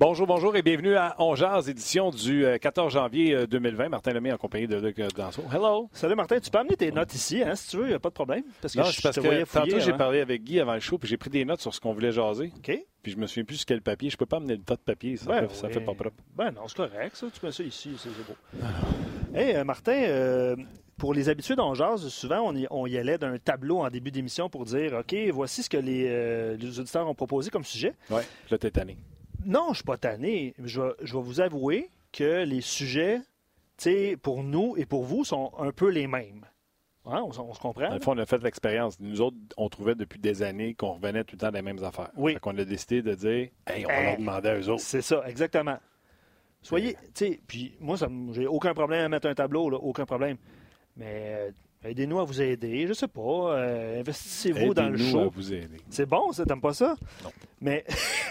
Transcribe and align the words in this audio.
Bonjour, 0.00 0.26
bonjour 0.26 0.56
et 0.56 0.62
bienvenue 0.62 0.94
à 0.94 1.14
Ongears, 1.18 1.68
édition 1.68 2.08
du 2.08 2.46
14 2.62 2.86
euh, 2.86 3.00
janvier 3.00 3.46
2020. 3.46 3.84
Euh, 3.84 3.88
Martin 3.90 4.14
Lemay 4.14 4.32
en 4.32 4.38
compagnie 4.38 4.66
de 4.66 4.76
Luc 4.76 4.98
Danseau. 5.14 5.44
Hello! 5.52 5.90
Salut 5.92 6.14
Martin, 6.14 6.40
tu 6.40 6.50
peux 6.50 6.56
amener 6.56 6.74
tes 6.74 6.90
notes 6.90 7.14
ici, 7.14 7.42
hein, 7.42 7.54
si 7.54 7.68
tu 7.68 7.76
veux, 7.76 7.84
il 7.84 7.88
n'y 7.88 7.94
a 7.94 7.98
pas 7.98 8.08
de 8.08 8.14
problème. 8.14 8.44
Parce 8.62 8.72
que 8.72 8.78
non, 8.78 8.86
je, 8.86 9.02
parce 9.02 9.16
que 9.16 9.44
tantôt 9.52 9.78
j'ai 9.78 9.92
parlé 9.92 10.20
avec 10.20 10.42
Guy 10.42 10.58
avant 10.58 10.72
le 10.72 10.80
show, 10.80 10.96
puis 10.96 11.06
j'ai 11.06 11.18
pris 11.18 11.28
des 11.28 11.44
notes 11.44 11.60
sur 11.60 11.74
ce 11.74 11.80
qu'on 11.80 11.92
voulait 11.92 12.12
jaser. 12.12 12.50
OK. 12.56 12.82
Puis 13.02 13.12
je 13.12 13.18
me 13.18 13.26
souviens 13.26 13.44
plus 13.44 13.56
sur 13.56 13.66
quel 13.66 13.82
papier. 13.82 14.08
Je 14.08 14.16
peux 14.16 14.24
pas 14.24 14.38
amener 14.38 14.56
le 14.56 14.62
tas 14.62 14.76
de 14.76 14.80
papier, 14.80 15.18
ça, 15.18 15.26
ben 15.26 15.46
fait, 15.50 15.68
fait 15.68 15.80
pas 15.80 15.92
propre. 15.92 16.16
Ben 16.34 16.50
non, 16.50 16.62
c'est 16.66 16.78
correct, 16.78 17.14
ça. 17.14 17.26
Tu 17.30 17.44
mets 17.44 17.52
ça 17.52 17.62
ici, 17.62 17.94
c'est 17.98 18.08
beau. 18.08 18.36
Hé, 19.34 19.56
euh, 19.56 19.64
Martin, 19.64 20.56
pour 20.96 21.12
les 21.12 21.28
habitués 21.28 21.56
d'Ongears, 21.56 21.98
souvent, 21.98 22.40
on 22.40 22.56
y, 22.56 22.66
on 22.70 22.86
y 22.86 22.96
allait 22.96 23.18
d'un 23.18 23.36
tableau 23.36 23.80
en 23.80 23.90
début 23.90 24.10
d'émission 24.10 24.48
pour 24.48 24.64
dire 24.64 24.94
OK, 24.94 25.14
voici 25.30 25.62
ce 25.62 25.68
que 25.68 25.76
les, 25.76 26.56
les 26.56 26.80
auditeurs 26.80 27.06
ont 27.06 27.14
proposé 27.14 27.50
comme 27.50 27.64
sujet. 27.64 27.92
Oui, 28.08 28.22
là, 28.50 28.56
t'es 28.56 28.70
tanné. 28.70 28.96
Non, 29.44 29.66
je 29.66 29.70
ne 29.70 29.74
suis 29.74 29.84
pas 29.84 29.96
tanné. 29.96 30.54
Je 30.62 30.80
vais, 30.80 30.92
je 31.02 31.16
vais 31.16 31.22
vous 31.22 31.40
avouer 31.40 31.90
que 32.12 32.44
les 32.44 32.60
sujets, 32.60 33.20
pour 34.22 34.42
nous 34.42 34.74
et 34.76 34.86
pour 34.86 35.04
vous, 35.04 35.24
sont 35.24 35.52
un 35.58 35.72
peu 35.72 35.88
les 35.88 36.06
mêmes. 36.06 36.44
Hein, 37.06 37.22
on, 37.24 37.32
se 37.32 37.58
comprend? 37.58 37.88
Dans 37.88 37.94
le 37.94 38.00
fond, 38.00 38.12
on 38.14 38.18
a 38.18 38.26
fait 38.26 38.42
l'expérience. 38.42 39.00
Nous 39.00 39.20
autres, 39.20 39.36
on 39.56 39.68
trouvait 39.68 39.94
depuis 39.94 40.18
des 40.18 40.42
années 40.42 40.74
qu'on 40.74 40.92
revenait 40.92 41.24
tout 41.24 41.34
le 41.36 41.40
temps 41.40 41.50
des 41.50 41.62
mêmes 41.62 41.82
affaires. 41.82 42.10
Oui. 42.16 42.34
Fait 42.34 42.40
qu'on 42.40 42.56
a 42.58 42.64
décidé 42.64 43.00
de 43.00 43.14
dire, 43.14 43.48
hey, 43.66 43.86
on 43.86 43.88
va 43.88 44.02
leur 44.02 44.16
demander 44.18 44.48
à 44.50 44.58
eux 44.58 44.68
autres. 44.68 44.82
C'est 44.82 45.02
ça, 45.02 45.22
exactement. 45.26 45.78
Soyez, 46.62 46.94
tu 46.94 47.00
sais, 47.14 47.40
puis 47.46 47.74
moi, 47.80 47.96
j'ai 48.32 48.46
aucun 48.46 48.74
problème 48.74 49.06
à 49.06 49.08
mettre 49.08 49.28
un 49.28 49.34
tableau, 49.34 49.70
là, 49.70 49.78
aucun 49.78 50.04
problème. 50.04 50.36
Mais 50.96 51.34
euh, 51.38 51.50
aidez-nous 51.84 52.20
à 52.20 52.24
vous 52.24 52.40
aider, 52.40 52.86
je 52.86 52.92
sais 52.92 53.08
pas. 53.08 53.20
Euh, 53.56 54.00
investissez-vous 54.00 54.74
dans 54.74 54.88
le 54.88 54.98
show. 54.98 55.20
à 55.20 55.28
vous 55.28 55.52
aider. 55.52 55.78
C'est 55.88 56.06
bon, 56.06 56.32
ça, 56.32 56.44
t'aimes 56.44 56.60
pas 56.60 56.74
ça? 56.74 56.96
Non. 57.24 57.30
Mais, 57.60 57.84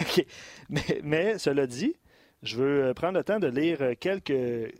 mais, 0.68 1.00
mais, 1.02 1.38
cela 1.38 1.66
dit, 1.66 1.94
je 2.42 2.56
veux 2.56 2.84
euh, 2.84 2.94
prendre 2.94 3.18
le 3.18 3.24
temps 3.24 3.38
de 3.38 3.48
lire 3.48 3.78
quelques, 3.98 4.74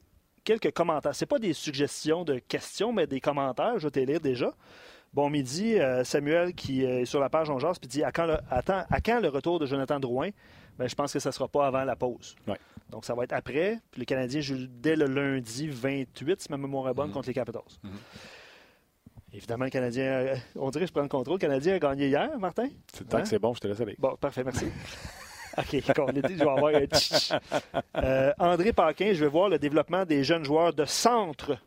quelques 0.44 0.72
commentaires. 0.72 1.14
C'est 1.14 1.26
pas 1.26 1.38
des 1.38 1.52
suggestions 1.52 2.24
de 2.24 2.38
questions, 2.38 2.92
mais 2.92 3.06
des 3.06 3.20
commentaires. 3.20 3.78
Je 3.78 3.86
vais 3.86 3.90
te 3.90 4.00
lire 4.00 4.20
déjà. 4.20 4.52
Bon 5.12 5.28
midi, 5.28 5.76
Samuel 6.04 6.54
qui 6.54 6.84
est 6.84 7.04
sur 7.04 7.18
la 7.18 7.28
page 7.28 7.50
On 7.50 7.58
puis 7.58 7.88
dit 7.88 8.04
à 8.04 8.12
quand, 8.12 8.26
le, 8.26 8.36
attends, 8.48 8.84
à 8.88 9.00
quand 9.00 9.18
le 9.18 9.28
retour 9.28 9.58
de 9.58 9.66
Jonathan 9.66 9.98
Drouin? 9.98 10.30
Ben, 10.78 10.88
je 10.88 10.94
pense 10.94 11.12
que 11.12 11.18
ça 11.18 11.30
ne 11.30 11.32
sera 11.32 11.48
pas 11.48 11.66
avant 11.66 11.84
la 11.84 11.96
pause. 11.96 12.36
Ouais. 12.46 12.56
Donc, 12.90 13.04
ça 13.04 13.14
va 13.14 13.24
être 13.24 13.32
après. 13.32 13.78
Puis 13.90 14.00
les 14.00 14.06
Canadiens 14.06 14.40
jouent 14.40 14.66
dès 14.68 14.96
le 14.96 15.06
lundi 15.06 15.68
28, 15.68 16.40
si 16.40 16.50
ma 16.50 16.56
mémoire 16.56 16.88
est 16.88 16.94
bonne, 16.94 17.08
mhm. 17.08 17.14
contre 17.14 17.28
les 17.28 17.34
Capitals. 17.34 17.62
Mhm. 17.82 17.90
Évidemment, 19.32 19.64
le 19.64 19.70
Canadien, 19.70 20.04
euh, 20.04 20.36
on 20.56 20.70
dirait 20.70 20.84
que 20.84 20.88
je 20.88 20.92
prends 20.92 21.02
le 21.02 21.08
contrôle. 21.08 21.34
Le 21.34 21.40
Canadien 21.40 21.74
a 21.74 21.78
gagné 21.78 22.08
hier, 22.08 22.38
Martin? 22.38 22.68
C'est 22.92 23.08
tant 23.08 23.18
que 23.18 23.22
hein? 23.22 23.24
c'est 23.26 23.38
bon, 23.38 23.54
je 23.54 23.60
te 23.60 23.68
laisse 23.68 23.80
aller. 23.80 23.94
Bon, 23.98 24.16
parfait, 24.16 24.42
merci. 24.42 24.66
OK, 25.58 25.82
on 25.98 26.08
est 26.08 26.28
je 26.28 26.34
vais 26.34 26.42
avoir 26.42 26.74
un 26.74 28.02
euh, 28.02 28.32
André 28.38 28.72
Paquin, 28.72 29.12
je 29.12 29.24
vais 29.24 29.30
voir 29.30 29.48
le 29.48 29.58
développement 29.58 30.04
des 30.04 30.22
jeunes 30.24 30.44
joueurs 30.44 30.72
de 30.72 30.84
centre 30.84 31.58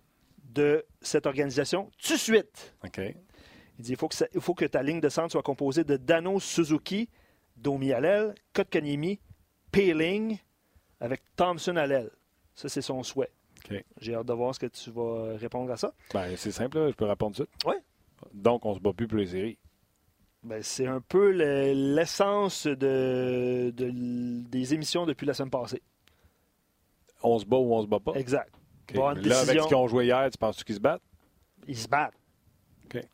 de 0.53 0.85
cette 1.01 1.25
organisation 1.25 1.89
tout 2.01 2.13
de 2.13 2.17
suite. 2.17 2.75
OK. 2.83 2.99
Il 3.79 3.83
dit 3.83 3.91
il 3.91 3.97
faut, 3.97 4.07
que 4.07 4.15
il 4.33 4.41
faut 4.41 4.53
que 4.53 4.65
ta 4.65 4.83
ligne 4.83 5.01
de 5.01 5.09
centre 5.09 5.31
soit 5.31 5.41
composée 5.43 5.83
de 5.83 5.97
Dano 5.97 6.39
Suzuki, 6.39 7.09
Domi 7.57 7.91
Allel, 7.91 8.35
Kotkaniemi, 8.53 9.19
Peeling, 9.71 10.37
avec 10.99 11.21
Thompson 11.35 11.73
l'aile. 11.73 12.11
Ça, 12.55 12.69
c'est 12.69 12.81
son 12.81 13.01
souhait. 13.03 13.31
J'ai 13.99 14.15
hâte 14.15 14.25
de 14.25 14.33
voir 14.33 14.53
ce 14.53 14.59
que 14.59 14.65
tu 14.67 14.91
vas 14.91 15.35
répondre 15.37 15.71
à 15.71 15.77
ça. 15.77 15.93
Ben, 16.13 16.35
c'est 16.35 16.51
simple, 16.51 16.89
je 16.89 16.95
peux 16.95 17.05
répondre 17.05 17.35
tout 17.35 17.43
de 17.43 17.47
suite. 17.47 17.65
Oui. 17.65 17.75
Donc, 18.33 18.65
on 18.65 18.73
se 18.73 18.79
bat 18.79 18.93
plus 18.93 19.07
pour 19.07 19.17
les 19.17 19.27
séries. 19.27 19.57
Ben, 20.43 20.61
c'est 20.61 20.87
un 20.87 20.99
peu 20.99 21.29
l'essence 21.31 22.67
de, 22.67 23.71
des 23.73 24.73
émissions 24.73 25.05
depuis 25.05 25.25
la 25.25 25.33
semaine 25.33 25.49
passée. 25.49 25.81
On 27.21 27.39
se 27.39 27.45
bat 27.45 27.57
ou 27.57 27.73
on 27.73 27.81
se 27.81 27.87
bat 27.87 27.99
pas? 27.99 28.13
Exact. 28.13 28.53
Là, 28.93 29.09
avec 29.39 29.61
ce 29.61 29.67
qu'ils 29.67 29.75
ont 29.75 29.87
joué 29.87 30.05
hier, 30.05 30.29
tu 30.29 30.37
penses 30.37 30.61
qu'ils 30.63 30.75
se 30.75 30.81
battent? 30.81 31.01
Ils 31.67 31.77
se 31.77 31.87
battent. 31.87 32.13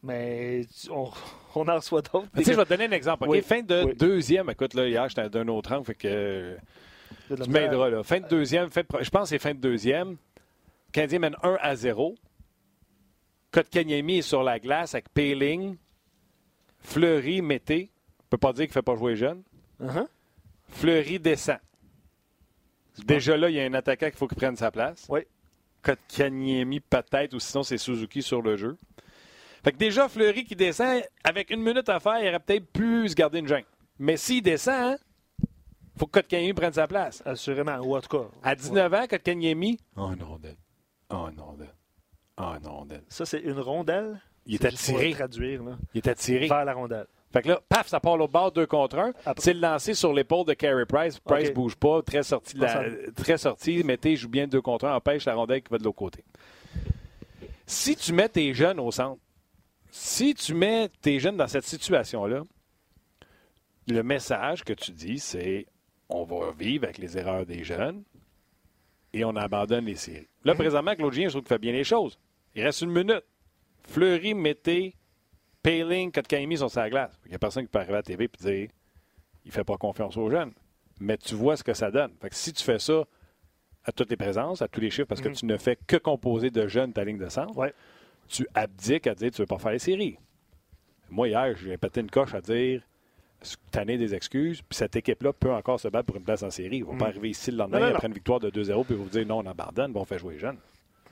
Mais 0.03 0.65
on, 0.89 1.09
on, 1.55 1.67
en 1.67 1.75
reçoit 1.75 2.01
d'autres. 2.01 2.27
Tu 2.35 2.43
sais, 2.43 2.51
je 2.51 2.57
vais 2.57 2.65
te 2.65 2.69
donner 2.69 2.85
un 2.85 2.91
exemple. 2.91 3.41
Fin 3.41 3.61
de 3.61 3.93
deuxième, 3.93 4.49
écoute, 4.49 4.73
là, 4.73 4.87
hier, 4.87 5.07
j'étais 5.07 5.29
d'un 5.29 5.47
autre 5.47 5.71
angle, 5.71 5.85
fait 5.85 5.95
que 5.95 6.57
tu 7.27 7.49
m'aideras, 7.49 7.89
là. 7.89 8.03
Fin 8.03 8.19
de 8.19 8.27
deuxième, 8.27 8.69
je 8.73 9.09
pense 9.09 9.23
que 9.23 9.29
c'est 9.29 9.39
fin 9.39 9.53
de 9.53 9.59
deuxième. 9.59 10.17
Canadien 10.91 11.19
mène 11.19 11.35
1 11.43 11.57
à 11.61 11.75
0. 11.75 12.15
Kotkaniemi 13.51 14.19
est 14.19 14.21
sur 14.23 14.43
la 14.43 14.59
glace 14.59 14.93
avec 14.93 15.09
Payling. 15.09 15.77
Fleury, 16.79 17.41
Mété. 17.41 17.91
On 18.19 18.23
ne 18.23 18.29
peut 18.29 18.37
pas 18.37 18.53
dire 18.53 18.65
qu'il 18.65 18.71
ne 18.71 18.73
fait 18.73 18.81
pas 18.81 18.95
jouer 18.95 19.15
jeune. 19.15 19.43
Uh-huh. 19.81 20.07
Fleury 20.69 21.19
descend. 21.19 21.59
Déjà 23.05 23.37
là, 23.37 23.49
il 23.49 23.55
y 23.55 23.59
a 23.59 23.63
un 23.63 23.73
attaquant 23.73 24.07
qu'il 24.07 24.17
faut 24.17 24.27
qu'il 24.27 24.37
prenne 24.37 24.55
sa 24.55 24.71
place. 24.71 25.05
Oui. 25.09 25.21
Kotkaniemi 25.81 26.79
peut-être, 26.81 27.33
ou 27.33 27.39
sinon 27.39 27.63
c'est 27.63 27.77
Suzuki 27.77 28.21
sur 28.21 28.41
le 28.41 28.57
jeu. 28.57 28.77
Fait 29.63 29.71
que 29.71 29.77
déjà, 29.77 30.07
Fleury 30.09 30.43
qui 30.45 30.55
descend, 30.55 31.01
avec 31.23 31.49
une 31.49 31.61
minute 31.61 31.89
à 31.89 31.99
faire, 31.99 32.19
il 32.21 32.27
aurait 32.27 32.39
peut-être 32.39 32.67
pu 32.71 33.07
se 33.07 33.15
garder 33.15 33.39
une 33.39 33.47
gêne. 33.47 33.63
Mais 33.97 34.17
s'il 34.17 34.41
descend, 34.41 34.97
faut 35.97 36.05
que 36.05 36.19
Kotkaniemi 36.19 36.53
prenne 36.53 36.73
sa 36.73 36.87
place. 36.87 37.21
Assurément, 37.25 37.77
ou 37.79 37.95
en 37.95 38.01
tout 38.01 38.17
cas. 38.17 38.27
À 38.43 38.55
19 38.55 38.93
ans, 38.93 39.07
Kotkaniemi. 39.07 39.79
Oh 39.95 40.11
non. 40.15 40.39
Oh 41.09 41.29
non, 41.35 41.53
d'elle. 41.53 41.73
Oh 42.37 42.53
non, 42.63 42.85
d'elle. 42.85 43.03
Ça, 43.09 43.25
c'est 43.25 43.39
une 43.39 43.59
rondelle? 43.59 44.21
Il 44.45 44.55
est, 44.55 44.65
attiré. 44.65 45.11
traduire, 45.11 45.63
là. 45.63 45.77
Il 45.93 45.99
est 45.99 46.07
attiré. 46.07 46.47
Vers 46.47 46.65
la 46.65 46.73
rondelle. 46.73 47.07
Fait 47.31 47.43
que 47.43 47.49
là, 47.49 47.61
paf, 47.69 47.87
ça 47.87 47.99
part 47.99 48.19
au 48.19 48.27
bord, 48.27 48.51
deux 48.51 48.65
contre 48.65 48.97
un. 48.97 49.13
C'est 49.37 49.53
le 49.53 49.59
lancer 49.59 49.93
sur 49.93 50.13
l'épaule 50.13 50.45
de 50.45 50.53
Carey 50.53 50.85
Price. 50.85 51.19
Price 51.19 51.49
ne 51.49 51.53
bouge 51.53 51.75
pas, 51.75 52.01
très 52.01 52.23
sorti, 52.23 52.57
la... 52.57 52.85
très 53.15 53.37
sorti. 53.37 53.83
Mettez, 53.83 54.15
joue 54.15 54.29
bien 54.29 54.47
deux 54.47 54.61
contre 54.61 54.85
un, 54.85 54.95
empêche 54.95 55.25
la 55.25 55.35
rondelle 55.35 55.61
qui 55.61 55.69
va 55.69 55.77
de 55.77 55.83
l'autre 55.83 55.97
côté. 55.97 56.23
Si 57.67 57.95
tu 57.95 58.13
mets 58.13 58.29
tes 58.29 58.53
jeunes 58.55 58.79
au 58.79 58.91
centre, 58.91 59.21
si 59.91 60.33
tu 60.33 60.55
mets 60.55 60.89
tes 61.01 61.19
jeunes 61.19 61.37
dans 61.37 61.47
cette 61.47 61.65
situation-là, 61.65 62.43
le 63.87 64.03
message 64.03 64.63
que 64.63 64.73
tu 64.73 64.91
dis, 64.91 65.19
c'est 65.19 65.67
on 66.09 66.23
va 66.23 66.51
vivre 66.57 66.85
avec 66.85 66.97
les 66.97 67.17
erreurs 67.17 67.45
des 67.45 67.63
jeunes 67.63 68.03
et 69.13 69.25
on 69.25 69.35
abandonne 69.35 69.85
les 69.85 69.95
séries. 69.95 70.27
Là, 70.43 70.55
présentement, 70.55 70.95
Claude 70.95 71.13
je 71.13 71.27
trouve 71.27 71.41
qu'il 71.41 71.47
fait 71.47 71.59
bien 71.59 71.71
les 71.71 71.83
choses. 71.83 72.19
Il 72.55 72.63
reste 72.63 72.81
une 72.81 72.91
minute. 72.91 73.23
Fleury, 73.83 74.33
Mété, 74.33 74.95
Paling, 75.63 76.11
Kotkaniemi 76.11 76.57
sont 76.57 76.69
sur 76.69 76.81
la 76.81 76.89
glace. 76.89 77.19
Il 77.25 77.29
n'y 77.29 77.35
a 77.35 77.39
personne 77.39 77.63
qui 77.63 77.69
peut 77.69 77.79
arriver 77.79 77.93
à 77.93 77.97
la 77.97 78.03
TV 78.03 78.25
et 78.25 78.43
dire 78.43 78.69
il 79.45 79.51
fait 79.51 79.63
pas 79.63 79.77
confiance 79.77 80.15
aux 80.17 80.29
jeunes. 80.29 80.51
Mais 80.99 81.17
tu 81.17 81.35
vois 81.35 81.57
ce 81.57 81.63
que 81.63 81.73
ça 81.73 81.91
donne. 81.91 82.11
Fait 82.21 82.29
que 82.29 82.35
si 82.35 82.53
tu 82.53 82.63
fais 82.63 82.79
ça 82.79 83.03
à 83.83 83.91
toutes 83.91 84.09
les 84.09 84.17
présences, 84.17 84.61
à 84.61 84.67
tous 84.67 84.81
les 84.81 84.89
chiffres, 84.89 85.07
parce 85.07 85.21
que 85.21 85.29
mhm. 85.29 85.35
tu 85.35 85.45
ne 85.45 85.57
fais 85.57 85.77
que 85.87 85.95
composer 85.95 86.51
de 86.51 86.67
jeunes 86.67 86.93
ta 86.93 87.03
ligne 87.03 87.17
de 87.17 87.29
centre, 87.29 87.73
tu 88.27 88.47
abdiques 88.53 89.07
à 89.07 89.15
dire 89.15 89.31
tu 89.31 89.41
ne 89.41 89.43
veux 89.43 89.47
pas 89.47 89.57
faire 89.57 89.71
les 89.71 89.79
séries. 89.79 90.17
Moi, 91.09 91.29
hier, 91.29 91.55
j'ai 91.57 91.77
pété 91.77 92.01
une 92.01 92.11
coche 92.11 92.33
à 92.35 92.41
dire 92.41 92.83
tanner 93.71 93.97
des 93.97 94.13
excuses, 94.13 94.61
puis 94.61 94.75
cette 94.75 94.95
équipe-là 94.95 95.33
peut 95.33 95.51
encore 95.51 95.79
se 95.79 95.87
battre 95.87 96.07
pour 96.07 96.17
une 96.17 96.23
place 96.23 96.43
en 96.43 96.49
série. 96.49 96.77
Ils 96.77 96.81
ne 96.81 96.85
vont 96.85 96.97
pas 96.97 97.05
mm. 97.05 97.09
arriver 97.09 97.29
ici 97.29 97.51
le 97.51 97.57
lendemain 97.57 97.91
après 97.93 98.07
une 98.07 98.13
victoire 98.13 98.39
de 98.39 98.49
2-0 98.49 98.85
puis 98.85 98.95
vous 98.95 99.09
dire 99.09 99.25
non, 99.25 99.39
on 99.39 99.45
abandonne, 99.45 99.91
on 99.95 100.05
fait 100.05 100.19
jouer 100.19 100.33
les 100.33 100.39
jeunes. 100.39 100.57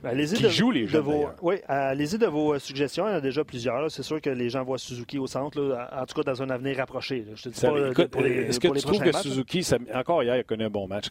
Allez-y 0.03 0.39
de, 0.39 0.49
jouent 0.49 0.69
les 0.69 0.85
jeunes, 0.85 1.01
vos, 1.01 1.27
oui, 1.41 1.55
allez-y 1.67 2.19
de 2.19 2.27
vos 2.27 2.53
euh, 2.53 2.59
suggestions. 2.59 3.07
Il 3.07 3.09
y 3.09 3.13
en 3.13 3.17
a 3.17 3.21
déjà 3.21 3.43
plusieurs. 3.43 3.89
C'est 3.89 4.03
sûr 4.03 4.21
que 4.21 4.29
les 4.29 4.47
gens 4.47 4.63
voient 4.63 4.77
Suzuki 4.77 5.17
au 5.17 5.25
centre, 5.25 5.59
en 5.59 6.05
tout 6.05 6.13
cas 6.13 6.21
dans 6.21 6.43
un 6.43 6.49
avenir 6.51 6.77
rapproché. 6.77 7.25
Est-ce 7.33 8.59
que 8.59 8.67
tu 8.67 8.81
trouves 8.81 8.99
que 8.99 9.11
Suzuki, 9.17 9.67
encore 9.93 10.21
hier, 10.21 10.35
il 10.35 10.39
a 10.41 10.43
connu 10.43 10.65
un 10.65 10.69
bon 10.69 10.87
match? 10.87 11.07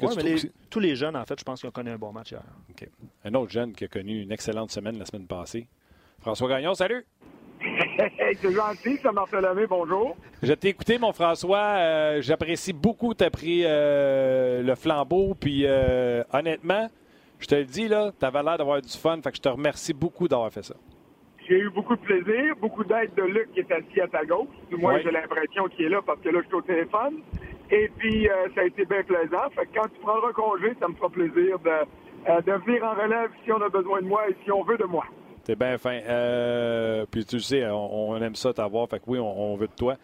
tous 0.70 0.80
les 0.80 0.94
jeunes, 0.94 1.16
en 1.16 1.24
fait, 1.24 1.38
je 1.38 1.44
pense 1.44 1.60
qu'ils 1.60 1.68
ont 1.68 1.72
connu 1.72 1.90
un 1.90 1.98
bon 1.98 2.12
match 2.12 2.30
hier. 2.30 2.42
Un 3.24 3.34
autre 3.34 3.50
jeune 3.50 3.72
qui 3.72 3.84
a 3.84 3.88
connu 3.88 4.22
une 4.22 4.30
excellente 4.30 4.70
semaine 4.70 4.98
la 4.98 5.04
semaine 5.04 5.26
passée. 5.26 5.66
François 6.20 6.48
Gagnon, 6.48 6.74
salut! 6.74 7.04
c'est 8.40 8.52
gentil, 8.52 8.98
ça 9.02 9.10
Lemay, 9.40 9.66
bonjour. 9.66 10.16
Je 10.42 10.52
t'ai 10.52 10.68
écouté, 10.68 10.98
mon 10.98 11.12
François. 11.12 11.76
Euh, 11.76 12.18
j'apprécie 12.20 12.72
beaucoup 12.72 13.14
tu 13.14 13.24
as 13.24 13.30
pris 13.30 13.62
euh, 13.64 14.62
le 14.62 14.74
flambeau. 14.74 15.34
Puis 15.34 15.62
euh, 15.64 16.22
honnêtement, 16.32 16.88
je 17.38 17.46
te 17.46 17.54
le 17.54 17.64
dis, 17.64 17.88
là, 17.88 18.12
tu 18.18 18.24
avais 18.24 18.42
l'air 18.42 18.58
d'avoir 18.58 18.80
du 18.80 18.96
fun. 18.96 19.20
Fait 19.22 19.30
que 19.30 19.36
je 19.36 19.42
te 19.42 19.48
remercie 19.48 19.94
beaucoup 19.94 20.28
d'avoir 20.28 20.50
fait 20.52 20.64
ça. 20.64 20.74
J'ai 21.48 21.58
eu 21.58 21.70
beaucoup 21.70 21.94
de 21.94 22.00
plaisir, 22.00 22.56
beaucoup 22.60 22.82
d'aide 22.82 23.14
de 23.14 23.22
Luc 23.22 23.52
qui 23.52 23.60
est 23.60 23.70
assis 23.70 24.00
à 24.00 24.08
ta 24.08 24.24
gauche. 24.24 24.48
Du 24.68 24.76
moins, 24.76 24.98
j'ai 24.98 25.12
l'impression 25.12 25.68
qu'il 25.68 25.86
est 25.86 25.90
là 25.90 26.00
parce 26.04 26.20
que 26.20 26.28
là, 26.28 26.40
je 26.42 26.46
suis 26.46 26.56
au 26.56 26.62
téléphone. 26.62 27.20
Et 27.70 27.88
puis, 27.96 28.28
ça 28.54 28.62
a 28.62 28.64
été 28.64 28.84
bien 28.84 29.04
plaisant. 29.04 29.48
Fait 29.54 29.66
que 29.66 29.78
quand 29.78 29.88
tu 29.88 30.00
prendras 30.00 30.32
congé, 30.32 30.72
ça 30.80 30.88
me 30.88 30.94
fera 30.94 31.08
plaisir 31.08 31.58
de, 31.60 32.42
de 32.42 32.52
venir 32.64 32.82
en 32.82 32.94
relève 32.94 33.30
si 33.44 33.52
on 33.52 33.62
a 33.62 33.68
besoin 33.68 34.02
de 34.02 34.06
moi 34.06 34.28
et 34.28 34.34
si 34.44 34.50
on 34.50 34.64
veut 34.64 34.76
de 34.76 34.86
moi. 34.86 35.04
T'es 35.46 35.54
bien 35.54 35.78
fin. 35.78 36.00
Euh, 36.08 37.06
puis 37.08 37.24
tu 37.24 37.38
sais, 37.38 37.64
on, 37.70 38.16
aime 38.20 38.34
ça 38.34 38.52
t'avoir. 38.52 38.88
Fait 38.88 38.98
que 38.98 39.04
oui, 39.06 39.20
on, 39.20 39.54
veut 39.54 39.68
de 39.68 39.72
toi. 39.72 39.94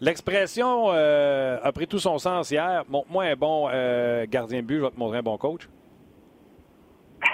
L'expression 0.00 0.86
euh, 0.88 1.56
a 1.62 1.70
pris 1.70 1.86
tout 1.86 2.00
son 2.00 2.18
sens 2.18 2.50
hier. 2.50 2.82
Montre-moi 2.88 3.26
un 3.26 3.36
bon 3.36 3.68
euh, 3.72 4.26
gardien 4.28 4.62
de 4.62 4.66
but, 4.66 4.78
je 4.78 4.82
vais 4.82 4.90
te 4.90 4.98
montrer 4.98 5.18
un 5.18 5.22
bon 5.22 5.38
coach. 5.38 5.68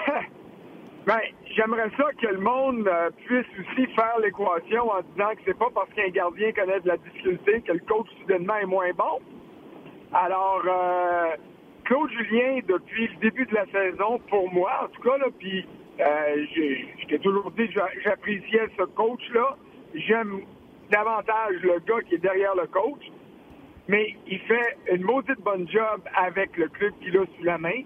ben, 1.07 1.19
j'aimerais 1.55 1.89
ça 1.97 2.05
que 2.21 2.27
le 2.27 2.37
monde 2.37 2.87
puisse 3.25 3.47
aussi 3.59 3.87
faire 3.95 4.19
l'équation 4.21 4.91
en 4.91 5.01
disant 5.01 5.31
que 5.31 5.41
c'est 5.43 5.57
pas 5.57 5.71
parce 5.73 5.89
qu'un 5.95 6.09
gardien 6.09 6.51
connaît 6.51 6.81
de 6.81 6.87
la 6.87 6.97
difficulté 6.97 7.61
que 7.61 7.71
le 7.71 7.79
coach 7.79 8.09
soudainement 8.21 8.57
est 8.57 8.67
moins 8.67 8.91
bon. 8.95 9.19
Alors, 10.13 10.61
Claude 11.85 12.11
Julien, 12.11 12.59
depuis 12.67 13.07
le 13.07 13.15
début 13.21 13.47
de 13.47 13.55
la 13.55 13.65
saison, 13.71 14.19
pour 14.29 14.53
moi, 14.53 14.83
en 14.83 14.87
tout 14.89 15.01
cas, 15.01 15.17
là, 15.17 15.25
puis 15.39 15.65
euh, 15.99 16.45
j'ai 17.07 17.19
toujours 17.19 17.51
dit 17.51 17.67
que 17.67 17.79
j'appréciais 18.03 18.67
ce 18.77 18.83
coach-là. 18.83 19.57
J'aime 19.93 20.41
davantage 20.89 21.55
le 21.61 21.79
gars 21.79 22.01
qui 22.07 22.15
est 22.15 22.19
derrière 22.19 22.55
le 22.55 22.67
coach, 22.67 23.11
mais 23.87 24.15
il 24.27 24.39
fait 24.39 24.77
une 24.91 25.03
maudite 25.03 25.39
bonne 25.41 25.67
job 25.69 26.01
avec 26.15 26.57
le 26.57 26.67
club 26.69 26.93
qu'il 27.01 27.17
a 27.17 27.25
sous 27.37 27.43
la 27.43 27.57
main. 27.57 27.81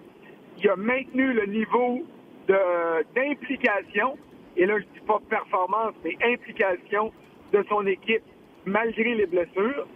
Il 0.58 0.70
a 0.70 0.76
maintenu 0.76 1.34
le 1.34 1.46
niveau 1.46 2.04
d'implication, 2.48 4.18
et 4.56 4.66
là 4.66 4.80
je 4.80 4.86
dis 4.86 5.06
pas 5.06 5.20
performance, 5.30 5.94
mais 6.04 6.16
implication 6.24 7.12
de 7.52 7.64
son 7.70 7.86
équipe 7.88 8.24
malgré 8.66 9.16
les 9.16 9.26
blessures. 9.26 9.88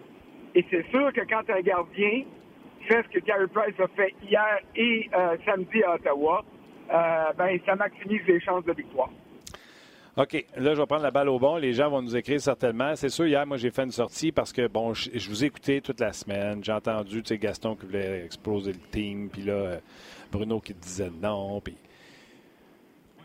Et 0.54 0.66
c'est 0.70 0.86
sûr 0.90 1.14
que 1.14 1.22
quand 1.22 1.50
un 1.50 1.62
gardien 1.62 2.24
fait 2.88 3.04
ce 3.04 3.20
que 3.20 3.20
Carey 3.20 3.48
Price 3.48 3.80
a 3.80 3.88
fait 3.96 4.14
hier 4.24 4.60
et 4.76 5.10
euh, 5.14 5.38
samedi 5.46 5.82
à 5.84 5.96
Ottawa, 5.96 6.44
euh, 6.94 7.34
ben, 7.38 7.60
ça 7.66 7.76
maximise 7.76 8.22
les 8.28 8.40
chances 8.40 8.66
de 8.66 8.74
victoire. 8.74 9.10
OK. 10.18 10.46
Là, 10.58 10.74
je 10.74 10.80
vais 10.80 10.86
prendre 10.86 11.04
la 11.04 11.12
balle 11.12 11.30
au 11.30 11.40
bon. 11.40 11.56
Les 11.56 11.72
gens 11.72 11.90
vont 11.90 12.02
nous 12.02 12.18
écrire 12.18 12.42
certainement. 12.42 12.96
C'est 12.96 13.10
sûr, 13.10 13.28
hier, 13.28 13.46
moi, 13.48 13.56
j'ai 13.56 13.72
fait 13.72 13.84
une 13.84 13.92
sortie 13.92 14.34
parce 14.34 14.52
que, 14.52 14.68
bon, 14.68 14.94
je, 14.94 15.30
vous 15.30 15.44
ai 15.44 15.48
écouté 15.48 15.80
toute 15.80 16.02
la 16.02 16.12
semaine. 16.12 16.62
J'ai 16.64 16.74
entendu, 16.74 17.24
tu 17.24 17.30
sais, 17.30 17.38
Gaston 17.38 17.76
qui 17.76 17.86
voulait 17.86 18.26
exploser 18.26 18.74
le 18.74 18.80
team, 18.92 19.30
puis 19.30 19.44
là, 19.44 19.54
euh, 19.54 19.80
Bruno 20.32 20.60
qui 20.60 20.74
disait 20.74 21.10
non, 21.22 21.62
puis 21.62 21.78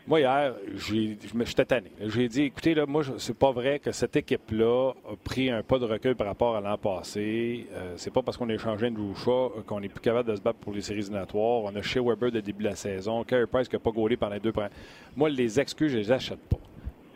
moi, 0.07 0.21
hier, 0.21 0.55
j'étais 0.77 1.65
tanné. 1.65 1.91
J'ai 1.99 2.29
dit, 2.29 2.43
écoutez, 2.43 2.73
là, 2.73 2.85
moi, 2.85 3.03
c'est 3.17 3.37
pas 3.37 3.51
vrai 3.51 3.79
que 3.79 3.91
cette 3.91 4.15
équipe-là 4.15 4.93
a 5.05 5.15
pris 5.21 5.49
un 5.49 5.61
pas 5.63 5.79
de 5.79 5.85
recul 5.85 6.15
par 6.15 6.27
rapport 6.27 6.55
à 6.55 6.61
l'an 6.61 6.77
passé. 6.77 7.67
Euh, 7.73 7.93
c'est 7.97 8.13
pas 8.13 8.21
parce 8.21 8.37
qu'on 8.37 8.47
a 8.47 8.53
échangé 8.53 8.87
une 8.87 8.97
Roucha 8.97 9.53
qu'on 9.65 9.83
est 9.83 9.89
plus 9.89 9.99
capable 9.99 10.29
de 10.29 10.35
se 10.37 10.41
battre 10.41 10.59
pour 10.59 10.71
les 10.71 10.79
séries 10.79 10.99
éliminatoires. 10.99 11.63
On 11.65 11.75
a 11.75 11.81
chez 11.81 11.99
Weber 11.99 12.31
de 12.31 12.39
début 12.39 12.63
de 12.63 12.69
la 12.69 12.75
saison. 12.77 13.25
Carey 13.25 13.47
Price 13.47 13.67
qui 13.67 13.75
n'a 13.75 13.81
pas 13.81 13.91
gaulé 13.91 14.15
pendant 14.15 14.35
les 14.35 14.39
deux 14.39 14.53
premiers. 14.53 14.69
Moi, 15.17 15.29
les 15.29 15.59
excuses, 15.59 15.91
je 15.91 15.97
les 15.97 16.11
achète 16.11 16.39
pas. 16.39 16.59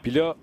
Puis 0.02 0.12
là, 0.12 0.36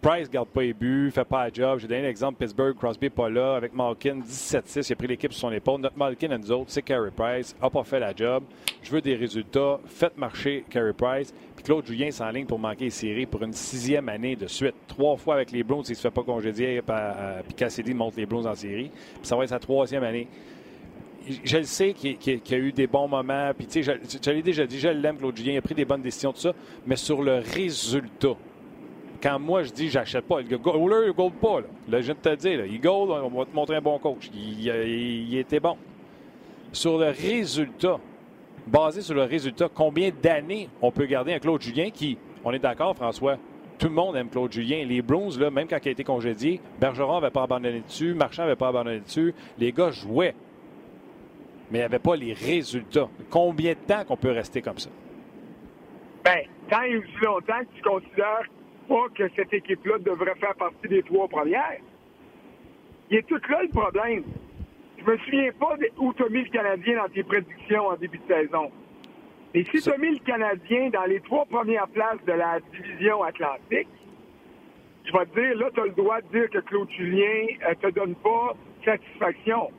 Price 0.00 0.28
ne 0.28 0.32
garde 0.32 0.48
pas 0.48 0.62
les 0.62 0.72
buts, 0.72 1.10
fait 1.10 1.24
pas 1.24 1.46
le 1.48 1.54
job. 1.54 1.78
J'ai 1.78 1.86
donné 1.86 2.02
l'exemple 2.02 2.38
Pittsburgh, 2.38 2.74
Crosby 2.74 3.10
pas 3.10 3.28
là. 3.28 3.56
Avec 3.56 3.74
Malkin, 3.74 4.20
17-6, 4.20 4.86
il 4.88 4.92
a 4.92 4.96
pris 4.96 5.06
l'équipe 5.06 5.32
sur 5.32 5.40
son 5.40 5.52
épaule. 5.52 5.80
Notre 5.80 5.98
Malkin 5.98 6.30
et 6.30 6.38
nous 6.38 6.50
autres, 6.50 6.70
c'est 6.70 6.82
Carey 6.82 7.10
Price, 7.14 7.54
n'a 7.60 7.68
pas 7.68 7.84
fait 7.84 8.00
la 8.00 8.14
job. 8.14 8.44
Je 8.82 8.90
veux 8.90 9.02
des 9.02 9.14
résultats. 9.14 9.78
Faites 9.84 10.16
marcher 10.16 10.64
Carey 10.70 10.94
Price. 10.94 11.34
Puis 11.54 11.64
Claude 11.64 11.84
Julien 11.84 12.08
ligne 12.32 12.46
pour 12.46 12.58
manquer 12.58 12.84
les 12.84 12.90
séries 12.90 13.26
pour 13.26 13.42
une 13.42 13.52
sixième 13.52 14.08
année 14.08 14.36
de 14.36 14.46
suite. 14.46 14.74
Trois 14.88 15.16
fois 15.16 15.34
avec 15.34 15.52
les 15.52 15.62
Browns, 15.62 15.84
il 15.86 15.90
ne 15.90 15.96
se 15.96 16.00
fait 16.00 16.10
pas 16.10 16.22
congédier. 16.22 16.80
Puis 16.82 17.54
Cassidy 17.54 17.92
monte 17.92 18.16
les 18.16 18.24
Browns 18.24 18.46
en 18.46 18.54
série. 18.54 18.90
Puis 18.90 19.24
ça 19.24 19.36
va 19.36 19.44
être 19.44 19.50
sa 19.50 19.58
troisième 19.58 20.04
année 20.04 20.28
je 21.44 21.58
le 21.58 21.64
sais 21.64 21.92
qu'il 21.92 22.16
y, 22.26 22.54
a 22.54 22.56
eu 22.56 22.72
des 22.72 22.86
bons 22.86 23.06
moments. 23.06 23.52
Puis, 23.56 23.66
tu 23.66 23.82
sais, 23.84 24.00
je, 24.22 24.40
déjà 24.40 24.66
dit, 24.66 24.78
je 24.78 24.88
l'aime, 24.88 25.18
Claude 25.18 25.36
Julien. 25.36 25.52
Il 25.52 25.58
a 25.58 25.62
pris 25.62 25.74
des 25.74 25.84
bonnes 25.84 26.02
décisions, 26.02 26.32
tout 26.32 26.40
ça. 26.40 26.54
Mais 26.86 26.96
sur 26.96 27.22
le 27.22 27.42
résultat, 27.54 28.36
quand 29.22 29.38
moi 29.38 29.62
je 29.62 29.70
dis 29.70 29.90
j'achète 29.90 30.26
pas, 30.26 30.40
le 30.40 30.58
goaler, 30.58 31.08
il 31.08 31.12
goal 31.12 31.32
pas. 31.32 31.60
Là. 31.60 31.66
là, 31.88 32.00
je 32.00 32.06
viens 32.06 32.14
de 32.14 32.20
te 32.20 32.34
dire, 32.36 32.64
il 32.66 32.80
goal, 32.80 33.10
on 33.10 33.28
va 33.28 33.44
te 33.44 33.54
montrer 33.54 33.76
un 33.76 33.80
bon 33.80 33.98
coach. 33.98 34.30
Il, 34.34 35.36
était 35.36 35.60
bon. 35.60 35.76
Sur 36.72 36.98
le 36.98 37.10
résultat, 37.10 37.98
basé 38.66 39.02
sur 39.02 39.14
le 39.14 39.24
résultat, 39.24 39.68
combien 39.72 40.10
d'années 40.10 40.68
on 40.80 40.90
peut 40.90 41.06
garder 41.06 41.34
un 41.34 41.38
Claude 41.38 41.60
Julien 41.60 41.90
qui, 41.90 42.16
on 42.44 42.52
est 42.52 42.58
d'accord, 42.58 42.94
François, 42.96 43.36
tout 43.78 43.88
le 43.88 43.94
monde 43.94 44.16
aime 44.16 44.28
Claude 44.28 44.52
Julien. 44.52 44.84
Les 44.84 45.02
Bruins, 45.02 45.38
là, 45.38 45.50
même 45.50 45.66
quand 45.66 45.78
il 45.82 45.88
a 45.88 45.92
été 45.92 46.04
congédié, 46.04 46.60
Bergeron 46.78 47.14
n'avait 47.20 47.32
pas 47.32 47.44
abandonné 47.44 47.80
dessus, 47.80 48.14
Marchand 48.14 48.42
n'avait 48.42 48.56
pas 48.56 48.68
abandonné 48.68 49.00
dessus. 49.00 49.34
Les 49.58 49.72
gars 49.72 49.90
jouaient. 49.90 50.34
Mais 51.70 51.78
il 51.78 51.80
n'y 51.80 51.86
avait 51.86 51.98
pas 51.98 52.16
les 52.16 52.32
résultats. 52.32 53.08
Combien 53.30 53.72
de 53.72 53.78
temps 53.78 54.04
qu'on 54.04 54.16
peut 54.16 54.32
rester 54.32 54.60
comme 54.60 54.78
ça? 54.78 54.90
Bien, 56.24 56.42
tant 56.68 56.82
et 56.82 56.96
aussi 56.96 57.24
longtemps 57.24 57.60
que 57.60 57.76
tu 57.76 57.82
considères 57.82 58.44
pas 58.90 59.06
que 59.14 59.30
cette 59.36 59.52
équipe-là 59.54 59.98
devrait 59.98 60.34
faire 60.34 60.56
partie 60.56 60.88
des 60.88 61.02
trois 61.04 61.28
premières. 61.28 61.80
Il 63.08 63.18
est 63.18 63.22
tout 63.22 63.40
là 63.48 63.62
le 63.62 63.68
problème. 63.68 64.24
Je 64.98 65.04
me 65.04 65.16
souviens 65.18 65.52
pas 65.52 65.76
où 65.98 66.12
tu 66.12 66.24
as 66.24 66.28
mis 66.28 66.42
le 66.42 66.50
Canadien 66.50 66.96
dans 66.96 67.08
tes 67.08 67.22
prédictions 67.22 67.86
en 67.86 67.96
début 67.96 68.18
de 68.18 68.26
saison. 68.26 68.70
Mais 69.54 69.64
si 69.64 69.80
tu 69.80 69.92
as 69.92 69.96
mis 69.96 70.10
le 70.10 70.18
Canadien 70.18 70.90
dans 70.90 71.04
les 71.04 71.20
trois 71.20 71.46
premières 71.46 71.88
places 71.88 72.22
de 72.26 72.32
la 72.32 72.58
division 72.72 73.22
atlantique, 73.22 73.88
je 75.04 75.12
vais 75.12 75.26
te 75.26 75.40
dire, 75.40 75.56
là, 75.56 75.70
tu 75.72 75.80
as 75.80 75.84
le 75.84 75.92
droit 75.92 76.20
de 76.20 76.38
dire 76.38 76.50
que 76.50 76.58
Claude 76.58 76.90
Julien 76.90 77.46
ne 77.60 77.70
euh, 77.70 77.74
te 77.80 77.94
donne 77.94 78.14
pas 78.16 78.54
satisfaction. 78.84 79.70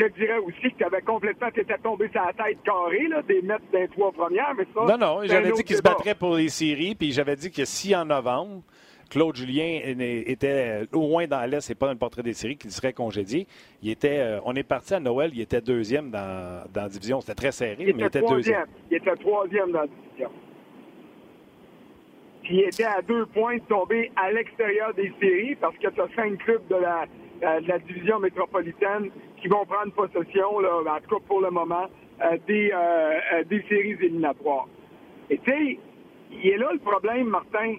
Je 0.00 0.06
te 0.06 0.18
dirais 0.18 0.38
aussi 0.38 0.72
que 0.72 0.78
tu 0.78 0.84
avais 0.84 1.02
complètement, 1.02 1.48
tu 1.52 1.60
étais 1.60 1.76
tombé 1.78 2.08
sur 2.08 2.22
la 2.22 2.32
tête 2.32 2.58
carrée, 2.64 3.06
là, 3.08 3.20
des 3.22 3.42
dans 3.42 3.58
les 3.74 3.88
trois 3.88 4.10
premières, 4.12 4.54
mais 4.56 4.64
ça. 4.74 4.80
Non, 4.86 4.96
non, 4.96 5.20
j'avais 5.24 5.52
dit 5.52 5.62
qu'il 5.62 5.76
se 5.76 5.82
battrait 5.82 6.14
pour 6.14 6.36
les 6.36 6.48
séries, 6.48 6.94
puis 6.94 7.12
j'avais 7.12 7.36
dit 7.36 7.50
que 7.50 7.66
si 7.66 7.94
en 7.94 8.06
novembre, 8.06 8.62
Claude 9.10 9.36
Julien 9.36 9.80
était 9.84 10.82
au 10.92 11.08
moins 11.08 11.26
dans 11.26 11.44
l'Est 11.44 11.68
et 11.70 11.74
pas 11.74 11.86
dans 11.86 11.92
le 11.92 11.98
portrait 11.98 12.22
des 12.22 12.32
séries, 12.32 12.56
qu'il 12.56 12.70
serait 12.70 12.94
congédié. 12.94 13.46
Il 13.82 13.90
était, 13.90 14.20
euh, 14.20 14.40
on 14.44 14.54
est 14.54 14.62
parti 14.62 14.94
à 14.94 15.00
Noël, 15.00 15.32
il 15.34 15.40
était 15.40 15.60
deuxième 15.60 16.10
dans, 16.10 16.64
dans 16.72 16.82
la 16.82 16.88
division. 16.88 17.20
C'était 17.20 17.34
très 17.34 17.52
serré, 17.52 17.76
mais 17.78 17.92
il 17.98 18.04
était 18.04 18.22
deuxième. 18.22 18.66
Il 18.90 18.96
était 18.96 19.16
troisième 19.16 19.72
dans 19.72 19.80
la 19.80 19.86
division. 19.86 20.30
Puis 22.44 22.56
il 22.56 22.60
était 22.60 22.84
à 22.84 23.02
deux 23.02 23.26
points 23.26 23.56
de 23.56 23.62
tomber 23.64 24.10
à 24.16 24.32
l'extérieur 24.32 24.94
des 24.94 25.12
séries 25.20 25.56
parce 25.56 25.76
que 25.76 25.88
tu 25.88 26.00
as 26.00 26.08
cinq 26.16 26.38
clubs 26.38 26.66
de 26.68 26.76
la, 26.76 27.06
de 27.60 27.68
la 27.68 27.78
division 27.80 28.18
métropolitaine 28.18 29.10
qui 29.40 29.48
vont 29.48 29.64
prendre 29.64 29.92
possession, 29.92 30.60
là, 30.60 30.78
en 30.78 31.00
tout 31.00 31.16
cas 31.16 31.24
pour 31.26 31.40
le 31.40 31.50
moment, 31.50 31.86
euh, 32.22 32.36
des, 32.46 32.70
euh, 32.72 33.18
euh, 33.32 33.44
des 33.44 33.62
séries 33.62 33.92
éliminatoires. 33.92 34.68
Et 35.30 35.38
tu 35.38 35.50
sais, 35.50 35.78
il 36.30 36.48
est 36.48 36.58
là 36.58 36.70
le 36.72 36.78
problème, 36.78 37.28
Martin. 37.28 37.76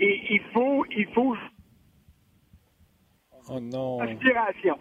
Et 0.00 0.20
il 0.30 0.40
faut, 0.52 0.84
il 0.96 1.06
faut. 1.14 1.36
Oh 3.50 3.60
non. 3.60 4.00
Aspiration. 4.00 4.78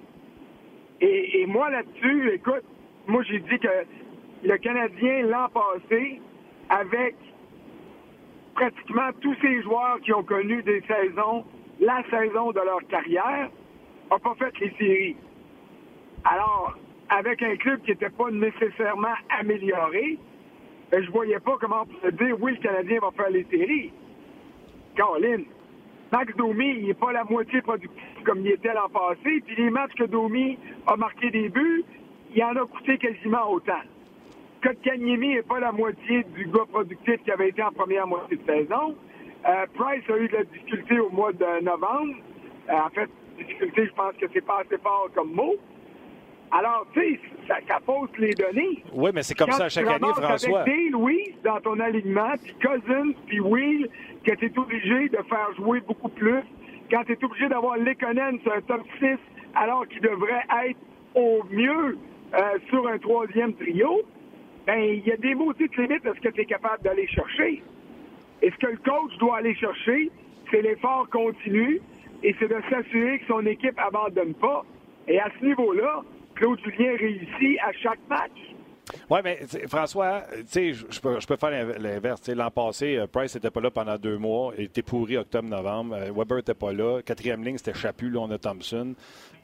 Et, 1.02 1.42
et 1.42 1.46
moi 1.46 1.70
là-dessus, 1.70 2.32
écoute, 2.34 2.64
moi 3.08 3.22
j'ai 3.24 3.40
dit 3.40 3.60
que 3.60 3.86
le 4.44 4.58
Canadien 4.58 5.24
l'an 5.24 5.50
passé, 5.50 6.22
avec 6.70 7.16
pratiquement 8.56 9.10
tous 9.20 9.36
ces 9.42 9.62
joueurs 9.64 10.00
qui 10.02 10.14
ont 10.14 10.24
connu 10.24 10.64
des 10.64 10.82
saisons, 10.82 11.44
la 11.80 12.02
saison 12.10 12.52
de 12.52 12.62
leur 12.62 12.88
carrière, 12.88 13.50
n'a 14.10 14.20
pas 14.20 14.36
fait 14.36 14.60
les 14.60 14.72
séries. 14.78 15.18
Alors, 16.26 16.74
avec 17.10 17.42
un 17.44 17.56
club 17.58 17.82
qui 17.82 17.92
n'était 17.92 18.10
pas 18.10 18.32
nécessairement 18.32 19.14
amélioré, 19.40 20.18
ben, 20.92 21.04
je 21.04 21.12
voyais 21.12 21.40
pas 21.40 21.58
comment 21.60 21.82
on 21.82 21.86
pouvait 21.86 22.12
dire 22.12 22.38
oui, 22.40 22.54
le 22.54 22.58
Canadien 22.58 23.00
va 23.02 23.12
faire 23.12 23.30
les 23.30 23.46
séries. 23.46 23.92
Caroline, 24.96 25.46
Max 26.12 26.36
Domi, 26.36 26.76
il 26.78 26.88
n'est 26.88 26.94
pas 26.94 27.12
la 27.12 27.24
moitié 27.24 27.62
productif 27.62 28.24
comme 28.24 28.42
il 28.42 28.52
était 28.52 28.74
l'an 28.74 28.90
passé. 28.90 29.42
Puis 29.46 29.56
les 29.58 29.70
matchs 29.70 29.94
que 29.96 30.04
Domi 30.04 30.58
a 30.88 30.96
marqué 30.96 31.30
des 31.32 31.50
buts, 31.50 31.84
il 32.34 32.44
en 32.44 32.56
a 32.56 32.66
coûté 32.66 32.98
quasiment 32.98 33.52
autant. 33.52 33.82
Kotkaniemi 34.62 35.36
n'est 35.36 35.42
pas 35.42 35.60
la 35.60 35.72
moitié 35.72 36.24
du 36.36 36.46
gars 36.46 36.66
productif 36.72 37.22
qui 37.24 37.32
avait 37.32 37.50
été 37.50 37.62
en 37.64 37.72
première 37.72 38.08
moitié 38.08 38.38
de 38.38 38.46
saison. 38.46 38.96
Euh, 39.46 39.66
Price 39.74 40.10
a 40.10 40.18
eu 40.18 40.28
de 40.30 40.38
la 40.38 40.44
difficulté 40.44 41.00
au 41.00 41.10
mois 41.10 41.34
de 41.34 41.64
novembre. 41.64 42.16
Euh, 42.70 42.74
en 42.74 42.90
fait, 42.92 43.10
difficulté, 43.38 43.88
je 43.88 43.94
pense 43.94 44.14
que 44.16 44.26
c'est 44.32 44.46
pas 44.46 44.62
assez 44.62 44.78
fort 44.78 45.10
comme 45.14 45.34
mot. 45.34 45.56
Alors, 46.56 46.86
tu 46.94 47.02
sais, 47.02 47.20
ça, 47.48 47.80
pose 47.84 48.10
les 48.20 48.34
données. 48.34 48.84
Oui, 48.94 49.10
mais 49.12 49.24
c'est 49.24 49.34
comme 49.34 49.52
ça 49.52 49.70
chaque 49.70 49.88
année, 49.88 50.08
François. 50.16 50.62
Avec 50.62 50.76
Dale 50.76 50.92
Louis 50.92 51.36
dans 51.44 51.60
ton 51.62 51.80
alignement, 51.80 52.34
puis 52.44 52.54
Cousins, 52.62 53.12
puis 53.26 53.40
Will, 53.40 53.90
que 54.24 54.34
tu 54.36 54.46
es 54.46 54.60
obligé 54.60 55.10
de 55.10 55.18
faire 55.28 55.50
jouer 55.58 55.82
beaucoup 55.82 56.10
plus, 56.10 56.42
quand 56.92 57.04
tu 57.06 57.14
es 57.14 57.24
obligé 57.24 57.50
d'avoir 57.50 57.78
Lekonen 57.78 58.40
sur 58.42 58.54
un 58.54 58.62
top 58.62 58.82
6, 59.00 59.18
alors 59.56 59.88
qu'il 59.88 60.02
devrait 60.02 60.46
être 60.68 60.80
au 61.16 61.44
mieux 61.50 61.98
euh, 62.36 62.40
sur 62.70 62.88
un 62.88 63.00
troisième 63.00 63.56
trio, 63.56 64.04
ben 64.68 64.80
il 64.80 65.06
y 65.08 65.12
a 65.12 65.18
des 65.18 65.34
maudites 65.34 65.76
limites 65.76 66.06
à 66.06 66.14
ce 66.14 66.20
que 66.20 66.30
tu 66.30 66.42
es 66.42 66.46
capable 66.46 66.84
d'aller 66.84 67.08
chercher. 67.08 67.64
Et 68.44 68.52
ce 68.52 68.56
que 68.58 68.68
le 68.68 68.78
coach 68.78 69.18
doit 69.18 69.38
aller 69.38 69.56
chercher, 69.56 70.12
c'est 70.52 70.62
l'effort 70.62 71.10
continu 71.10 71.82
et 72.22 72.36
c'est 72.40 72.48
de 72.48 72.62
s'assurer 72.70 73.20
que 73.20 73.26
son 73.26 73.46
équipe 73.48 73.78
abandonne 73.80 74.36
pas. 74.36 74.64
Et 75.08 75.20
à 75.20 75.30
ce 75.40 75.46
niveau-là, 75.46 76.04
Claude 76.36 76.60
Julien 76.64 76.96
réussit 76.98 77.60
à 77.62 77.72
chaque 77.74 78.00
match. 78.10 78.32
Oui, 79.10 79.20
mais 79.24 79.40
François, 79.68 80.24
je 80.54 81.00
peux, 81.00 81.38
faire 81.38 81.80
l'inverse. 81.80 82.28
L'an 82.30 82.52
passé, 82.52 82.98
euh, 82.98 83.08
Price 83.08 83.34
n'était 83.36 83.50
pas 83.50 83.62
là 83.62 83.72
pendant 83.72 83.98
deux 83.98 84.18
mois. 84.18 84.54
Il 84.58 84.66
était 84.66 84.82
pourri 84.82 85.18
octobre-novembre. 85.18 85.96
Euh, 85.96 86.12
Weber 86.14 86.38
n'était 86.38 86.54
pas 86.54 86.74
là. 86.74 87.02
Quatrième 87.02 87.44
ligne, 87.44 87.58
c'était 87.58 87.74
Chaput. 87.74 88.10
Là, 88.10 88.20
on 88.20 88.32
a 88.32 88.38
Thompson. 88.38 88.94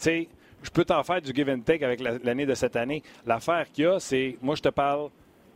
je 0.03 0.69
peux 0.73 0.83
t'en 0.83 1.03
faire 1.03 1.21
du 1.21 1.33
give 1.33 1.49
and 1.49 1.61
take 1.61 1.83
avec 1.85 2.01
l'année 2.01 2.45
de 2.45 2.53
cette 2.53 2.75
année. 2.75 3.01
L'affaire 3.25 3.71
qu'il 3.71 3.85
y 3.85 3.87
a, 3.87 3.99
c'est, 3.99 4.37
moi, 4.41 4.55
je 4.55 4.61
te 4.61 4.69
parle, 4.69 5.09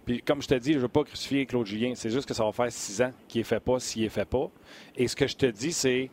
puis 0.05 0.21
comme 0.21 0.41
je 0.41 0.47
te 0.47 0.55
dis, 0.55 0.73
je 0.73 0.77
ne 0.77 0.83
veux 0.83 0.89
pas 0.89 1.03
crucifier 1.03 1.45
Claude 1.45 1.65
Julien. 1.65 1.93
C'est 1.95 2.09
juste 2.09 2.27
que 2.27 2.33
ça 2.33 2.43
va 2.43 2.51
faire 2.51 2.71
six 2.71 3.01
ans 3.01 3.11
qu'il 3.27 3.41
ne 3.41 3.45
fait 3.45 3.59
pas 3.59 3.79
s'il 3.79 4.03
ne 4.03 4.09
fait 4.09 4.27
pas. 4.27 4.49
Et 4.95 5.07
ce 5.07 5.15
que 5.15 5.27
je 5.27 5.35
te 5.35 5.45
dis, 5.45 5.71
c'est 5.71 6.09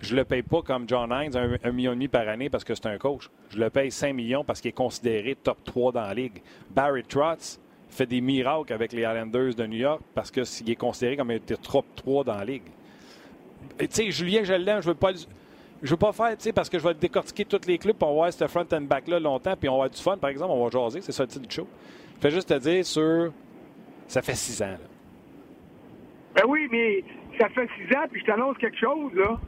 je 0.00 0.14
le 0.14 0.24
paye 0.24 0.42
pas 0.42 0.62
comme 0.62 0.88
John 0.88 1.10
Hines, 1.10 1.36
un, 1.36 1.72
million 1.72 1.92
et 1.92 1.94
demi 1.94 2.08
par 2.08 2.28
année 2.28 2.50
parce 2.50 2.64
que 2.64 2.74
c'est 2.74 2.86
un 2.86 2.98
coach. 2.98 3.30
Je 3.50 3.58
le 3.58 3.70
paye 3.70 3.90
5 3.90 4.12
millions 4.12 4.44
parce 4.44 4.60
qu'il 4.60 4.68
est 4.68 4.72
considéré 4.72 5.34
top 5.34 5.58
3 5.64 5.92
dans 5.92 6.02
la 6.02 6.14
ligue. 6.14 6.42
Barry 6.70 7.02
Trotz 7.02 7.58
fait 7.88 8.06
des 8.06 8.20
miracles 8.20 8.72
avec 8.72 8.92
les 8.92 9.02
Islanders 9.02 9.54
de 9.54 9.66
New 9.66 9.78
York 9.78 10.00
parce 10.14 10.30
qu'il 10.30 10.70
est 10.70 10.76
considéré 10.76 11.16
comme 11.16 11.30
un 11.30 11.38
top 11.38 11.86
3 11.96 12.24
dans 12.24 12.36
la 12.36 12.44
ligue. 12.44 12.62
Tu 13.78 13.86
sais, 13.90 14.10
Julien, 14.10 14.44
je 14.44 14.54
l'aime, 14.54 14.82
je 14.82 14.88
veux 14.88 14.94
pas 14.94 15.12
je 15.82 15.90
veux 15.90 15.96
pas 15.96 16.12
faire, 16.12 16.36
tu 16.36 16.44
sais, 16.44 16.52
parce 16.52 16.68
que 16.68 16.78
je 16.78 16.84
vais 16.84 16.94
décortiquer 16.94 17.44
tous 17.44 17.66
les 17.66 17.78
clubs 17.78 17.96
pour 17.96 18.12
voir 18.12 18.32
ce 18.32 18.46
front 18.46 18.66
and 18.72 18.82
back-là 18.82 19.20
longtemps, 19.20 19.54
puis 19.56 19.68
on 19.68 19.72
va 19.72 19.84
avoir 19.84 19.90
du 19.90 20.02
fun, 20.02 20.16
par 20.16 20.30
exemple, 20.30 20.50
on 20.50 20.64
va 20.64 20.70
jaser, 20.70 21.00
c'est 21.00 21.12
ça 21.12 21.22
le 21.22 21.28
titre 21.28 21.46
du 21.46 21.54
show. 21.54 21.68
Je 22.18 22.22
vais 22.22 22.34
juste 22.34 22.48
te 22.48 22.58
dire 22.58 22.84
sur. 22.84 23.32
Ça 24.08 24.22
fait 24.22 24.34
six 24.34 24.60
ans, 24.62 24.66
là. 24.66 24.78
Ben 26.34 26.42
oui, 26.48 26.66
mais 26.70 27.04
ça 27.38 27.48
fait 27.50 27.68
six 27.76 27.94
ans, 27.94 28.06
puis 28.10 28.20
je 28.20 28.26
t'annonce 28.26 28.56
quelque 28.58 28.78
chose, 28.78 29.12
là. 29.14 29.38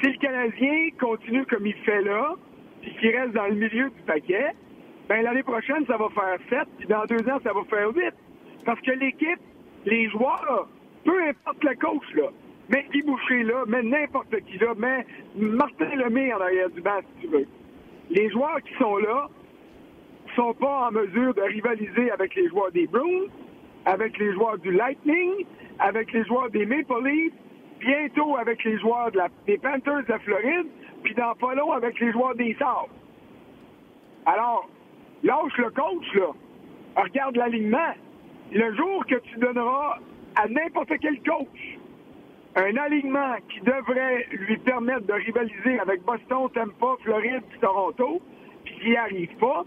Si 0.00 0.10
le 0.10 0.18
Canadien 0.18 0.88
continue 1.00 1.44
comme 1.46 1.66
il 1.66 1.74
fait 1.74 2.02
là, 2.02 2.34
puis 2.82 2.94
qu'il 3.00 3.16
reste 3.16 3.32
dans 3.32 3.46
le 3.46 3.54
milieu 3.54 3.90
du 3.90 4.02
paquet, 4.06 4.52
ben 5.08 5.22
l'année 5.22 5.42
prochaine, 5.42 5.86
ça 5.86 5.96
va 5.96 6.08
faire 6.10 6.38
sept, 6.50 6.68
puis 6.78 6.86
dans 6.88 7.04
deux 7.04 7.28
ans, 7.30 7.38
ça 7.42 7.52
va 7.52 7.64
faire 7.70 7.90
huit. 7.94 8.14
Parce 8.64 8.80
que 8.80 8.90
l'équipe, 8.92 9.40
les 9.84 10.08
joueurs, 10.10 10.68
peu 11.04 11.22
importe 11.28 11.64
le 11.64 11.74
coach, 11.76 12.14
là, 12.14 12.28
mais 12.68 12.84
Guy 12.92 13.02
là, 13.44 13.64
mais 13.68 13.82
n'importe 13.82 14.34
qui 14.46 14.58
là, 14.58 14.74
mais 14.76 15.06
Martin 15.36 15.94
Lemay 15.94 16.32
en 16.32 16.40
arrière 16.40 16.70
du 16.70 16.80
banc, 16.80 16.98
si 17.14 17.26
tu 17.26 17.32
veux. 17.32 17.46
Les 18.10 18.28
joueurs 18.30 18.60
qui 18.62 18.74
sont 18.78 18.96
là 18.96 19.28
sont 20.34 20.52
pas 20.54 20.88
en 20.88 20.90
mesure 20.90 21.32
de 21.34 21.42
rivaliser 21.42 22.10
avec 22.10 22.34
les 22.34 22.48
joueurs 22.48 22.72
des 22.72 22.86
Bruins, 22.86 23.26
avec 23.84 24.18
les 24.18 24.32
joueurs 24.32 24.58
du 24.58 24.72
Lightning, 24.72 25.46
avec 25.78 26.12
les 26.12 26.24
joueurs 26.24 26.50
des 26.50 26.66
Maple 26.66 27.04
Leafs, 27.04 27.32
bientôt 27.80 28.36
avec 28.36 28.62
les 28.64 28.78
joueurs 28.78 29.10
des 29.46 29.58
Panthers 29.58 30.04
de 30.08 30.18
Floride, 30.24 30.66
puis 31.02 31.14
dans 31.14 31.34
pas 31.34 31.54
long 31.54 31.72
avec 31.72 31.98
les 32.00 32.12
joueurs 32.12 32.34
des 32.34 32.54
Sabres. 32.58 32.88
Alors, 34.26 34.68
lâche 35.22 35.56
le 35.58 35.70
coach, 35.70 36.14
là. 36.14 36.32
Regarde 36.96 37.36
l'alignement. 37.36 37.94
Le 38.52 38.74
jour 38.74 39.04
que 39.06 39.16
tu 39.16 39.38
donneras 39.38 39.98
à 40.36 40.48
n'importe 40.48 40.92
quel 41.00 41.20
coach 41.22 41.78
un 42.56 42.74
alignement 42.76 43.36
qui 43.50 43.60
devrait 43.60 44.26
lui 44.30 44.56
permettre 44.58 45.06
de 45.06 45.12
rivaliser 45.12 45.78
avec 45.78 46.02
Boston, 46.04 46.48
Tampa, 46.54 46.96
Floride 47.02 47.42
et 47.54 47.58
Toronto, 47.60 48.22
puis 48.64 48.74
qui 48.78 48.90
n'y 48.90 48.96
arrive 48.96 49.36
pas, 49.36 49.64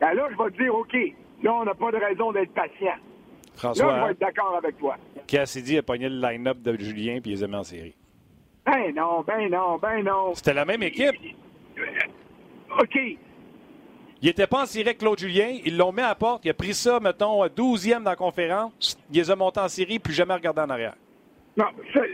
ben 0.00 0.12
là, 0.12 0.28
je 0.30 0.36
vais 0.36 0.50
te 0.50 0.62
dire, 0.62 0.74
OK, 0.74 0.94
là, 1.42 1.54
on 1.54 1.64
n'a 1.64 1.74
pas 1.74 1.90
de 1.92 1.96
raison 1.96 2.32
d'être 2.32 2.52
patient. 2.52 2.96
François, 3.56 3.86
là, 3.86 3.98
je 3.98 4.04
vais 4.04 4.12
être 4.12 4.20
d'accord 4.20 4.56
avec 4.56 4.78
toi. 4.78 4.96
Cassidy 5.26 5.78
a 5.78 5.82
pogné 5.82 6.08
le 6.08 6.20
line-up 6.20 6.58
de 6.60 6.76
Julien 6.78 7.20
puis 7.20 7.32
il 7.32 7.36
les 7.36 7.44
a 7.44 7.48
mis 7.48 7.56
en 7.56 7.64
série. 7.64 7.94
Ben 8.64 8.94
non, 8.94 9.22
ben 9.26 9.48
non, 9.48 9.78
ben 9.78 10.02
non. 10.02 10.34
C'était 10.34 10.54
la 10.54 10.64
même 10.64 10.82
équipe. 10.82 11.14
OK. 12.80 12.98
Il 14.22 14.26
n'était 14.28 14.46
pas 14.46 14.62
en 14.62 14.66
série 14.66 14.86
avec 14.86 14.98
Claude 14.98 15.18
Julien. 15.18 15.58
Ils 15.64 15.76
l'ont 15.76 15.92
mis 15.92 16.00
à 16.00 16.08
la 16.08 16.14
porte. 16.14 16.44
Il 16.44 16.50
a 16.50 16.54
pris 16.54 16.74
ça, 16.74 16.98
mettons, 17.00 17.44
12e 17.46 18.02
dans 18.02 18.10
la 18.10 18.16
conférence. 18.16 18.98
Il 19.10 19.18
les 19.18 19.30
a 19.30 19.36
montés 19.36 19.60
en 19.60 19.68
série, 19.68 19.98
puis 19.98 20.12
jamais 20.12 20.34
regardé 20.34 20.62
en 20.62 20.70
arrière. 20.70 20.94
Non, 21.56 21.66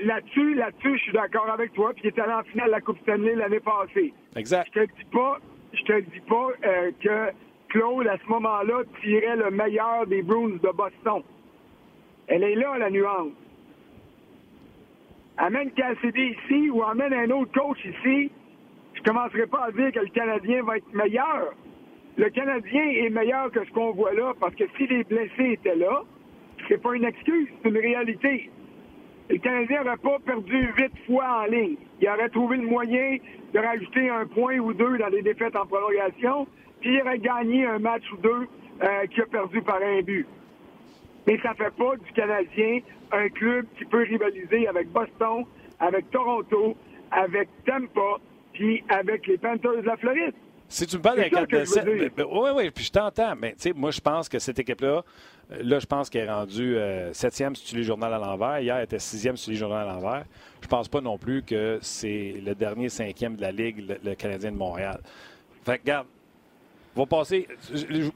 là-dessus, 0.04 0.54
là-dessus, 0.54 0.98
je 0.98 1.02
suis 1.02 1.12
d'accord 1.12 1.48
avec 1.50 1.72
toi. 1.72 1.92
Puis 1.94 2.02
il 2.04 2.08
est 2.08 2.18
allé 2.20 2.32
en 2.32 2.42
finale 2.44 2.66
de 2.66 2.72
la 2.72 2.80
Coupe 2.80 2.98
Stanley 3.02 3.34
l'année 3.34 3.60
passée. 3.60 4.12
Exact. 4.36 4.68
Je 4.74 4.80
te 4.80 4.86
dis 4.86 5.04
pas, 5.12 5.38
je 5.72 5.82
te 5.82 6.00
dis 6.00 6.20
pas 6.28 6.48
euh, 6.64 6.90
que 7.02 7.32
Claude, 7.72 8.06
à 8.06 8.18
ce 8.18 8.28
moment-là, 8.28 8.82
tirait 9.00 9.36
le 9.36 9.50
meilleur 9.50 10.06
des 10.06 10.22
Bruins 10.22 10.58
de 10.62 10.70
Boston. 10.76 11.22
Elle 12.28 12.44
est 12.44 12.54
là, 12.54 12.78
la 12.78 12.90
nuance. 12.90 13.32
Amène 15.38 15.70
Cassidy 15.72 16.36
ici 16.36 16.70
ou 16.70 16.82
amène 16.82 17.14
un 17.14 17.30
autre 17.30 17.52
coach 17.52 17.78
ici, 17.84 18.30
je 18.94 19.02
commencerai 19.02 19.46
pas 19.46 19.64
à 19.64 19.72
dire 19.72 19.90
que 19.90 20.00
le 20.00 20.08
Canadien 20.08 20.62
va 20.62 20.76
être 20.76 20.92
meilleur. 20.92 21.54
Le 22.16 22.28
Canadien 22.28 22.84
est 22.84 23.10
meilleur 23.10 23.50
que 23.50 23.64
ce 23.64 23.70
qu'on 23.70 23.92
voit 23.92 24.12
là 24.12 24.34
parce 24.38 24.54
que 24.54 24.64
si 24.76 24.86
les 24.86 25.04
blessés 25.04 25.52
étaient 25.52 25.76
là, 25.76 26.02
c'est 26.68 26.80
pas 26.80 26.94
une 26.94 27.04
excuse, 27.04 27.48
c'est 27.62 27.70
une 27.70 27.78
réalité 27.78 28.50
le 29.32 29.38
Canadien 29.38 29.82
n'aurait 29.82 29.96
pas 29.96 30.18
perdu 30.26 30.68
huit 30.76 30.92
fois 31.06 31.42
en 31.42 31.46
ligne. 31.46 31.76
Il 32.00 32.08
aurait 32.08 32.28
trouvé 32.28 32.58
le 32.58 32.66
moyen 32.66 33.16
de 33.54 33.58
rajouter 33.58 34.10
un 34.10 34.26
point 34.26 34.58
ou 34.58 34.74
deux 34.74 34.98
dans 34.98 35.08
les 35.08 35.22
défaites 35.22 35.56
en 35.56 35.64
prolongation, 35.64 36.46
puis 36.82 36.94
il 36.94 37.00
aurait 37.00 37.18
gagné 37.18 37.64
un 37.64 37.78
match 37.78 38.04
ou 38.12 38.16
deux 38.18 38.48
euh, 38.82 39.06
qui 39.06 39.20
a 39.20 39.26
perdu 39.26 39.62
par 39.62 39.80
un 39.82 40.02
but. 40.02 40.26
Mais 41.26 41.38
ça 41.40 41.50
ne 41.50 41.54
fait 41.54 41.74
pas 41.74 41.96
du 41.96 42.12
Canadien 42.12 42.80
un 43.12 43.28
club 43.28 43.66
qui 43.78 43.84
peut 43.84 44.02
rivaliser 44.02 44.66
avec 44.66 44.88
Boston, 44.90 45.44
avec 45.78 46.10
Toronto, 46.10 46.76
avec 47.10 47.48
Tampa, 47.64 48.18
puis 48.52 48.82
avec 48.88 49.26
les 49.26 49.38
Panthers 49.38 49.82
de 49.82 49.86
la 49.86 49.96
Floride. 49.96 50.34
Si 50.68 50.86
tu 50.86 50.96
me 50.96 51.02
parles 51.02 51.18
d'un 51.18 51.28
4 51.28 51.50
de 51.50 51.64
7, 51.66 51.84
oui, 51.86 52.50
oui, 52.54 52.70
puis 52.70 52.84
je 52.84 52.92
t'entends, 52.92 53.34
mais 53.36 53.52
tu 53.52 53.56
sais, 53.58 53.72
moi, 53.74 53.90
je 53.90 54.00
pense 54.00 54.26
que 54.26 54.38
cette 54.38 54.58
équipe-là, 54.58 55.02
euh, 55.52 55.58
là, 55.62 55.78
je 55.78 55.84
pense 55.84 56.08
qu'elle 56.08 56.26
est 56.26 56.32
rendue 56.32 56.76
euh, 56.76 57.12
septième 57.12 57.54
sur 57.54 57.76
les 57.76 57.84
journal 57.84 58.12
à 58.12 58.18
l'envers. 58.18 58.58
Hier, 58.58 58.76
elle 58.76 58.84
était 58.84 58.98
sixième 58.98 59.36
sur 59.36 59.50
les 59.50 59.58
journal 59.58 59.86
à 59.86 59.92
l'envers. 59.92 60.24
Je 60.62 60.68
pense 60.68 60.88
pas 60.88 61.02
non 61.02 61.18
plus 61.18 61.42
que 61.42 61.78
c'est 61.82 62.40
le 62.42 62.54
dernier 62.54 62.88
cinquième 62.88 63.36
de 63.36 63.42
la 63.42 63.52
Ligue, 63.52 63.84
le, 64.02 64.14
Canadien 64.14 64.50
de 64.50 64.56
Montréal. 64.56 65.00
Fait 65.62 65.76
que, 65.76 65.82
regarde, 65.82 66.06
va 66.94 67.06
passer. 67.06 67.48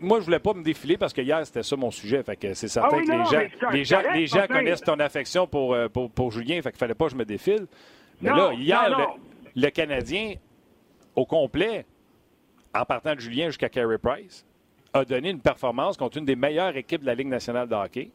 Moi, 0.00 0.21
je 0.21 0.25
voulais 0.25 0.38
pas 0.38 0.52
me 0.52 0.62
défiler 0.62 0.97
parce 0.97 1.12
que 1.12 1.21
hier, 1.21 1.45
c'était 1.47 1.62
ça 1.62 1.76
mon 1.76 1.90
sujet. 1.90 2.23
Fait 2.23 2.37
que 2.37 2.54
c'est 2.54 2.68
certain 2.68 2.99
ah 2.99 3.02
que 3.02 3.73
les 3.73 3.85
gens, 3.85 4.02
les 4.12 4.26
gens, 4.26 4.47
connaissent 4.47 4.83
ton 4.83 4.99
affection 5.00 5.47
pour, 5.47 5.75
euh, 5.75 5.88
pour, 5.88 6.11
pour, 6.11 6.30
Julien. 6.30 6.61
Fait 6.62 6.71
qu'il 6.71 6.78
fallait 6.78 6.95
pas 6.95 7.06
que 7.06 7.12
je 7.12 7.16
me 7.16 7.25
défile. 7.25 7.66
Mais 8.21 8.30
là, 8.30 8.52
hier, 8.52 9.16
le, 9.54 9.71
Canadien, 9.71 10.35
au 11.14 11.25
complet, 11.25 11.87
en 12.75 12.85
partant 12.85 13.14
de 13.14 13.21
Julien 13.21 13.47
jusqu'à 13.47 13.68
Carey 13.68 13.99
Price, 13.99 14.45
a 14.92 15.04
donné 15.04 15.30
une 15.30 15.40
performance 15.40 15.97
contre 15.97 16.18
une 16.18 16.25
des 16.25 16.37
meilleures 16.37 16.76
équipes 16.76 17.02
de 17.02 17.06
la 17.06 17.14
Ligue 17.14 17.28
nationale 17.28 17.68
de 17.68 17.75
hockey. 17.75 18.11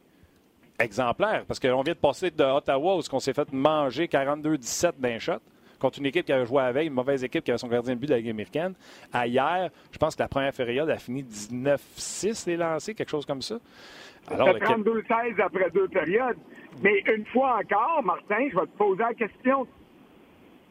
Exemplaire, 0.80 1.44
parce 1.48 1.60
qu'on 1.60 1.82
vient 1.84 1.94
de 1.94 2.00
passer 2.00 2.32
de 2.32 2.44
Ottawa 2.44 2.98
où 2.98 3.02
on 3.12 3.20
s'est 3.20 3.34
fait 3.34 3.52
manger 3.54 4.08
42-17 4.08 4.94
d'un 4.98 5.20
shot 5.20 5.40
contre 5.82 6.00
une 6.00 6.06
équipe 6.06 6.26
qui 6.26 6.32
avait 6.32 6.46
joué 6.46 6.72
veille, 6.72 6.88
une 6.88 6.94
mauvaise 6.94 7.24
équipe 7.24 7.44
qui 7.44 7.52
avait 7.52 7.58
son 7.58 7.68
gardien 7.68 7.96
de 7.96 8.00
but 8.00 8.08
de 8.08 8.12
la 8.12 8.20
Ligue 8.20 8.30
américaine. 8.30 8.74
À 9.12 9.28
hier, 9.28 9.70
je 9.92 9.98
pense 9.98 10.16
que 10.16 10.22
la 10.22 10.28
première 10.30 10.54
période 10.54 10.90
a 10.90 10.98
fini 10.98 11.24
19-6 11.24 12.48
les 12.48 12.58
lancés, 12.58 12.94
quelque 12.94 13.10
chose 13.10 13.26
comme 13.26 13.42
ça. 13.42 13.56
Alors, 14.28 14.50
32-16 14.50 15.42
après 15.42 15.70
deux 15.72 15.88
périodes. 15.88 16.38
Mais 16.84 17.04
une 17.14 17.26
fois 17.26 17.60
encore, 17.60 18.02
Martin, 18.04 18.48
je 18.52 18.56
vais 18.56 18.68
te 18.68 18.78
poser 18.78 19.02
la 19.02 19.14
question. 19.14 19.68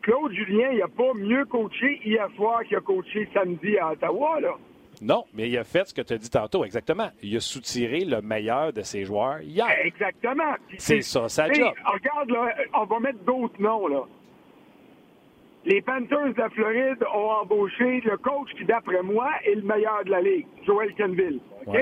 Claude 0.02 0.32
Julien, 0.32 0.70
il 0.72 0.78
n'a 0.78 0.88
pas 0.88 1.12
mieux 1.14 1.44
coaché 1.44 2.00
hier 2.04 2.26
soir 2.36 2.62
qu'il 2.64 2.76
a 2.76 2.80
coaché 2.80 3.28
samedi 3.34 3.76
à 3.76 3.90
Ottawa, 3.92 4.40
là. 4.40 4.54
Non, 5.02 5.24
mais 5.34 5.48
il 5.48 5.56
a 5.56 5.64
fait 5.64 5.88
ce 5.88 5.94
que 5.94 6.02
tu 6.02 6.12
as 6.12 6.18
dit 6.18 6.28
tantôt, 6.28 6.64
exactement. 6.64 7.08
Il 7.22 7.34
a 7.36 7.40
soutiré 7.40 8.00
le 8.00 8.20
meilleur 8.20 8.72
de 8.72 8.82
ses 8.82 9.04
joueurs 9.04 9.40
hier. 9.40 9.66
Exactement. 9.82 10.54
C'est 10.78 11.00
ça, 11.00 11.28
ça 11.28 11.50
job. 11.50 11.72
Regarde, 11.84 12.30
là, 12.30 12.54
on 12.74 12.84
va 12.84 13.00
mettre 13.00 13.18
d'autres 13.24 13.60
noms, 13.60 13.88
là. 13.88 14.02
Les 15.66 15.82
Panthers 15.82 16.34
de 16.34 16.54
Floride 16.54 17.04
ont 17.14 17.30
embauché 17.42 18.00
le 18.00 18.16
coach 18.16 18.48
qui, 18.56 18.64
d'après 18.64 19.02
moi, 19.02 19.28
est 19.44 19.56
le 19.56 19.62
meilleur 19.62 20.04
de 20.04 20.10
la 20.10 20.22
Ligue, 20.22 20.46
Joel 20.66 20.94
Kenville. 20.94 21.40
OK? 21.66 21.78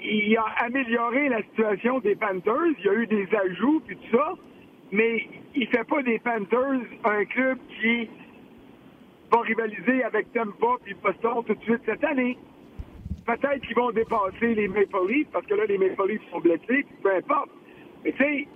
Il 0.00 0.36
a 0.36 0.46
amélioré 0.64 1.28
la 1.28 1.42
situation 1.42 2.00
des 2.00 2.16
Panthers. 2.16 2.74
Il 2.78 2.84
y 2.84 2.88
a 2.88 2.94
eu 2.94 3.06
des 3.06 3.28
ajouts, 3.34 3.82
puis 3.86 3.96
tout 3.96 4.16
ça. 4.16 4.34
Mais 4.90 5.28
il 5.54 5.66
fait 5.68 5.84
pas 5.84 6.02
des 6.02 6.18
Panthers 6.18 6.80
un 7.04 7.24
club 7.24 7.58
qui 7.80 8.08
vont 9.30 9.40
rivaliser 9.40 10.02
avec 10.04 10.32
Tampa 10.32 10.76
puis 10.84 10.94
Boston 10.94 11.44
tout 11.46 11.54
de 11.54 11.62
suite 11.62 11.82
cette 11.84 12.02
année. 12.04 12.38
Peut-être 13.26 13.60
qu'ils 13.66 13.76
vont 13.76 13.90
dépasser 13.90 14.54
les 14.54 14.68
Maple 14.68 15.06
Leafs 15.08 15.28
parce 15.32 15.46
que 15.46 15.54
là, 15.54 15.66
les 15.66 15.76
Maple 15.76 16.08
Leafs 16.08 16.30
sont 16.30 16.40
blessés, 16.40 16.86
peu 17.02 17.14
importe. 17.14 17.50
Mais 18.04 18.12
tu 18.12 18.18
sais, 18.18 18.48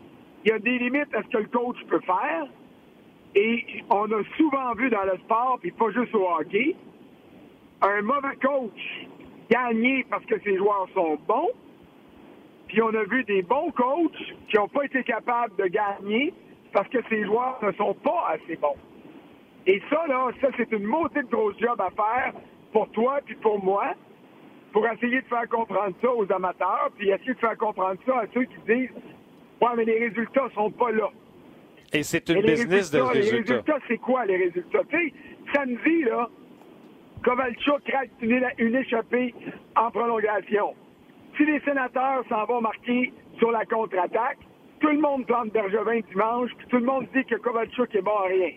il 0.45 0.51
y 0.51 0.53
a 0.53 0.59
des 0.59 0.79
limites 0.79 1.15
à 1.15 1.23
ce 1.23 1.29
que 1.29 1.39
le 1.39 1.49
coach 1.49 1.77
peut 1.89 2.01
faire. 2.01 2.47
Et 3.35 3.65
on 3.89 4.05
a 4.13 4.23
souvent 4.37 4.75
vu 4.75 4.91
dans 4.91 5.05
le 5.05 5.17
sport, 5.19 5.59
puis 5.61 5.71
pas 5.71 5.91
juste 5.91 6.15
au 6.15 6.29
hockey, 6.29 6.77
un 7.81 8.03
mauvais 8.03 8.37
coach 8.43 9.07
gagner 9.51 10.05
parce 10.09 10.25
que 10.27 10.39
ses 10.41 10.57
joueurs 10.57 10.87
sont 10.95 11.19
bons. 11.27 11.51
Puis 12.69 12.81
on 12.83 12.95
a 12.95 13.05
vu 13.05 13.25
des 13.25 13.43
bons 13.43 13.71
coachs 13.73 14.35
qui 14.49 14.57
n'ont 14.57 14.69
pas 14.69 14.85
été 14.85 15.03
capables 15.03 15.55
de 15.57 15.67
gagner 15.67 16.33
parce 16.73 16.89
que 16.89 16.99
ses 17.09 17.25
joueurs 17.25 17.59
ne 17.63 17.73
sont 17.73 17.95
pas 17.95 18.35
assez 18.35 18.57
bons. 18.57 18.77
Et 19.67 19.81
ça, 19.91 20.07
là, 20.09 20.31
ça, 20.41 20.49
c'est 20.57 20.71
une 20.73 20.85
maudite 20.85 21.31
grosse 21.31 21.59
job 21.59 21.81
à 21.81 21.91
faire 21.91 22.33
pour 22.73 22.89
toi 22.91 23.21
puis 23.25 23.35
pour 23.37 23.63
moi, 23.63 23.95
pour 24.73 24.87
essayer 24.89 25.21
de 25.21 25.27
faire 25.27 25.49
comprendre 25.49 25.95
ça 26.01 26.13
aux 26.13 26.31
amateurs, 26.33 26.91
puis 26.97 27.11
essayer 27.11 27.35
de 27.35 27.39
faire 27.39 27.59
comprendre 27.59 27.99
ça 28.07 28.21
à 28.21 28.25
ceux 28.33 28.45
qui 28.45 28.57
disent 28.67 28.91
Ouais, 29.61 29.69
mais 29.77 29.85
les 29.85 30.09
résultats 30.09 30.49
sont 30.55 30.71
pas 30.71 30.91
là. 30.91 31.09
Et 31.93 32.03
c'est 32.03 32.29
une 32.29 32.43
business 32.43 32.91
de 32.91 33.01
résultats. 33.01 33.35
Les 33.35 33.41
résultats, 33.41 33.79
c'est 33.89 33.99
quoi 33.99 34.25
les 34.25 34.37
résultats? 34.37 34.81
Tu 34.91 34.97
sais, 34.97 35.15
samedi, 35.55 36.03
là, 36.05 36.29
Kovalchuk 37.23 37.83
une, 38.21 38.49
une 38.59 38.75
échappée 38.75 39.35
en 39.77 39.91
prolongation. 39.91 40.75
Si 41.37 41.45
les 41.45 41.61
sénateurs 41.61 42.25
s'en 42.29 42.45
vont 42.47 42.61
marquer 42.61 43.13
sur 43.39 43.51
la 43.51 43.65
contre-attaque, 43.65 44.39
tout 44.81 44.89
le 44.89 44.99
monde 45.01 45.27
plante 45.27 45.53
Bergevin 45.53 46.01
dimanche, 46.11 46.51
puis 46.59 46.67
tout 46.69 46.79
le 46.79 46.85
monde 46.85 47.07
dit 47.15 47.25
que 47.25 47.37
Kovalchuk 47.37 47.95
est 47.95 48.03
bon 48.03 48.17
à 48.17 48.27
rien. 48.29 48.51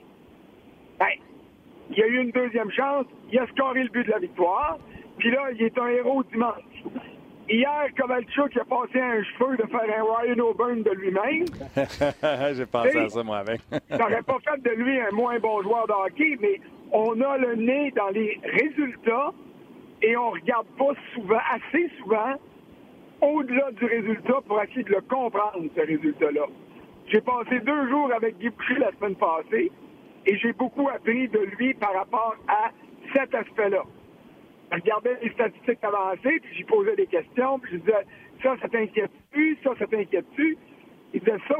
Ben, 1.00 1.08
il 1.92 2.02
a 2.02 2.08
eu 2.08 2.22
une 2.22 2.32
deuxième 2.32 2.72
chance, 2.72 3.06
il 3.32 3.38
a 3.38 3.46
scoré 3.48 3.84
le 3.84 3.90
but 3.90 4.06
de 4.06 4.12
la 4.12 4.20
victoire, 4.20 4.80
puis 5.18 5.30
là, 5.30 5.52
il 5.54 5.62
est 5.62 5.78
un 5.78 5.88
héros 5.88 6.24
dimanche. 6.24 6.64
Hier, 7.48 7.90
Kovalchuk 7.96 8.58
a 8.58 8.66
passé 8.66 9.00
un 9.00 9.24
cheveu 9.24 9.56
de 9.58 9.68
faire 9.68 9.82
un 9.82 10.04
Ryan 10.04 10.40
O'Burn 10.40 10.82
de 10.82 10.92
lui-même. 10.92 11.46
J'ai 12.56 12.66
pensé 12.66 12.98
à 12.98 13.10
ça, 13.10 13.24
moi, 13.24 13.38
avec. 13.38 13.62
ça 13.70 13.98
n'aurait 14.00 14.24
pas 14.24 14.38
fait 14.44 14.62
de 14.64 14.72
lui 14.72 15.00
un 15.00 15.12
moins 15.12 15.38
bon 15.38 15.62
joueur 15.62 15.86
de 15.86 15.94
hockey, 15.94 16.38
mais 16.42 16.60
on 16.92 17.22
a 17.22 17.38
le 17.38 17.56
nez 17.56 17.92
dans 17.96 18.10
les 18.10 18.40
résultats 18.44 19.32
et 20.02 20.18
on 20.18 20.32
regarde 20.32 20.66
pas 20.78 20.94
souvent, 21.14 21.40
assez 21.54 21.90
souvent, 22.00 22.34
au-delà 23.22 23.72
du 23.74 23.86
résultat 23.86 24.42
pour 24.48 24.62
essayer 24.64 24.84
de 24.84 24.92
le 24.92 25.02
comprendre, 25.02 25.70
ce 25.76 25.82
résultat-là. 25.82 26.48
J'ai 27.08 27.22
passé 27.22 27.60
deux 27.60 27.90
jours 27.90 28.12
avec 28.12 28.40
Guy 28.40 28.50
Boucher 28.50 28.80
la 28.80 28.92
semaine 28.94 29.16
passée 29.16 29.72
et 30.26 30.38
j'ai 30.38 30.54
beaucoup 30.54 30.90
appris 30.90 31.28
de 31.28 31.40
lui 31.58 31.76
par 31.76 31.94
rapport 31.94 32.36
à 32.48 32.72
cet 33.14 33.36
aspect-là 33.36 33.84
je 34.72 34.76
regardais 34.76 35.18
les 35.22 35.32
statistiques 35.32 35.84
avancées, 35.84 36.40
puis 36.42 36.56
j'y 36.56 36.64
posais 36.64 36.96
des 36.96 37.08
questions, 37.08 37.60
puis 37.60 37.74
je 37.74 37.78
disais 37.78 38.06
ça, 38.44 38.56
ça 38.62 38.68
t'inquiète-tu, 38.68 39.58
ça, 39.64 39.72
ça 39.78 39.88
t'inquiète-tu? 39.88 40.58
Il 41.14 41.20
disait 41.20 41.38
ça. 41.48 41.56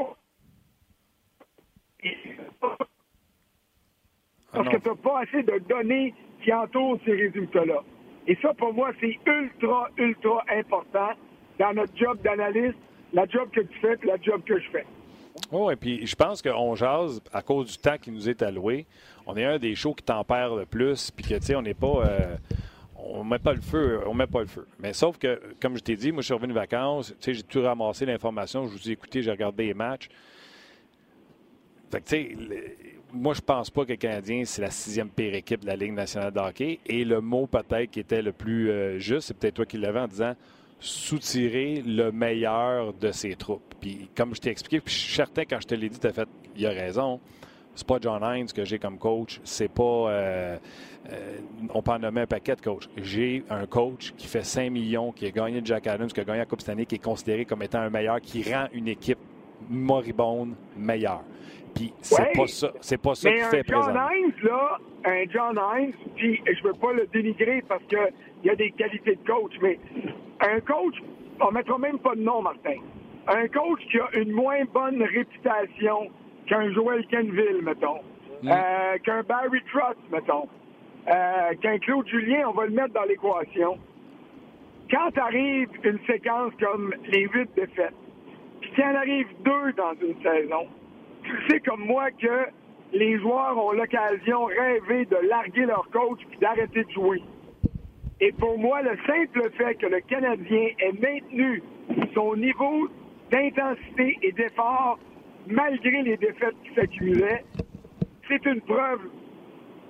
Parce 4.52 4.68
que 4.68 4.76
tu 4.76 4.88
n'as 4.88 4.94
pas 4.94 5.20
assez 5.20 5.42
de 5.42 5.58
données 5.68 6.14
qui 6.42 6.52
entourent 6.52 6.98
ces 7.04 7.12
résultats-là. 7.12 7.82
Et 8.26 8.36
ça, 8.42 8.54
pour 8.54 8.72
moi, 8.72 8.90
c'est 9.00 9.16
ultra, 9.26 9.88
ultra 9.98 10.44
important 10.50 11.10
dans 11.58 11.72
notre 11.74 11.96
job 11.96 12.18
d'analyste, 12.22 12.78
la 13.12 13.26
job 13.26 13.48
que 13.50 13.60
tu 13.60 13.78
fais 13.78 13.94
et 14.02 14.06
la 14.06 14.20
job 14.20 14.42
que 14.44 14.58
je 14.58 14.70
fais. 14.70 14.86
Oui, 15.52 15.72
et 15.72 15.76
puis 15.76 16.06
je 16.06 16.16
pense 16.16 16.42
qu'on 16.42 16.74
jase 16.74 17.20
à 17.32 17.42
cause 17.42 17.72
du 17.72 17.78
temps 17.78 17.96
qui 17.98 18.10
nous 18.10 18.28
est 18.28 18.42
alloué. 18.42 18.86
On 19.26 19.36
est 19.36 19.44
un 19.44 19.58
des 19.58 19.74
shows 19.74 19.94
qui 19.94 20.04
tempère 20.04 20.54
le 20.54 20.66
plus, 20.66 21.10
puis 21.10 21.24
que, 21.24 21.34
tu 21.34 21.42
sais, 21.42 21.54
on 21.54 21.62
n'est 21.62 21.74
pas. 21.74 22.04
Euh, 22.04 22.36
on 23.14 23.24
met 23.24 23.38
pas 23.38 23.52
le 23.52 23.60
feu, 23.60 24.00
on 24.06 24.14
met 24.14 24.26
pas 24.26 24.40
le 24.40 24.46
feu. 24.46 24.66
Mais 24.78 24.92
sauf 24.92 25.18
que, 25.18 25.40
comme 25.60 25.76
je 25.76 25.82
t'ai 25.82 25.96
dit, 25.96 26.12
moi, 26.12 26.22
je 26.22 26.26
suis 26.26 26.34
revenu 26.34 26.52
de 26.52 26.58
vacances, 26.58 27.14
j'ai 27.20 27.42
tout 27.42 27.62
ramassé 27.62 28.06
l'information, 28.06 28.66
je 28.66 28.72
vous 28.72 28.88
ai 28.88 28.92
écouté, 28.92 29.22
j'ai 29.22 29.30
regardé 29.30 29.66
les 29.66 29.74
matchs. 29.74 30.08
Fait 31.90 32.00
que, 32.00 32.04
tu 32.04 32.10
sais, 32.10 32.36
moi, 33.12 33.34
je 33.34 33.40
pense 33.40 33.70
pas 33.70 33.84
que 33.84 33.92
le 33.92 33.96
Canadien, 33.96 34.44
c'est 34.44 34.62
la 34.62 34.70
sixième 34.70 35.08
pire 35.08 35.34
équipe 35.34 35.60
de 35.60 35.66
la 35.66 35.76
Ligue 35.76 35.92
nationale 35.92 36.32
de 36.32 36.40
hockey. 36.40 36.80
Et 36.86 37.04
le 37.04 37.20
mot, 37.20 37.46
peut-être, 37.46 37.90
qui 37.90 38.00
était 38.00 38.22
le 38.22 38.32
plus 38.32 38.70
euh, 38.70 38.98
juste, 38.98 39.28
c'est 39.28 39.34
peut-être 39.34 39.54
toi 39.54 39.66
qui 39.66 39.78
l'avais 39.78 40.00
en 40.00 40.08
disant 40.08 40.34
soutirer 40.78 41.82
le 41.86 42.12
meilleur 42.12 42.92
de 42.92 43.10
ses 43.10 43.34
troupes. 43.34 43.74
Puis, 43.80 44.10
comme 44.14 44.34
je 44.34 44.40
t'ai 44.40 44.50
expliqué, 44.50 44.80
puis 44.80 44.94
je 44.94 45.14
certain, 45.14 45.44
quand 45.44 45.60
je 45.60 45.66
te 45.66 45.74
l'ai 45.74 45.88
dit, 45.88 45.98
tu 45.98 46.06
as 46.06 46.12
fait, 46.12 46.28
il 46.56 46.66
a 46.66 46.70
raison. 46.70 47.20
C'est 47.76 47.86
pas 47.86 47.98
John 48.00 48.22
Hines 48.22 48.46
que 48.46 48.64
j'ai 48.64 48.78
comme 48.78 48.98
coach. 48.98 49.38
C'est 49.44 49.70
pas. 49.70 49.82
Euh, 49.82 50.56
euh, 51.12 51.38
on 51.72 51.82
peut 51.82 51.92
en 51.92 51.98
nommer 51.98 52.22
un 52.22 52.26
paquet 52.26 52.56
de 52.56 52.62
coachs. 52.62 52.88
J'ai 52.96 53.44
un 53.50 53.66
coach 53.66 54.12
qui 54.16 54.26
fait 54.26 54.42
5 54.42 54.70
millions, 54.70 55.12
qui 55.12 55.26
a 55.26 55.30
gagné 55.30 55.60
Jack 55.62 55.86
Adams, 55.86 56.08
qui 56.08 56.20
a 56.20 56.24
gagné 56.24 56.38
la 56.38 56.46
Coupe 56.46 56.62
Stanley, 56.62 56.86
qui 56.86 56.96
est 56.96 57.04
considéré 57.04 57.44
comme 57.44 57.62
étant 57.62 57.80
un 57.80 57.90
meilleur, 57.90 58.20
qui 58.22 58.42
rend 58.50 58.66
une 58.72 58.88
équipe 58.88 59.18
moribonde 59.68 60.54
meilleure. 60.76 61.22
Puis 61.74 61.92
c'est 62.00 62.32
pas 62.34 62.46
ça, 62.46 62.72
c'est 62.80 62.96
pas 62.96 63.14
ça 63.14 63.30
qui 63.30 63.42
fait 63.42 63.62
John 63.68 63.94
Hines, 63.94 64.32
là, 64.42 64.78
un 65.04 65.24
John 65.28 65.60
Hines, 65.60 65.92
puis 66.16 66.40
je 66.46 66.62
veux 66.66 66.72
pas 66.72 66.94
le 66.94 67.06
dénigrer 67.12 67.62
parce 67.68 67.82
qu'il 67.84 67.98
y 68.44 68.50
a 68.50 68.56
des 68.56 68.70
qualités 68.70 69.16
de 69.16 69.26
coach, 69.26 69.52
mais 69.60 69.78
un 70.40 70.60
coach, 70.60 70.94
on 71.40 71.50
mettra 71.50 71.76
même 71.76 71.98
pas 71.98 72.14
de 72.14 72.22
nom, 72.22 72.40
Martin. 72.40 72.76
Un 73.28 73.46
coach 73.48 73.80
qui 73.90 73.98
a 73.98 74.08
une 74.18 74.32
moins 74.32 74.64
bonne 74.72 75.02
réputation 75.02 76.10
qu'un 76.46 76.72
Joel 76.72 77.06
Kenville, 77.06 77.62
mettons, 77.62 78.00
mm. 78.42 78.48
euh, 78.50 78.98
qu'un 79.04 79.22
Barry 79.22 79.60
Trotz, 79.72 79.96
mettons, 80.10 80.48
euh, 81.08 81.54
qu'un 81.60 81.78
Claude 81.78 82.06
Julien, 82.08 82.48
on 82.48 82.52
va 82.52 82.66
le 82.66 82.72
mettre 82.72 82.94
dans 82.94 83.04
l'équation. 83.04 83.78
Quand 84.90 85.18
arrive 85.18 85.68
une 85.84 85.98
séquence 86.06 86.52
comme 86.60 86.94
les 87.08 87.26
huit 87.26 87.50
défaites, 87.56 87.94
puis 88.60 88.70
qu'il 88.70 88.84
en 88.84 88.94
arrive 88.94 89.26
deux 89.44 89.72
dans 89.72 89.94
une 90.00 90.20
saison, 90.22 90.66
tu 91.24 91.32
sais 91.48 91.60
comme 91.60 91.84
moi 91.84 92.10
que 92.12 92.46
les 92.92 93.18
joueurs 93.18 93.58
ont 93.58 93.72
l'occasion 93.72 94.44
rêvé 94.44 95.04
de 95.06 95.16
larguer 95.28 95.66
leur 95.66 95.88
coach 95.90 96.20
puis 96.28 96.38
d'arrêter 96.38 96.84
de 96.84 96.90
jouer. 96.90 97.20
Et 98.20 98.32
pour 98.32 98.58
moi, 98.58 98.80
le 98.82 98.96
simple 99.06 99.50
fait 99.58 99.74
que 99.74 99.86
le 99.86 100.00
Canadien 100.00 100.68
ait 100.78 100.92
maintenu 100.92 101.62
son 102.14 102.36
niveau 102.36 102.88
d'intensité 103.30 104.18
et 104.22 104.32
d'effort 104.32 104.98
malgré 105.46 106.02
les 106.02 106.16
défaites 106.16 106.54
qui 106.64 106.74
s'accumulaient, 106.74 107.44
c'est 108.28 108.44
une 108.46 108.60
preuve 108.62 109.00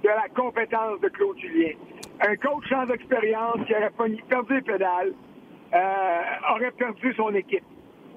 de 0.02 0.08
la 0.08 0.28
compétence 0.34 1.00
de 1.00 1.08
Claude 1.08 1.38
Julien. 1.38 1.72
Un 2.20 2.36
coach 2.36 2.68
sans 2.68 2.86
expérience 2.88 3.56
qui 3.66 3.74
aurait 3.74 3.92
perdu 4.28 4.54
les 4.54 4.62
pédales 4.62 5.12
euh, 5.74 6.54
aurait 6.54 6.70
perdu 6.72 7.12
son 7.14 7.34
équipe. 7.34 7.64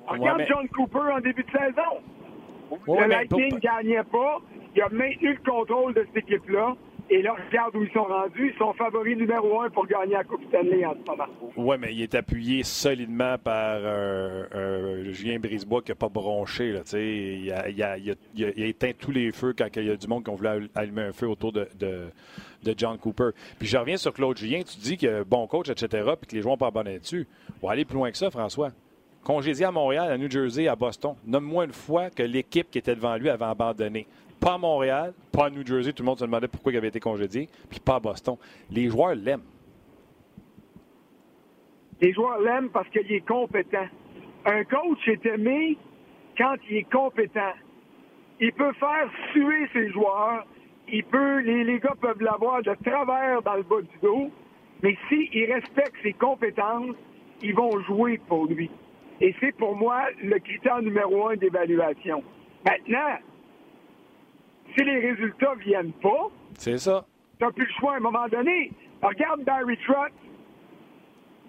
Regarde 0.08 0.44
John 0.48 0.68
Cooper 0.70 1.12
en 1.14 1.20
début 1.20 1.44
de 1.44 1.52
saison. 1.52 2.88
le 2.88 3.08
Lightning 3.08 3.54
ne 3.54 3.60
gagnait 3.60 4.04
pas. 4.04 4.40
Il 4.76 4.82
a 4.82 4.90
maintenu 4.90 5.34
le 5.34 5.52
contrôle 5.52 5.94
de 5.94 6.06
cette 6.08 6.24
équipe-là. 6.24 6.76
Et 7.12 7.22
là, 7.24 7.34
regarde 7.34 7.76
où 7.76 7.84
ils 7.84 7.92
sont 7.92 8.04
rendus. 8.04 8.52
Ils 8.54 8.58
sont 8.58 8.72
favoris 8.74 9.18
numéro 9.18 9.62
un 9.62 9.70
pour 9.70 9.88
gagner 9.88 10.14
la 10.14 10.24
Coupe 10.24 10.44
Stanley 10.50 10.86
en 10.86 10.94
ce 10.94 11.10
moment. 11.10 11.28
Oui, 11.58 11.76
mais 11.80 11.94
il 11.94 12.04
est 12.04 12.14
appuyé 12.14 12.64
solidement 12.64 13.38
par 13.38 13.84
un 13.84 15.04
Julien 15.12 15.40
Brisebois 15.40 15.82
qui 15.82 15.92
n'a 15.92 15.96
pas 15.96 16.10
bronché. 16.10 16.72
Là, 16.72 16.82
il, 16.94 17.52
a, 17.52 17.98
il, 17.98 18.14
a, 18.44 18.68
éteint 18.68 18.92
tous 18.98 19.12
les 19.12 19.32
feux 19.32 19.54
quand 19.58 19.68
il 19.76 19.88
y 19.88 19.90
a 19.90 19.96
du 19.96 20.08
monde 20.08 20.24
qui 20.24 20.32
voulu 20.32 20.70
allumer 20.76 21.04
un 21.04 21.12
feu 21.12 21.28
autour 21.28 21.52
de, 21.52 21.68
John 22.78 22.98
Cooper. 22.98 23.30
Puis 23.58 23.68
je 23.68 23.78
reviens 23.78 23.98
sur 23.98 24.14
Claude 24.14 24.38
Julien. 24.38 24.62
Tu 24.62 24.78
dis 24.78 24.98
que 24.98 25.24
bon 25.24 25.48
coach, 25.48 25.70
etc., 25.70 26.12
puis 26.20 26.28
que 26.28 26.36
les 26.36 26.42
joueurs 26.42 26.54
n'ont 26.54 26.58
pas 26.58 26.68
abandonné 26.68 27.00
dessus. 27.00 27.28
On 27.62 27.68
va 27.68 27.74
aller 27.74 27.86
plus 27.86 27.96
loin 27.96 28.12
que 28.12 28.18
ça, 28.18 28.30
François. 28.30 28.72
Congédié 29.24 29.66
à 29.66 29.72
Montréal, 29.72 30.12
à 30.12 30.18
New 30.18 30.30
Jersey, 30.30 30.68
à 30.68 30.76
Boston. 30.76 31.16
Nomme-moi 31.26 31.66
une 31.66 31.74
fois 31.74 32.10
que 32.10 32.24
l'équipe 32.24 32.70
qui 32.72 32.78
était 32.78 32.96
devant 32.96 33.16
lui 33.18 33.30
avait 33.30 33.46
abandonné. 33.46 34.08
Pas 34.40 34.54
à 34.54 34.58
Montréal, 34.58 35.14
pas 35.32 35.46
à 35.46 35.50
New 35.50 35.66
Jersey, 35.66 35.92
tout 35.92 36.04
le 36.04 36.08
monde 36.08 36.20
se 36.20 36.26
demandait 36.26 36.48
pourquoi 36.48 36.72
il 36.72 36.78
avait 36.78 36.88
été 36.88 37.00
congédié, 37.00 37.50
puis 37.70 37.80
pas 37.80 37.96
à 37.96 38.00
Boston. 38.00 38.38
Les 38.72 38.90
joueurs 38.90 39.16
l'aiment. 39.16 39.44
Les 42.02 42.14
joueurs 42.14 42.40
l'aiment 42.40 42.70
parce 42.70 42.88
qu'il 42.90 43.12
est 43.12 43.28
compétent. 43.28 43.88
Un 44.46 44.64
coach 44.64 45.06
est 45.08 45.26
aimé 45.26 45.78
quand 46.38 46.56
il 46.70 46.78
est 46.78 46.90
compétent. 46.90 47.54
Il 48.40 48.54
peut 48.54 48.72
faire 48.74 49.10
suer 49.34 49.68
ses 49.74 49.90
joueurs. 49.90 50.46
Il 50.88 51.04
peut, 51.04 51.40
les, 51.40 51.66
les 51.66 51.80
gars 51.80 51.96
peuvent 52.00 52.22
l'avoir 52.22 52.62
de 52.64 52.74
travers 52.86 53.42
dans 53.42 53.56
le 53.56 53.64
bas 53.64 53.82
du 53.82 53.98
dos. 54.02 54.32
Mais 54.82 54.98
s'il 55.10 55.52
respecte 55.52 55.96
ses 56.02 56.14
compétences, 56.14 56.96
ils 57.42 57.54
vont 57.54 57.78
jouer 57.82 58.18
pour 58.30 58.46
lui. 58.46 58.72
Et 59.22 59.36
c'est 59.40 59.56
pour 59.56 59.76
moi 59.76 60.04
le 60.22 60.40
critère 60.40 60.82
numéro 60.82 61.30
un 61.30 61.36
d'évaluation. 61.36 62.24
Maintenant, 62.66 63.18
si 64.76 64.84
les 64.84 65.00
résultats 65.00 65.56
viennent 65.56 65.94
pas, 65.94 66.30
c'est 66.54 66.78
ça. 66.78 67.06
T'as 67.40 67.52
plus 67.52 67.66
le 67.66 67.72
choix 67.80 67.94
à 67.94 67.98
un 67.98 68.02
moment 68.02 68.28
donné. 68.28 68.72
regarde 69.02 69.44
Barry 69.44 69.78
Trotz. 69.86 70.12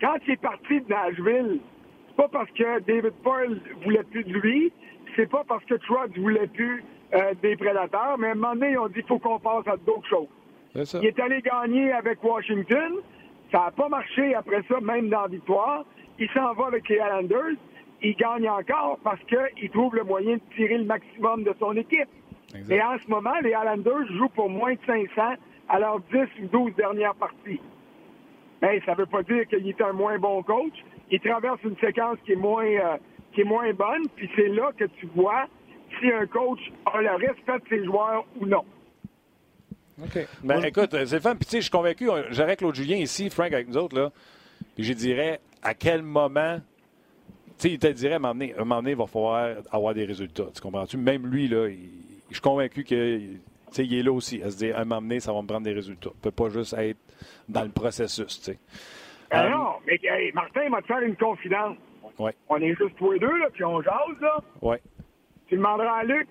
Quand 0.00 0.16
il 0.26 0.32
est 0.32 0.36
parti 0.40 0.80
de 0.80 0.88
Nashville, 0.88 1.60
c'est 2.08 2.16
pas 2.16 2.28
parce 2.28 2.50
que 2.52 2.80
David 2.80 3.12
Pearl 3.22 3.60
voulait 3.84 4.04
plus 4.04 4.24
de 4.24 4.32
lui, 4.32 4.72
c'est 5.16 5.28
pas 5.28 5.44
parce 5.46 5.64
que 5.64 5.74
Trotz 5.74 6.16
voulait 6.16 6.46
plus 6.46 6.82
euh, 7.12 7.34
des 7.42 7.56
prédateurs, 7.56 8.16
mais 8.18 8.28
à 8.28 8.30
un 8.32 8.34
moment 8.34 8.54
donné, 8.54 8.72
ils 8.72 8.78
ont 8.78 8.86
dit 8.86 8.94
qu'il 8.94 9.06
faut 9.06 9.18
qu'on 9.18 9.38
passe 9.38 9.66
à 9.66 9.76
d'autres 9.76 10.08
choses. 10.08 10.28
Il 10.74 11.06
est 11.06 11.18
allé 11.18 11.42
gagner 11.42 11.92
avec 11.92 12.22
Washington. 12.22 12.94
Ça 13.50 13.58
n'a 13.64 13.70
pas 13.72 13.88
marché 13.88 14.34
après 14.34 14.62
ça, 14.68 14.80
même 14.80 15.08
dans 15.08 15.22
la 15.22 15.28
victoire. 15.28 15.84
Il 16.20 16.28
s'en 16.30 16.52
va 16.52 16.66
avec 16.66 16.88
les 16.88 16.96
Islanders. 16.96 17.56
Il 18.02 18.14
gagne 18.14 18.48
encore 18.48 18.98
parce 19.02 19.20
qu'il 19.24 19.70
trouve 19.70 19.96
le 19.96 20.04
moyen 20.04 20.34
de 20.36 20.54
tirer 20.54 20.78
le 20.78 20.84
maximum 20.84 21.42
de 21.44 21.54
son 21.58 21.76
équipe. 21.76 22.08
Et 22.68 22.82
en 22.82 22.98
ce 22.98 23.08
moment, 23.08 23.34
les 23.42 23.50
Islanders 23.50 24.06
jouent 24.16 24.28
pour 24.28 24.50
moins 24.50 24.74
de 24.74 24.80
500 24.86 25.34
à 25.68 25.78
leurs 25.78 26.00
10 26.12 26.18
ou 26.42 26.46
12 26.46 26.74
dernières 26.76 27.14
parties. 27.14 27.60
Mais 28.60 28.80
ça 28.84 28.92
ne 28.92 28.98
veut 28.98 29.06
pas 29.06 29.22
dire 29.22 29.46
qu'il 29.48 29.66
est 29.68 29.80
un 29.80 29.92
moins 29.92 30.18
bon 30.18 30.42
coach. 30.42 30.74
Il 31.10 31.20
traverse 31.20 31.60
une 31.64 31.76
séquence 31.78 32.18
qui 32.24 32.32
est 32.32 32.36
moins, 32.36 32.66
euh, 32.66 32.96
qui 33.32 33.42
est 33.42 33.44
moins 33.44 33.72
bonne, 33.72 34.06
puis 34.16 34.28
c'est 34.36 34.48
là 34.48 34.70
que 34.76 34.84
tu 34.84 35.06
vois 35.14 35.46
si 35.98 36.10
un 36.10 36.26
coach 36.26 36.60
a 36.86 37.00
le 37.00 37.14
respect 37.14 37.58
de 37.58 37.68
ses 37.68 37.84
joueurs 37.84 38.24
ou 38.40 38.46
non. 38.46 38.64
OK. 40.02 40.26
Ben, 40.44 40.62
écoute, 40.64 40.96
c'est 41.06 41.20
fun. 41.20 41.36
Puis, 41.36 41.44
tu 41.44 41.50
sais, 41.50 41.56
je 41.58 41.62
suis 41.62 41.70
convaincu, 41.70 42.08
j'aurais 42.30 42.56
Claude 42.56 42.74
Julien 42.74 42.96
ici, 42.96 43.30
Frank 43.30 43.52
avec 43.52 43.68
nous 43.68 43.76
autres, 43.76 43.96
là. 43.96 44.10
Puis, 44.74 44.84
je 44.84 44.92
dirais 44.92 45.40
à 45.62 45.74
quel 45.74 46.02
moment. 46.02 46.58
Tu 47.58 47.68
sais, 47.68 47.74
il 47.74 47.78
te 47.78 47.88
dirait, 47.88 48.14
à 48.14 48.16
un 48.16 48.20
moment 48.20 48.34
donné, 48.76 48.90
il 48.90 48.96
va 48.96 49.06
falloir 49.06 49.56
avoir 49.70 49.92
des 49.94 50.04
résultats. 50.04 50.46
Tu 50.54 50.60
comprends-tu? 50.60 50.96
Même 50.96 51.26
lui, 51.26 51.46
là, 51.48 51.68
il, 51.68 51.90
je 52.30 52.36
suis 52.36 52.42
convaincu 52.42 52.84
qu'il 52.84 53.40
est 53.76 54.02
là 54.02 54.12
aussi. 54.12 54.42
À 54.42 54.50
se 54.50 54.56
dire, 54.56 54.78
un 54.78 54.84
moment 54.84 55.02
donné, 55.02 55.20
ça 55.20 55.32
va 55.32 55.42
me 55.42 55.46
prendre 55.46 55.64
des 55.64 55.72
résultats. 55.72 56.10
Il 56.12 56.18
ne 56.18 56.30
peut 56.30 56.30
pas 56.30 56.48
juste 56.48 56.74
être 56.74 56.98
dans 57.48 57.64
le 57.64 57.70
processus. 57.70 58.50
Ben 59.30 59.44
euh, 59.44 59.50
non, 59.50 59.72
mais 59.86 59.98
Martin, 60.32 60.62
il 60.64 60.70
va 60.70 60.80
te 60.80 60.86
faire 60.86 61.00
une 61.00 61.16
confidence. 61.16 61.76
Ouais. 62.18 62.34
On 62.48 62.56
est 62.60 62.74
juste 62.74 62.96
tous 62.96 63.12
les 63.12 63.18
deux, 63.18 63.36
là, 63.38 63.48
puis 63.52 63.64
on 63.64 63.80
jase, 63.82 64.20
là. 64.20 64.38
Oui. 64.62 64.76
Tu 65.48 65.56
demanderas 65.56 65.98
à 65.98 66.04
Luc, 66.04 66.28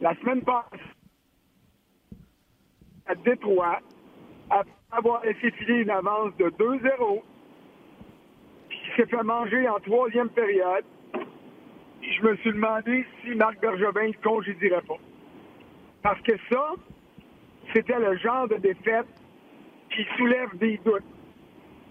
la 0.00 0.14
semaine 0.16 0.42
passée, 0.42 0.82
à 3.06 3.14
Détroit, 3.14 3.80
après 4.50 4.72
avoir 4.90 5.24
laissé 5.24 5.50
filer 5.52 5.82
une 5.82 5.90
avance 5.90 6.36
de 6.38 6.46
2-0, 6.50 6.80
puis 6.80 6.80
qui 6.80 7.22
s'est 8.96 9.06
fait 9.06 9.22
manger 9.22 9.68
en 9.68 9.78
troisième 9.80 10.28
période, 10.30 10.84
je 12.02 12.22
me 12.22 12.36
suis 12.36 12.52
demandé 12.52 13.06
si 13.22 13.34
Marc 13.34 13.60
Bergevin 13.60 14.08
ne 14.08 14.22
congédierait 14.22 14.82
pas. 14.82 14.98
Parce 16.02 16.20
que 16.22 16.32
ça, 16.50 16.74
c'était 17.72 17.98
le 17.98 18.16
genre 18.18 18.48
de 18.48 18.56
défaite 18.56 19.06
qui 19.90 20.04
soulève 20.16 20.56
des 20.58 20.78
doutes 20.84 21.04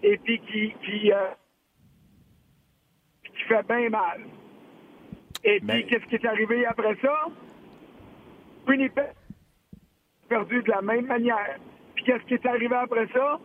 et 0.03 0.17
puis 0.17 0.39
qui, 0.39 0.73
qui, 0.83 1.11
euh, 1.11 1.29
qui 3.23 3.43
fait 3.43 3.65
bien 3.67 3.89
mal. 3.89 4.21
Et 5.43 5.59
puis, 5.59 5.85
qu'est-ce 5.87 6.05
qui 6.05 6.15
est 6.15 6.25
arrivé 6.25 6.65
après 6.65 6.95
ça? 7.01 7.25
Winnipeg 8.67 9.13
perdu 10.29 10.61
de 10.61 10.69
la 10.69 10.81
même 10.81 11.07
manière. 11.07 11.57
Puis, 11.95 12.05
qu'est-ce 12.05 12.23
qui 12.23 12.35
est 12.35 12.45
arrivé 12.45 12.75
après 12.75 13.07
ça? 13.13 13.39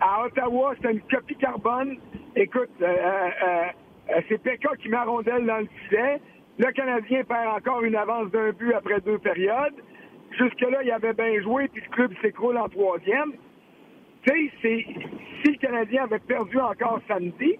À 0.00 0.24
Ottawa, 0.24 0.74
c'était 0.76 0.92
une 0.92 1.00
copie 1.00 1.36
carbone. 1.36 1.96
Écoute, 2.34 2.68
euh, 2.82 2.86
euh, 2.86 3.64
euh 4.10 4.20
c'est 4.28 4.38
Pekka 4.38 4.76
qui 4.76 4.88
met 4.88 4.98
dans 4.98 5.58
le 5.58 5.68
filet. 5.88 6.20
Le 6.58 6.70
Canadien 6.72 7.24
perd 7.24 7.56
encore 7.56 7.82
une 7.82 7.96
avance 7.96 8.30
d'un 8.30 8.52
but 8.52 8.72
après 8.74 9.00
deux 9.00 9.18
périodes. 9.18 9.74
Jusque-là, 10.38 10.82
il 10.82 10.90
avait 10.90 11.14
bien 11.14 11.40
joué, 11.42 11.68
puis 11.68 11.82
le 11.82 11.94
club 11.94 12.12
s'écroule 12.20 12.56
en 12.58 12.68
troisième. 12.68 13.32
Tu 14.26 14.50
sais, 14.62 14.86
si 15.42 15.50
le 15.50 15.58
Canadien 15.58 16.04
avait 16.04 16.18
perdu 16.18 16.58
encore 16.58 17.00
samedi, 17.08 17.56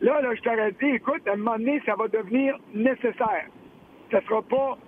là, 0.00 0.20
là, 0.20 0.34
je 0.34 0.40
t'aurais 0.40 0.72
dit, 0.72 0.86
écoute, 0.86 1.26
à 1.26 1.32
un 1.32 1.36
moment 1.36 1.58
donné, 1.58 1.80
ça 1.86 1.94
va 1.94 2.08
devenir 2.08 2.56
nécessaire. 2.74 3.46
Ça 4.10 4.20
sera 4.22 4.42
pas, 4.42 4.78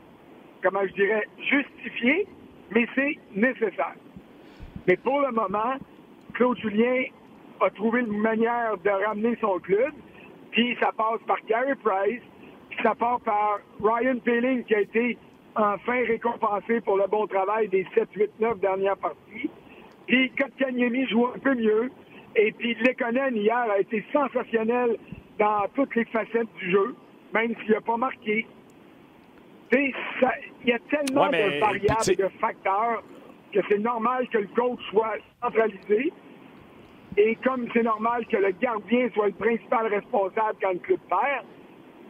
comment 0.63 0.87
je 0.87 0.93
dirais, 0.95 1.29
justifié, 1.39 2.27
mais 2.75 2.87
c'est 2.95 3.19
nécessaire. 3.35 3.95
Mais 4.87 4.97
pour 4.97 5.21
le 5.21 5.31
moment, 5.31 5.77
Claude 6.35 6.59
Julien 6.59 7.05
a 7.61 7.71
trouvé 7.71 8.01
une 8.01 8.19
manière 8.19 8.77
de 8.79 8.91
ramener 8.91 9.37
son 9.41 9.59
club, 9.59 9.93
puis 10.51 10.77
ça 10.81 10.91
passe 10.97 11.21
par 11.27 11.39
Gary 11.47 11.75
Price, 11.77 12.23
puis 12.71 12.79
ça 12.83 12.95
passe 12.95 13.21
par 13.23 13.61
Ryan 13.83 14.19
Peeling, 14.19 14.65
qui 14.65 14.75
a 14.75 14.81
été 14.81 15.19
enfin 15.55 16.05
récompensé 16.07 16.81
pour 16.81 16.97
le 16.97 17.07
bon 17.07 17.27
travail 17.27 17.69
des 17.69 17.87
7, 17.95 18.09
8, 18.15 18.31
9 18.41 18.61
dernières 18.61 18.97
parties. 18.97 19.51
Puis 20.07 20.31
Kotkaniemi 20.31 21.07
joue 21.09 21.27
un 21.27 21.39
peu 21.39 21.55
mieux. 21.55 21.91
Et 22.35 22.53
puis 22.53 22.75
Lekonen, 22.75 23.37
hier, 23.37 23.67
a 23.71 23.79
été 23.79 24.05
sensationnel 24.13 24.97
dans 25.39 25.67
toutes 25.75 25.95
les 25.95 26.07
facettes 26.07 26.53
du 26.59 26.71
jeu, 26.71 26.95
même 27.35 27.55
s'il 27.61 27.73
n'a 27.73 27.81
pas 27.83 27.99
marqué. 27.99 28.47
Il 29.73 29.93
y 30.67 30.73
a 30.73 30.79
tellement 30.91 31.29
de 31.29 31.61
variables 31.61 32.11
et 32.11 32.17
de 32.17 32.29
facteurs 32.41 33.03
que 33.53 33.61
c'est 33.69 33.79
normal 33.79 34.29
que 34.29 34.39
le 34.39 34.49
coach 34.49 34.81
soit 34.91 35.17
centralisé. 35.43 36.13
Et 37.17 37.37
comme 37.45 37.69
c'est 37.75 37.83
normal 37.83 38.27
que 38.27 38.39
le 38.39 38.53
gardien 38.53 39.09
soit 39.13 39.27
le 39.27 39.33
principal 39.33 39.87
responsable 39.87 40.59
quand 40.63 40.73
le 40.73 40.79
club 40.79 41.01
perd, 41.09 41.45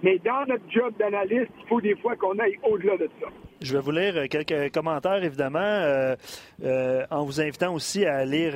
mais 0.03 0.19
dans 0.19 0.47
notre 0.47 0.65
job 0.71 0.95
d'analyste, 0.99 1.51
il 1.59 1.67
faut 1.69 1.81
des 1.81 1.97
fois 1.97 2.17
qu'on 2.17 2.39
aille 2.39 2.59
au-delà 2.63 2.97
de 2.97 3.09
ça. 3.21 3.29
Je 3.63 3.75
vais 3.75 3.81
vous 3.81 3.93
lire 3.93 4.17
euh, 4.17 4.27
quelques 4.27 4.75
commentaires, 4.75 5.23
évidemment, 5.23 5.61
euh, 5.61 6.17
euh, 6.65 7.07
en 7.11 7.25
vous 7.25 7.41
invitant 7.41 7.73
aussi 7.73 8.05
à 8.05 8.25
lire 8.25 8.55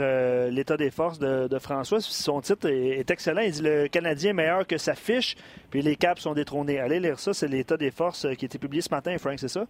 l'état 0.50 0.76
des 0.76 0.90
forces 0.90 1.18
de, 1.18 1.58
François. 1.58 2.00
Son 2.00 2.40
titre 2.40 2.68
est, 2.68 3.10
excellent. 3.10 3.42
Il 3.42 3.52
dit 3.52 3.62
Le 3.62 3.88
Canadien 3.88 4.32
meilleur 4.32 4.66
que 4.66 4.78
sa 4.78 4.94
fiche, 4.94 5.36
puis 5.70 5.80
les 5.82 5.96
Caps 5.96 6.20
sont 6.20 6.34
détrônés. 6.34 6.80
Allez 6.80 7.00
lire 7.00 7.18
ça. 7.18 7.32
C'est 7.32 7.48
l'état 7.48 7.76
des 7.76 7.90
forces 7.90 8.26
qui 8.36 8.44
a 8.44 8.46
été 8.46 8.58
publié 8.58 8.82
ce 8.82 8.90
matin, 8.90 9.16
Frank, 9.18 9.38
c'est 9.38 9.48
ça? 9.48 9.64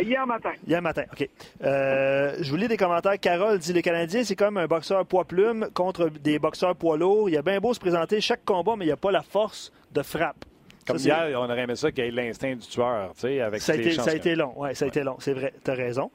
hier 0.00 0.26
matin. 0.26 0.50
Hier 0.66 0.82
matin, 0.82 1.04
OK. 1.12 1.28
je 1.60 2.50
vous 2.50 2.56
lis 2.56 2.66
des 2.66 2.76
commentaires. 2.76 3.18
Carole 3.20 3.58
dit 3.58 3.72
Le 3.72 3.82
Canadien, 3.82 4.24
c'est 4.24 4.34
comme 4.34 4.56
un 4.56 4.66
boxeur 4.66 5.06
poids-plume 5.06 5.68
contre 5.74 6.08
des 6.08 6.38
boxeurs 6.38 6.74
poids 6.74 6.96
lourds. 6.96 7.28
Il 7.28 7.36
a 7.36 7.42
bien 7.42 7.60
beau 7.60 7.72
se 7.72 7.80
présenter 7.80 8.20
chaque 8.20 8.44
combat, 8.44 8.74
mais 8.76 8.84
il 8.84 8.88
n'y 8.88 8.92
a 8.92 8.96
pas 8.96 9.12
la 9.12 9.22
force 9.22 9.72
de 9.92 10.02
frappe. 10.02 10.44
Comme 10.86 10.98
hier, 10.98 11.28
on 11.34 11.44
aurait 11.44 11.62
aimé 11.62 11.76
ça 11.76 11.90
qu'il 11.90 12.04
y 12.04 12.08
ait 12.08 12.10
l'instinct 12.10 12.54
du 12.54 12.66
tueur, 12.66 13.12
tu 13.14 13.22
sais, 13.22 13.40
avec 13.40 13.60
ça 13.60 13.72
a, 13.72 13.76
été, 13.76 13.92
ça 13.92 14.10
a 14.10 14.14
été 14.14 14.34
long, 14.34 14.52
oui, 14.56 14.74
ça 14.74 14.84
a 14.84 14.88
été 14.88 15.02
long, 15.02 15.16
c'est 15.18 15.32
vrai, 15.32 15.52
tu 15.64 15.70
as 15.70 15.74
raison. 15.74 16.10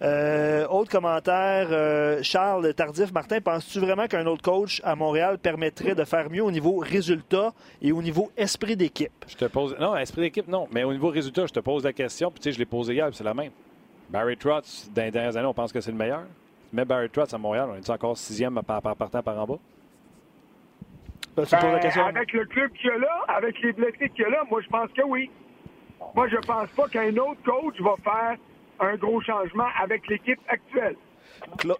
Euh, 0.00 0.66
autre 0.68 0.90
commentaire, 0.90 1.68
euh, 1.70 2.20
Charles 2.22 2.72
Tardif, 2.74 3.12
Martin, 3.12 3.40
penses-tu 3.40 3.80
vraiment 3.80 4.06
qu'un 4.06 4.26
autre 4.26 4.42
coach 4.42 4.80
à 4.84 4.94
Montréal 4.94 5.38
permettrait 5.38 5.94
de 5.94 6.04
faire 6.04 6.30
mieux 6.30 6.42
au 6.42 6.50
niveau 6.50 6.78
résultat 6.78 7.52
et 7.82 7.90
au 7.90 8.00
niveau 8.00 8.30
esprit 8.36 8.76
d'équipe? 8.76 9.24
Je 9.26 9.36
te 9.36 9.46
pose. 9.46 9.76
Non, 9.80 9.96
esprit 9.96 10.22
d'équipe, 10.22 10.46
non. 10.46 10.68
Mais 10.70 10.84
au 10.84 10.92
niveau 10.92 11.08
résultat, 11.08 11.46
je 11.46 11.52
te 11.52 11.60
pose 11.60 11.82
la 11.84 11.92
question, 11.92 12.30
puis 12.30 12.40
tu 12.40 12.44
sais, 12.48 12.52
je 12.52 12.58
l'ai 12.58 12.66
posé 12.66 12.94
hier, 12.94 13.08
c'est 13.12 13.24
la 13.24 13.34
même. 13.34 13.50
Barry 14.08 14.36
Trotz, 14.36 14.88
dans 14.94 15.02
les 15.02 15.10
dernières 15.10 15.36
années, 15.36 15.48
on 15.48 15.54
pense 15.54 15.72
que 15.72 15.80
c'est 15.80 15.90
le 15.90 15.96
meilleur. 15.96 16.22
Mais 16.72 16.84
Barry 16.84 17.10
Trotz 17.10 17.34
à 17.34 17.38
Montréal, 17.38 17.68
on 17.72 17.76
est 17.76 17.90
encore 17.90 18.16
sixième 18.16 18.60
par, 18.62 18.80
partant 18.80 19.22
par 19.22 19.38
en 19.38 19.46
bas? 19.46 19.58
Ben, 21.44 22.02
avec 22.06 22.32
le 22.32 22.44
club 22.46 22.72
qu'il 22.72 22.86
y 22.86 22.92
a 22.92 22.98
là, 22.98 23.24
avec 23.28 23.60
les 23.62 23.72
blessés 23.72 24.10
qu'il 24.10 24.22
y 24.22 24.24
a 24.24 24.30
là, 24.30 24.44
moi, 24.50 24.60
je 24.62 24.68
pense 24.68 24.90
que 24.92 25.02
oui. 25.02 25.30
Moi, 26.14 26.28
je 26.28 26.36
pense 26.36 26.68
pas 26.70 26.88
qu'un 26.88 27.16
autre 27.16 27.42
coach 27.44 27.80
va 27.80 27.94
faire 28.02 28.36
un 28.80 28.96
gros 28.96 29.20
changement 29.20 29.68
avec 29.80 30.06
l'équipe 30.08 30.40
actuelle. 30.48 30.96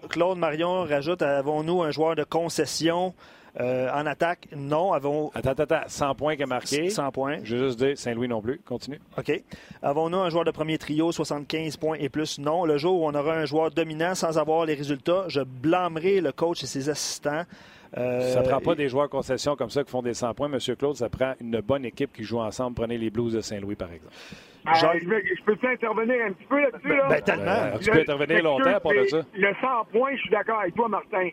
Claude 0.09 0.39
Marion 0.39 0.85
rajoute 0.85 1.23
avons-nous 1.23 1.83
un 1.83 1.91
joueur 1.91 2.15
de 2.15 2.25
concession 2.25 3.15
euh, 3.61 3.91
en 3.93 4.07
attaque, 4.07 4.49
non. 4.55 4.93
Avons... 4.93 5.31
Attends, 5.35 5.51
attends, 5.51 5.63
attends. 5.65 5.89
100 5.89 6.15
points 6.15 6.37
qui 6.37 6.43
a 6.43 6.47
marqué. 6.47 6.91
100 6.91 7.11
points. 7.11 7.39
Je 7.43 7.57
veux 7.57 7.67
juste 7.67 7.79
dire 7.79 7.99
Saint-Louis 7.99 8.29
non 8.29 8.41
plus. 8.41 8.61
Continue. 8.61 9.01
OK. 9.17 9.33
Avons-nous 9.83 10.19
un 10.19 10.31
joueur 10.31 10.45
de 10.45 10.51
premier 10.51 10.79
trio, 10.79 11.11
75 11.11 11.77
points 11.77 11.97
et 11.99 12.09
plus? 12.09 12.39
Non. 12.39 12.65
Le 12.65 12.79
jour 12.79 13.01
où 13.01 13.07
on 13.07 13.15
aura 13.15 13.35
un 13.35 13.47
joueur 13.47 13.71
dominant 13.71 14.15
sans 14.15 14.39
avoir 14.39 14.65
les 14.65 14.75
résultats, 14.75 15.25
je 15.29 15.41
blâmerai 15.41 16.21
le 16.21 16.31
coach 16.31 16.63
et 16.63 16.67
ses 16.67 16.89
assistants. 16.89 17.45
Euh, 17.97 18.21
ça 18.21 18.43
ne 18.43 18.49
prend 18.49 18.61
pas 18.61 18.75
des 18.75 18.89
joueurs 18.89 19.09
concession 19.09 19.57
comme 19.57 19.71
ça 19.71 19.83
qui 19.83 19.91
font 19.91 20.03
des 20.03 20.15
100 20.15 20.35
points, 20.35 20.49
Monsieur 20.49 20.77
Claude. 20.77 20.97
Ça 20.97 21.09
prend 21.09 21.35
une 21.41 21.61
bonne 21.61 21.85
équipe 21.85 22.13
qui 22.13 22.25
joue 22.25 22.39
ensemble. 22.39 22.75
Prenez 22.75 22.99
les 22.99 23.11
Blues 23.11 23.33
de 23.33 23.41
Saint-Louis, 23.41 23.77
par 23.77 23.93
exemple. 23.93 24.13
Euh, 24.67 24.73
je, 24.75 25.45
peux 25.45 25.67
intervenir 25.67 26.27
un 26.27 26.33
petit 26.33 26.47
peu 26.47 26.61
là-dessus? 26.61 26.89
Là? 26.89 27.09
Ben, 27.09 27.23
tellement. 27.23 27.45
Ben, 27.45 27.79
tu 27.81 27.91
peux 27.91 28.01
intervenir 28.01 28.43
longtemps 28.43 28.81
pour 28.81 28.93
ça. 29.09 29.23
Le 29.35 29.55
100 29.61 29.85
points, 29.93 30.13
je 30.17 30.21
suis 30.21 30.31
d'accord 30.31 30.61
avec 30.61 30.75
toi, 30.75 30.89
Martin. 30.89 31.31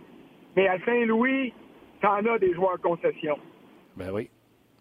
Mais 0.55 0.67
à 0.67 0.79
Saint-Louis, 0.85 1.53
t'en 2.01 2.25
as 2.25 2.39
des 2.39 2.53
joueurs 2.53 2.79
concession. 2.81 3.37
Ben 3.97 4.09
oui. 4.11 4.29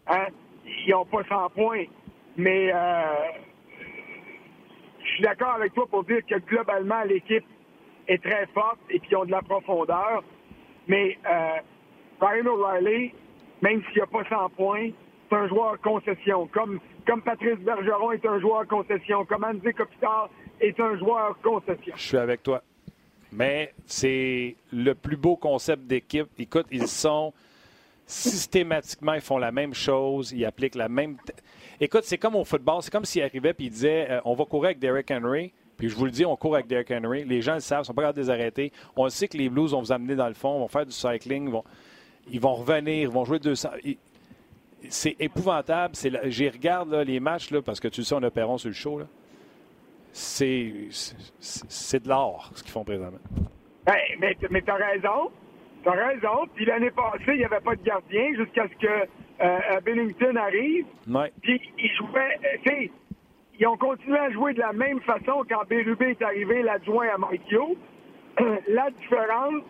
Hein? 0.07 0.27
Ils 0.87 0.91
n'ont 0.93 1.05
pas 1.07 1.25
100 1.29 1.51
points. 1.51 1.85
Mais 2.37 2.71
euh, 2.73 3.03
je 5.03 5.09
suis 5.09 5.23
d'accord 5.23 5.55
avec 5.55 5.73
toi 5.75 5.87
pour 5.91 6.05
dire 6.05 6.21
que 6.29 6.39
globalement, 6.39 7.03
l'équipe 7.05 7.45
est 8.07 8.23
très 8.23 8.47
forte 8.55 8.79
et 8.91 9.01
qu'ils 9.01 9.17
ont 9.17 9.25
de 9.25 9.31
la 9.31 9.43
profondeur. 9.43 10.23
Mais 10.89 11.19
euh, 11.27 11.61
Ryan 12.21 12.47
O'Reilly, 12.47 13.13
même 13.63 13.83
s'il 13.91 14.01
n'a 14.01 14.07
pas 14.07 14.25
100 14.29 14.51
points, 14.51 14.91
c'est 15.29 15.37
un 15.37 15.49
joueur 15.49 15.81
concession. 15.81 16.47
Comme, 16.49 16.81
comme 17.07 17.23
Patrice 17.23 17.59
Bergeron 17.59 18.13
est 18.13 18.27
un 18.27 18.39
joueur 18.41 18.67
concession. 18.67 19.25
Comme 19.25 19.45
Andy 19.45 19.73
Kopitar 19.73 20.29
est 20.61 20.79
un 20.79 20.99
joueur 20.99 21.39
concession. 21.43 21.95
Je 21.97 22.03
suis 22.03 22.17
avec 22.19 22.43
toi. 22.43 22.63
Mais 23.33 23.75
c'est 23.87 24.55
le 24.73 24.95
plus 24.95 25.17
beau 25.17 25.37
concept 25.37 25.85
d'équipe. 25.85 26.29
Écoute, 26.39 26.67
ils 26.71 26.87
sont 26.87 27.33
systématiquement, 28.07 29.15
ils 29.15 29.21
font 29.21 29.39
la 29.39 29.51
même 29.51 29.75
chose, 29.75 30.33
ils 30.33 30.45
appliquent 30.45 30.75
la 30.75 30.89
même. 30.89 31.17
Écoute, 31.81 32.05
c'est 32.05 32.19
comme 32.19 32.37
au 32.37 32.45
football, 32.45 32.83
c'est 32.83 32.93
comme 32.93 33.05
s'il 33.05 33.23
arrivait 33.23 33.51
et 33.51 33.55
il 33.59 33.71
disait 33.71 34.07
euh, 34.11 34.21
on 34.25 34.35
va 34.35 34.45
courir 34.45 34.67
avec 34.67 34.79
Derrick 34.79 35.11
Henry. 35.11 35.53
Puis 35.77 35.89
je 35.89 35.97
vous 35.97 36.05
le 36.05 36.11
dis, 36.11 36.25
on 36.25 36.37
court 36.37 36.55
avec 36.55 36.67
Derrick 36.67 36.91
Henry. 36.91 37.25
Les 37.25 37.41
gens 37.41 37.55
le 37.55 37.61
savent, 37.61 37.83
ils 37.83 37.87
sont 37.87 37.95
pas 37.95 38.03
capables 38.03 38.19
de 38.19 38.23
les 38.23 38.31
arrêter. 38.31 38.73
On 38.97 39.09
sait 39.09 39.29
que 39.29 39.37
les 39.37 39.49
Blues 39.49 39.73
vont 39.73 39.81
vous 39.81 39.93
amener 39.93 40.15
dans 40.15 40.29
le 40.29 40.35
fond, 40.35 40.59
vont 40.59 40.69
faire 40.69 40.87
du 40.87 40.93
cycling, 40.93 41.51
vont, 41.51 41.65
ils 42.31 42.41
vont 42.41 42.55
revenir, 42.55 43.03
ils 43.03 43.09
vont 43.09 43.25
jouer 43.25 43.39
200. 43.39 43.71
C'est 44.89 45.17
épouvantable. 45.19 45.95
J'y 46.25 46.49
regarde 46.49 46.93
les 46.95 47.19
matchs 47.21 47.51
là, 47.51 47.63
parce 47.63 47.81
que 47.81 47.89
tu 47.89 48.05
sais, 48.05 48.15
on 48.15 48.23
a 48.23 48.31
Perron 48.31 48.59
sur 48.59 48.69
le 48.69 48.75
show. 48.75 49.01
C'est 50.13 50.69
de 50.73 52.09
l'or 52.09 52.51
ce 52.55 52.63
qu'ils 52.63 52.73
font 52.73 52.85
présentement. 52.85 53.19
Ben, 53.85 53.97
mais 54.19 54.37
mais 54.51 54.63
tu 54.63 54.71
as 54.71 54.77
raison. 54.77 55.31
Tu 55.83 55.89
as 55.89 55.93
raison. 55.93 56.47
Puis 56.55 56.65
l'année 56.65 56.91
passée, 56.91 57.33
il 57.33 57.39
n'y 57.39 57.45
avait 57.45 57.61
pas 57.61 57.75
de 57.75 57.83
gardien 57.83 58.35
jusqu'à 58.37 58.69
ce 58.69 58.87
que 58.87 58.87
euh, 58.87 59.07
euh, 59.41 59.81
Bennington 59.81 60.37
arrive. 60.37 60.87
Ouais. 61.09 61.33
Puis 61.43 61.61
il 61.79 61.91
jouait. 61.97 62.39
Ils 63.59 63.67
ont 63.67 63.77
continué 63.77 64.19
à 64.19 64.31
jouer 64.31 64.53
de 64.55 64.61
la 64.61 64.73
même 64.73 65.01
façon 65.01 65.45
quand 65.49 65.65
Bérubé 65.69 66.11
est 66.11 66.23
arrivé, 66.23 66.63
l'adjoint 66.63 67.07
à 67.15 67.19
Maikio. 67.19 67.77
la 68.69 68.91
différence, 68.91 69.63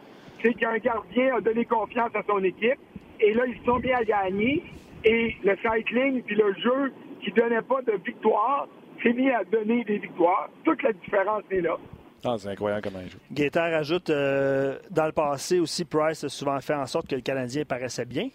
c'est 0.42 0.54
qu'un 0.54 0.78
gardien 0.78 1.36
a 1.36 1.40
donné 1.40 1.64
confiance 1.66 2.10
à 2.14 2.22
son 2.26 2.42
équipe. 2.42 2.78
Et 3.20 3.34
là, 3.34 3.44
ils 3.46 3.62
sont 3.64 3.78
bien 3.78 3.98
à 3.98 4.04
gagner. 4.04 4.62
Et 5.04 5.36
le 5.44 5.56
cycling 5.56 6.22
puis 6.22 6.34
le 6.34 6.54
jeu 6.54 6.92
qui 7.22 7.30
donnait 7.32 7.62
pas 7.62 7.82
de 7.82 7.92
victoire 8.04 8.68
s'est 9.02 9.12
mis 9.12 9.30
à 9.30 9.44
donner 9.44 9.84
des 9.84 9.98
victoires. 9.98 10.48
Toute 10.64 10.82
la 10.82 10.92
différence 10.92 11.42
est 11.50 11.60
là. 11.60 11.76
Ah, 12.24 12.36
c'est 12.38 12.48
incroyable 12.48 12.82
comment 12.82 13.00
il 13.04 13.10
joue. 13.10 13.18
Gaétan 13.30 13.64
ajoute, 13.64 14.08
euh, 14.08 14.78
dans 14.90 15.04
le 15.04 15.12
passé 15.12 15.60
aussi, 15.60 15.84
Price 15.84 16.24
a 16.24 16.30
souvent 16.30 16.58
fait 16.60 16.74
en 16.74 16.86
sorte 16.86 17.06
que 17.06 17.14
le 17.14 17.20
Canadien 17.20 17.64
paraissait 17.66 18.06
bien. 18.06 18.28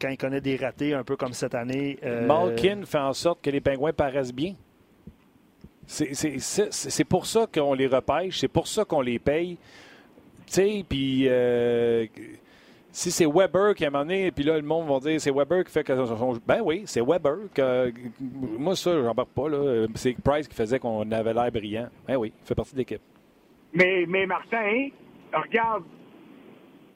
quand 0.00 0.08
il 0.08 0.16
connaît 0.16 0.40
des 0.40 0.56
ratés, 0.56 0.94
un 0.94 1.04
peu 1.04 1.16
comme 1.16 1.34
cette 1.34 1.54
année. 1.54 1.98
Euh... 2.02 2.26
Malkin 2.26 2.86
fait 2.86 2.98
en 2.98 3.12
sorte 3.12 3.42
que 3.42 3.50
les 3.50 3.60
Pingouins 3.60 3.92
paraissent 3.92 4.32
bien. 4.32 4.54
C'est 5.86 7.04
pour 7.04 7.26
ça 7.26 7.46
qu'on 7.52 7.74
les 7.74 7.86
repêche, 7.86 8.38
c'est 8.40 8.48
pour 8.48 8.66
ça 8.66 8.84
qu'on 8.84 9.00
les 9.00 9.18
paye. 9.18 9.56
Tu 10.46 10.52
sais, 10.52 10.84
puis 10.88 11.26
euh, 11.28 12.06
si 12.90 13.10
c'est 13.10 13.26
Weber 13.26 13.74
qui 13.74 13.84
a 13.84 13.90
mené, 13.90 14.30
puis 14.30 14.44
là, 14.44 14.56
le 14.56 14.62
monde 14.62 14.88
va 14.88 14.98
dire 15.00 15.20
c'est 15.20 15.30
Weber 15.30 15.64
qui 15.64 15.72
fait 15.72 15.84
que. 15.84 15.92
Ben 16.46 16.60
oui, 16.64 16.84
c'est 16.86 17.02
Weber. 17.02 17.36
Que, 17.52 17.92
moi, 18.58 18.74
ça, 18.74 18.92
j'embarque 19.02 19.30
pas. 19.30 19.48
là. 19.48 19.86
C'est 19.94 20.16
Price 20.22 20.48
qui 20.48 20.54
faisait 20.54 20.78
qu'on 20.78 21.10
avait 21.12 21.34
l'air 21.34 21.50
brillant. 21.50 21.88
Ben 22.06 22.16
oui, 22.16 22.32
il 22.42 22.46
fait 22.46 22.54
partie 22.54 22.72
de 22.72 22.78
l'équipe. 22.78 23.02
Mais, 23.74 24.06
mais 24.08 24.24
Martin, 24.26 24.88
regarde, 25.32 25.84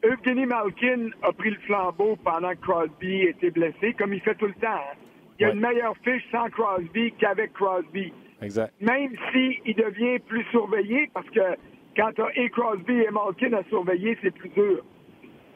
Evgeny 0.02 0.46
Malkin 0.46 1.10
a 1.22 1.32
pris 1.32 1.50
le 1.50 1.58
flambeau 1.66 2.16
pendant 2.24 2.50
que 2.52 2.60
Crosby 2.60 3.22
était 3.24 3.50
blessé, 3.50 3.92
comme 3.98 4.14
il 4.14 4.20
fait 4.20 4.34
tout 4.36 4.46
le 4.46 4.54
temps. 4.54 4.68
Hein. 4.68 4.96
Il 5.38 5.42
y 5.42 5.44
a 5.46 5.52
une 5.52 5.60
meilleure 5.60 5.96
fiche 6.04 6.24
sans 6.30 6.48
Crosby 6.48 7.12
qu'avec 7.18 7.52
Crosby. 7.52 8.12
Exact. 8.42 8.72
Même 8.80 9.14
s'il 9.32 9.74
devient 9.74 10.18
plus 10.20 10.44
surveillé, 10.50 11.10
parce 11.12 11.28
que 11.30 11.56
quand 11.96 12.12
tu 12.14 12.22
as 12.22 12.38
et 12.38 12.48
Crosby 12.50 12.92
et 12.92 13.10
Malkin 13.10 13.52
à 13.52 13.62
surveiller, 13.64 14.16
c'est 14.22 14.30
plus 14.30 14.48
dur. 14.50 14.84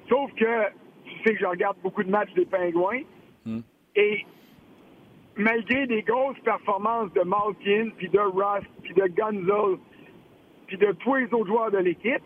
Sauf 0.08 0.30
que 0.34 0.68
tu 1.04 1.12
sais 1.24 1.34
que 1.34 1.40
je 1.40 1.46
regarde 1.46 1.76
beaucoup 1.82 2.02
de 2.02 2.10
matchs 2.10 2.32
des 2.34 2.44
Pingouins. 2.44 3.02
Hmm. 3.44 3.60
Et 3.96 4.24
malgré 5.36 5.86
des 5.86 6.02
grosses 6.02 6.38
performances 6.40 7.12
de 7.14 7.22
Malkin, 7.22 7.90
puis 7.96 8.08
de 8.08 8.18
Ross, 8.18 8.64
puis 8.82 8.94
de 8.94 9.06
Gunzel, 9.06 9.78
puis 10.66 10.76
de 10.76 10.92
tous 10.92 11.14
les 11.14 11.32
autres 11.32 11.46
joueurs 11.46 11.70
de 11.70 11.78
l'équipe, 11.78 12.22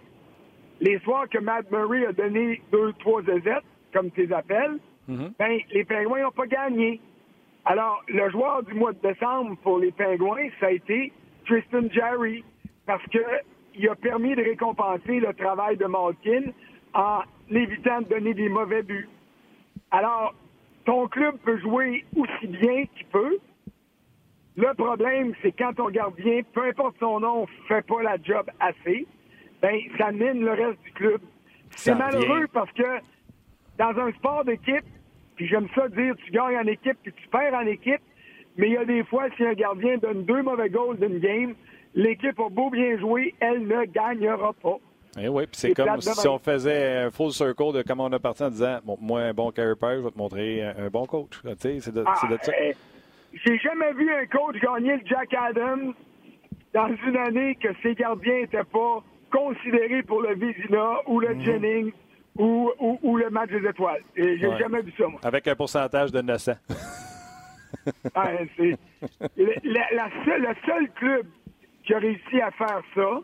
les 0.81 0.99
soirs 1.01 1.29
que 1.29 1.39
Matt 1.39 1.71
Murray 1.71 2.07
a 2.07 2.13
donné 2.13 2.63
deux, 2.71 2.93
trois 3.01 3.23
Z, 3.23 3.31
comme 3.93 4.11
tu 4.13 4.27
les 4.27 4.33
appelles, 4.33 4.79
mm-hmm. 5.09 5.33
ben, 5.39 5.59
les 5.73 5.85
Pingouins 5.85 6.23
n'ont 6.23 6.31
pas 6.31 6.47
gagné. 6.47 7.01
Alors, 7.71 8.03
le 8.09 8.31
joueur 8.31 8.63
du 8.63 8.73
mois 8.73 8.95
de 8.95 8.99
décembre 9.07 9.55
pour 9.63 9.79
les 9.79 9.93
Pingouins, 9.93 10.49
ça 10.59 10.69
a 10.69 10.71
été 10.71 11.13
Tristan 11.45 11.83
Jarry, 11.93 12.43
parce 12.87 13.03
qu'il 13.11 13.89
a 13.91 13.95
permis 13.95 14.35
de 14.35 14.43
récompenser 14.43 15.21
le 15.21 15.35
travail 15.35 15.77
de 15.77 15.85
Malkin 15.85 16.45
en 16.95 17.21
évitant 17.51 18.01
de 18.01 18.09
donner 18.09 18.33
des 18.33 18.49
mauvais 18.49 18.83
buts. 18.83 19.07
Alors, 19.91 20.35
ton 20.87 21.09
club 21.09 21.37
peut 21.45 21.59
jouer 21.59 22.07
aussi 22.17 22.47
bien 22.47 22.87
qu'il 22.87 23.07
peut. 23.13 23.37
Le 24.57 24.73
problème, 24.73 25.35
c'est 25.43 25.53
quand 25.53 25.75
ton 25.75 25.91
gardien, 25.91 26.41
peu 26.55 26.65
importe 26.65 26.97
son 26.99 27.21
nom, 27.21 27.47
fait 27.69 27.87
pas 27.87 28.03
la 28.03 28.17
job 28.23 28.51
assez, 28.61 29.07
ben 29.61 29.79
ça 29.99 30.11
mine 30.11 30.43
le 30.43 30.53
reste 30.53 30.83
du 30.85 30.93
club. 30.93 31.21
C'est 31.77 31.95
malheureux 31.95 32.47
parce 32.51 32.73
que 32.73 32.99
dans 33.77 33.95
un 34.01 34.11
sport 34.13 34.47
d'équipe, 34.47 34.87
puis 35.39 35.47
j'aime 35.47 35.69
ça 35.73 35.89
dire, 35.89 36.15
tu 36.17 36.33
gagnes 36.33 36.59
en 36.59 36.67
équipe 36.67 36.99
puis 37.01 37.13
tu 37.13 37.29
perds 37.29 37.55
en 37.55 37.65
équipe, 37.67 38.01
mais 38.57 38.67
il 38.67 38.73
y 38.73 38.77
a 38.77 38.85
des 38.85 39.05
fois, 39.05 39.29
si 39.37 39.45
un 39.45 39.53
gardien 39.53 39.97
donne 39.97 40.25
deux 40.25 40.43
mauvais 40.43 40.69
goals 40.69 40.99
d'une 40.99 41.21
game, 41.21 41.55
l'équipe 41.95 42.39
a 42.41 42.49
beau 42.49 42.71
bien 42.71 42.99
jouer, 42.99 43.35
elle 43.39 43.65
ne 43.69 43.85
gagnera 43.85 44.53
pas. 44.55 44.79
Eh 45.17 45.29
oui, 45.29 45.45
puis 45.47 45.55
c'est 45.55 45.75
comme 45.75 46.01
si 46.01 46.27
on 46.27 46.41
faisait 46.41 46.97
un 46.97 47.11
full 47.13 47.31
circle 47.31 47.73
de 47.73 47.83
comment 47.83 48.07
on 48.07 48.13
a 48.13 48.19
parti 48.19 48.43
en 48.43 48.51
disant 48.51 48.79
bon, 48.85 48.99
Moi, 49.01 49.21
un 49.21 49.33
bon 49.33 49.53
carry 49.53 49.75
je 49.81 50.05
vais 50.05 50.11
te 50.11 50.19
montrer 50.19 50.63
un, 50.63 50.89
bon 50.91 51.07
coach. 51.07 51.41
C'est 51.59 51.93
de, 51.93 52.05
ah, 52.05 52.27
de, 52.29 52.37
ça. 52.43 52.53
Eh, 52.61 52.75
j'ai 53.33 53.59
jamais 53.59 53.93
vu 53.93 54.13
un 54.13 54.27
coach 54.27 54.57
gagner 54.61 54.97
le 54.97 55.03
Jack 55.07 55.33
Adams 55.35 55.95
dans 56.75 56.91
une 57.07 57.17
année 57.17 57.57
que 57.63 57.69
ses 57.81 57.95
gardiens 57.95 58.41
n'étaient 58.41 58.65
pas 58.65 59.05
considérés 59.31 60.03
pour 60.03 60.21
le 60.21 60.35
Vizina 60.35 60.97
ou 61.07 61.21
le 61.21 61.35
mhm. 61.35 61.45
Jennings 61.45 61.93
ou, 62.39 62.71
ou, 63.03 63.17
le 63.17 63.31
match 63.31 63.51
des 63.51 63.69
étoiles. 63.69 64.03
Et 64.17 64.39
j'ai 64.39 64.57
jamais 64.59 64.81
vu 64.83 64.93
ça, 64.97 65.09
moi. 65.09 65.21
Avec 65.25 65.47
un 65.49 65.57
pourcentage 65.57 66.13
de 66.13 66.21
900. 66.21 66.53
ah, 68.15 68.31
c'est, 68.57 68.79
le 69.37 70.55
seul 70.65 70.91
club 70.95 71.27
qui 71.85 71.95
a 71.95 71.99
réussi 71.99 72.41
à 72.41 72.51
faire 72.53 72.83
ça, 72.95 73.21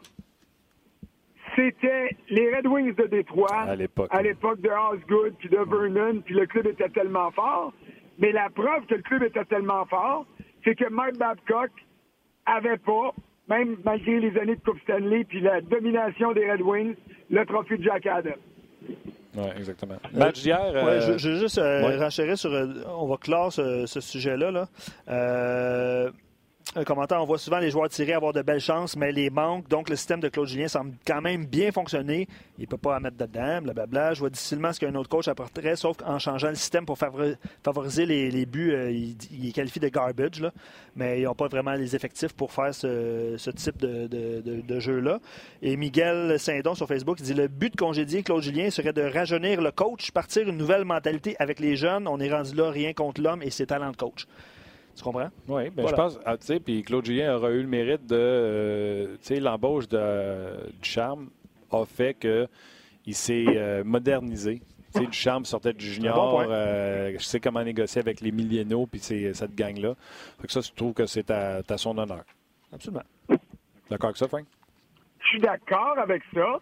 c'était 1.55 2.17
les 2.29 2.55
Red 2.57 2.67
Wings 2.67 2.95
de 2.95 3.07
Détroit 3.07 3.55
à 3.55 3.77
l'époque, 3.77 4.09
à 4.11 4.23
l'époque 4.23 4.61
de 4.61 4.71
Osgood 4.71 5.35
puis 5.39 5.49
de 5.49 5.59
Vernon, 5.59 6.21
puis 6.25 6.35
le 6.35 6.47
club 6.47 6.67
était 6.67 6.89
tellement 6.89 7.31
fort. 7.31 7.73
Mais 8.19 8.33
la 8.33 8.49
preuve 8.51 8.87
que 8.87 8.95
le 8.95 9.03
club 9.03 9.23
était 9.23 9.45
tellement 9.45 9.85
fort, 9.87 10.27
c'est 10.65 10.75
que 10.75 10.89
Mike 10.89 11.19
Babcock 11.19 11.71
avait 12.47 12.79
pas, 12.79 13.15
même 13.49 13.77
malgré 13.85 14.21
les 14.21 14.37
années 14.39 14.57
de 14.57 14.61
Coupe 14.61 14.81
Stanley 14.81 15.25
puis 15.25 15.41
la 15.41 15.61
domination 15.61 16.33
des 16.33 16.51
Red 16.51 16.63
Wings, 16.63 16.95
le 17.31 17.45
trophée 17.45 17.77
de 17.77 17.85
Jack 17.85 18.07
Adams. 18.07 18.35
Oui, 19.37 19.49
exactement. 19.57 19.97
Match 20.13 20.43
d'hier. 20.43 20.61
Euh... 20.63 21.01
je, 21.01 21.19
je, 21.19 21.35
juste 21.35 21.59
euh, 21.59 22.37
sur. 22.37 22.53
Euh, 22.53 22.67
on 22.89 23.07
va 23.07 23.17
clore 23.17 23.53
ce, 23.53 23.85
ce 23.87 24.01
sujet-là. 24.01 24.51
Là. 24.51 24.69
Commentaire, 26.83 27.23
on 27.23 27.25
voit 27.25 27.39
souvent 27.39 27.59
les 27.59 27.71
joueurs 27.71 27.89
tirés 27.89 28.15
avoir 28.15 28.33
de 28.33 28.43
belles 28.43 28.61
chances, 28.61 28.97
mais 28.97 29.13
les 29.13 29.31
manques. 29.31 29.69
Donc, 29.69 29.89
le 29.89 29.95
système 29.95 30.19
de 30.19 30.29
Claude 30.29 30.49
Julien 30.49 30.67
semble 30.67 30.95
quand 31.07 31.21
même 31.21 31.47
bien 31.47 31.71
fonctionner. 31.71 32.27
Il 32.59 32.63
ne 32.63 32.67
peut 32.67 32.79
pas 32.79 32.97
en 32.97 33.01
mettre 33.01 33.17
dedans, 33.17 33.63
blablabla. 33.63 34.15
Je 34.15 34.21
vois 34.21 34.31
difficilement 34.31 34.73
ce 34.73 34.81
qu'un 34.81 34.95
autre 34.97 35.09
coach 35.09 35.29
apporterait, 35.29 35.77
sauf 35.77 35.99
qu'en 35.99 36.19
changeant 36.19 36.49
le 36.49 36.57
système 36.57 36.85
pour 36.85 36.99
favoriser 36.99 38.07
les, 38.07 38.47
buts, 38.47 38.73
euh, 38.73 38.91
il, 38.91 39.49
est 39.49 39.53
qualifié 39.53 39.81
de 39.81 39.89
garbage. 39.89 40.43
Mais 40.97 41.21
ils 41.21 41.25
n'ont 41.25 41.35
pas 41.35 41.47
vraiment 41.47 41.75
les 41.75 41.95
effectifs 41.95 42.33
pour 42.33 42.51
faire 42.51 42.75
ce, 42.75 43.51
type 43.51 43.79
de, 43.79 44.81
jeu-là. 44.81 45.21
Et 45.63 45.77
Miguel 45.77 46.41
Saint-Don 46.41 46.75
sur 46.75 46.89
Facebook 46.89 47.19
dit 47.23 47.35
le 47.35 47.47
but 47.47 47.73
de 47.73 47.77
congédier 47.77 48.25
Claude 48.25 48.43
Julien 48.43 48.71
serait 48.71 48.93
de 48.93 49.03
rajeunir 49.03 49.61
le 49.61 49.71
coach, 49.71 50.11
partir 50.11 50.49
une 50.49 50.57
nouvelle 50.57 50.85
mentalité 50.85 51.37
avec 51.39 51.61
les 51.61 51.77
jeunes. 51.77 52.09
On 52.09 52.19
est 52.19 52.33
rendu 52.33 52.57
là 52.57 52.71
rien 52.71 52.93
contre 52.95 53.21
l'homme 53.21 53.43
et 53.43 53.51
ses 53.51 53.67
talents 53.67 53.93
de 53.93 53.97
coach. 53.97 54.27
Tu 54.97 55.03
comprends? 55.03 55.29
Oui, 55.49 55.71
ben 55.71 55.87
je 55.89 55.95
pense, 55.95 56.21
ah, 56.25 56.37
tu 56.37 56.47
sais, 56.47 56.61
puis 56.61 56.83
Claude 56.83 57.05
Julien 57.05 57.37
aura 57.37 57.51
eu 57.51 57.63
le 57.63 57.69
mérite 57.69 58.07
de, 58.07 58.17
euh, 58.17 59.17
tu 59.17 59.27
sais, 59.27 59.41
l'embauche 59.41 59.89
du 59.89 59.99
Charme 60.83 61.31
a 61.71 61.85
fait 61.85 62.15
qu'il 62.15 63.15
s'est 63.15 63.45
euh, 63.49 63.83
modernisé. 63.83 64.63
Tu 64.95 65.01
sais, 65.01 65.07
du 65.07 65.19
Charme 65.19 65.45
sortait 65.45 65.73
du 65.73 65.85
junior, 65.85 66.45
euh, 66.49 67.13
je 67.19 67.25
sais 67.25 67.41
comment 67.41 67.65
négocier 67.65 68.01
avec 68.01 68.21
les 68.21 68.31
millénaux 68.31 68.87
puis 68.87 69.01
cette 69.01 69.55
gang-là. 69.57 69.95
Fait 70.41 70.47
que 70.47 70.53
ça, 70.53 70.61
je 70.61 70.73
trouve 70.73 70.93
que 70.93 71.07
c'est 71.07 71.31
à, 71.31 71.63
son 71.77 71.99
honneur. 71.99 72.25
Absolument. 72.73 73.03
D'accord 73.91 74.09
avec 74.09 74.17
ça, 74.17 74.29
Frank? 74.29 74.45
Je 75.21 75.27
suis 75.27 75.41
d'accord 75.41 75.99
avec 75.99 76.23
ça, 76.33 76.61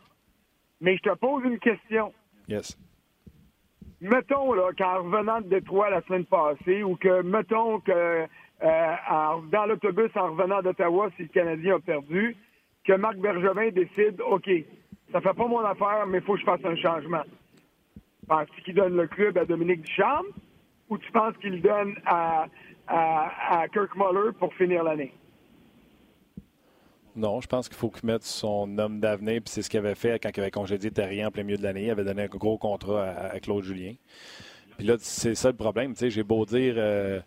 mais 0.81 0.97
je 0.97 1.03
te 1.03 1.15
pose 1.17 1.45
une 1.45 1.59
question. 1.59 2.13
Yes 2.49 2.79
mettons 4.03 4.53
là, 4.53 4.71
qu'en 4.77 5.05
revenant 5.05 5.41
de 5.41 5.49
Détroit 5.49 5.91
la 5.91 6.03
semaine 6.03 6.25
passée, 6.25 6.83
ou 6.83 6.97
que, 6.97 7.23
mettons 7.23 7.81
que 7.81 8.27
euh, 8.63 8.95
dans 9.51 9.67
l'autobus 9.67 10.11
en 10.17 10.33
revenant 10.33 10.61
d'Ottawa, 10.61 11.09
si 11.17 11.23
le 11.23 11.29
Canadien 11.29 11.77
a 11.77 11.79
perdu, 11.79 12.37
que 12.85 12.93
Marc 12.95 13.17
Bergevin 13.17 13.71
décide, 13.71 14.21
OK, 14.29 14.51
ça 15.13 15.21
fait 15.21 15.35
pas 15.35 15.47
mon 15.47 15.61
affaire, 15.61 16.07
mais 16.07 16.19
il 16.19 16.25
faut 16.25 16.35
que 16.35 16.41
je 16.41 16.45
fasse 16.45 16.65
un 16.65 16.77
changement. 16.77 17.23
Penses-tu 18.27 18.63
qu'il 18.63 18.75
donne 18.75 18.97
le 18.97 19.07
club 19.07 19.39
à 19.39 19.45
Dominique 19.45 19.83
Ducharme 19.83 20.27
ou 20.89 20.99
tu 20.99 21.11
penses 21.13 21.37
qu'il 21.39 21.63
donne 21.63 21.95
à, 22.05 22.47
à 22.89 23.69
Kirk 23.73 23.95
Muller 23.97 24.33
pour 24.39 24.53
finir 24.55 24.83
l'année? 24.83 25.13
Non, 27.15 27.41
je 27.41 27.47
pense 27.47 27.69
qu'il 27.69 27.77
faut 27.77 27.91
qu'il 27.91 28.07
mette 28.07 28.25
son 28.25 28.79
homme 28.79 28.99
d'avenir, 28.99 29.43
puis 29.43 29.53
c'est 29.53 29.63
ce 29.63 29.69
qu'il 29.69 29.79
avait 29.79 29.95
fait 29.95 30.19
quand 30.23 30.31
il 30.35 30.41
avait 30.41 30.51
congédié 30.51 30.91
Terrien 30.91 31.29
en 31.29 31.31
plein 31.31 31.43
milieu 31.43 31.59
de 31.59 31.63
l'année. 31.63 31.85
Il 31.85 31.91
avait 31.91 32.05
donné 32.05 32.23
un 32.23 32.27
gros 32.27 32.57
contrat 32.57 33.11
à, 33.11 33.41
Claude 33.41 33.63
Julien. 33.65 33.95
Puis 34.79 34.87
là, 34.87 34.97
c'est 34.99 35.35
ça 35.35 35.51
le 35.51 35.57
problème. 35.57 35.95
J'ai 35.95 36.23
beau 36.23 36.47
dire, 36.47 36.75
euh, 36.79 37.21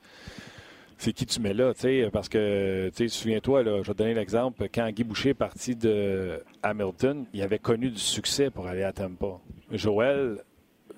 c'est 0.97 1.13
qui 1.13 1.27
tu 1.27 1.39
mets 1.39 1.53
là, 1.53 1.73
parce 2.11 2.29
que, 2.29 2.89
souviens-toi, 3.07 3.63
je 3.63 3.69
vais 3.69 3.83
te 3.83 3.91
donner 3.93 4.15
l'exemple, 4.15 4.67
quand 4.73 4.89
Guy 4.89 5.03
Boucher 5.03 5.29
est 5.29 5.33
parti 5.35 5.75
de 5.75 6.41
Hamilton, 6.63 7.25
il 7.33 7.43
avait 7.43 7.59
connu 7.59 7.91
du 7.91 7.99
succès 7.99 8.49
pour 8.49 8.65
aller 8.65 8.83
à 8.83 8.91
Tampa. 8.91 9.39
Joël, 9.71 10.37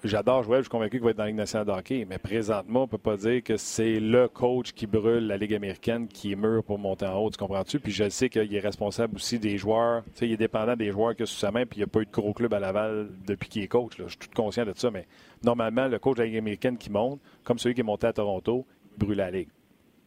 j'adore 0.04 0.44
jouer, 0.44 0.58
je 0.58 0.64
suis 0.64 0.70
convaincu 0.70 0.98
qu'il 0.98 1.04
va 1.04 1.12
être 1.12 1.18
dans 1.18 1.24
la 1.24 1.30
Ligue 1.30 1.38
nationale 1.38 1.68
de 1.68 1.72
hockey, 1.72 2.06
mais 2.10 2.18
présentement, 2.18 2.82
on 2.82 2.84
ne 2.84 2.90
peut 2.90 2.98
pas 2.98 3.18
dire 3.18 3.44
que 3.44 3.58
c'est 3.58 4.00
le 4.00 4.28
coach 4.28 4.74
qui 4.74 4.88
brûle 4.88 5.28
la 5.28 5.38
Ligue 5.38 5.54
américaine 5.54 6.08
qui 6.08 6.32
est 6.32 6.36
mûr 6.36 6.64
pour 6.64 6.80
monter 6.80 7.06
en 7.06 7.18
haut, 7.18 7.30
tu 7.30 7.38
comprends-tu? 7.38 7.80
Puis 7.80 7.92
je 7.92 8.10
sais 8.10 8.30
qu'il 8.30 8.54
est 8.54 8.60
responsable 8.60 9.16
aussi 9.16 9.40
des 9.40 9.58
joueurs, 9.58 10.04
tu 10.06 10.12
sais, 10.16 10.28
il 10.28 10.34
est 10.34 10.38
dépendant 10.38 10.76
des 10.76 10.92
joueurs 10.92 11.14
a 11.20 11.26
sous 11.26 11.38
sa 11.38 11.52
main, 11.52 11.66
puis 11.66 11.78
il 11.78 11.80
n'y 11.80 11.84
a 11.84 11.88
pas 11.88 12.02
eu 12.02 12.06
de 12.06 12.12
gros 12.12 12.34
club 12.34 12.54
à 12.54 12.60
Laval 12.60 13.10
depuis 13.26 13.50
qu'il 13.50 13.64
est 13.64 13.68
coach. 13.68 13.94
Je 13.98 14.08
suis 14.08 14.18
tout 14.18 14.30
conscient 14.36 14.66
de 14.66 14.74
ça, 14.76 14.92
mais 14.92 15.06
normalement, 15.44 15.88
le 15.88 16.00
coach 16.00 16.18
de 16.18 16.22
la 16.22 16.28
Ligue 16.28 16.38
américaine 16.38 16.78
qui 16.78 16.92
monte, 16.92 17.20
comme 17.44 17.58
celui 17.58 17.76
qui 17.76 17.82
est 17.82 17.84
monté 17.84 18.08
à 18.08 18.14
Toronto, 18.14 18.66
brûle 18.98 19.18
la 19.18 19.32
Ligue. 19.32 19.50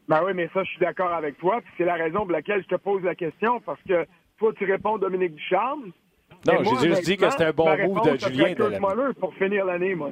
Ben 0.08 0.22
oui, 0.24 0.32
mais 0.34 0.48
ça, 0.52 0.64
je 0.64 0.70
suis 0.70 0.80
d'accord 0.80 1.12
avec 1.12 1.38
toi, 1.38 1.60
puis 1.60 1.72
c'est 1.78 1.84
la 1.84 1.94
raison 1.94 2.20
pour 2.20 2.32
laquelle 2.32 2.62
je 2.62 2.68
te 2.68 2.80
pose 2.80 3.02
la 3.02 3.14
question, 3.14 3.60
parce 3.60 3.80
que 3.82 4.06
toi, 4.38 4.52
tu 4.58 4.64
réponds 4.64 4.98
Dominique 4.98 5.34
Ducharme, 5.34 5.92
non, 6.46 6.54
j'ai 6.80 6.88
juste 6.88 7.04
dit 7.04 7.16
que 7.16 7.30
c'était 7.30 7.44
un 7.44 7.52
bon 7.52 7.76
move 7.76 8.12
de 8.12 8.16
Julien. 8.18 8.52
De 8.54 9.12
pour 9.12 9.34
finir 9.34 9.64
l'année, 9.64 9.94
moi. 9.94 10.10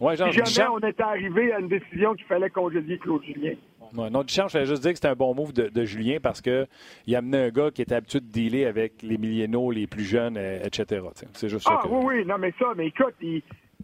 Ouais, 0.00 0.16
genre, 0.16 0.32
si 0.32 0.54
jamais 0.54 0.70
on 0.70 0.78
était 0.86 1.02
arrivé 1.02 1.52
à 1.52 1.60
une 1.60 1.68
décision 1.68 2.14
qu'il 2.14 2.26
fallait 2.26 2.50
congédier 2.50 2.98
Claude 2.98 3.22
Julien. 3.24 3.54
Ouais, 3.94 4.10
non, 4.10 4.22
Duchamp, 4.22 4.48
je 4.48 4.58
vais 4.58 4.66
juste 4.66 4.82
dire 4.82 4.92
que 4.92 4.96
c'était 4.96 5.08
un 5.08 5.14
bon 5.14 5.34
move 5.34 5.52
de, 5.52 5.84
Julien 5.84 6.18
parce 6.20 6.40
qu'il 6.40 7.16
amenait 7.16 7.46
un 7.46 7.48
gars 7.50 7.70
qui 7.70 7.82
était 7.82 7.94
habitué 7.94 8.20
de 8.20 8.26
dealer 8.26 8.64
avec 8.64 9.02
les 9.02 9.18
millénaux, 9.18 9.70
les 9.70 9.86
plus 9.86 10.04
jeunes, 10.04 10.36
etc. 10.36 11.04
C'est 11.34 11.48
juste 11.48 11.66
ah, 11.70 11.80
ça. 11.82 11.88
oui, 11.90 12.04
oui, 12.04 12.26
non, 12.26 12.38
mais 12.38 12.54
ça, 12.58 12.72
mais 12.74 12.86
écoute, 12.86 13.14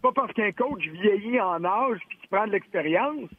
pas 0.01 0.11
parce 0.13 0.33
qu'un 0.33 0.51
coach 0.51 0.87
vieillit 0.87 1.39
en 1.39 1.63
âge 1.63 1.97
et 1.97 2.15
qu'il 2.17 2.29
prend 2.29 2.47
de 2.47 2.51
l'expérience, 2.51 3.29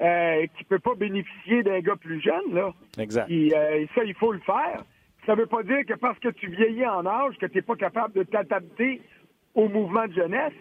euh, 0.00 0.46
qui 0.58 0.64
peut 0.64 0.78
pas 0.78 0.94
bénéficier 0.94 1.62
d'un 1.62 1.80
gars 1.80 1.96
plus 1.96 2.20
jeune, 2.20 2.52
là. 2.52 2.72
Exact. 2.98 3.30
Et, 3.30 3.50
ça, 3.94 4.04
il 4.04 4.14
faut 4.14 4.32
le 4.32 4.40
faire. 4.40 4.82
Ça 5.26 5.34
veut 5.34 5.46
pas 5.46 5.62
dire 5.62 5.84
que 5.86 5.94
parce 5.94 6.18
que 6.18 6.28
tu 6.28 6.48
vieillis 6.48 6.86
en 6.86 7.06
âge, 7.06 7.36
que 7.38 7.46
tu 7.46 7.56
n'es 7.56 7.62
pas 7.62 7.76
capable 7.76 8.14
de 8.14 8.22
t'adapter 8.24 9.00
au 9.54 9.68
mouvement 9.68 10.06
de 10.06 10.12
jeunesse. 10.12 10.52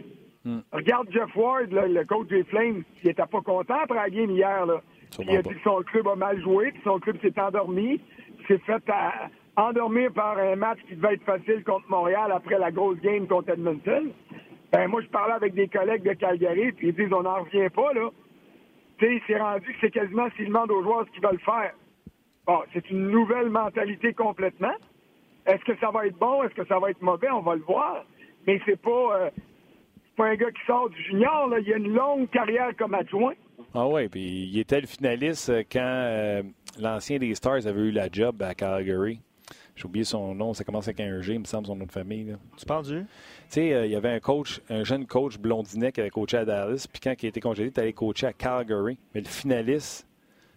Hmm. 0.45 0.59
Regarde 0.71 1.07
Jeff 1.11 1.35
Ward, 1.35 1.71
le 1.71 2.03
coach 2.05 2.27
des 2.27 2.43
Flames, 2.45 2.83
qui 3.01 3.09
était 3.09 3.25
pas 3.25 3.41
content 3.41 3.79
après 3.83 3.95
la 3.95 4.09
game 4.09 4.31
hier. 4.31 4.65
Là. 4.65 4.81
il 5.19 5.35
a 5.35 5.41
dit 5.41 5.49
que 5.49 5.63
son 5.63 5.81
club 5.83 6.07
a 6.07 6.15
mal 6.15 6.41
joué, 6.41 6.71
puis 6.71 6.81
son 6.83 6.99
club 6.99 7.17
s'est 7.21 7.39
endormi. 7.39 7.99
s'est 8.47 8.59
fait 8.59 8.83
endormir 9.55 10.11
par 10.11 10.37
un 10.37 10.55
match 10.55 10.79
qui 10.87 10.95
devait 10.95 11.13
être 11.13 11.23
facile 11.23 11.63
contre 11.63 11.89
Montréal 11.89 12.31
après 12.31 12.57
la 12.57 12.71
grosse 12.71 12.99
game 12.99 13.27
contre 13.27 13.49
Edmonton. 13.49 14.11
Ben, 14.71 14.87
moi, 14.87 15.01
je 15.01 15.07
parlais 15.07 15.33
avec 15.33 15.53
des 15.53 15.67
collègues 15.67 16.03
de 16.03 16.13
Calgary, 16.13 16.71
puis 16.71 16.87
ils 16.87 16.95
disent 16.95 17.13
on 17.13 17.23
n'en 17.23 17.43
revient 17.43 17.69
pas, 17.69 17.93
là. 17.93 18.09
Tu 18.97 19.05
sais, 19.05 19.21
c'est 19.27 19.39
rendu 19.39 19.65
que 19.65 19.77
c'est 19.81 19.91
quasiment 19.91 20.27
s'ils 20.35 20.47
demandent 20.47 20.71
aux 20.71 20.83
joueurs 20.83 21.05
ce 21.05 21.11
qu'ils 21.11 21.27
veulent 21.27 21.39
faire. 21.39 21.73
Bon, 22.45 22.59
c'est 22.73 22.89
une 22.89 23.09
nouvelle 23.09 23.49
mentalité 23.49 24.13
complètement. 24.13 24.73
Est-ce 25.45 25.63
que 25.63 25.77
ça 25.79 25.91
va 25.91 26.07
être 26.07 26.17
bon? 26.17 26.43
Est-ce 26.43 26.53
que 26.53 26.65
ça 26.67 26.79
va 26.79 26.89
être 26.89 27.01
mauvais? 27.01 27.29
On 27.29 27.41
va 27.41 27.55
le 27.55 27.61
voir. 27.61 28.05
Mais 28.45 28.59
c'est 28.65 28.79
pas, 28.81 29.17
euh, 29.17 29.29
pas 30.17 30.27
un 30.27 30.35
gars 30.35 30.51
qui 30.51 30.65
sort 30.65 30.89
du 30.89 31.01
junior. 31.03 31.47
Là. 31.47 31.59
Il 31.59 31.73
a 31.73 31.77
une 31.77 31.93
longue 31.93 32.29
carrière 32.29 32.75
comme 32.77 32.93
adjoint. 32.93 33.33
Ah 33.73 33.87
oui, 33.87 34.07
puis 34.09 34.49
il 34.51 34.59
était 34.59 34.81
le 34.81 34.87
finaliste 34.87 35.49
quand 35.71 35.79
euh, 35.79 36.43
l'ancien 36.79 37.17
des 37.17 37.33
Stars 37.35 37.65
avait 37.65 37.81
eu 37.81 37.91
la 37.91 38.09
job 38.11 38.41
à 38.41 38.53
Calgary. 38.53 39.19
J'ai 39.75 39.85
oublié 39.85 40.03
son 40.03 40.35
nom, 40.35 40.53
ça 40.53 40.63
commence 40.63 40.87
avec 40.87 40.99
un 40.99 41.19
G, 41.21 41.33
il 41.33 41.39
me 41.39 41.45
semble, 41.45 41.65
son 41.65 41.75
nom 41.75 41.85
de 41.85 41.91
famille. 41.91 42.35
Tu 42.57 42.65
penses 42.65 42.89
du? 42.89 42.99
Tu 42.99 43.07
sais, 43.49 43.73
euh, 43.73 43.85
il 43.85 43.91
y 43.91 43.95
avait 43.95 44.11
un 44.11 44.19
coach, 44.19 44.61
un 44.69 44.83
jeune 44.83 45.07
coach 45.07 45.39
blondinet 45.39 45.91
qui 45.91 46.01
avait 46.01 46.11
coaché 46.11 46.37
à 46.37 46.45
Dallas, 46.45 46.87
puis 46.91 47.01
quand 47.01 47.13
il 47.21 47.25
a 47.25 47.29
été 47.29 47.39
congédié, 47.39 47.71
il 47.75 47.79
allé 47.79 47.93
coacher 47.93 48.27
à 48.27 48.33
Calgary. 48.33 48.99
Mais 49.15 49.21
le 49.21 49.27
finaliste, 49.27 50.07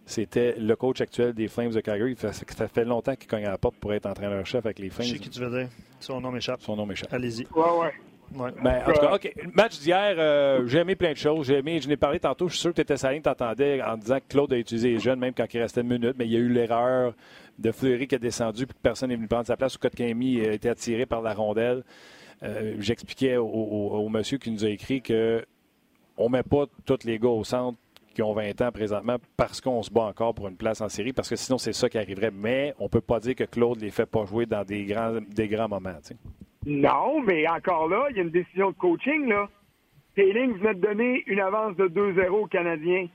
c'était 0.06 0.54
le 0.56 0.76
coach 0.76 1.00
actuel 1.00 1.34
des 1.34 1.48
Flames 1.48 1.72
de 1.72 1.80
Calgary. 1.80 2.16
Ça, 2.16 2.32
fait 2.68 2.84
longtemps 2.84 3.16
qu'il 3.16 3.28
cogne 3.28 3.44
à 3.44 3.50
la 3.50 3.58
porte 3.58 3.76
pour 3.76 3.92
être 3.92 4.06
entraîneur-chef 4.06 4.64
avec 4.64 4.78
les 4.78 4.88
Flames. 4.88 5.06
Je 5.06 5.14
sais 5.14 5.18
qui 5.18 5.28
tu 5.28 5.40
veux 5.40 5.50
dire. 5.50 5.68
Son 6.00 6.20
nom 6.20 6.30
m'échappe. 6.30 6.62
Son 6.62 6.76
nom 6.76 6.86
m'échappe. 6.86 7.12
Allez-y. 7.12 7.46
Ouais, 7.54 7.62
ouais. 7.80 7.92
Ouais. 8.34 8.50
Ben, 8.62 8.82
en 8.86 8.92
tout 8.92 9.00
cas, 9.00 9.14
OK. 9.14 9.32
Le 9.36 9.50
match 9.52 9.78
d'hier, 9.80 10.14
euh, 10.18 10.66
j'ai 10.66 10.78
aimé 10.78 10.96
plein 10.96 11.12
de 11.12 11.16
choses. 11.16 11.46
J'ai 11.46 11.58
aimé, 11.58 11.80
je 11.80 11.88
n'ai 11.88 11.96
parlé 11.96 12.18
tantôt, 12.18 12.48
je 12.48 12.54
suis 12.54 12.60
sûr 12.60 12.70
que 12.70 12.76
tu 12.76 12.82
étais 12.82 12.96
salé, 12.96 13.20
tu 13.20 13.28
entendais 13.28 13.82
en 13.82 13.96
disant 13.96 14.18
que 14.18 14.24
Claude 14.28 14.52
a 14.52 14.58
utilisé 14.58 14.90
les 14.90 14.98
jeunes, 14.98 15.18
même 15.18 15.32
quand 15.32 15.46
il 15.52 15.60
restait 15.60 15.82
une 15.82 15.88
minute, 15.88 16.14
mais 16.18 16.26
il 16.26 16.32
y 16.32 16.36
a 16.36 16.40
eu 16.40 16.48
l'erreur 16.48 17.14
de 17.58 17.72
Fleury 17.72 18.06
qui 18.06 18.16
a 18.16 18.18
descendu 18.18 18.66
puis 18.66 18.74
que 18.74 18.82
personne 18.82 19.08
n'est 19.10 19.16
venu 19.16 19.28
prendre 19.28 19.46
sa 19.46 19.56
place 19.56 19.76
ou 19.76 19.78
Kotkami 19.78 20.40
a 20.40 20.52
été 20.52 20.68
attiré 20.68 21.06
par 21.06 21.22
la 21.22 21.34
rondelle. 21.34 21.84
Euh, 22.42 22.74
j'expliquais 22.78 23.36
au, 23.38 24.08
monsieur 24.08 24.38
qui 24.38 24.50
nous 24.50 24.64
a 24.64 24.68
écrit 24.68 25.00
que 25.00 25.44
on 26.18 26.28
met 26.28 26.42
pas 26.42 26.64
tous 26.84 27.04
les 27.04 27.18
gars 27.18 27.28
au 27.28 27.44
centre 27.44 27.78
qui 28.16 28.22
ont 28.22 28.32
20 28.32 28.62
ans 28.62 28.72
présentement 28.72 29.16
parce 29.36 29.60
qu'on 29.60 29.82
se 29.82 29.90
bat 29.90 30.04
encore 30.04 30.34
pour 30.34 30.48
une 30.48 30.56
place 30.56 30.80
en 30.80 30.88
série, 30.88 31.12
parce 31.12 31.28
que 31.28 31.36
sinon 31.36 31.58
c'est 31.58 31.74
ça 31.74 31.90
qui 31.90 31.98
arriverait. 31.98 32.30
Mais 32.32 32.72
on 32.78 32.88
peut 32.88 33.02
pas 33.02 33.20
dire 33.20 33.34
que 33.34 33.44
Claude 33.44 33.78
les 33.78 33.90
fait 33.90 34.06
pas 34.06 34.24
jouer 34.24 34.46
dans 34.46 34.64
des 34.64 34.86
grands, 34.86 35.18
des 35.28 35.48
grands 35.48 35.68
moments. 35.68 35.98
Non, 36.64 37.20
mais 37.20 37.46
encore 37.46 37.88
là, 37.88 38.06
il 38.08 38.16
y 38.16 38.20
a 38.20 38.22
une 38.22 38.30
décision 38.30 38.70
de 38.70 38.76
coaching. 38.76 39.28
là. 39.28 39.48
Venait 40.16 40.46
de 40.46 40.80
donner 40.80 41.24
une 41.26 41.40
avance 41.40 41.76
de 41.76 41.88
2-0 41.88 42.28
aux 42.30 42.46
Canadiens. 42.46 43.06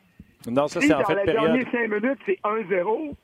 Non, 0.47 0.67
ça, 0.67 0.79
c'est 0.79 0.93
en 0.93 1.03
fait 1.03 1.15
dans 1.15 1.23
les 1.23 1.33
dernières 1.33 1.71
5 1.71 1.89
minutes, 1.89 2.19
c'est 2.27 2.39
1-0. 2.43 3.15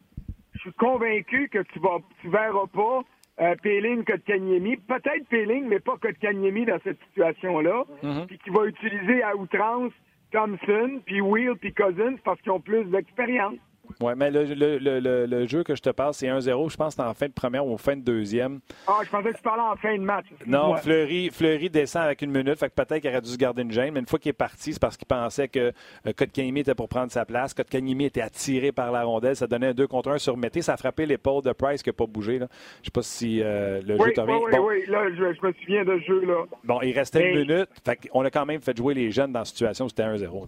Je 0.53 0.59
suis 0.59 0.73
convaincu 0.73 1.47
que 1.49 1.59
tu 1.59 1.79
vas, 1.79 1.99
tu 2.21 2.29
verras 2.29 2.65
pas 2.73 3.03
euh, 3.39 3.55
Péling, 3.61 4.03
Kotkaniemi. 4.03 4.77
Peut-être 4.77 5.27
Péling, 5.29 5.67
mais 5.67 5.79
pas 5.79 5.95
Kotkaniemi 5.97 6.65
dans 6.65 6.79
cette 6.83 6.97
situation-là. 7.09 7.83
Mm-hmm. 8.03 8.25
Puis 8.25 8.39
qui 8.39 8.49
va 8.49 8.65
utiliser 8.65 9.21
à 9.21 9.35
outrance 9.35 9.93
Thompson, 10.31 11.01
puis 11.05 11.21
Will, 11.21 11.55
puis 11.59 11.73
Cousins 11.73 12.15
parce 12.23 12.39
qu'ils 12.41 12.51
ont 12.51 12.59
plus 12.59 12.85
d'expérience. 12.85 13.55
Oui, 14.01 14.13
mais 14.15 14.31
le, 14.31 14.45
le, 14.45 15.25
le, 15.25 15.47
jeu 15.47 15.63
que 15.63 15.75
je 15.75 15.81
te 15.81 15.89
parle, 15.89 16.13
c'est 16.13 16.27
1-0. 16.27 16.69
Je 16.69 16.77
pense 16.77 16.95
que 16.95 17.01
c'est 17.01 17.07
en 17.07 17.13
fin 17.13 17.27
de 17.27 17.33
première 17.33 17.65
ou 17.65 17.73
en 17.73 17.77
fin 17.77 17.95
de 17.95 18.01
deuxième. 18.01 18.59
Ah, 18.87 18.99
je 19.03 19.09
pensais 19.09 19.31
que 19.31 19.37
tu 19.37 19.43
parlais 19.43 19.63
en 19.63 19.75
fin 19.75 19.95
de 19.95 20.03
match. 20.03 20.25
Non, 20.45 20.75
Fleury, 20.75 21.29
Fleury 21.31 21.69
descend 21.69 22.03
avec 22.03 22.21
une 22.21 22.31
minute. 22.31 22.57
Fait 22.57 22.69
que 22.69 22.75
peut-être 22.75 23.01
qu'il 23.01 23.09
aurait 23.09 23.21
dû 23.21 23.29
se 23.29 23.37
garder 23.37 23.61
une 23.61 23.71
gêne. 23.71 23.93
Mais 23.93 23.99
une 23.99 24.05
fois 24.05 24.19
qu'il 24.19 24.29
est 24.29 24.33
parti, 24.33 24.73
c'est 24.73 24.79
parce 24.79 24.97
qu'il 24.97 25.07
pensait 25.07 25.47
que 25.47 25.71
euh, 26.05 26.13
Kotkaniemi 26.15 26.61
était 26.61 26.75
pour 26.75 26.89
prendre 26.89 27.11
sa 27.11 27.25
place. 27.25 27.53
Kotkaniemi 27.53 28.05
était 28.05 28.21
attiré 28.21 28.71
par 28.71 28.91
la 28.91 29.03
rondelle. 29.03 29.35
Ça 29.35 29.47
donnait 29.47 29.67
un 29.67 29.73
2 29.73 29.87
contre 29.87 30.11
1 30.11 30.17
sur 30.17 30.37
Mété. 30.37 30.61
Ça 30.61 30.73
a 30.73 30.77
frappé 30.77 31.05
l'épaule 31.05 31.43
de 31.43 31.51
Price 31.51 31.83
qui 31.83 31.89
n'a 31.89 31.93
pas 31.93 32.05
bougé. 32.05 32.39
Là. 32.39 32.47
Je 32.81 32.85
sais 32.85 32.91
pas 32.91 33.01
si 33.01 33.41
euh, 33.41 33.81
le 33.85 33.97
jeu 33.97 34.13
t'a 34.13 34.25
oui, 34.25 34.33
oui, 34.51 34.59
oui, 34.59 34.83
là, 34.87 35.09
je, 35.09 35.47
me 35.47 35.53
souviens 35.53 35.83
de 35.83 35.99
ce 35.99 36.05
jeu-là. 36.05 36.45
Bon, 36.63 36.81
il 36.81 36.91
restait 36.91 37.31
une 37.31 37.47
minute. 37.47 37.69
Fait 37.85 38.09
qu'on 38.09 38.23
a 38.23 38.29
quand 38.29 38.45
même 38.45 38.61
fait 38.61 38.77
jouer 38.77 38.93
les 38.93 39.11
jeunes 39.11 39.31
dans 39.31 39.39
la 39.39 39.45
situation 39.45 39.85
où 39.85 39.89
c'était 39.89 40.03
1-0. 40.03 40.47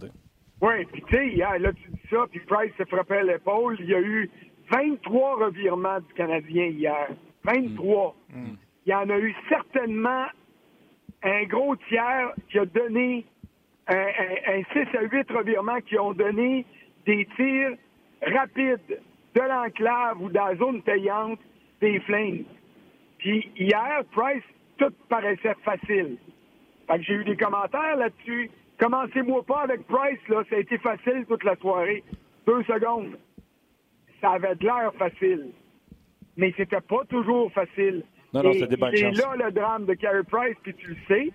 Oui, 0.61 0.85
puis 0.91 1.03
tu 1.07 1.15
sais, 1.15 1.35
là, 1.37 1.71
tu 1.73 1.89
dis 1.89 2.01
ça, 2.09 2.25
puis 2.29 2.39
Price 2.41 2.71
se 2.77 2.83
frappait 2.85 3.23
l'épaule. 3.23 3.77
Il 3.79 3.89
y 3.89 3.95
a 3.95 4.01
eu 4.01 4.29
23 4.71 5.45
revirements 5.45 5.99
du 5.99 6.13
Canadien 6.13 6.65
hier. 6.65 7.09
23. 7.43 8.15
Mm. 8.29 8.39
Mm. 8.39 8.57
Il 8.85 8.91
y 8.91 8.95
en 8.95 9.09
a 9.09 9.17
eu 9.17 9.35
certainement 9.47 10.25
un 11.23 11.43
gros 11.43 11.75
tiers 11.87 12.31
qui 12.49 12.59
a 12.59 12.65
donné 12.65 13.25
un, 13.87 14.63
6 14.71 14.97
à 14.97 15.01
8 15.01 15.31
revirements 15.31 15.81
qui 15.81 15.97
ont 15.97 16.13
donné 16.13 16.65
des 17.05 17.27
tirs 17.35 17.71
rapides 18.21 19.01
de 19.35 19.41
l'enclave 19.41 20.21
ou 20.21 20.29
de 20.29 20.35
la 20.35 20.55
zone 20.55 20.81
payante 20.83 21.39
des 21.81 21.99
Flames. 22.01 22.43
Puis 23.17 23.49
hier, 23.57 24.03
Price, 24.11 24.43
tout 24.77 24.93
paraissait 25.09 25.55
facile. 25.63 26.17
Fait 26.87 26.97
que 26.97 27.03
j'ai 27.03 27.13
eu 27.13 27.23
des 27.23 27.37
commentaires 27.37 27.95
là-dessus. 27.97 28.49
Commencez-moi 28.79 29.43
pas 29.43 29.61
avec 29.63 29.85
Price, 29.87 30.19
là. 30.29 30.43
Ça 30.49 30.55
a 30.55 30.59
été 30.59 30.77
facile 30.77 31.25
toute 31.27 31.43
la 31.43 31.55
soirée. 31.57 32.03
Deux 32.47 32.63
secondes. 32.63 33.17
Ça 34.21 34.31
avait 34.31 34.55
de 34.55 34.63
l'air 34.63 34.93
facile. 34.97 35.51
Mais 36.37 36.53
c'était 36.55 36.81
pas 36.81 37.03
toujours 37.09 37.51
facile. 37.51 38.03
Non, 38.33 38.43
non, 38.43 38.53
c'est 38.53 38.67
des 38.67 38.77
bonnes 38.77 38.95
Et 38.95 39.11
là 39.11 39.35
le 39.35 39.51
drame 39.51 39.85
de 39.85 39.93
Carey 39.95 40.23
Price, 40.23 40.55
puis 40.63 40.73
tu 40.75 40.91
le 40.91 40.97
sais. 41.07 41.29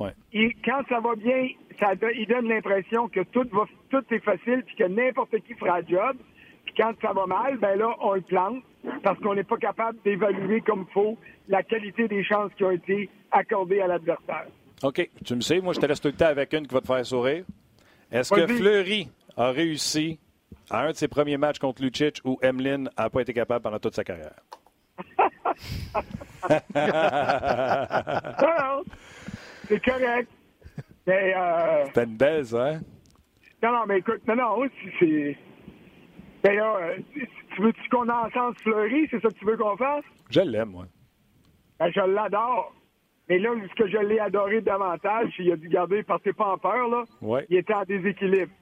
Ouais. 0.00 0.12
Et 0.32 0.56
quand 0.64 0.82
ça 0.88 1.00
va 1.00 1.14
bien, 1.16 1.48
ça, 1.78 1.92
il 2.14 2.26
donne 2.26 2.48
l'impression 2.48 3.08
que 3.08 3.20
tout, 3.20 3.46
va, 3.52 3.64
tout 3.90 4.04
est 4.10 4.24
facile, 4.24 4.62
puis 4.64 4.76
que 4.76 4.84
n'importe 4.84 5.36
qui 5.40 5.54
fera 5.54 5.80
le 5.80 5.88
job. 5.88 6.16
Puis 6.64 6.74
quand 6.76 6.92
ça 7.02 7.12
va 7.12 7.26
mal, 7.26 7.58
ben 7.58 7.78
là, 7.78 7.94
on 8.00 8.14
le 8.14 8.20
plante, 8.20 8.62
parce 9.02 9.18
qu'on 9.20 9.34
n'est 9.34 9.44
pas 9.44 9.56
capable 9.56 9.98
d'évaluer 10.04 10.60
comme 10.60 10.86
faut 10.94 11.18
la 11.48 11.62
qualité 11.62 12.08
des 12.08 12.22
chances 12.24 12.52
qui 12.56 12.64
ont 12.64 12.70
été 12.70 13.10
accordées 13.30 13.80
à 13.80 13.88
l'adversaire. 13.88 14.46
OK. 14.82 15.10
Tu 15.24 15.34
me 15.34 15.40
sais, 15.40 15.60
moi, 15.60 15.72
je 15.72 15.80
te 15.80 15.86
laisse 15.86 16.00
tout 16.00 16.08
le 16.08 16.14
temps 16.14 16.26
avec 16.26 16.52
une 16.52 16.66
qui 16.66 16.74
va 16.74 16.80
te 16.80 16.86
faire 16.86 17.04
sourire. 17.04 17.44
Est-ce 18.10 18.32
que 18.32 18.46
Fleury 18.46 19.08
a 19.36 19.50
réussi 19.50 20.18
à 20.70 20.84
un 20.84 20.90
de 20.90 20.96
ses 20.96 21.08
premiers 21.08 21.36
matchs 21.36 21.58
contre 21.58 21.82
Lucic 21.82 22.20
où 22.24 22.38
Emlyn 22.42 22.84
n'a 22.96 23.10
pas 23.10 23.20
été 23.20 23.32
capable 23.32 23.62
pendant 23.62 23.78
toute 23.78 23.94
sa 23.94 24.04
carrière? 24.04 24.34
non, 26.74 26.90
c'est 29.68 29.84
correct. 29.84 30.30
Mais. 31.06 31.34
Euh... 31.36 31.84
C'était 31.86 32.04
une 32.04 32.16
belle, 32.16 32.46
ça, 32.46 32.68
hein? 32.68 32.80
Non, 33.62 33.72
non, 33.72 33.86
mais 33.86 33.98
écoute, 33.98 34.20
non, 34.26 34.36
non, 34.36 34.68
c'est. 35.00 35.36
Ben 36.44 36.54
là, 36.54 36.76
euh, 36.76 36.98
tu 37.54 37.62
veux-tu 37.62 37.88
qu'on 37.90 38.08
encense 38.08 38.54
Fleury? 38.62 39.08
C'est 39.10 39.20
ça 39.20 39.28
que 39.28 39.34
tu 39.34 39.44
veux 39.44 39.56
qu'on 39.56 39.76
fasse? 39.76 40.04
Je 40.30 40.40
l'aime, 40.40 40.70
moi. 40.70 40.86
Ben, 41.80 41.90
je 41.90 42.00
l'adore. 42.00 42.72
Mais 43.28 43.38
là, 43.38 43.50
ce 43.68 43.74
que 43.74 43.88
je 43.88 43.98
l'ai 43.98 44.18
adoré 44.18 44.60
davantage, 44.60 45.34
il 45.38 45.52
a 45.52 45.56
dû 45.56 45.68
garder, 45.68 46.02
partez 46.02 46.32
pas 46.32 46.52
en 46.52 46.58
peur, 46.58 46.88
là. 46.88 47.04
Il 47.50 47.56
était 47.56 47.74
en 47.74 47.84
déséquilibre. 47.84 48.52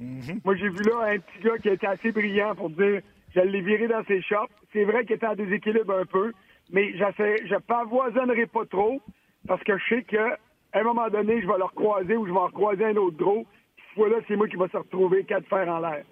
Mm-hmm. 0.00 0.40
Moi, 0.44 0.56
j'ai 0.56 0.68
vu 0.68 0.82
là 0.84 1.12
un 1.14 1.18
petit 1.18 1.44
gars 1.44 1.58
qui 1.58 1.68
était 1.68 1.86
assez 1.86 2.12
brillant 2.12 2.54
pour 2.54 2.70
dire 2.70 3.00
je 3.34 3.40
l'ai 3.40 3.60
viré 3.62 3.88
dans 3.88 4.04
ses 4.04 4.20
shops. 4.22 4.52
C'est 4.72 4.84
vrai 4.84 5.04
qu'il 5.04 5.16
était 5.16 5.26
en 5.26 5.34
déséquilibre 5.34 5.94
un 5.94 6.04
peu, 6.04 6.32
mais 6.70 6.92
je 6.94 7.56
pavoisonnerai 7.58 8.46
pas 8.46 8.66
trop 8.66 9.00
parce 9.46 9.62
que 9.64 9.76
je 9.78 9.94
sais 9.94 10.02
qu'à 10.02 10.38
un 10.74 10.82
moment 10.82 11.08
donné, 11.08 11.40
je 11.40 11.46
vais 11.46 11.58
le 11.58 11.64
recroiser 11.64 12.16
ou 12.16 12.26
je 12.26 12.32
vais 12.32 12.38
en 12.38 12.46
recroiser 12.46 12.84
un 12.84 12.96
autre 12.96 13.16
gros. 13.16 13.46
Cette 13.76 13.94
fois-là, 13.94 14.16
c'est 14.28 14.36
moi 14.36 14.48
qui 14.48 14.56
vais 14.56 14.68
se 14.68 14.76
retrouver 14.76 15.24
quatre 15.24 15.46
fers 15.46 15.68
en 15.68 15.80
l'air. 15.80 16.04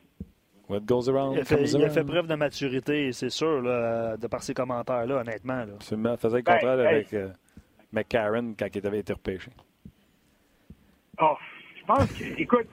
What 0.69 0.81
goes 0.81 1.11
around, 1.11 1.35
il, 1.35 1.41
a 1.41 1.45
fait, 1.45 1.65
il 1.65 1.85
a 1.85 1.91
fait, 1.91 2.05
preuve 2.05 2.29
de 2.29 2.35
maturité, 2.37 3.11
c'est 3.11 3.31
sûr, 3.31 3.61
là, 3.61 4.17
de 4.17 4.27
par 4.29 4.43
ses 4.43 4.55
commentaires-là, 4.55 5.17
honnêtement. 5.17 5.65
Là. 5.65 5.75
Absolument. 5.75 6.17
Faisait 6.17 6.37
le 6.37 6.43
contraire 6.45 6.79
avec. 6.79 7.13
Euh, 7.13 7.29
McCarron 7.93 8.55
quand 8.59 8.69
il 8.75 8.87
avait 8.87 9.01
été 9.01 9.13
repêché? 9.13 9.51
Oh, 11.21 11.37
je 11.79 11.85
pense 11.85 12.13
que, 12.13 12.41
écoute, 12.41 12.69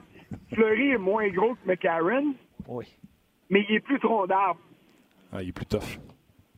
Fleury 0.54 0.90
est 0.90 0.98
moins 0.98 1.28
gros 1.28 1.54
que 1.54 1.66
McCarron. 1.66 2.34
Oui. 2.66 2.86
Mais 3.50 3.64
il 3.68 3.76
est 3.76 3.80
plus 3.80 3.98
trondable. 3.98 4.60
Ah, 5.32 5.42
il 5.42 5.50
est 5.50 5.52
plus 5.52 5.66
tough. 5.66 5.98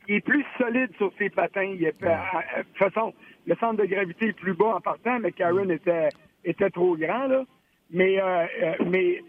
Il 0.08 0.16
est 0.16 0.20
plus 0.20 0.44
solide 0.58 0.90
sur 0.96 1.12
ses 1.18 1.30
patins. 1.30 1.62
Il 1.62 1.84
est, 1.84 2.00
de 2.00 2.62
toute 2.62 2.76
façon, 2.76 3.14
le 3.46 3.54
centre 3.56 3.82
de 3.82 3.86
gravité 3.86 4.28
est 4.28 4.32
plus 4.32 4.54
bas 4.54 4.76
en 4.76 4.80
partant. 4.80 5.18
McCarron 5.20 5.66
mm. 5.66 5.72
était, 5.72 6.08
était 6.44 6.70
trop 6.70 6.96
grand, 6.96 7.26
là. 7.26 7.44
Mais, 7.90 8.20
euh, 8.20 8.46
euh, 8.62 8.74
mais 8.86 9.22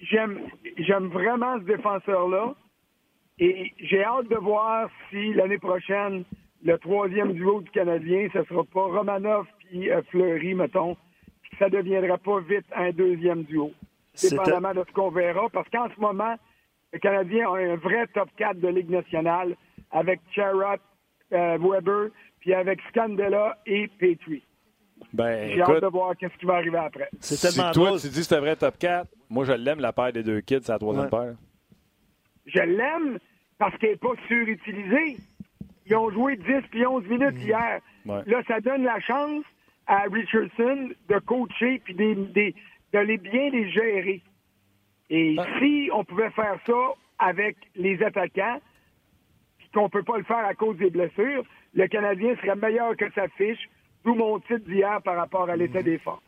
j'aime, 0.00 0.40
j'aime 0.78 1.06
vraiment 1.08 1.58
ce 1.58 1.64
défenseur-là. 1.64 2.54
Et 3.38 3.72
j'ai 3.78 4.04
hâte 4.04 4.28
de 4.28 4.36
voir 4.36 4.88
si 5.10 5.32
l'année 5.34 5.58
prochaine, 5.58 6.24
le 6.64 6.78
troisième 6.78 7.32
duo 7.32 7.60
du 7.60 7.70
Canadien, 7.70 8.28
ce 8.32 8.42
sera 8.44 8.64
pas 8.64 8.84
Romanov 8.84 9.46
puis 9.58 9.90
euh, 9.90 10.02
Fleury, 10.10 10.54
mettons, 10.54 10.96
ça 11.58 11.66
ne 11.66 11.70
deviendrait 11.70 12.18
pas 12.18 12.40
vite 12.40 12.66
un 12.74 12.90
deuxième 12.90 13.44
duo. 13.44 13.72
Dépendamment 14.20 14.74
de 14.74 14.84
ce 14.86 14.92
qu'on 14.92 15.10
verra, 15.10 15.48
parce 15.50 15.68
qu'en 15.70 15.88
ce 15.94 16.00
moment, 16.00 16.34
le 16.92 16.98
Canadien 16.98 17.50
a 17.50 17.56
un 17.56 17.76
vrai 17.76 18.06
top 18.08 18.28
4 18.36 18.60
de 18.60 18.68
Ligue 18.68 18.90
nationale 18.90 19.56
avec 19.90 20.20
Charrot, 20.34 20.76
euh, 21.32 21.58
Weber, 21.58 22.10
puis 22.40 22.52
avec 22.52 22.80
Scandella 22.90 23.58
et 23.66 23.88
Petrie. 23.98 24.44
Ben, 25.12 25.50
J'ai 25.52 25.62
hâte 25.62 25.82
de 25.82 25.86
voir 25.86 26.14
ce 26.20 26.26
qui 26.38 26.46
va 26.46 26.54
arriver 26.56 26.78
après. 26.78 27.08
C'est 27.20 27.40
tellement 27.40 27.72
si 27.72 27.78
toi, 27.78 27.98
tu 27.98 28.08
dis 28.08 28.20
que 28.20 28.26
c'est 28.26 28.36
un 28.36 28.40
vrai 28.40 28.56
top 28.56 28.78
4, 28.78 29.08
moi, 29.30 29.44
je 29.44 29.52
l'aime, 29.52 29.80
la 29.80 29.92
paire 29.92 30.12
des 30.12 30.22
deux 30.22 30.40
kids, 30.42 30.60
c'est 30.62 30.72
la 30.72 30.78
troisième 30.78 31.08
paire. 31.08 31.34
Je 32.46 32.60
l'aime 32.60 33.18
parce 33.58 33.76
qu'elle 33.78 33.92
n'est 33.92 33.96
pas 33.96 34.14
surutilisée. 34.28 35.16
Ils 35.86 35.96
ont 35.96 36.10
joué 36.10 36.36
10 36.36 36.44
puis 36.70 36.86
11 36.86 37.06
minutes 37.06 37.34
mm. 37.34 37.40
hier. 37.40 37.80
Là, 38.06 38.42
ça 38.46 38.60
donne 38.60 38.84
la 38.84 39.00
chance 39.00 39.44
à 39.86 40.04
Richardson 40.10 40.90
de 41.08 41.18
coacher 41.20 41.80
puis 41.84 41.94
des, 41.94 42.14
de 42.14 42.98
les 42.98 43.18
bien 43.18 43.50
les 43.50 43.70
gérer. 43.70 44.22
Et 45.10 45.36
ah. 45.38 45.46
si 45.58 45.90
on 45.92 46.04
pouvait 46.04 46.30
faire 46.30 46.58
ça 46.66 46.94
avec 47.18 47.56
les 47.76 48.02
attaquants, 48.02 48.60
puis 49.58 49.68
qu'on 49.74 49.84
ne 49.84 49.88
peut 49.88 50.02
pas 50.02 50.18
le 50.18 50.24
faire 50.24 50.44
à 50.44 50.54
cause 50.54 50.76
des 50.76 50.90
blessures, 50.90 51.44
le 51.74 51.86
Canadien 51.86 52.34
serait 52.36 52.56
meilleur 52.56 52.96
que 52.96 53.10
sa 53.14 53.28
fiche, 53.28 53.68
d'où 54.04 54.14
mon 54.14 54.38
titre 54.40 54.64
d'hier 54.68 55.00
par 55.02 55.16
rapport 55.16 55.48
à 55.48 55.56
l'état 55.56 55.80
mm. 55.80 55.84
des 55.84 55.98
forces. 55.98 56.22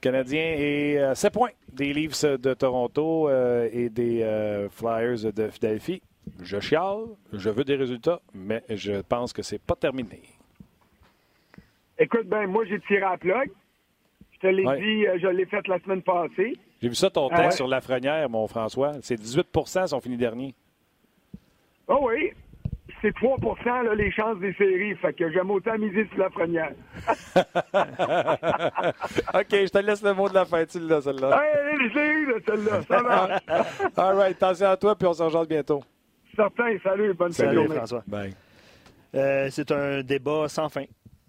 Canadien 0.00 0.54
et 0.58 0.98
7 1.14 1.24
euh, 1.24 1.30
points 1.30 1.50
des 1.72 1.92
Leafs 1.92 2.24
de 2.24 2.54
Toronto 2.54 3.28
euh, 3.28 3.68
et 3.72 3.88
des 3.88 4.22
euh, 4.22 4.68
Flyers 4.68 5.32
de 5.32 5.48
Philadelphie. 5.48 6.02
Je 6.42 6.60
chiale, 6.60 7.04
je 7.32 7.50
veux 7.50 7.64
des 7.64 7.76
résultats, 7.76 8.20
mais 8.34 8.62
je 8.68 9.00
pense 9.02 9.32
que 9.32 9.42
c'est 9.42 9.60
pas 9.60 9.76
terminé. 9.76 10.22
Écoute, 11.98 12.26
ben 12.26 12.46
moi 12.46 12.64
j'ai 12.66 12.80
tiré 12.80 13.02
à 13.02 13.16
plug. 13.16 13.50
Je 14.32 14.38
te 14.40 14.46
l'ai 14.48 14.64
dit, 14.64 15.20
je 15.20 15.28
l'ai 15.28 15.46
fait 15.46 15.66
la 15.68 15.78
semaine 15.80 16.02
passée. 16.02 16.56
J'ai 16.80 16.88
vu 16.88 16.94
ça 16.94 17.10
ton 17.10 17.28
texte 17.28 17.58
sur 17.58 17.68
Lafrenière, 17.68 18.28
mon 18.28 18.48
François. 18.48 18.92
C'est 19.02 19.20
18% 19.20 19.86
son 19.86 20.00
fini 20.00 20.16
dernier. 20.16 20.54
Oh 21.86 22.08
oui 22.08 22.32
c'est 23.02 23.14
3 23.14 23.36
là, 23.82 23.94
les 23.94 24.10
chances 24.12 24.38
des 24.38 24.54
séries. 24.54 24.94
Fait 24.96 25.12
que 25.12 25.30
j'aime 25.32 25.50
autant 25.50 25.76
miser 25.76 26.08
sur 26.08 26.18
la 26.18 26.30
première. 26.30 26.70
OK, 29.34 29.50
je 29.50 29.68
te 29.68 29.78
laisse 29.78 30.02
le 30.02 30.14
mot 30.14 30.28
de 30.28 30.34
la 30.34 30.44
fin, 30.44 30.64
tu 30.64 30.78
là, 30.78 31.00
celle-là. 31.00 31.42
Hey, 31.42 31.78
les 31.78 31.90
celle-là. 32.46 32.82
Ça 32.82 33.02
va. 33.02 33.40
All 34.08 34.16
right, 34.16 34.40
attention 34.40 34.68
à 34.68 34.76
toi, 34.76 34.94
puis 34.94 35.08
on 35.08 35.12
se 35.12 35.22
rejoint 35.22 35.44
bientôt. 35.44 35.82
Certain, 36.34 36.78
salut, 36.82 37.14
bonne 37.14 37.32
salut, 37.32 37.68
François. 37.68 38.02
Bye. 38.06 38.34
Euh, 39.14 39.48
c'est 39.50 39.70
un 39.70 40.02
débat 40.02 40.48
sans 40.48 40.68
fin 40.68 40.84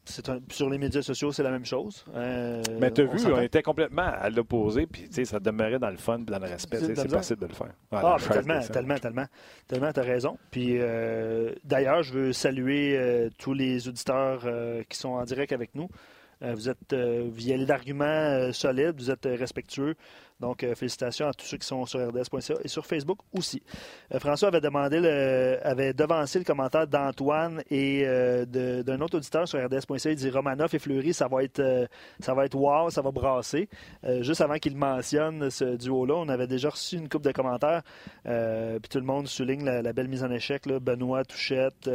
sur 0.06 0.70
les 0.70 0.78
médias 0.78 1.02
sociaux, 1.02 1.32
c'est 1.32 1.44
la 1.44 1.52
même 1.52 1.66
chose. 1.66 2.06
Euh, 2.14 2.62
mais 2.80 2.92
tu 2.92 3.02
as 3.02 3.06
vu, 3.06 3.20
on 3.32 3.42
était 3.42 3.62
complètement 3.62 4.04
à 4.04 4.30
l'opposé, 4.30 4.86
puis 4.86 5.08
ça 5.26 5.40
demeurait 5.40 5.80
dans 5.80 5.90
le 5.90 5.98
fun 5.98 6.20
et 6.20 6.26
dans 6.26 6.40
le 6.40 6.48
respect. 6.48 6.80
C'est 6.80 7.10
possible 7.10 7.42
de 7.42 7.48
le 7.48 7.54
faire. 7.54 7.74
ah, 7.92 8.18
tellement, 8.20 8.60
tellement, 8.62 8.98
tellement, 8.98 9.26
tellement, 9.68 9.94
tu 9.94 10.00
as 10.00 10.04
raison. 10.04 10.38
Puis 10.52 10.78
euh, 10.80 11.54
d'ailleurs, 11.64 12.04
je 12.04 12.14
veux 12.14 12.34
saluer 12.34 12.98
euh, 12.98 13.30
tous 13.38 13.54
les 13.54 13.88
auditeurs 13.88 14.46
qui 14.90 14.98
sont 14.98 15.10
en 15.10 15.24
direct 15.24 15.54
avec 15.54 15.74
nous. 15.76 15.88
vous 16.42 16.70
êtes, 16.70 16.94
vous 16.94 17.48
y 17.48 17.54
allez 17.54 17.66
d'arguments 17.66 18.52
solides, 18.52 18.96
vous 18.98 19.12
êtes 19.12 19.26
respectueux. 19.26 19.96
Donc, 20.40 20.64
euh, 20.64 20.76
félicitations 20.76 21.28
à 21.28 21.34
tous 21.34 21.46
ceux 21.46 21.58
qui 21.58 21.68
sont 21.68 21.86
sur 21.86 22.00
RDS.ca 22.00 22.56
et 22.64 22.68
sur 22.68 22.86
Facebook 22.86 23.20
aussi. 23.34 23.62
Euh, 24.14 24.20
François 24.20 24.50
avait 24.50 24.62
demandé, 24.62 25.00
le, 25.00 25.60
avait 25.64 25.94
devancé 25.94 26.40
le 26.40 26.46
commentaire 26.46 26.88
d'Antoine 26.88 27.64
et 27.70 28.04
euh, 28.06 28.46
d'un 28.46 29.00
autre 29.02 29.18
auditeur 29.18 29.48
sur 29.48 29.64
RDS.ca. 29.64 30.12
Il 30.12 30.16
dit 30.16 30.30
Romanoff 30.30 30.74
et 30.74 30.80
Fleury, 30.80 31.14
ça 31.14 31.28
va 31.28 31.44
être, 31.44 31.88
ça 32.20 32.34
va 32.34 32.46
être 32.46 32.56
wow, 32.56 32.90
ça 32.90 33.02
va 33.02 33.12
brasser. 33.12 33.70
juste 34.22 34.42
avant 34.42 34.56
qu'il 34.56 34.76
mentionne 34.76 35.50
ce 35.50 35.76
duo-là, 35.76 36.16
on 36.16 36.30
avait 36.30 36.48
déjà 36.48 36.70
reçu 36.70 36.98
une 36.98 37.10
coupe 37.10 37.24
de 37.24 37.32
commentaires. 37.32 37.82
Puis 38.24 38.90
tout 38.90 39.00
le 39.00 39.06
monde 39.06 39.28
souligne 39.28 39.64
la, 39.64 39.94
belle 39.94 40.08
mise 40.08 40.24
en 40.24 40.32
échec. 40.32 40.68
Benoît 40.68 41.24
Touchette. 41.24 41.90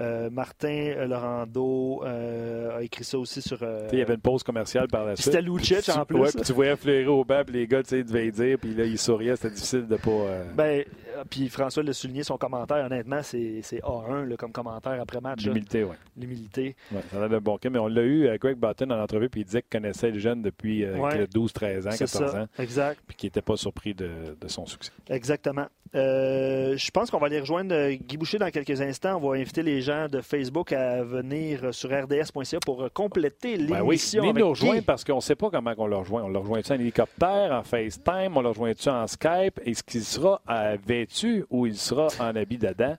Euh, 0.00 0.30
Martin 0.30 1.06
Laurando 1.06 2.02
euh, 2.04 2.78
a 2.78 2.82
écrit 2.82 3.04
ça 3.04 3.18
aussi 3.18 3.42
sur. 3.42 3.58
Euh, 3.62 3.86
il 3.92 3.98
y 3.98 4.02
avait 4.02 4.14
une 4.14 4.20
pause 4.20 4.42
commerciale 4.42 4.88
par 4.88 5.04
la 5.04 5.14
suite. 5.14 5.26
C'était 5.26 5.42
Lucic 5.42 5.88
en 5.90 6.06
plus. 6.06 6.18
Ouais, 6.18 6.32
tu 6.32 6.52
voyais 6.52 6.76
fleurir 6.76 7.12
au 7.12 7.24
bas, 7.24 7.44
les 7.48 7.66
gars 7.66 7.82
devaient 7.82 8.30
dire, 8.30 8.58
puis 8.58 8.74
là, 8.74 8.84
ils 8.84 8.98
souriaient, 8.98 9.36
c'était 9.36 9.54
difficile 9.54 9.86
de 9.86 9.96
pas. 9.96 10.10
Ben, 10.54 10.84
puis 11.28 11.48
François 11.48 11.82
l'a 11.82 11.92
souligné, 11.92 12.22
son 12.22 12.38
commentaire, 12.38 12.86
honnêtement, 12.86 13.22
c'est 13.22 13.60
A1 13.60 14.36
comme 14.36 14.52
commentaire 14.52 14.98
après 15.00 15.20
match. 15.20 15.44
L'humilité, 15.44 15.84
oui. 15.84 15.96
L'humilité. 16.16 16.76
Ouais, 16.92 17.00
ça 17.10 17.22
avait 17.22 17.36
un 17.36 17.40
bon 17.40 17.58
cas, 17.58 17.68
mais 17.68 17.78
on 17.78 17.88
l'a 17.88 18.02
eu, 18.02 18.38
Greg 18.38 18.56
Button, 18.56 18.90
en 18.90 19.02
entrevue, 19.02 19.28
puis 19.28 19.42
il 19.42 19.44
disait 19.44 19.62
qu'il 19.62 19.80
connaissait 19.80 20.10
le 20.10 20.18
jeune 20.18 20.40
depuis 20.40 20.84
12, 21.32 21.52
13 21.52 21.86
ans, 21.86 21.90
14 21.90 22.34
ans. 22.36 22.46
Exact. 22.58 23.00
Puis 23.06 23.16
qu'il 23.16 23.26
n'était 23.26 23.42
pas 23.42 23.56
surpris 23.56 23.94
de, 23.94 24.10
de, 24.40 24.48
son 24.48 24.64
succès. 24.64 24.92
Exactement. 25.08 25.66
Je 25.92 26.90
pense 26.90 27.10
qu'on 27.10 27.18
va 27.18 27.26
aller 27.26 27.40
rejoindre 27.40 27.90
Guy 27.90 28.16
Boucher 28.16 28.38
dans 28.38 28.50
quelques 28.50 28.80
instants. 28.80 29.20
On 29.22 29.30
va 29.30 29.36
inviter 29.36 29.62
les 29.62 29.80
gens 29.80 30.08
de 30.08 30.20
Facebook 30.20 30.72
à 30.72 31.02
venir 31.02 31.74
sur 31.74 31.90
rds.ca 31.90 32.58
pour 32.64 32.88
compléter 32.92 33.56
ben 33.56 33.84
l'émission. 33.84 34.22
oui, 34.22 34.28
venez 34.28 34.40
nous 34.40 34.50
rejoindre 34.50 34.84
parce 34.84 35.04
qu'on 35.04 35.16
ne 35.16 35.20
sait 35.20 35.34
pas 35.34 35.50
comment 35.50 35.74
on 35.76 35.86
le 35.86 35.96
rejoint. 35.96 36.22
On 36.22 36.28
le 36.28 36.38
rejoint-tu 36.38 36.72
en 36.72 36.76
hélicoptère, 36.76 37.52
en 37.52 37.62
FaceTime, 37.62 38.36
on 38.36 38.42
le 38.42 38.48
rejoint-tu 38.48 38.88
en 38.88 39.06
Skype? 39.06 39.60
Est-ce 39.64 39.82
qu'il 39.82 40.04
sera 40.04 40.40
vêtu 40.86 41.44
ou 41.50 41.66
il 41.66 41.76
sera 41.76 42.08
en 42.20 42.36
habit 42.36 42.58
d'Adam? 42.58 42.96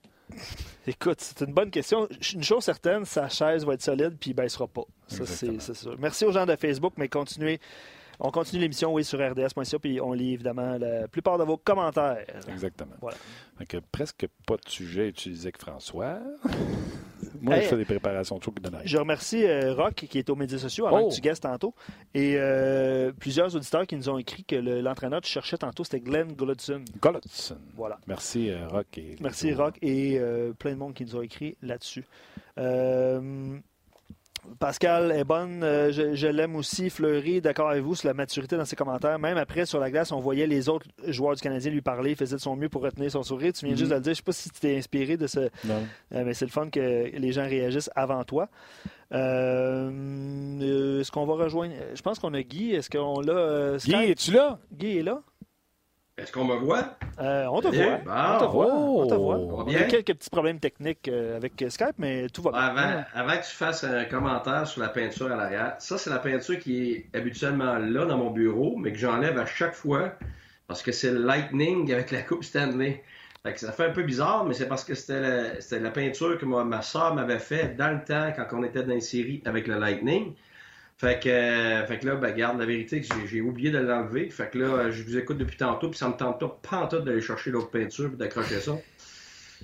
Écoute, 0.87 1.17
c'est 1.19 1.45
une 1.45 1.53
bonne 1.53 1.69
question. 1.69 2.07
Une 2.33 2.43
chose 2.43 2.63
certaine, 2.63 3.05
sa 3.05 3.29
chaise 3.29 3.65
va 3.65 3.73
être 3.73 3.81
solide 3.81 4.15
puis 4.19 4.31
il 4.31 4.35
ne 4.35 4.41
baissera 4.41 4.67
pas. 4.67 4.83
Ça, 5.07 5.25
c'est 5.25 5.73
sûr. 5.73 5.95
Merci 5.99 6.25
aux 6.25 6.31
gens 6.31 6.45
de 6.45 6.55
Facebook, 6.55 6.93
mais 6.97 7.07
continuez 7.07 7.59
on 8.23 8.29
continue 8.29 8.61
l'émission, 8.61 8.93
oui, 8.93 9.03
sur 9.03 9.19
rds.ca, 9.19 9.79
puis 9.79 9.99
on 9.99 10.13
lit 10.13 10.33
évidemment 10.33 10.77
la 10.77 11.07
plupart 11.07 11.39
de 11.39 11.43
vos 11.43 11.57
commentaires. 11.57 12.25
Exactement. 12.47 12.93
Voilà. 13.01 13.17
Donc, 13.59 13.75
presque 13.91 14.27
pas 14.45 14.57
de 14.57 14.69
sujet 14.69 15.07
utilisé 15.09 15.51
que 15.51 15.59
François. 15.59 16.19
Moi, 17.41 17.59
je 17.59 17.67
fais 17.67 17.77
des 17.77 17.85
préparations 17.85 18.37
de 18.37 18.43
Je 18.85 18.97
remercie 18.97 19.45
euh, 19.45 19.73
Rock, 19.73 19.95
qui 19.95 20.19
est 20.19 20.29
aux 20.29 20.35
médias 20.35 20.59
sociaux, 20.59 20.85
avant 20.85 20.99
que 20.99 21.05
oh! 21.05 21.15
tu 21.15 21.21
guestes 21.21 21.43
tantôt, 21.43 21.73
et 22.13 22.35
euh, 22.37 23.11
plusieurs 23.11 23.55
auditeurs 23.55 23.87
qui 23.87 23.95
nous 23.95 24.09
ont 24.09 24.19
écrit 24.19 24.43
que 24.43 24.55
l'entraîneur 24.55 25.21
que 25.21 25.25
tu 25.25 25.31
cherchais 25.31 25.57
tantôt, 25.57 25.83
c'était 25.83 26.01
Glenn 26.01 26.33
Gollotson. 26.33 26.83
Gollotson. 27.01 27.57
Voilà. 27.75 27.99
Merci, 28.05 28.51
euh, 28.51 28.67
Rock. 28.67 28.97
Et 28.97 29.15
Merci, 29.21 29.53
Rock, 29.53 29.77
et 29.81 30.19
plein 30.59 30.73
de 30.73 30.77
monde 30.77 30.93
qui 30.93 31.05
nous 31.05 31.15
ont 31.15 31.21
écrit 31.21 31.57
là-dessus. 31.63 32.05
Pascal 34.59 35.11
est 35.11 35.23
bonne, 35.23 35.63
euh, 35.63 35.91
je, 35.91 36.27
l'aime 36.27 36.55
aussi. 36.55 36.89
Fleury, 36.89 37.41
d'accord 37.41 37.69
avec 37.69 37.83
vous 37.83 37.95
sur 37.95 38.07
la 38.07 38.13
maturité 38.13 38.57
dans 38.57 38.65
ses 38.65 38.75
commentaires. 38.75 39.19
Même 39.19 39.37
après, 39.37 39.65
sur 39.65 39.79
la 39.79 39.91
glace, 39.91 40.11
on 40.11 40.19
voyait 40.19 40.47
les 40.47 40.67
autres 40.67 40.87
joueurs 41.07 41.35
du 41.35 41.41
Canadien 41.41 41.71
lui 41.71 41.81
parler, 41.81 42.15
faisaient 42.15 42.37
de 42.37 42.41
son 42.41 42.55
mieux 42.55 42.69
pour 42.69 42.81
retenir 42.81 43.11
son 43.11 43.23
sourire. 43.23 43.53
Tu 43.53 43.65
viens 43.65 43.75
juste 43.75 43.91
mhm. 43.91 43.91
de 43.91 43.95
le 43.95 44.01
dire. 44.01 44.05
Je 44.05 44.09
ne 44.11 44.15
sais 44.15 44.23
pas 44.23 44.31
si 44.31 44.49
tu 44.49 44.59
t'es 44.59 44.77
inspiré 44.77 45.15
de 45.17 45.27
ce. 45.27 45.39
Euh, 45.39 45.79
mais 46.11 46.33
c'est 46.33 46.45
le 46.45 46.51
fun 46.51 46.69
que 46.69 46.79
les 46.79 47.31
gens 47.31 47.43
réagissent 47.43 47.91
avant 47.95 48.23
toi. 48.23 48.49
Euh, 49.13 50.99
est-ce 51.01 51.11
qu'on 51.11 51.25
va 51.25 51.35
rejoindre. 51.35 51.75
Je 51.93 52.01
pense 52.01 52.17
qu'on 52.17 52.33
a 52.33 52.41
Guy. 52.41 52.73
Est-ce 52.73 52.89
qu'on 52.89 53.21
l'a. 53.21 53.77
Guy, 53.77 54.11
es-tu 54.11 54.31
là? 54.31 54.59
Guy 54.73 54.97
est 54.97 55.03
là. 55.03 55.21
Est-ce 56.21 56.31
qu'on 56.31 56.45
me 56.45 56.55
voit? 56.55 56.97
Euh, 57.19 57.45
on 57.47 57.61
te 57.61 57.67
voit. 57.67 57.99
On 58.05 58.39
te 58.39 58.45
voit. 58.45 58.73
on 58.73 59.07
te 59.07 59.13
voit. 59.15 59.37
On 59.37 59.67
a 59.67 59.83
quelques 59.83 60.13
petits 60.13 60.29
problèmes 60.29 60.59
techniques 60.59 61.07
euh, 61.07 61.35
avec 61.37 61.53
Skype, 61.67 61.95
mais 61.97 62.27
tout 62.29 62.43
va 62.43 62.51
bien. 62.51 62.59
Avant, 62.59 63.03
avant, 63.13 63.37
que 63.37 63.45
tu 63.45 63.55
fasses 63.55 63.83
un 63.83 64.05
commentaire 64.05 64.67
sur 64.67 64.81
la 64.81 64.89
peinture 64.89 65.31
à 65.31 65.35
l'arrière, 65.35 65.75
ça, 65.79 65.97
c'est 65.97 66.11
la 66.11 66.19
peinture 66.19 66.59
qui 66.59 66.91
est 66.91 67.17
habituellement 67.17 67.79
là 67.79 68.05
dans 68.05 68.17
mon 68.17 68.29
bureau, 68.29 68.75
mais 68.77 68.91
que 68.91 68.99
j'enlève 68.99 69.39
à 69.39 69.47
chaque 69.47 69.73
fois 69.73 70.13
parce 70.67 70.83
que 70.83 70.91
c'est 70.91 71.11
le 71.11 71.23
Lightning 71.23 71.91
avec 71.91 72.11
la 72.11 72.21
Coupe 72.21 72.43
Stanley. 72.43 73.03
Fait 73.43 73.53
que 73.53 73.59
ça 73.59 73.71
fait 73.71 73.85
un 73.85 73.91
peu 73.91 74.03
bizarre, 74.03 74.45
mais 74.45 74.53
c'est 74.53 74.67
parce 74.67 74.83
que 74.83 74.93
c'était 74.93 75.19
la, 75.19 75.79
la, 75.79 75.91
peinture 75.91 76.37
que 76.37 76.45
ma, 76.45 76.63
ma 76.63 76.83
soeur 76.83 77.15
m'avait 77.15 77.39
fait 77.39 77.75
dans 77.75 77.89
le 77.89 78.03
temps 78.03 78.31
quand 78.35 78.57
on 78.57 78.63
était 78.63 78.83
dans 78.83 78.93
une 78.93 79.01
série 79.01 79.41
avec 79.45 79.67
le 79.67 79.79
Lightning. 79.79 80.35
Fait 81.01 81.19
que, 81.19 81.29
euh, 81.29 81.83
fait 81.87 81.97
que 81.97 82.05
là, 82.05 82.13
ben, 82.13 82.31
garde 82.31 82.59
la 82.59 82.65
vérité 82.67 83.01
que 83.01 83.07
j'ai 83.25 83.41
oublié 83.41 83.71
de 83.71 83.79
l'enlever. 83.79 84.29
Fait 84.29 84.51
que 84.51 84.59
là, 84.59 84.91
je 84.91 85.01
vous 85.01 85.17
écoute 85.17 85.39
depuis 85.39 85.57
tantôt, 85.57 85.89
puis 85.89 85.97
ça 85.97 86.07
me 86.07 86.13
tente 86.13 86.39
pas 86.61 86.77
en 86.77 86.87
tout 86.87 86.99
d'aller 86.99 87.21
chercher 87.21 87.49
l'autre 87.49 87.71
peinture 87.71 88.11
et 88.13 88.17
d'accrocher 88.17 88.59
ça. 88.59 88.77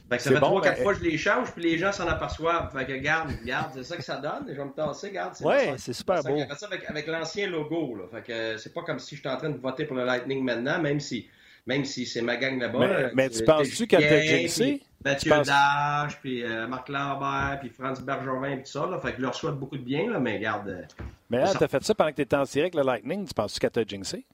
Fait 0.09 0.17
que 0.17 0.23
ça 0.23 0.31
fait 0.31 0.39
trois, 0.39 0.59
quatre 0.63 0.77
ben, 0.77 0.83
fois 0.83 0.95
que 0.95 0.99
je 0.99 1.03
les 1.03 1.15
change, 1.19 1.51
puis 1.51 1.61
les 1.61 1.77
gens 1.77 1.91
s'en 1.91 2.07
aperçoivent. 2.07 2.75
Fait 2.75 2.87
que 2.87 2.93
garde, 2.93 3.29
garde, 3.45 3.69
c'est 3.75 3.83
ça 3.83 3.97
que 3.97 4.03
ça 4.03 4.17
donne. 4.17 4.47
Je 4.47 4.55
vais 4.55 4.65
me 4.65 4.71
tasser, 4.71 5.11
garde. 5.11 5.35
Ouais, 5.41 5.75
c'est 5.77 5.93
super 5.93 6.23
beau. 6.23 6.39
Ça 6.57 6.65
avec, 6.65 6.89
avec 6.89 7.05
l'ancien 7.05 7.47
logo, 7.47 7.95
là. 7.95 8.05
Fait 8.11 8.23
que 8.25 8.57
c'est 8.57 8.73
pas 8.73 8.81
comme 8.81 8.97
si 8.97 9.15
j'étais 9.15 9.29
en 9.29 9.37
train 9.37 9.51
de 9.51 9.59
voter 9.59 9.85
pour 9.85 9.95
le 9.95 10.05
Lightning 10.05 10.43
maintenant, 10.43 10.81
même 10.81 10.99
si 10.99 11.29
même 11.67 11.85
si 11.85 12.07
c'est 12.07 12.21
ma 12.23 12.37
gang 12.37 12.59
là-bas. 12.59 13.11
Mais, 13.13 13.29
tu 13.29 13.43
penses-tu 13.43 13.85
qu'elle 13.85 14.09
t'a 14.09 14.21
jinxé? 14.21 14.81
Mathieu 15.03 15.31
penses... 15.31 15.47
Dage, 15.47 16.19
puis 16.19 16.43
euh, 16.43 16.67
Marc 16.67 16.89
Lambert, 16.89 17.59
puis 17.59 17.69
Franz 17.69 18.01
Bergevin, 18.01 18.55
puis 18.55 18.63
tout 18.63 18.71
ça. 18.71 18.87
Là. 18.87 18.99
Fait 18.99 19.11
que 19.11 19.17
je 19.17 19.21
leur 19.21 19.35
souhaite 19.35 19.55
beaucoup 19.55 19.77
de 19.77 19.83
bien, 19.83 20.09
là, 20.09 20.19
mais 20.19 20.37
regarde. 20.37 20.69
Euh, 20.69 20.81
mais 21.29 21.39
là, 21.39 21.53
t'as 21.53 21.67
fait 21.67 21.83
ça 21.83 21.93
pendant 21.93 22.11
que 22.11 22.15
t'étais 22.15 22.35
en 22.35 22.41
avec 22.41 22.75
le 22.75 22.81
Lightning. 22.81 23.27
Tu 23.27 23.33
penses-tu 23.33 23.59
qu'elle 23.59 23.71
t'a 23.71 23.83
jinxé? 23.83 24.25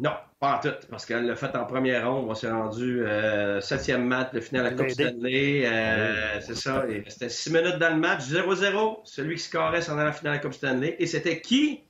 Non, 0.00 0.12
pas 0.38 0.56
en 0.56 0.60
tout, 0.60 0.74
parce 0.88 1.04
qu'elle 1.04 1.26
l'a 1.26 1.36
fait 1.36 1.54
en 1.54 1.66
première 1.66 2.10
ronde. 2.10 2.26
On 2.30 2.34
s'est 2.34 2.50
rendu 2.50 3.04
euh, 3.04 3.60
septième 3.60 4.06
match 4.06 4.32
de 4.32 4.40
finale 4.40 4.66
à 4.66 4.70
la 4.70 4.76
Coupe 4.76 4.88
Stanley. 4.88 5.66
Euh, 5.66 6.40
c'est 6.40 6.56
ça. 6.56 6.86
C'était 7.06 7.28
six 7.28 7.52
minutes 7.52 7.76
dans 7.76 7.90
le 7.94 8.00
match, 8.00 8.22
0-0. 8.22 9.00
Celui 9.04 9.36
qui 9.36 9.42
scorait 9.42 9.82
s'en 9.82 9.92
allait 9.92 10.02
à 10.02 10.04
la 10.06 10.12
finale 10.12 10.32
à 10.32 10.36
la 10.36 10.42
Coupe 10.42 10.54
Stanley. 10.54 10.96
Et 10.98 11.06
c'était 11.06 11.42
qui? 11.42 11.82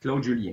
Claude 0.00 0.24
Julien, 0.24 0.52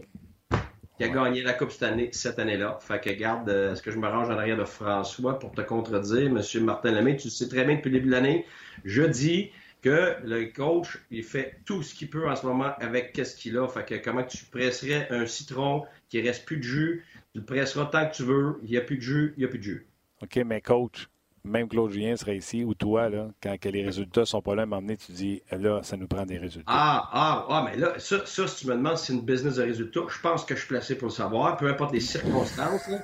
qui 0.98 1.04
a 1.04 1.10
gagné 1.10 1.44
la 1.44 1.54
Coupe 1.54 1.72
cette 1.72 1.84
année, 1.84 2.10
cette 2.12 2.40
année-là. 2.40 2.78
Fait 2.80 3.02
que 3.02 3.10
garde, 3.10 3.50
euh, 3.50 3.74
est-ce 3.74 3.82
que 3.82 3.92
je 3.92 3.98
me 3.98 4.08
range 4.08 4.30
en 4.30 4.38
arrière 4.38 4.58
de 4.58 4.64
François 4.64 5.40
pour 5.40 5.52
te 5.52 5.62
contredire, 5.62 6.32
Monsieur 6.32 6.62
Martin 6.62 6.92
Lemay, 6.92 7.18
tu 7.18 7.30
sais 7.30 7.48
très 7.48 7.66
bien 7.66 7.76
depuis 7.76 7.90
le 7.90 7.98
début 7.98 8.08
de 8.08 8.14
l'année, 8.14 8.46
je 8.86 9.04
dis 9.04 9.52
que 9.82 10.16
le 10.24 10.46
coach, 10.46 10.98
il 11.12 11.24
fait 11.24 11.60
tout 11.66 11.84
ce 11.84 11.94
qu'il 11.94 12.10
peut 12.10 12.28
en 12.28 12.36
ce 12.36 12.46
moment 12.46 12.72
avec 12.80 13.14
qu'est-ce 13.14 13.36
qu'il 13.36 13.58
a. 13.58 13.68
Fait 13.68 13.86
que 13.86 13.96
comment 13.96 14.24
tu 14.24 14.46
presserais 14.46 15.08
un 15.12 15.26
citron 15.26 15.84
qui 16.10 16.22
reste 16.22 16.46
plus 16.46 16.58
de 16.58 16.64
jus, 16.64 17.06
tu 17.34 17.40
le 17.40 17.46
presseras 17.46 17.86
tant 17.86 18.10
que 18.10 18.16
tu 18.16 18.24
veux, 18.24 18.60
il 18.64 18.70
n'y 18.70 18.78
a 18.78 18.82
plus 18.82 18.98
de 18.98 19.02
jus, 19.02 19.34
il 19.38 19.42
n'y 19.42 19.46
a 19.46 19.48
plus 19.50 19.60
de 19.60 19.64
jus. 19.64 19.88
OK, 20.24 20.38
mais 20.46 20.62
coach, 20.62 21.08
même 21.46 21.68
Claude 21.68 21.92
Julien 21.92 22.16
serait 22.16 22.38
ici, 22.38 22.64
ou 22.64 22.74
toi, 22.74 23.10
là, 23.10 23.30
quand 23.42 23.56
les 23.66 23.86
résultats 23.86 24.26
sont 24.26 24.42
pas 24.42 24.56
là, 24.56 24.64
à 24.64 24.96
tu 24.96 25.12
dis, 25.12 25.42
là, 25.52 25.82
ça 25.84 25.96
nous 25.96 26.08
prend 26.08 26.26
des 26.26 26.38
résultats. 26.38 26.66
Ah, 26.68 27.10
ah, 27.14 27.46
ah, 27.50 27.70
mais 27.70 27.78
là, 27.80 27.94
ça, 27.98 28.26
ça 28.26 28.48
si 28.48 28.66
tu 28.66 28.68
me 28.68 28.76
demandes 28.76 28.98
si 28.98 29.08
c'est 29.08 29.14
une 29.14 29.22
business 29.22 29.56
de 29.56 29.64
résultats, 29.64 30.02
je 30.10 30.20
pense 30.20 30.44
que 30.44 30.56
je 30.56 30.60
suis 30.60 30.70
placé 30.70 30.98
pour 30.98 31.08
le 31.08 31.14
savoir, 31.14 31.58
peu 31.58 31.68
importe 31.68 31.94
les 31.94 32.00
circonstances. 32.00 32.90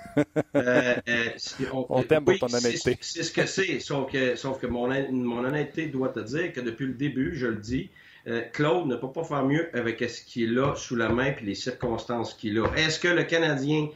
Euh, 0.55 0.95
euh, 1.07 1.29
on, 1.71 2.03
t'aime 2.03 2.25
pour 2.25 2.37
ton 2.37 2.53
honnêteté. 2.53 2.97
C'est 3.01 3.23
ce 3.23 3.31
que 3.31 3.45
c'est, 3.45 3.79
sauf 3.79 4.11
que, 4.11 4.35
sauf 4.35 4.59
que 4.59 4.67
mon, 4.67 4.87
mon, 5.11 5.43
honnêteté 5.45 5.87
doit 5.87 6.09
te 6.09 6.19
dire 6.19 6.51
que 6.51 6.59
depuis 6.59 6.87
le 6.87 6.93
début, 6.93 7.35
je 7.35 7.47
le 7.47 7.57
dis, 7.57 7.89
euh, 8.27 8.41
Claude 8.53 8.87
ne 8.87 8.95
peut 8.95 9.11
pas 9.11 9.23
faire 9.23 9.45
mieux 9.45 9.69
avec 9.73 9.99
ce 9.99 10.21
qu'il 10.21 10.57
a 10.59 10.75
sous 10.75 10.95
la 10.95 11.09
main 11.09 11.27
et 11.27 11.43
les 11.43 11.55
circonstances 11.55 12.33
qu'il 12.33 12.59
a. 12.59 12.65
Est-ce 12.75 12.99
que 12.99 13.07
le 13.07 13.23
Canadien 13.23 13.87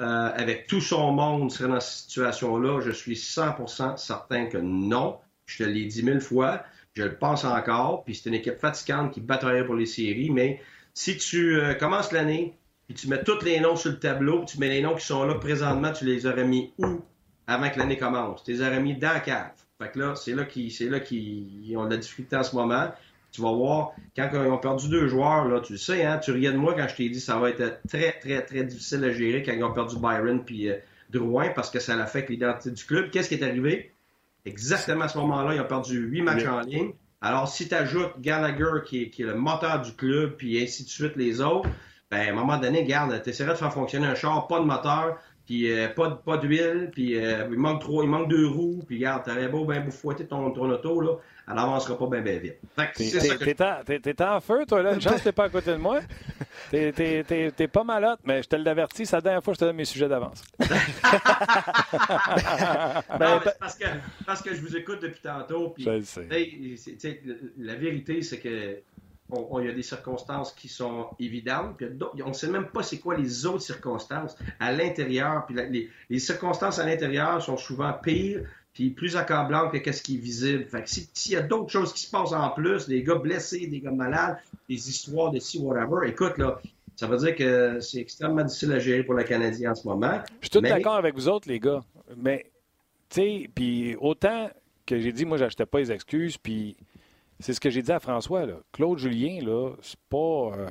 euh, 0.00 0.30
avec 0.34 0.66
tout 0.66 0.80
son 0.80 1.12
monde 1.12 1.50
serait 1.50 1.68
dans 1.68 1.80
cette 1.80 2.08
situation-là? 2.08 2.80
Je 2.80 2.90
suis 2.90 3.14
100% 3.14 3.96
certain 3.96 4.46
que 4.46 4.58
non. 4.58 5.18
Je 5.46 5.64
te 5.64 5.68
l'ai 5.68 5.86
dit 5.86 6.02
mille 6.02 6.20
fois. 6.20 6.62
Je 6.94 7.02
le 7.02 7.14
pense 7.16 7.44
encore. 7.44 8.04
Puis 8.04 8.14
c'est 8.14 8.28
une 8.28 8.34
équipe 8.34 8.58
fatigante 8.58 9.12
qui 9.12 9.20
bataillerait 9.20 9.66
pour 9.66 9.74
les 9.74 9.86
séries. 9.86 10.30
Mais 10.30 10.60
si 10.94 11.16
tu 11.16 11.58
euh, 11.58 11.74
commences 11.74 12.12
l'année, 12.12 12.56
puis 12.86 12.94
tu 12.94 13.08
mets 13.08 13.22
tous 13.22 13.44
les 13.44 13.60
noms 13.60 13.76
sur 13.76 13.90
le 13.90 13.98
tableau, 13.98 14.44
tu 14.44 14.58
mets 14.58 14.68
les 14.68 14.82
noms 14.82 14.94
qui 14.94 15.04
sont 15.04 15.24
là 15.24 15.34
présentement, 15.34 15.92
tu 15.92 16.04
les 16.04 16.26
aurais 16.26 16.46
mis 16.46 16.72
où 16.78 17.00
avant 17.46 17.70
que 17.70 17.78
l'année 17.78 17.96
commence? 17.98 18.44
Tu 18.44 18.52
les 18.52 18.60
aurais 18.62 18.80
mis 18.80 18.96
dans 18.96 19.12
la 19.12 19.20
cave. 19.20 19.52
Fait 19.80 19.90
que 19.90 19.98
là, 19.98 20.14
c'est 20.16 20.34
là 20.34 20.44
qu'ils 20.44 21.76
ont 21.76 21.84
de 21.84 21.90
la 21.90 21.96
difficulté 21.96 22.36
en 22.36 22.42
ce 22.42 22.54
moment. 22.56 22.90
Tu 23.30 23.42
vas 23.42 23.52
voir, 23.52 23.92
quand 24.16 24.28
ils 24.32 24.38
ont 24.38 24.58
perdu 24.58 24.88
deux 24.88 25.06
joueurs, 25.06 25.46
là, 25.46 25.60
tu 25.60 25.72
le 25.72 25.78
sais, 25.78 26.04
hein, 26.04 26.18
tu 26.18 26.32
riais 26.32 26.50
de 26.52 26.56
moi 26.56 26.74
quand 26.74 26.88
je 26.88 26.96
t'ai 26.96 27.08
dit 27.08 27.18
que 27.18 27.24
ça 27.24 27.38
va 27.38 27.50
être 27.50 27.80
très, 27.88 28.12
très, 28.12 28.42
très 28.42 28.64
difficile 28.64 29.04
à 29.04 29.12
gérer 29.12 29.42
quand 29.42 29.52
ils 29.52 29.62
ont 29.62 29.72
perdu 29.72 29.96
Byron 29.96 30.44
puis 30.44 30.68
euh, 30.68 30.76
Drouin 31.10 31.50
parce 31.50 31.70
que 31.70 31.78
ça 31.78 31.96
l'affecte 31.96 32.30
l'identité 32.30 32.70
du 32.70 32.84
club. 32.84 33.10
Qu'est-ce 33.10 33.28
qui 33.28 33.34
est 33.34 33.42
arrivé? 33.42 33.92
Exactement 34.44 35.04
à 35.04 35.08
ce 35.08 35.18
moment-là, 35.18 35.54
ils 35.54 35.60
ont 35.60 35.66
perdu 35.66 35.98
huit 35.98 36.22
matchs 36.22 36.46
en 36.46 36.60
ligne. 36.60 36.92
Alors, 37.20 37.48
si 37.48 37.68
tu 37.68 37.74
ajoutes 37.74 38.20
Gallagher, 38.20 38.82
qui 38.86 39.02
est, 39.02 39.10
qui 39.10 39.22
est, 39.22 39.26
le 39.26 39.34
moteur 39.34 39.82
du 39.82 39.92
club, 39.92 40.36
puis 40.36 40.62
ainsi 40.62 40.84
de 40.84 40.88
suite 40.88 41.16
les 41.16 41.40
autres, 41.40 41.68
ben, 42.10 42.20
à 42.20 42.30
un 42.30 42.34
moment 42.34 42.58
donné, 42.58 42.84
garde, 42.84 43.20
tu 43.22 43.30
essaierais 43.30 43.52
de 43.52 43.58
faire 43.58 43.72
fonctionner 43.72 44.06
un 44.06 44.14
char, 44.14 44.46
pas 44.46 44.60
de 44.60 44.64
moteur, 44.64 45.18
puis 45.48 45.72
euh, 45.72 45.88
pas, 45.88 46.10
pas 46.10 46.36
d'huile, 46.36 46.90
puis 46.92 47.16
euh, 47.16 47.48
il 47.50 47.56
manque 47.56 47.80
trois, 47.80 48.04
il 48.04 48.10
manque 48.10 48.28
deux 48.28 48.46
roues, 48.46 48.82
puis 48.86 48.96
regarde, 48.96 49.24
t'aurais 49.24 49.48
beau 49.48 49.64
ben 49.64 49.90
fouetter 49.90 50.26
ton, 50.26 50.50
ton 50.50 50.68
auto, 50.70 51.00
là, 51.00 51.12
elle 51.48 51.54
n'avancera 51.54 51.98
pas 51.98 52.06
bien, 52.06 52.20
bien 52.20 52.38
vite. 52.38 52.58
T'es 52.76 54.22
en, 54.22 54.40
feu, 54.42 54.66
toi, 54.68 54.82
là. 54.82 54.92
Une 54.92 55.00
chance 55.00 55.20
que 55.20 55.24
t'es 55.24 55.32
pas 55.32 55.44
à 55.44 55.48
côté 55.48 55.70
de 55.70 55.76
moi. 55.76 56.00
T'es 56.70 57.68
pas 57.72 57.82
malade, 57.82 58.18
mais 58.24 58.42
je 58.42 58.48
te 58.48 58.56
l'avertis, 58.56 59.06
c'est 59.06 59.16
la 59.16 59.22
dernière 59.22 59.42
fois 59.42 59.54
que 59.54 59.56
je 59.56 59.60
te 59.60 59.64
donne 59.64 59.76
mes 59.76 59.86
sujets 59.86 60.08
d'avance. 60.08 60.44
Ben, 63.18 63.40
parce, 63.58 63.76
que, 63.76 63.86
parce 64.26 64.42
que 64.42 64.54
je 64.54 64.60
vous 64.60 64.76
écoute 64.76 65.00
depuis 65.00 65.20
tantôt. 65.20 65.70
Puis, 65.70 65.88
la 67.58 67.74
vérité, 67.74 68.22
c'est 68.22 68.38
que 68.38 68.82
il 69.30 69.66
y 69.66 69.68
a 69.68 69.72
des 69.72 69.82
circonstances 69.82 70.52
qui 70.52 70.68
sont 70.68 71.08
évidentes, 71.18 71.76
puis 71.76 72.22
on 72.24 72.28
ne 72.28 72.32
sait 72.32 72.48
même 72.48 72.68
pas 72.68 72.82
c'est 72.82 72.98
quoi 72.98 73.16
les 73.16 73.46
autres 73.46 73.62
circonstances 73.62 74.36
à 74.58 74.72
l'intérieur. 74.72 75.44
Puis 75.46 75.54
les, 75.54 75.90
les, 76.08 76.18
circonstances 76.18 76.78
à 76.78 76.86
l'intérieur 76.86 77.42
sont 77.42 77.56
souvent 77.56 77.92
pires 77.92 78.42
puis 78.72 78.90
plus 78.90 79.16
accablant 79.16 79.70
que 79.70 79.92
ce 79.92 80.02
qui 80.02 80.14
est 80.14 80.20
visible. 80.20 80.64
Fait 80.64 80.82
que 80.82 80.88
s'il 80.88 81.32
y 81.32 81.36
a 81.36 81.42
d'autres 81.42 81.70
choses 81.70 81.92
qui 81.92 82.02
se 82.02 82.10
passent 82.10 82.32
en 82.32 82.50
plus, 82.50 82.86
des 82.86 83.02
gars 83.02 83.16
blessés, 83.16 83.66
des 83.66 83.80
gars 83.80 83.90
malades, 83.90 84.38
des 84.68 84.88
histoires 84.88 85.32
de 85.32 85.40
si, 85.40 85.58
whatever, 85.58 86.08
écoute, 86.08 86.38
là, 86.38 86.60
ça 86.94 87.06
veut 87.06 87.16
dire 87.16 87.34
que 87.34 87.80
c'est 87.80 87.98
extrêmement 87.98 88.44
difficile 88.44 88.72
à 88.72 88.78
gérer 88.78 89.02
pour 89.02 89.14
le 89.14 89.24
Canadien 89.24 89.72
en 89.72 89.74
ce 89.74 89.86
moment. 89.86 90.20
Je 90.40 90.46
suis 90.46 90.50
tout 90.50 90.60
d'accord 90.60 90.94
avec 90.94 91.14
vous 91.14 91.28
autres, 91.28 91.48
les 91.48 91.58
gars. 91.58 91.80
Mais, 92.16 92.46
tu 93.08 93.20
sais, 93.20 93.50
puis 93.52 93.96
autant 94.00 94.48
que 94.86 94.98
j'ai 94.98 95.12
dit, 95.12 95.24
moi, 95.24 95.38
j'achetais 95.38 95.66
pas 95.66 95.80
les 95.80 95.92
excuses, 95.92 96.38
puis 96.38 96.76
c'est 97.40 97.52
ce 97.52 97.60
que 97.60 97.70
j'ai 97.70 97.82
dit 97.82 97.92
à 97.92 98.00
François. 98.00 98.46
Claude 98.72 98.98
Julien, 98.98 99.40
là, 99.44 99.72
c'est 99.80 100.00
pas, 100.08 100.52
euh, 100.56 100.68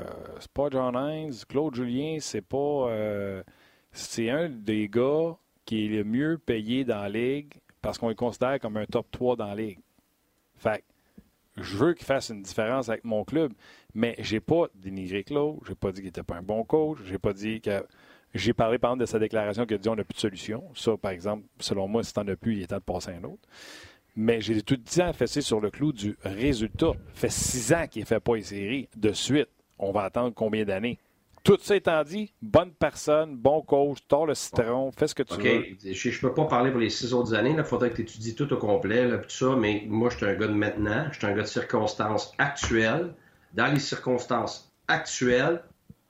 pas 0.54 0.70
John 0.70 0.96
Hines. 0.96 1.34
Claude 1.48 1.76
Julien, 1.76 2.18
c'est 2.20 2.42
pas. 2.42 2.90
Euh, 2.90 3.44
c'est 3.92 4.30
un 4.30 4.50
des 4.50 4.90
gars 4.90 5.38
qui 5.66 5.86
est 5.86 5.90
le 5.90 6.04
mieux 6.04 6.38
payé 6.38 6.84
dans 6.84 7.02
la 7.02 7.10
ligue 7.10 7.54
parce 7.82 7.98
qu'on 7.98 8.10
le 8.10 8.16
considère 8.16 8.60
comme 8.60 8.78
un 8.78 8.86
top 8.86 9.10
3 9.12 9.38
dans 9.38 9.48
la 9.48 9.56
ligue. 9.56 9.80
Fait 10.56 10.84
je 11.56 11.76
veux 11.76 11.94
qu'il 11.94 12.06
fasse 12.06 12.30
une 12.30 12.44
différence 12.44 12.90
avec 12.90 13.04
mon 13.04 13.24
club, 13.24 13.52
mais 13.96 14.16
j'ai 14.20 14.40
pas 14.40 14.68
dénigré 14.76 15.24
Claude, 15.24 15.58
j'ai 15.68 15.74
pas 15.74 15.92
dit 15.92 16.02
qu'il 16.02 16.10
était 16.10 16.22
pas 16.22 16.36
un 16.36 16.44
bon 16.44 16.64
coach, 16.64 17.00
j'ai 17.06 17.18
pas 17.18 17.34
dit 17.34 17.62
que. 17.62 17.86
J'ai 18.34 18.54
parlé 18.54 18.78
par 18.78 18.92
exemple 18.92 19.02
de 19.02 19.06
sa 19.06 19.20
déclaration 19.20 19.66
qu'il 19.66 19.76
a 19.76 19.78
dit 19.80 19.90
on 19.90 19.96
n'a 19.96 20.04
plus 20.04 20.16
de 20.16 20.20
solution. 20.20 20.64
Ça, 20.76 20.98
par 20.98 21.12
exemple, 21.12 21.48
selon 21.60 21.88
moi, 21.88 22.04
si 22.04 22.14
t'en 22.14 22.28
as 22.28 22.36
plus, 22.36 22.58
il 22.58 22.62
est 22.62 22.68
temps 22.68 22.76
de 22.76 22.82
passer 22.82 23.12
un 23.12 23.24
autre. 23.24 23.48
Mais 24.20 24.42
j'ai 24.42 24.64
tout 24.64 24.78
dit 24.78 25.00
à 25.00 25.14
fessé 25.14 25.42
sur 25.42 25.62
le 25.62 25.70
clou 25.70 25.94
du 25.94 26.18
résultat. 26.24 26.94
Ça 27.14 27.14
fait 27.14 27.32
six 27.32 27.72
ans 27.72 27.86
qu'il 27.88 28.02
ne 28.02 28.08
fait 28.08 28.20
pas 28.20 28.36
les 28.36 28.42
séries 28.42 28.90
de 28.98 29.12
suite. 29.14 29.48
On 29.78 29.92
va 29.92 30.02
attendre 30.02 30.34
combien 30.36 30.66
d'années? 30.66 30.98
Tout 31.44 31.60
ça 31.62 31.76
étant 31.76 32.04
dit, 32.04 32.34
bonne 32.42 32.72
personne, 32.72 33.38
bon 33.38 33.62
coach, 33.62 34.00
tords 34.08 34.26
le 34.26 34.34
citron, 34.34 34.92
fais 34.92 35.06
ce 35.06 35.14
que 35.14 35.22
tu 35.22 35.36
veux. 35.36 35.94
Je 35.94 36.10
ne 36.10 36.20
peux 36.20 36.34
pas 36.34 36.46
parler 36.46 36.72
pour 36.72 36.80
les 36.80 36.90
six 36.90 37.14
autres 37.14 37.36
années. 37.36 37.54
Il 37.56 37.64
faudrait 37.64 37.92
que 37.92 37.98
tu 37.98 38.02
étudies 38.02 38.34
tout 38.34 38.52
au 38.52 38.58
complet, 38.58 39.08
là, 39.08 39.20
tout 39.20 39.30
ça, 39.30 39.56
mais 39.56 39.84
moi, 39.88 40.10
je 40.10 40.18
suis 40.18 40.26
un 40.26 40.34
gars 40.34 40.48
de 40.48 40.54
maintenant, 40.54 41.08
je 41.12 41.20
suis 41.20 41.28
un 41.28 41.36
gars 41.36 41.44
de 41.44 41.48
circonstances 41.48 42.34
actuelles. 42.40 43.14
Dans 43.54 43.72
les 43.72 43.80
circonstances 43.80 44.74
actuelles, 44.88 45.62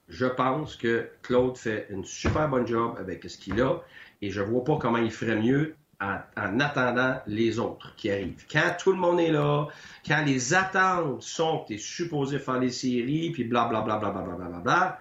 je 0.07 0.25
pense 0.25 0.77
que 0.77 1.09
Claude 1.23 1.57
fait 1.57 1.87
une 1.89 2.05
super 2.05 2.47
bonne 2.47 2.65
job 2.65 2.95
avec 2.97 3.29
ce 3.29 3.37
qu'il 3.37 3.61
a 3.61 3.81
et 4.21 4.31
je 4.31 4.41
ne 4.41 4.45
vois 4.45 4.63
pas 4.63 4.77
comment 4.77 4.97
il 4.97 5.11
ferait 5.11 5.35
mieux 5.35 5.75
en, 5.99 6.19
en, 6.37 6.59
attendant 6.59 7.19
les 7.25 7.59
autres 7.59 7.95
qui 7.95 8.11
arrivent. 8.11 8.45
Quand 8.51 8.75
tout 8.79 8.91
le 8.91 8.97
monde 8.97 9.19
est 9.19 9.31
là, 9.31 9.67
quand 10.05 10.23
les 10.25 10.53
attentes 10.53 11.21
sont 11.21 11.59
que 11.59 11.67
tu 11.67 11.73
es 11.75 11.77
supposé 11.77 12.39
faire 12.39 12.59
les 12.59 12.69
séries, 12.69 13.31
puis 13.31 13.43
blablabla, 13.43 13.97
bla, 13.97 14.11
bla, 14.11 14.21
bla, 14.21 14.35
bla, 14.35 14.47
bla, 14.47 14.59
bla, 14.59 14.99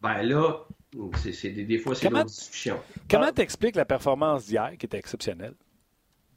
ben 0.00 0.22
là, 0.22 0.64
c'est, 1.16 1.50
des, 1.50 1.78
fois, 1.78 1.94
c'est 1.94 2.08
une 2.08 2.22
discussion. 2.22 2.80
Comment 3.10 3.32
t'expliques 3.32 3.76
la 3.76 3.84
performance 3.84 4.46
d'hier, 4.46 4.72
qui 4.78 4.86
était 4.86 4.98
exceptionnelle, 4.98 5.54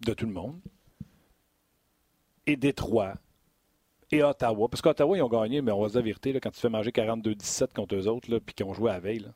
de 0.06 0.14
tout 0.14 0.26
le 0.26 0.34
monde, 0.34 0.60
et 2.47 2.56
Détroit, 2.56 3.14
et 4.12 4.24
Ottawa? 4.24 4.68
Parce 4.68 4.82
qu'Ottawa, 4.82 5.16
ils 5.16 5.22
ont 5.22 5.30
gagné, 5.30 5.62
mais 5.62 5.72
on 5.72 5.82
va 5.82 5.88
se 5.88 5.93
dire 5.93 6.02
la 6.02 6.06
vérité, 6.06 6.34
là, 6.34 6.39
quand 6.39 6.52
tu 6.52 6.60
fais 6.60 6.70
manger 6.70 6.89
42-17 6.89 7.74
contre 7.74 7.95
eux 7.95 8.08
autres, 8.08 8.32
là, 8.32 8.39
puis 8.39 8.56
qu'ils 8.56 8.66
ont 8.66 8.74
joué 8.74 8.91
à 8.91 8.99
veille. 8.99 9.20
Là. 9.20 9.30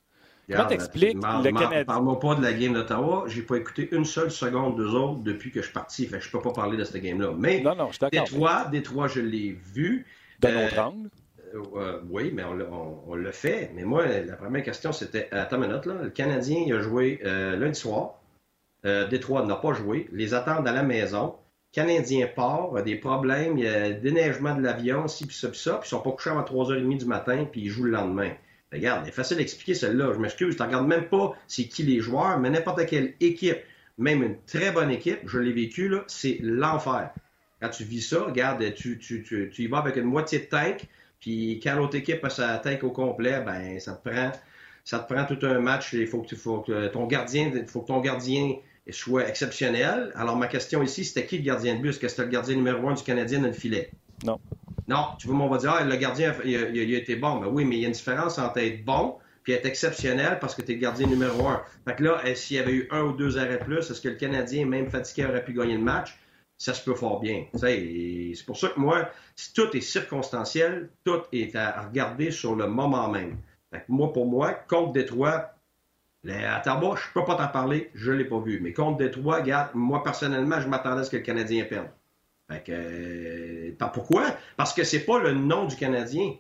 Comment 0.50 0.66
t'expliques 0.66 1.16
le 1.16 1.52
Canadien? 1.52 1.86
Parle-moi 1.86 2.20
pas 2.20 2.36
de 2.36 2.44
la 2.44 2.54
game 2.54 2.74
d'Ottawa. 2.74 3.26
J'ai 3.28 3.42
pas 3.42 3.58
écouté 3.58 3.90
une 3.92 4.06
seule 4.06 4.32
seconde 4.32 4.78
d'eux 4.78 4.92
autres 4.92 5.22
depuis 5.24 5.52
que 5.52 5.60
je 5.62 5.66
suis 5.66 5.74
parti. 5.74 6.06
Fait 6.06 6.20
que 6.20 6.24
je 6.24 6.32
peux 6.32 6.42
pas 6.42 6.54
parler 6.54 6.78
de 6.78 6.84
cette 6.84 7.02
game-là. 7.02 7.34
Mais 7.38 7.62
non, 7.62 7.76
non, 7.76 7.90
je 7.92 8.06
Détroit, 8.10 8.66
Détroit, 8.72 9.08
je 9.08 9.22
l'ai 9.22 9.58
vu. 9.74 10.06
De 10.42 10.50
notre 10.50 10.80
angle? 10.80 11.10
Euh, 11.56 12.02
oui, 12.10 12.32
mais 12.34 12.44
on, 12.44 13.16
le 13.16 13.32
fait. 13.32 13.72
Mais 13.74 13.84
moi, 13.84 14.06
la 14.06 14.36
première 14.36 14.64
question, 14.64 14.92
c'était 14.92 15.30
Attends 15.32 15.62
une 15.62 15.70
minute, 15.70 15.86
là. 15.86 15.96
Le 16.04 16.10
Canadien, 16.10 16.64
il 16.66 16.74
a 16.74 16.82
joué 16.82 17.22
euh, 17.24 17.56
lundi 17.56 17.80
soir. 17.80 18.20
Euh, 18.86 19.08
Détroit 19.08 19.46
n'a 19.46 19.56
pas 19.56 19.74
joué. 19.74 20.08
Les 20.12 20.34
attendent 20.34 20.68
à 20.68 20.74
la 20.74 20.84
maison. 20.84 21.36
Canadien 21.72 22.28
part, 22.28 22.76
a 22.76 22.82
des 22.82 22.96
problèmes, 22.96 23.58
il 23.58 23.66
y 23.66 23.68
a 23.68 23.92
déneigement 23.92 24.56
de 24.56 24.62
l'avion, 24.62 25.10
ci, 25.10 25.26
puis 25.26 25.36
ça, 25.36 25.50
puis 25.50 25.60
ça, 25.60 25.74
puis 25.74 25.88
ils 25.88 25.90
sont 25.90 26.00
pas 26.00 26.12
couchés 26.12 26.30
avant 26.30 26.44
3h30 26.44 27.00
du 27.00 27.06
matin, 27.06 27.46
puis 27.52 27.64
ils 27.64 27.70
jouent 27.70 27.84
le 27.84 27.92
lendemain. 27.92 28.32
Regarde, 28.76 29.04
c'est 29.06 29.14
facile 29.14 29.38
d'expliquer 29.38 29.74
celle-là. 29.74 30.12
Je 30.14 30.20
m'excuse, 30.20 30.56
tu 30.56 30.62
regardes 30.62 30.88
même 30.88 31.08
pas 31.08 31.34
c'est 31.48 31.66
qui 31.66 31.84
les 31.84 32.00
joueurs, 32.00 32.40
mais 32.40 32.50
n'importe 32.50 32.86
quelle 32.86 33.14
équipe, 33.20 33.60
même 33.98 34.24
une 34.24 34.38
très 34.46 34.72
bonne 34.72 34.92
équipe, 34.92 35.20
je 35.26 35.40
l'ai 35.40 35.54
vécu, 35.54 35.92
c'est 36.08 36.40
l'enfer. 36.42 37.12
Quand 37.62 37.70
tu 37.70 37.84
vis 37.84 38.02
ça, 38.02 38.24
regarde, 38.24 38.74
tu, 38.74 39.00
tu, 39.00 39.24
tu, 39.24 39.50
tu 39.52 39.64
y 39.64 39.68
vas 39.68 39.78
avec 39.80 39.96
une 39.96 40.04
moitié 40.04 40.40
de 40.40 40.46
tank, 40.46 40.86
puis 41.20 41.60
quand 41.64 41.76
l'autre 41.76 41.96
équipe 41.96 42.24
a 42.24 42.30
sa 42.30 42.58
tête 42.58 42.84
au 42.84 42.92
complet, 42.92 43.42
ben 43.42 43.80
ça 43.80 43.94
te 43.94 44.10
prend 44.10 44.32
ça 44.86 45.00
te 45.00 45.12
prend 45.12 45.26
tout 45.26 45.44
un 45.46 45.60
match. 45.60 45.94
Il 45.94 46.08
faut 46.08 46.22
que, 46.22 46.36
faut 46.36 46.60
que 46.60 46.88
ton 46.88 47.08
gardien, 47.08 47.52
faut 47.68 47.82
que 47.82 47.88
ton 47.88 48.00
gardien 48.00 48.56
soit 48.92 49.28
exceptionnel. 49.28 50.12
Alors 50.16 50.38
ma 50.38 50.48
question 50.48 50.84
ici, 50.84 51.04
c'était 51.04 51.26
qui 51.26 51.40
le 51.40 51.44
gardien 51.44 51.76
de 51.76 51.82
but? 51.82 51.90
Est-ce 51.90 52.00
que 52.00 52.08
c'était 52.08 52.24
le 52.24 52.30
gardien 52.30 52.56
numéro 52.56 52.88
un 52.88 52.94
du 52.94 53.04
Canadien 53.04 53.40
dans 53.40 53.48
le 53.48 53.54
filet? 53.54 53.90
Non. 54.24 54.40
Non, 54.88 55.08
tu 55.18 55.28
vois, 55.28 55.38
on 55.38 55.50
va 55.50 55.58
dire, 55.58 55.74
ah, 55.78 55.84
le 55.84 55.96
gardien, 55.96 56.34
il 56.44 56.56
a, 56.56 56.98
été 56.98 57.16
bon. 57.16 57.38
Ben 57.38 57.48
oui, 57.48 57.66
mais 57.66 57.78
il 57.78 57.82
y 57.82 57.86
a 57.86 57.88
une 57.88 57.94
différence 57.94 58.38
entre 58.38 58.60
être 58.60 58.86
bon 58.86 59.18
puis 59.44 59.54
être 59.54 59.66
exceptionnel 59.68 60.40
parce 60.40 60.56
que 60.56 60.64
tu 60.64 60.72
es 60.72 60.76
le 60.76 60.82
gardien 60.82 61.06
numéro 61.06 61.48
un. 61.48 61.62
Fait 61.88 61.96
que 61.96 62.04
là, 62.04 62.20
s'il 62.34 62.58
y 62.58 62.60
avait 62.60 62.74
eu 62.74 62.88
un 62.90 63.04
ou 63.04 63.12
deux 63.14 63.38
arrêts 63.38 63.60
plus, 63.60 63.92
est-ce 63.92 64.02
que 64.02 64.10
le 64.10 64.16
Canadien, 64.16 64.66
même 64.66 64.90
fatigué, 64.90 65.28
aurait 65.28 65.46
pu 65.46 65.54
gagner 65.54 65.78
le 65.78 65.84
match? 65.84 66.18
ça 66.58 66.74
se 66.74 66.84
peut 66.84 66.96
fort 66.96 67.20
bien. 67.20 67.46
C'est 67.54 68.46
pour 68.46 68.58
ça 68.58 68.70
que 68.70 68.80
moi, 68.80 69.10
tout 69.54 69.76
est 69.76 69.82
circonstanciel, 69.82 70.90
tout 71.04 71.22
est 71.32 71.56
à 71.56 71.84
regarder 71.84 72.32
sur 72.32 72.56
le 72.56 72.68
moment 72.68 73.10
même. 73.10 73.38
moi, 73.88 74.14
pour 74.14 74.26
moi, 74.26 74.54
contre 74.54 74.94
Détroit, 74.94 75.52
à 76.28 76.60
Ottawa, 76.60 76.96
je 76.96 77.14
peux 77.14 77.26
pas 77.26 77.36
t'en 77.36 77.48
parler, 77.50 77.92
je 77.94 78.12
l'ai 78.12 78.26
pas 78.26 78.40
vu. 78.40 78.60
Mais 78.62 78.74
contre 78.74 78.98
Détroit, 78.98 79.38
regarde, 79.38 79.72
moi, 79.74 80.04
personnellement, 80.04 80.60
je 80.60 80.68
m'attendais 80.68 81.02
à 81.02 81.04
ce 81.04 81.12
que 81.12 81.18
le 81.18 81.24
Canadien 81.24 81.66
perde. 81.66 81.90
Fait 82.50 82.64
que, 82.64 82.72
euh, 82.72 83.88
pourquoi? 83.94 84.36
Parce 84.58 84.74
que 84.74 84.84
c'est 84.84 85.06
pas 85.06 85.20
le 85.20 85.34
nom 85.34 85.66
du 85.66 85.76
Canadien 85.76 86.36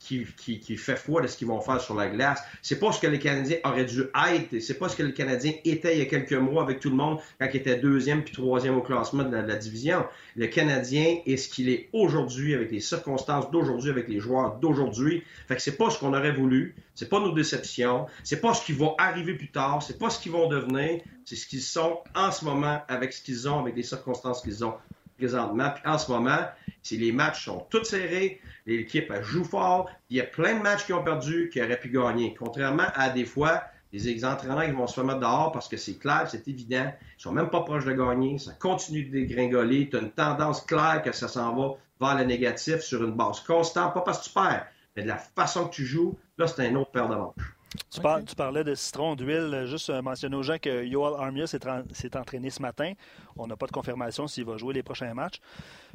qui, 0.00 0.76
fait 0.76 0.96
foi 0.96 1.20
de 1.20 1.26
ce 1.26 1.36
qu'ils 1.36 1.46
vont 1.46 1.60
faire 1.60 1.80
sur 1.80 1.94
la 1.94 2.08
glace. 2.08 2.42
C'est 2.62 2.80
pas 2.80 2.90
ce 2.90 3.00
que 3.00 3.06
les 3.06 3.18
Canadiens 3.18 3.58
auraient 3.64 3.84
dû 3.84 4.04
être. 4.32 4.58
C'est 4.58 4.78
pas 4.78 4.88
ce 4.88 4.96
que 4.96 5.02
les 5.02 5.12
Canadiens 5.12 5.52
étaient 5.64 5.94
il 5.94 5.98
y 5.98 6.02
a 6.02 6.06
quelques 6.06 6.32
mois 6.32 6.62
avec 6.62 6.80
tout 6.80 6.88
le 6.88 6.96
monde 6.96 7.18
quand 7.38 7.46
ils 7.52 7.58
étaient 7.58 7.76
deuxième 7.76 8.24
puis 8.24 8.32
troisième 8.32 8.76
au 8.76 8.80
classement 8.80 9.24
de 9.24 9.36
la, 9.36 9.56
division. 9.56 10.06
Le 10.36 10.46
Canadien 10.46 11.18
est 11.26 11.36
ce 11.36 11.48
qu'il 11.48 11.68
est 11.68 11.90
aujourd'hui 11.92 12.54
avec 12.54 12.70
les 12.70 12.80
circonstances 12.80 13.50
d'aujourd'hui, 13.50 13.90
avec 13.90 14.08
les 14.08 14.20
joueurs 14.20 14.56
d'aujourd'hui. 14.56 15.22
Fait 15.46 15.56
que 15.56 15.62
c'est 15.62 15.76
pas 15.76 15.90
ce 15.90 15.98
qu'on 15.98 16.14
aurait 16.14 16.32
voulu. 16.32 16.74
C'est 16.94 17.10
pas 17.10 17.20
nos 17.20 17.32
déceptions. 17.32 18.06
C'est 18.24 18.40
pas 18.40 18.54
ce 18.54 18.64
qui 18.64 18.72
va 18.72 18.94
arriver 18.96 19.34
plus 19.34 19.50
tard. 19.50 19.82
C'est 19.82 19.98
pas 19.98 20.08
ce 20.08 20.18
qu'ils 20.18 20.32
vont 20.32 20.48
devenir. 20.48 21.02
C'est 21.26 21.36
ce 21.36 21.46
qu'ils 21.46 21.60
sont 21.60 21.98
en 22.14 22.32
ce 22.32 22.44
moment 22.46 22.80
avec 22.88 23.12
ce 23.12 23.22
qu'ils 23.22 23.48
ont, 23.48 23.60
avec 23.60 23.76
les 23.76 23.82
circonstances 23.82 24.40
qu'ils 24.40 24.64
ont 24.64 24.74
présentement. 25.20 25.70
Puis 25.70 25.82
en 25.86 25.98
ce 25.98 26.10
moment, 26.10 26.38
si 26.82 26.96
les 26.96 27.12
matchs 27.12 27.44
sont 27.44 27.66
tous 27.70 27.84
serrés, 27.84 28.40
l'équipe 28.66 29.12
joue 29.22 29.44
fort, 29.44 29.90
il 30.08 30.16
y 30.16 30.20
a 30.20 30.24
plein 30.24 30.54
de 30.54 30.62
matchs 30.62 30.86
qui 30.86 30.92
ont 30.92 31.04
perdu, 31.04 31.50
qui 31.52 31.62
auraient 31.62 31.78
pu 31.78 31.90
gagner. 31.90 32.34
Contrairement 32.38 32.86
à 32.94 33.10
des 33.10 33.26
fois, 33.26 33.62
des 33.92 34.24
entraîneurs 34.24 34.64
qui 34.64 34.70
vont 34.70 34.86
se 34.86 34.94
faire 34.94 35.04
mettre 35.04 35.20
dehors 35.20 35.52
parce 35.52 35.68
que 35.68 35.76
c'est 35.76 35.98
clair, 35.98 36.26
c'est 36.30 36.46
évident, 36.48 36.92
ils 37.18 37.22
sont 37.22 37.32
même 37.32 37.50
pas 37.50 37.62
proches 37.62 37.84
de 37.84 37.92
gagner, 37.92 38.38
ça 38.38 38.52
continue 38.52 39.04
de 39.04 39.10
dégringoler, 39.10 39.88
tu 39.90 39.96
as 39.96 40.00
une 40.00 40.12
tendance 40.12 40.62
claire 40.62 41.02
que 41.04 41.12
ça 41.12 41.28
s'en 41.28 41.54
va 41.54 41.74
vers 42.00 42.18
le 42.18 42.24
négatif 42.24 42.80
sur 42.80 43.04
une 43.04 43.12
base 43.12 43.40
constante, 43.40 43.92
pas 43.92 44.00
parce 44.00 44.20
que 44.20 44.24
tu 44.24 44.30
perds, 44.30 44.66
mais 44.96 45.02
de 45.02 45.08
la 45.08 45.18
façon 45.18 45.66
que 45.66 45.74
tu 45.74 45.84
joues, 45.84 46.16
là, 46.38 46.46
c'est 46.46 46.66
un 46.66 46.74
autre 46.76 46.92
paire 46.92 47.08
de 47.08 47.16
manches. 47.16 47.56
Tu, 47.90 48.00
parlais 48.34 48.64
de 48.64 48.74
citron, 48.74 49.14
d'huile. 49.14 49.64
Juste 49.66 49.90
euh, 49.90 50.02
mentionner 50.02 50.36
aux 50.36 50.42
gens 50.42 50.58
que 50.60 50.84
Yoel 50.84 51.14
Armia 51.18 51.46
s'est 51.46 52.16
entraîné 52.16 52.50
ce 52.50 52.60
matin. 52.60 52.94
On 53.36 53.46
n'a 53.46 53.56
pas 53.56 53.66
de 53.66 53.72
confirmation 53.72 54.26
s'il 54.26 54.44
va 54.44 54.56
jouer 54.56 54.74
les 54.74 54.82
prochains 54.82 55.14
matchs. 55.14 55.40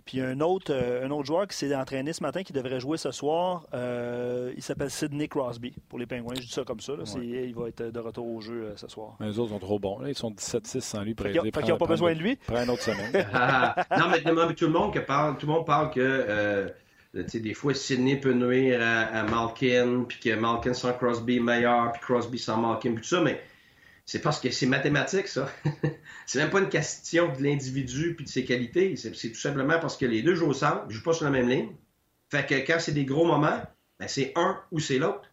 Puis 0.05 0.17
il 0.17 0.19
y 0.21 0.23
a 0.23 0.30
un 0.30 0.39
autre, 0.39 0.71
euh, 0.73 1.05
un 1.05 1.11
autre 1.11 1.26
joueur 1.26 1.47
qui 1.47 1.57
s'est 1.57 1.76
entraîné 1.76 2.13
ce 2.13 2.23
matin 2.23 2.43
qui 2.43 2.53
devrait 2.53 2.80
jouer 2.80 2.97
ce 2.97 3.11
soir. 3.11 3.65
Euh, 3.73 4.53
il 4.55 4.63
s'appelle 4.63 4.89
Sidney 4.89 5.28
Crosby 5.28 5.73
pour 5.89 5.99
les 5.99 6.05
Pingouins. 6.05 6.36
Je 6.36 6.41
dis 6.41 6.51
ça 6.51 6.63
comme 6.63 6.80
ça. 6.80 6.93
Il 7.21 7.53
va 7.55 7.67
être 7.67 7.84
de 7.84 7.99
retour 7.99 8.26
au 8.26 8.39
jeu 8.39 8.73
ce 8.78 8.88
soir. 8.88 9.15
Mais 9.19 9.28
les 9.28 9.39
autres 9.39 9.51
sont 9.51 9.59
trop 9.59 9.80
bons. 9.80 10.05
Ils 10.05 10.15
sont 10.15 10.32
17-6 10.32 10.80
sans 10.80 11.01
lui. 11.01 11.13
Fait 11.13 11.32
qu'ils 11.32 11.69
n'ont 11.69 11.78
pas 11.78 11.88
besoin 11.88 12.13
de 12.13 12.19
lui? 12.19 12.38
Prends 12.47 12.63
une 12.63 12.69
autre 12.69 12.84
semaine. 12.84 13.26
Ah, 13.38 13.76
non, 13.97 14.05
mais, 14.09 14.21
tout, 14.21 14.65
le 14.65 14.71
monde 14.71 14.97
parle, 15.05 15.38
tout 15.38 15.45
le 15.45 15.53
monde 15.53 15.65
parle 15.65 15.91
que 15.91 16.71
des 17.24 17.53
fois, 17.53 17.74
Sidney 17.74 18.18
peut 18.20 18.34
nuire 18.34 18.80
à, 18.82 19.24
Malkin, 19.24 20.05
puis 20.07 20.20
que 20.20 20.36
Malkin 20.36 20.74
sans 20.74 20.93
Crosby 20.93 21.38
est 21.38 21.41
meilleur, 21.41 21.91
puis 21.93 22.01
Crosby 22.01 22.38
sans 22.38 22.57
Malkin, 22.57 22.93
puis 22.93 23.01
tout 23.01 23.09
ça, 23.09 23.22
mais 23.22 23.41
c'est 24.05 24.22
parce 24.22 24.39
que 24.39 24.51
c'est 24.51 24.68
mathématique, 24.68 25.28
ça. 25.28 25.49
c'est 26.26 26.39
même 26.39 26.51
pas 26.51 26.59
une 26.59 26.70
question 26.70 27.34
de 27.34 27.41
l'individu 27.41 28.16
puis 28.16 28.26
de 28.26 28.30
ses 28.30 28.45
qualités. 28.45 28.95
C'est 28.95 29.11
tout 29.11 29.39
simplement 29.39 29.80
parce 29.80 29.97
que 29.97 30.05
les 30.05 30.22
deux 30.22 30.36
jouent 30.36 30.49
au 30.49 30.53
centre, 30.53 30.89
jouent 30.89 31.03
pas 31.03 31.13
sur 31.13 31.26
la 31.26 31.32
même 31.32 31.49
ligne. 31.49 31.70
Fait 32.30 32.45
que 32.45 32.53
quand 32.55 32.78
c'est 32.80 32.91
des 32.91 33.05
gros 33.05 33.26
moments, 33.26 33.61
ben 33.99 34.07
c'est 34.07 34.32
un 34.36 34.59
ou 34.72 34.80
c'est 34.80 34.99
l'autre. 34.99 35.32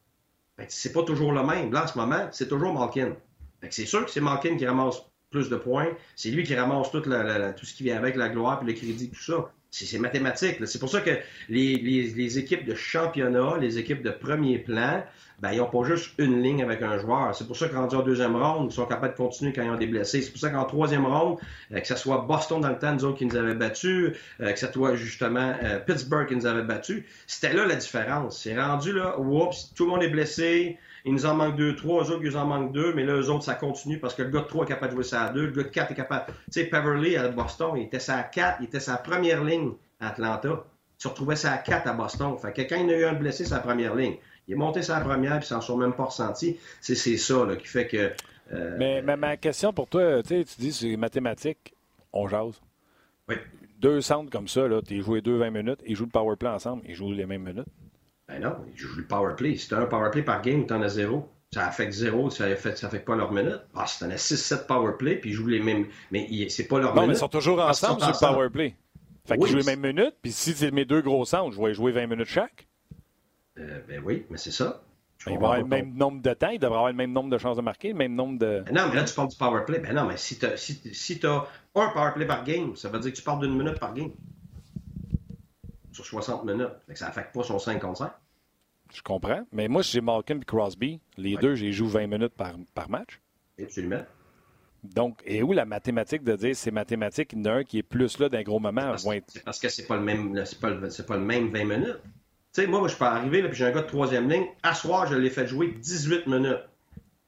Fait 0.56 0.66
que 0.66 0.72
c'est 0.72 0.92
pas 0.92 1.02
toujours 1.02 1.32
le 1.32 1.42
même. 1.42 1.72
Là, 1.72 1.84
en 1.84 1.86
ce 1.86 1.98
moment, 1.98 2.28
c'est 2.32 2.48
toujours 2.48 2.72
Malkin. 2.72 3.14
Fait 3.60 3.68
que 3.68 3.74
c'est 3.74 3.86
sûr 3.86 4.04
que 4.04 4.10
c'est 4.10 4.20
Malkin 4.20 4.56
qui 4.56 4.66
ramasse 4.66 5.02
plus 5.30 5.50
de 5.50 5.56
points. 5.56 5.88
C'est 6.16 6.30
lui 6.30 6.44
qui 6.44 6.54
ramasse 6.54 6.90
tout, 6.90 7.00
tout 7.00 7.66
ce 7.66 7.74
qui 7.74 7.82
vient 7.82 7.96
avec 7.96 8.16
la 8.16 8.28
gloire 8.30 8.58
puis 8.60 8.68
le 8.68 8.74
crédit, 8.74 9.10
tout 9.10 9.22
ça. 9.22 9.52
C'est 9.72 9.98
mathématique. 9.98 10.58
C'est 10.66 10.78
pour 10.78 10.90
ça 10.90 11.00
que 11.00 11.18
les, 11.48 12.38
équipes 12.38 12.66
de 12.66 12.74
championnat, 12.74 13.56
les 13.58 13.78
équipes 13.78 14.02
de 14.02 14.10
premier 14.10 14.58
plan, 14.58 15.02
ben, 15.40 15.52
ils 15.52 15.58
n'ont 15.58 15.70
pas 15.70 15.82
juste 15.84 16.12
une 16.18 16.42
ligne 16.42 16.62
avec 16.62 16.82
un 16.82 16.98
joueur. 16.98 17.34
C'est 17.34 17.46
pour 17.46 17.56
ça 17.56 17.68
qu'en 17.68 17.86
deuxième 17.86 18.36
ronde, 18.36 18.70
ils 18.70 18.74
sont 18.74 18.84
capables 18.84 19.14
de 19.14 19.16
continuer 19.16 19.54
quand 19.54 19.62
ils 19.62 19.70
ont 19.70 19.78
des 19.78 19.86
blessés. 19.86 20.20
C'est 20.20 20.30
pour 20.30 20.40
ça 20.40 20.50
qu'en 20.50 20.66
troisième 20.66 21.06
ronde, 21.06 21.38
euh, 21.72 21.80
que 21.80 21.86
ce 21.86 21.96
soit 21.96 22.18
Boston 22.18 22.60
dans 22.60 22.68
le 22.68 22.78
temps, 22.78 22.92
nous 22.92 23.06
autres 23.06 23.16
qui 23.16 23.24
nous 23.24 23.34
avaient 23.34 23.54
battus, 23.54 24.12
euh, 24.42 24.52
que 24.52 24.58
ce 24.58 24.70
soit 24.70 24.94
justement 24.94 25.54
euh, 25.62 25.78
Pittsburgh 25.78 26.28
qui 26.28 26.36
nous 26.36 26.46
avait 26.46 26.62
battus, 26.62 27.04
c'était 27.26 27.54
là 27.54 27.64
la 27.64 27.76
différence. 27.76 28.42
C'est 28.42 28.60
rendu 28.60 28.92
là, 28.92 29.18
oups, 29.18 29.72
tout 29.74 29.86
le 29.86 29.90
monde 29.90 30.02
est 30.02 30.10
blessé, 30.10 30.78
il 31.04 31.12
nous 31.12 31.26
en 31.26 31.34
manque 31.34 31.56
deux, 31.56 31.74
trois, 31.74 32.04
eux 32.04 32.10
autres, 32.12 32.24
ils 32.24 32.36
en 32.36 32.46
manquent 32.46 32.72
deux, 32.72 32.92
mais 32.94 33.04
là, 33.04 33.14
eux 33.14 33.30
autres, 33.30 33.44
ça 33.44 33.54
continue 33.54 33.98
parce 33.98 34.14
que 34.14 34.22
le 34.22 34.30
gars 34.30 34.40
de 34.40 34.46
3 34.46 34.64
est 34.64 34.68
capable 34.68 34.92
de 34.92 34.96
jouer 34.96 35.04
ça 35.04 35.22
à 35.22 35.28
deux, 35.30 35.46
le 35.46 35.52
gars 35.52 35.64
de 35.64 35.68
4 35.68 35.90
est 35.90 35.94
capable. 35.94 36.26
Tu 36.26 36.34
sais, 36.50 36.64
Peverly 36.64 37.16
à 37.16 37.28
Boston, 37.28 37.72
il 37.76 37.84
était 37.84 37.98
ça 37.98 38.18
à 38.18 38.22
4, 38.22 38.58
il 38.60 38.66
était 38.66 38.80
sa 38.80 38.96
première 38.96 39.42
ligne 39.42 39.72
à 40.00 40.08
Atlanta. 40.08 40.64
Il 40.98 41.02
se 41.02 41.08
retrouvait 41.08 41.36
ça 41.36 41.52
à 41.52 41.58
4 41.58 41.88
à 41.88 41.92
Boston. 41.92 42.36
Fait 42.38 42.52
que 42.52 42.62
quand 42.62 42.76
il 42.76 42.90
a 42.90 42.98
eu 42.98 43.04
un 43.04 43.14
blessé, 43.14 43.44
sa 43.44 43.58
première 43.58 43.94
ligne. 43.94 44.16
Il 44.48 44.54
est 44.54 44.56
monté 44.56 44.82
sa 44.82 45.00
première, 45.00 45.38
puis 45.38 45.46
ils 45.46 45.48
s'en 45.48 45.60
sont 45.60 45.76
même 45.76 45.94
pas 45.94 46.04
ressentis. 46.04 46.58
C'est 46.80 46.94
ça 46.94 47.44
là, 47.44 47.56
qui 47.56 47.66
fait 47.66 47.86
que. 47.86 48.12
Euh, 48.52 48.76
mais, 48.78 49.02
ma 49.16 49.36
question 49.36 49.72
pour 49.72 49.88
toi, 49.88 50.22
tu 50.22 50.44
dis 50.58 50.72
c'est 50.72 50.96
mathématique, 50.96 51.74
on 52.12 52.28
jase. 52.28 52.60
Oui. 53.28 53.36
Deux 53.78 54.00
centres 54.00 54.30
comme 54.30 54.48
ça, 54.48 54.62
tu 54.86 54.98
es 54.98 55.00
joué 55.00 55.20
deux 55.20 55.36
20 55.38 55.50
minutes, 55.50 55.80
ils 55.86 55.96
jouent 55.96 56.04
le 56.04 56.10
power 56.10 56.36
play 56.36 56.48
ensemble, 56.48 56.82
ils 56.86 56.94
jouent 56.94 57.12
les 57.12 57.26
mêmes 57.26 57.42
minutes. 57.42 57.66
Ben 58.32 58.40
non, 58.40 58.56
ils 58.72 58.78
jouent 58.78 58.96
le 58.96 59.04
power 59.04 59.34
play. 59.36 59.56
Si 59.56 59.68
tu 59.68 59.74
as 59.74 59.78
un 59.78 59.86
power 59.86 60.10
play 60.10 60.22
par 60.22 60.42
game, 60.42 60.66
tu 60.66 60.72
en 60.72 60.82
as 60.82 60.88
zéro. 60.88 61.28
Ça 61.52 61.66
affecte 61.66 61.92
zéro, 61.92 62.30
ça 62.30 62.44
affecte, 62.44 62.78
ça 62.78 62.86
affecte 62.86 63.04
pas 63.04 63.14
leur 63.14 63.30
minute. 63.30 63.60
Ah, 63.74 63.86
si 63.86 63.98
tu 63.98 64.04
en 64.04 64.10
as 64.10 64.16
6-7 64.16 64.66
power 64.66 64.92
play, 64.98 65.16
puis 65.16 65.30
ils 65.30 65.32
jouent 65.34 65.48
les 65.48 65.60
mêmes. 65.60 65.86
Mais 66.10 66.26
c'est 66.48 66.66
pas 66.66 66.78
leur 66.78 66.94
minute. 66.94 67.02
Non, 67.02 67.06
mais 67.08 67.14
ils 67.14 67.18
sont 67.18 67.28
toujours 67.28 67.60
ensemble 67.60 68.00
sur 68.00 68.08
le 68.08 68.34
power 68.34 68.48
play. 68.48 68.74
Fait 69.26 69.36
qu'ils 69.36 69.48
jouent 69.48 69.58
les 69.58 69.76
mêmes 69.76 69.94
minutes, 69.94 70.16
puis 70.22 70.32
si 70.32 70.52
c'est 70.54 70.70
mes 70.70 70.86
deux 70.86 71.02
gros 71.02 71.24
centres, 71.26 71.54
je 71.54 71.62
vais 71.62 71.74
jouer 71.74 71.92
20 71.92 72.06
minutes 72.06 72.28
chaque. 72.28 72.66
Euh, 73.58 73.80
ben 73.86 74.02
oui, 74.04 74.24
mais 74.30 74.38
c'est 74.38 74.50
ça. 74.50 74.82
Ils 75.26 75.30
vont 75.30 75.36
avoir 75.36 75.58
le 75.58 75.64
même 75.64 75.94
nombre 75.94 76.20
de 76.20 76.34
temps, 76.34 76.48
ils 76.48 76.58
devraient 76.58 76.78
avoir 76.78 76.90
le 76.90 76.96
même 76.96 77.12
nombre 77.12 77.30
de 77.30 77.38
chances 77.38 77.56
de 77.56 77.62
marquer, 77.62 77.88
le 77.88 77.94
même 77.94 78.14
nombre 78.14 78.38
de. 78.38 78.64
Ben 78.66 78.74
non, 78.74 78.88
mais 78.88 78.96
là, 78.96 79.04
tu 79.04 79.14
parles 79.14 79.28
du 79.28 79.36
power 79.36 79.64
play. 79.64 79.78
Ben 79.78 79.94
non, 79.94 80.06
mais 80.06 80.16
si 80.16 80.38
tu 80.38 80.46
as, 80.46 80.56
si, 80.56 80.80
si 80.92 81.20
as 81.24 81.46
un 81.74 81.88
power 81.90 82.12
play 82.14 82.26
par 82.26 82.42
game, 82.44 82.74
ça 82.74 82.88
veut 82.88 82.98
dire 82.98 83.12
que 83.12 83.16
tu 83.16 83.22
parles 83.22 83.40
d'une 83.40 83.56
minute 83.56 83.78
par 83.78 83.94
game. 83.94 84.10
Sur 85.92 86.06
60 86.06 86.44
minutes. 86.44 86.72
Fait 86.86 86.94
que 86.94 86.98
ça 86.98 87.06
affecte 87.06 87.34
pas 87.34 87.44
son 87.44 87.58
5 87.58 87.80
contre 87.80 87.98
5. 87.98 88.12
Je 88.94 89.02
comprends. 89.02 89.46
Mais 89.52 89.68
moi, 89.68 89.82
j'ai 89.82 90.00
Malkin 90.00 90.38
et 90.40 90.44
Crosby. 90.44 91.00
Les 91.16 91.36
deux, 91.36 91.54
j'ai 91.54 91.72
joué 91.72 91.88
20 91.88 92.06
minutes 92.06 92.34
par, 92.34 92.54
par 92.74 92.90
match. 92.90 93.20
Absolument. 93.60 94.02
Donc, 94.82 95.22
et 95.24 95.42
où 95.42 95.52
la 95.52 95.64
mathématique 95.64 96.24
de 96.24 96.34
dire 96.34 96.56
c'est 96.56 96.72
mathématique, 96.72 97.32
il 97.32 97.38
y 97.38 97.42
en 97.42 97.44
a 97.44 97.54
un 97.58 97.64
qui 97.64 97.78
est 97.78 97.84
plus 97.84 98.18
là 98.18 98.28
d'un 98.28 98.42
gros 98.42 98.58
moment. 98.58 98.96
C'est 98.96 99.44
parce, 99.44 99.60
que 99.60 99.68
c'est 99.68 99.86
pas 99.86 99.96
le 99.96 100.02
même 100.02 100.44
c'est 100.44 100.60
pas, 100.60 100.72
pas, 100.72 101.16
le 101.16 101.24
même 101.24 101.50
20 101.50 101.64
minutes. 101.64 102.00
Tu 102.52 102.62
sais, 102.62 102.66
moi, 102.66 102.86
je 102.88 102.96
peux 102.96 103.04
arriver, 103.04 103.42
puis 103.44 103.54
j'ai 103.54 103.64
un 103.64 103.70
gars 103.70 103.82
de 103.82 103.86
troisième 103.86 104.28
ligne. 104.28 104.46
À 104.62 104.74
soir, 104.74 105.06
je 105.06 105.14
l'ai 105.14 105.30
fait 105.30 105.46
jouer 105.46 105.68
18 105.80 106.26
minutes. 106.26 106.64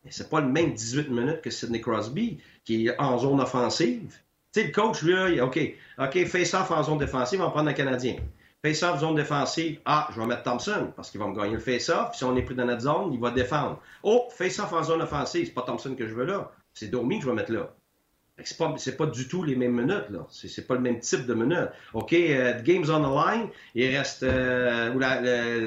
Mais 0.04 0.10
c'est 0.10 0.28
pas 0.28 0.40
le 0.40 0.48
même 0.48 0.74
18 0.74 1.08
minutes 1.08 1.40
que 1.40 1.50
Sidney 1.50 1.80
Crosby, 1.80 2.38
qui 2.64 2.88
est 2.88 3.00
en 3.00 3.18
zone 3.18 3.40
offensive. 3.40 4.18
Tu 4.52 4.60
sais, 4.60 4.66
le 4.66 4.72
coach, 4.72 5.02
lui, 5.02 5.40
OK, 5.40 5.58
OK, 5.98 6.24
face-off 6.26 6.70
en 6.72 6.82
zone 6.82 6.98
défensive, 6.98 7.40
on 7.40 7.44
va 7.44 7.50
prendre 7.50 7.70
un 7.70 7.72
Canadien. 7.72 8.16
Face-off, 8.64 9.00
zone 9.00 9.14
défensive. 9.14 9.78
Ah, 9.84 10.08
je 10.14 10.18
vais 10.18 10.26
mettre 10.26 10.44
Thompson 10.44 10.90
parce 10.96 11.10
qu'il 11.10 11.20
va 11.20 11.26
me 11.26 11.36
gagner 11.36 11.52
le 11.52 11.58
face-off. 11.58 12.14
Si 12.14 12.24
on 12.24 12.34
est 12.34 12.40
pris 12.40 12.54
dans 12.54 12.64
notre 12.64 12.80
zone, 12.80 13.12
il 13.12 13.20
va 13.20 13.30
défendre. 13.30 13.78
Oh, 14.02 14.26
face-off 14.30 14.72
en 14.72 14.82
zone 14.82 15.02
offensive. 15.02 15.44
C'est 15.44 15.52
pas 15.52 15.60
Thompson 15.60 15.94
que 15.94 16.08
je 16.08 16.14
veux 16.14 16.24
là. 16.24 16.50
C'est 16.72 16.88
Domi 16.88 17.18
que 17.18 17.24
je 17.24 17.28
vais 17.28 17.36
mettre 17.36 17.52
là. 17.52 17.74
C'est 18.42 18.56
pas, 18.56 18.74
pas 18.96 19.06
du 19.06 19.28
tout 19.28 19.42
les 19.42 19.54
mêmes 19.54 19.78
minutes, 19.78 20.08
là. 20.08 20.26
C'est, 20.30 20.66
pas 20.66 20.76
le 20.76 20.80
même 20.80 20.98
type 20.98 21.26
de 21.26 21.34
minutes. 21.34 21.68
OK, 21.92 22.12
uh, 22.12 22.62
game's 22.62 22.88
on 22.88 23.00
the 23.00 23.14
line. 23.14 23.48
Il 23.74 23.94
reste 23.94 24.22
euh, 24.22 24.98
la, 24.98 25.20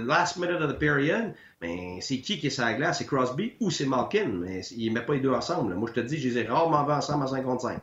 last 0.04 0.38
minute 0.38 0.60
of 0.60 0.74
the 0.74 0.80
period. 0.80 1.36
Mais 1.62 2.00
c'est 2.02 2.20
qui 2.20 2.40
qui 2.40 2.48
est 2.48 2.50
sur 2.50 2.66
la 2.66 2.74
glace? 2.74 2.98
C'est 2.98 3.06
Crosby 3.06 3.54
ou 3.60 3.70
c'est 3.70 3.86
Malkin? 3.86 4.30
Mais 4.40 4.62
il 4.76 4.92
met 4.92 5.02
pas 5.02 5.14
les 5.14 5.20
deux 5.20 5.30
ensemble. 5.30 5.76
Moi, 5.76 5.88
je 5.94 6.02
te 6.02 6.06
dis, 6.06 6.18
je 6.18 6.30
les 6.30 6.40
ai 6.40 6.48
rarement 6.48 6.84
vus 6.84 6.94
ensemble 6.94 7.26
à 7.26 7.28
55. 7.28 7.80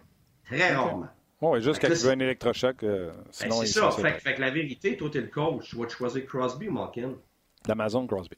Très 0.47 0.75
rarement. 0.75 1.07
Oui, 1.51 1.63
juste 1.63 1.81
quand 1.81 1.89
tu 1.89 1.95
veux 1.95 2.11
un 2.11 2.19
électrochoc. 2.19 2.83
Euh, 2.83 3.13
ben, 3.41 3.51
c'est 3.51 3.67
ça. 3.67 3.91
Fait, 3.91 4.19
fait, 4.19 4.35
que 4.35 4.41
la 4.41 4.51
vérité, 4.51 4.97
toi, 4.97 5.11
tu 5.11 5.19
es 5.19 5.21
le 5.21 5.29
coach. 5.29 5.69
Tu 5.69 5.77
vas 5.77 5.89
choisir 5.89 6.25
Crosby 6.27 6.69
ou 6.69 6.73
Malkin? 6.73 7.13
L'Amazon 7.67 8.07
Crosby. 8.07 8.37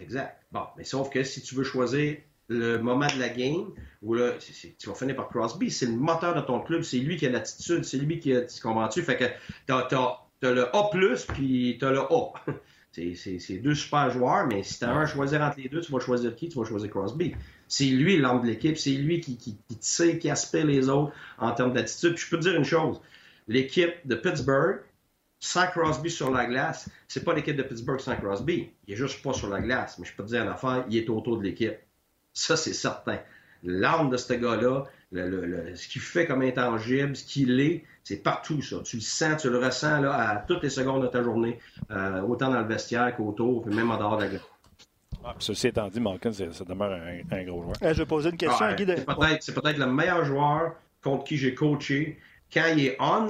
Exact. 0.00 0.42
Bon, 0.50 0.64
mais 0.76 0.84
sauf 0.84 1.10
que 1.10 1.22
si 1.22 1.42
tu 1.42 1.54
veux 1.54 1.64
choisir 1.64 2.16
le 2.48 2.78
moment 2.78 3.06
de 3.06 3.18
la 3.18 3.28
game, 3.28 3.72
où 4.02 4.14
là, 4.14 4.32
tu 4.38 4.88
vas 4.88 4.94
finir 4.94 5.16
par 5.16 5.28
Crosby, 5.28 5.70
c'est 5.70 5.86
le 5.86 5.92
moteur 5.92 6.34
de 6.34 6.40
ton 6.40 6.60
club, 6.60 6.82
c'est 6.82 6.98
lui 6.98 7.16
qui 7.16 7.26
a 7.26 7.30
l'attitude, 7.30 7.84
c'est 7.84 7.98
lui 7.98 8.18
qui 8.18 8.34
a. 8.34 8.42
Tu 8.42 8.60
comprends-tu? 8.60 9.02
Fait 9.02 9.16
que 9.16 9.24
t'as, 9.66 9.86
as, 9.90 10.50
le 10.50 10.74
A, 10.74 10.90
puis 11.34 11.76
t'as 11.78 11.90
le 11.90 12.00
A. 12.00 12.32
C'est 12.96 13.58
deux 13.58 13.74
super 13.74 14.08
joueurs, 14.10 14.46
mais 14.46 14.62
si 14.62 14.78
tu 14.78 14.84
as 14.84 14.90
un 14.90 15.00
à 15.00 15.06
choisir 15.06 15.40
entre 15.42 15.58
les 15.58 15.68
deux, 15.68 15.80
tu 15.80 15.90
vas 15.90 15.98
choisir 15.98 16.36
qui? 16.36 16.48
Tu 16.48 16.56
vas 16.56 16.64
choisir 16.64 16.88
Crosby. 16.90 17.34
C'est 17.68 17.84
lui 17.84 18.16
l'homme 18.16 18.42
de 18.42 18.46
l'équipe, 18.46 18.76
c'est 18.76 18.92
lui 18.92 19.20
qui, 19.20 19.36
qui, 19.36 19.56
sait, 19.80 20.18
qui 20.18 20.30
aspire 20.30 20.66
les 20.66 20.88
autres 20.88 21.12
en 21.38 21.52
termes 21.52 21.72
d'attitude. 21.72 22.16
Je 22.16 22.28
peux 22.28 22.36
te 22.36 22.42
dire 22.42 22.54
une 22.54 22.64
chose, 22.64 23.00
l'équipe 23.48 23.94
de 24.04 24.14
Pittsburgh, 24.14 24.80
sans 25.40 25.66
Crosby 25.66 26.10
sur 26.10 26.30
la 26.30 26.46
glace, 26.46 26.88
c'est 27.06 27.22
pas 27.22 27.34
l'équipe 27.34 27.56
de 27.56 27.62
Pittsburgh 27.62 28.00
sans 28.00 28.16
Crosby. 28.16 28.70
Il 28.86 28.94
est 28.94 28.96
juste 28.96 29.22
pas 29.22 29.34
sur 29.34 29.48
la 29.48 29.60
glace, 29.60 29.98
mais 29.98 30.06
je 30.06 30.14
peux 30.14 30.22
te 30.22 30.28
dire 30.28 30.42
une 30.42 30.48
affaire, 30.48 30.84
il 30.88 30.96
est 30.96 31.08
autour 31.10 31.38
de 31.38 31.42
l'équipe. 31.42 31.74
Ça, 32.32 32.56
c'est 32.56 32.72
certain. 32.72 33.18
L'âme 33.62 34.10
de 34.10 34.16
ce 34.16 34.32
gars-là, 34.32 34.84
ce 35.12 35.88
qu'il 35.88 36.00
fait 36.00 36.26
comme 36.26 36.42
intangible, 36.42 37.14
ce 37.14 37.24
qu'il 37.24 37.60
est, 37.60 37.84
c'est 38.02 38.22
partout 38.22 38.60
ça. 38.62 38.78
Tu 38.84 38.96
le 38.96 39.02
sens, 39.02 39.42
tu 39.42 39.50
le 39.50 39.58
ressens 39.58 40.02
à 40.04 40.36
toutes 40.48 40.62
les 40.62 40.70
secondes 40.70 41.02
de 41.02 41.08
ta 41.08 41.22
journée, 41.22 41.58
euh, 41.90 42.22
autant 42.22 42.50
dans 42.50 42.60
le 42.60 42.66
vestiaire 42.66 43.14
qu'autour, 43.16 43.64
puis 43.64 43.74
même 43.74 43.90
en 43.90 43.96
dehors 43.96 44.16
de 44.16 44.22
la 44.22 44.28
glace. 44.28 44.53
Ceci 45.38 45.68
étant 45.68 45.88
dit, 45.88 46.00
Malkin, 46.00 46.32
ça 46.32 46.64
demeure 46.64 46.92
un, 47.30 47.44
gros 47.44 47.62
joueur. 47.62 47.76
je 47.80 47.98
vais 47.98 48.06
poser 48.06 48.30
une 48.30 48.36
question 48.36 48.66
à 48.66 48.74
Guy. 48.74 48.86
C'est 49.40 49.54
peut-être 49.54 49.78
le 49.78 49.86
meilleur 49.86 50.24
joueur 50.24 50.74
contre 51.02 51.24
qui 51.24 51.36
j'ai 51.36 51.54
coaché. 51.54 52.18
Quand 52.52 52.66
il 52.72 52.86
est 52.86 52.96
on, 53.00 53.28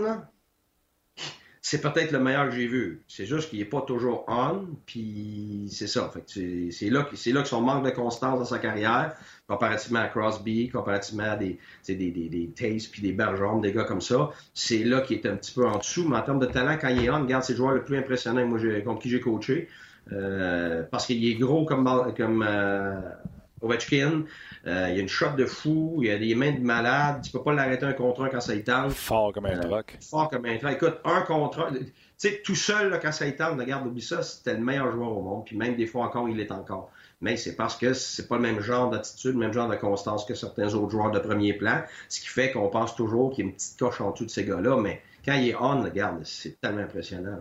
c'est 1.67 1.81
peut-être 1.81 2.13
le 2.13 2.19
meilleur 2.19 2.51
que 2.51 2.55
j'ai 2.55 2.67
vu. 2.67 3.03
C'est 3.09 3.25
juste 3.25 3.49
qu'il 3.49 3.59
n'est 3.59 3.65
pas 3.65 3.81
toujours 3.81 4.27
on, 4.29 4.67
puis 4.85 5.67
c'est 5.71 5.87
ça. 5.87 6.13
c'est 6.27 6.91
là, 6.91 7.07
là 7.27 7.43
que 7.43 7.49
son 7.49 7.63
manque 7.63 7.87
de 7.87 7.91
constance 7.91 8.39
dans 8.39 8.45
sa 8.45 8.59
carrière, 8.59 9.17
comparativement 9.49 10.01
à 10.01 10.09
Crosby, 10.09 10.69
comparativement 10.69 11.25
à 11.25 11.37
des, 11.37 11.59
des, 11.89 11.95
des, 11.95 12.29
des 12.29 12.51
Taste 12.55 12.93
puis 12.93 13.01
des 13.01 13.13
Bergeron, 13.13 13.61
des 13.61 13.73
gars 13.73 13.85
comme 13.85 14.03
ça, 14.03 14.31
c'est 14.53 14.85
là 14.85 15.01
qu'il 15.01 15.17
est 15.17 15.27
un 15.27 15.37
petit 15.37 15.55
peu 15.55 15.67
en 15.67 15.79
dessous. 15.79 16.07
Mais 16.07 16.19
en 16.19 16.23
termes 16.23 16.39
de 16.39 16.47
talent, 16.47 16.77
quand 16.79 16.89
il 16.89 17.03
est 17.03 17.09
on, 17.09 17.23
regarde, 17.23 17.45
c'est 17.45 17.55
le 17.55 17.57
joueur 17.57 17.73
le 17.73 17.83
plus 17.83 17.97
impressionnant 17.97 18.47
moi, 18.47 18.59
contre 18.85 19.01
qui 19.01 19.09
j'ai 19.09 19.21
coaché. 19.21 19.69
Euh, 20.13 20.83
parce 20.91 21.07
qu'il 21.07 21.25
est 21.27 21.35
gros 21.35 21.65
comme, 21.65 22.13
comme 22.17 22.45
euh, 22.47 23.01
Ovechkin. 23.65 24.25
Euh, 24.67 24.89
il 24.91 24.99
a 24.99 25.01
une 25.01 25.09
shot 25.09 25.31
de 25.37 25.47
fou, 25.47 26.01
il 26.03 26.11
a 26.11 26.19
des 26.19 26.35
mains 26.35 26.53
de 26.53 26.61
malade. 26.61 27.23
Tu 27.23 27.31
peux 27.31 27.43
pas 27.43 27.53
l'arrêter 27.53 27.87
un 27.87 27.93
contre 27.93 28.23
un 28.23 28.29
quand 28.29 28.41
ça 28.41 28.55
y 28.55 28.63
tente. 28.63 28.93
Fort 28.93 29.33
comme 29.33 29.47
un 29.47 29.59
truc. 29.59 29.99
Fort 30.01 30.31
comme 30.31 30.47
un 30.47 30.57
truc. 30.59 30.73
Écoute, 30.73 30.99
un 31.05 31.23
contre 31.23 31.61
un. 31.61 31.73
Tu 31.73 31.93
sais, 32.17 32.43
tout 32.45 32.55
seul, 32.55 32.91
là, 32.91 32.99
quand 32.99 33.13
ça 33.13 33.27
y 33.27 33.35
tente, 33.35 33.59
regarde, 33.59 33.87
oublie 33.87 34.03
ça, 34.03 34.23
c'était 34.23 34.55
le 34.55 34.61
meilleur 34.61 34.93
joueur 34.93 35.17
au 35.17 35.23
monde. 35.23 35.45
Puis 35.45 35.57
même 35.57 35.77
des 35.77 35.87
fois 35.87 36.05
encore, 36.05 36.29
il 36.29 36.39
est 36.41 36.53
encore. 36.53 36.91
Mais 37.21 37.37
c'est 37.37 37.57
parce 37.57 37.77
que 37.77 37.93
c'est 37.93 38.29
pas 38.29 38.37
le 38.37 38.43
même 38.43 38.61
genre 38.61 38.91
d'attitude, 38.91 39.33
le 39.33 39.39
même 39.39 39.53
genre 39.53 39.69
de 39.69 39.77
constance 39.77 40.25
que 40.25 40.35
certains 40.35 40.75
autres 40.75 40.91
joueurs 40.91 41.11
de 41.11 41.19
premier 41.19 41.55
plan. 41.55 41.83
Ce 42.09 42.21
qui 42.21 42.29
fait 42.29 42.53
qu'on 42.53 42.69
pense 42.69 42.95
toujours 42.95 43.31
qu'il 43.33 43.45
y 43.45 43.49
a 43.49 43.51
une 43.51 43.57
petite 43.57 43.79
coche 43.79 44.01
en 44.01 44.11
dessous 44.11 44.27
de 44.27 44.31
ces 44.31 44.45
gars-là. 44.45 44.77
Mais 44.81 45.03
quand 45.25 45.35
il 45.35 45.49
est 45.49 45.55
on, 45.55 45.81
regarde, 45.81 46.21
c'est 46.25 46.61
tellement 46.61 46.83
impressionnant. 46.83 47.39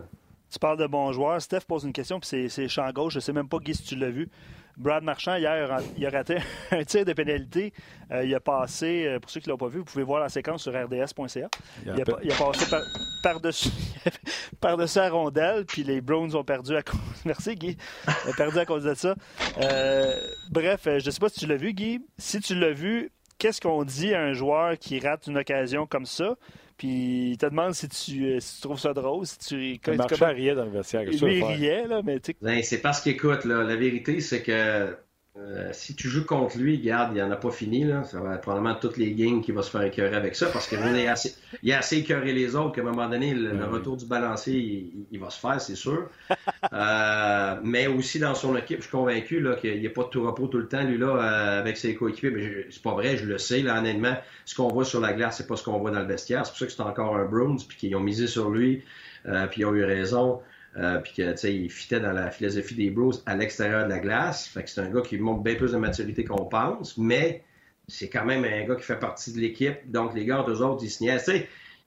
Tu 0.54 0.60
parles 0.60 0.78
de 0.78 0.86
bons 0.86 1.10
joueurs. 1.10 1.42
Steph 1.42 1.62
pose 1.66 1.82
une 1.82 1.92
question, 1.92 2.20
puis 2.20 2.48
c'est 2.48 2.68
champ 2.68 2.88
gauche. 2.92 3.14
Je 3.14 3.18
sais 3.18 3.32
même 3.32 3.48
pas, 3.48 3.58
Guy, 3.58 3.74
si 3.74 3.82
tu 3.82 3.96
l'as 3.96 4.10
vu. 4.10 4.28
Brad 4.76 5.02
Marchand, 5.02 5.34
hier, 5.34 5.80
il 5.96 6.06
a 6.06 6.10
raté 6.10 6.36
un 6.70 6.84
tir 6.84 7.04
de 7.04 7.12
pénalité. 7.12 7.72
Euh, 8.12 8.24
il 8.24 8.32
a 8.32 8.38
passé, 8.38 9.04
euh, 9.04 9.18
pour 9.18 9.32
ceux 9.32 9.40
qui 9.40 9.48
ne 9.48 9.52
l'ont 9.52 9.58
pas 9.58 9.66
vu, 9.66 9.80
vous 9.80 9.84
pouvez 9.84 10.04
voir 10.04 10.20
la 10.20 10.28
séquence 10.28 10.62
sur 10.62 10.72
rds.ca. 10.72 11.48
Il, 11.84 12.00
a, 12.00 12.04
passé 12.04 12.76
par-dessus 13.20 13.70
par 14.60 14.76
la 14.76 15.10
rondelle, 15.10 15.64
puis 15.66 15.82
les 15.82 16.00
Browns 16.00 16.36
ont 16.36 16.44
perdu 16.44 16.76
à 16.76 16.84
cause. 16.84 17.00
Merci, 17.24 17.56
Guy. 17.56 17.76
Ils 18.06 18.30
ont 18.30 18.34
perdu 18.34 18.58
à 18.60 18.64
cause 18.64 18.84
de 18.84 18.94
ça. 18.94 19.16
Euh, 19.60 20.16
bref, 20.52 20.82
je 20.84 21.04
ne 21.04 21.10
sais 21.10 21.18
pas 21.18 21.30
si 21.30 21.40
tu 21.40 21.46
l'as 21.48 21.56
vu, 21.56 21.72
Guy. 21.72 22.00
Si 22.16 22.38
tu 22.38 22.54
l'as 22.54 22.72
vu, 22.72 23.10
qu'est-ce 23.38 23.60
qu'on 23.60 23.82
dit 23.82 24.14
à 24.14 24.22
un 24.22 24.34
joueur 24.34 24.78
qui 24.78 25.00
rate 25.00 25.26
une 25.26 25.38
occasion 25.38 25.84
comme 25.88 26.06
ça? 26.06 26.36
Puis 26.76 27.30
il 27.32 27.38
te 27.38 27.46
demande 27.46 27.72
si 27.72 27.88
tu, 27.88 28.24
euh, 28.24 28.40
si 28.40 28.56
tu 28.56 28.62
trouves 28.62 28.80
ça 28.80 28.92
drôle. 28.92 29.26
Si 29.26 29.38
tu, 29.38 29.80
quand, 29.82 29.92
il 29.92 30.24
riait 30.24 30.54
dans 30.54 30.64
le 30.64 30.70
vestiaire. 30.70 31.02
Il 31.04 31.24
riait, 31.24 31.86
là, 31.86 32.02
mais 32.04 32.18
tu 32.20 32.34
ben, 32.40 32.62
C'est 32.62 32.80
parce 32.80 33.00
qu'écoute, 33.00 33.44
la 33.44 33.76
vérité, 33.76 34.20
c'est 34.20 34.42
que 34.42 34.96
euh, 35.36 35.70
si 35.72 35.96
tu 35.96 36.08
joues 36.08 36.24
contre 36.24 36.58
lui, 36.58 36.78
garde, 36.78 37.16
il 37.16 37.20
n'en 37.20 37.30
a 37.32 37.36
pas 37.36 37.50
fini. 37.50 37.82
Là. 37.82 38.04
Ça 38.04 38.20
va 38.20 38.36
être 38.36 38.42
probablement 38.42 38.76
toutes 38.76 38.96
les 38.96 39.12
games 39.14 39.42
qui 39.42 39.50
va 39.50 39.62
se 39.62 39.70
faire 39.70 39.82
écœurer 39.82 40.14
avec 40.14 40.36
ça 40.36 40.46
parce 40.46 40.68
qu'il 40.68 40.78
a 40.78 41.10
assez, 41.10 41.34
il 41.64 41.72
a 41.72 41.78
assez 41.78 41.98
écœuré 41.98 42.32
les 42.32 42.54
autres 42.54 42.72
qu'à 42.76 42.82
un 42.82 42.84
moment 42.84 43.08
donné, 43.08 43.34
le, 43.34 43.64
retour 43.64 43.96
du 43.96 44.06
balancier, 44.06 44.92
il, 45.10 45.18
va 45.18 45.30
se 45.30 45.40
faire, 45.40 45.60
c'est 45.60 45.74
sûr. 45.74 46.08
euh, 46.72 47.56
mais 47.64 47.88
aussi 47.88 48.20
dans 48.20 48.36
son 48.36 48.56
équipe, 48.56 48.78
je 48.78 48.82
suis 48.82 48.92
convaincu 48.92 49.44
qu'il 49.60 49.80
n'y 49.80 49.86
a 49.88 49.90
pas 49.90 50.04
de 50.04 50.08
tout 50.08 50.24
repos 50.24 50.46
tout 50.46 50.58
le 50.58 50.68
temps, 50.68 50.84
lui, 50.84 50.98
là, 50.98 51.08
euh, 51.08 51.58
avec 51.58 51.78
ses 51.78 51.96
coéquipiers. 51.96 52.68
C'est 52.70 52.82
pas 52.82 52.94
vrai, 52.94 53.16
je 53.16 53.26
le 53.26 53.38
sais, 53.38 53.62
là, 53.62 53.80
honnêtement. 53.80 54.16
Ce 54.44 54.54
qu'on 54.54 54.68
voit 54.68 54.84
sur 54.84 55.00
la 55.00 55.14
glace, 55.14 55.38
c'est 55.38 55.48
pas 55.48 55.56
ce 55.56 55.64
qu'on 55.64 55.78
voit 55.78 55.90
dans 55.90 56.00
le 56.00 56.06
vestiaire. 56.06 56.46
C'est 56.46 56.52
pour 56.52 56.58
ça 56.60 56.66
que 56.66 56.72
c'est 56.72 56.80
encore 56.80 57.16
un 57.16 57.24
Bruins, 57.24 57.56
puis 57.68 57.76
qu'ils 57.76 57.96
ont 57.96 58.00
misé 58.00 58.28
sur 58.28 58.50
lui, 58.50 58.84
euh, 59.26 59.48
puis 59.48 59.62
ils 59.62 59.64
ont 59.64 59.74
eu 59.74 59.82
raison. 59.82 60.40
Euh, 60.76 60.98
puis 60.98 61.12
que, 61.14 61.46
il 61.46 61.70
fitait 61.70 62.00
dans 62.00 62.12
la 62.12 62.30
philosophie 62.30 62.74
des 62.74 62.90
Bros 62.90 63.12
à 63.26 63.36
l'extérieur 63.36 63.84
de 63.84 63.90
la 63.90 64.00
glace. 64.00 64.48
Fait 64.48 64.64
que 64.64 64.70
c'est 64.70 64.80
un 64.80 64.90
gars 64.90 65.02
qui 65.02 65.18
montre 65.18 65.42
bien 65.42 65.54
plus 65.54 65.72
de 65.72 65.78
maturité 65.78 66.24
qu'on 66.24 66.46
pense, 66.46 66.98
mais 66.98 67.44
c'est 67.86 68.08
quand 68.08 68.24
même 68.24 68.44
un 68.44 68.66
gars 68.66 68.74
qui 68.74 68.82
fait 68.82 68.98
partie 68.98 69.32
de 69.32 69.40
l'équipe. 69.40 69.78
Donc, 69.90 70.14
les 70.14 70.24
gars, 70.24 70.44
eux 70.48 70.62
autres, 70.62 70.82
ils 70.82 70.90
se 70.90 71.02
niaisent. 71.02 71.30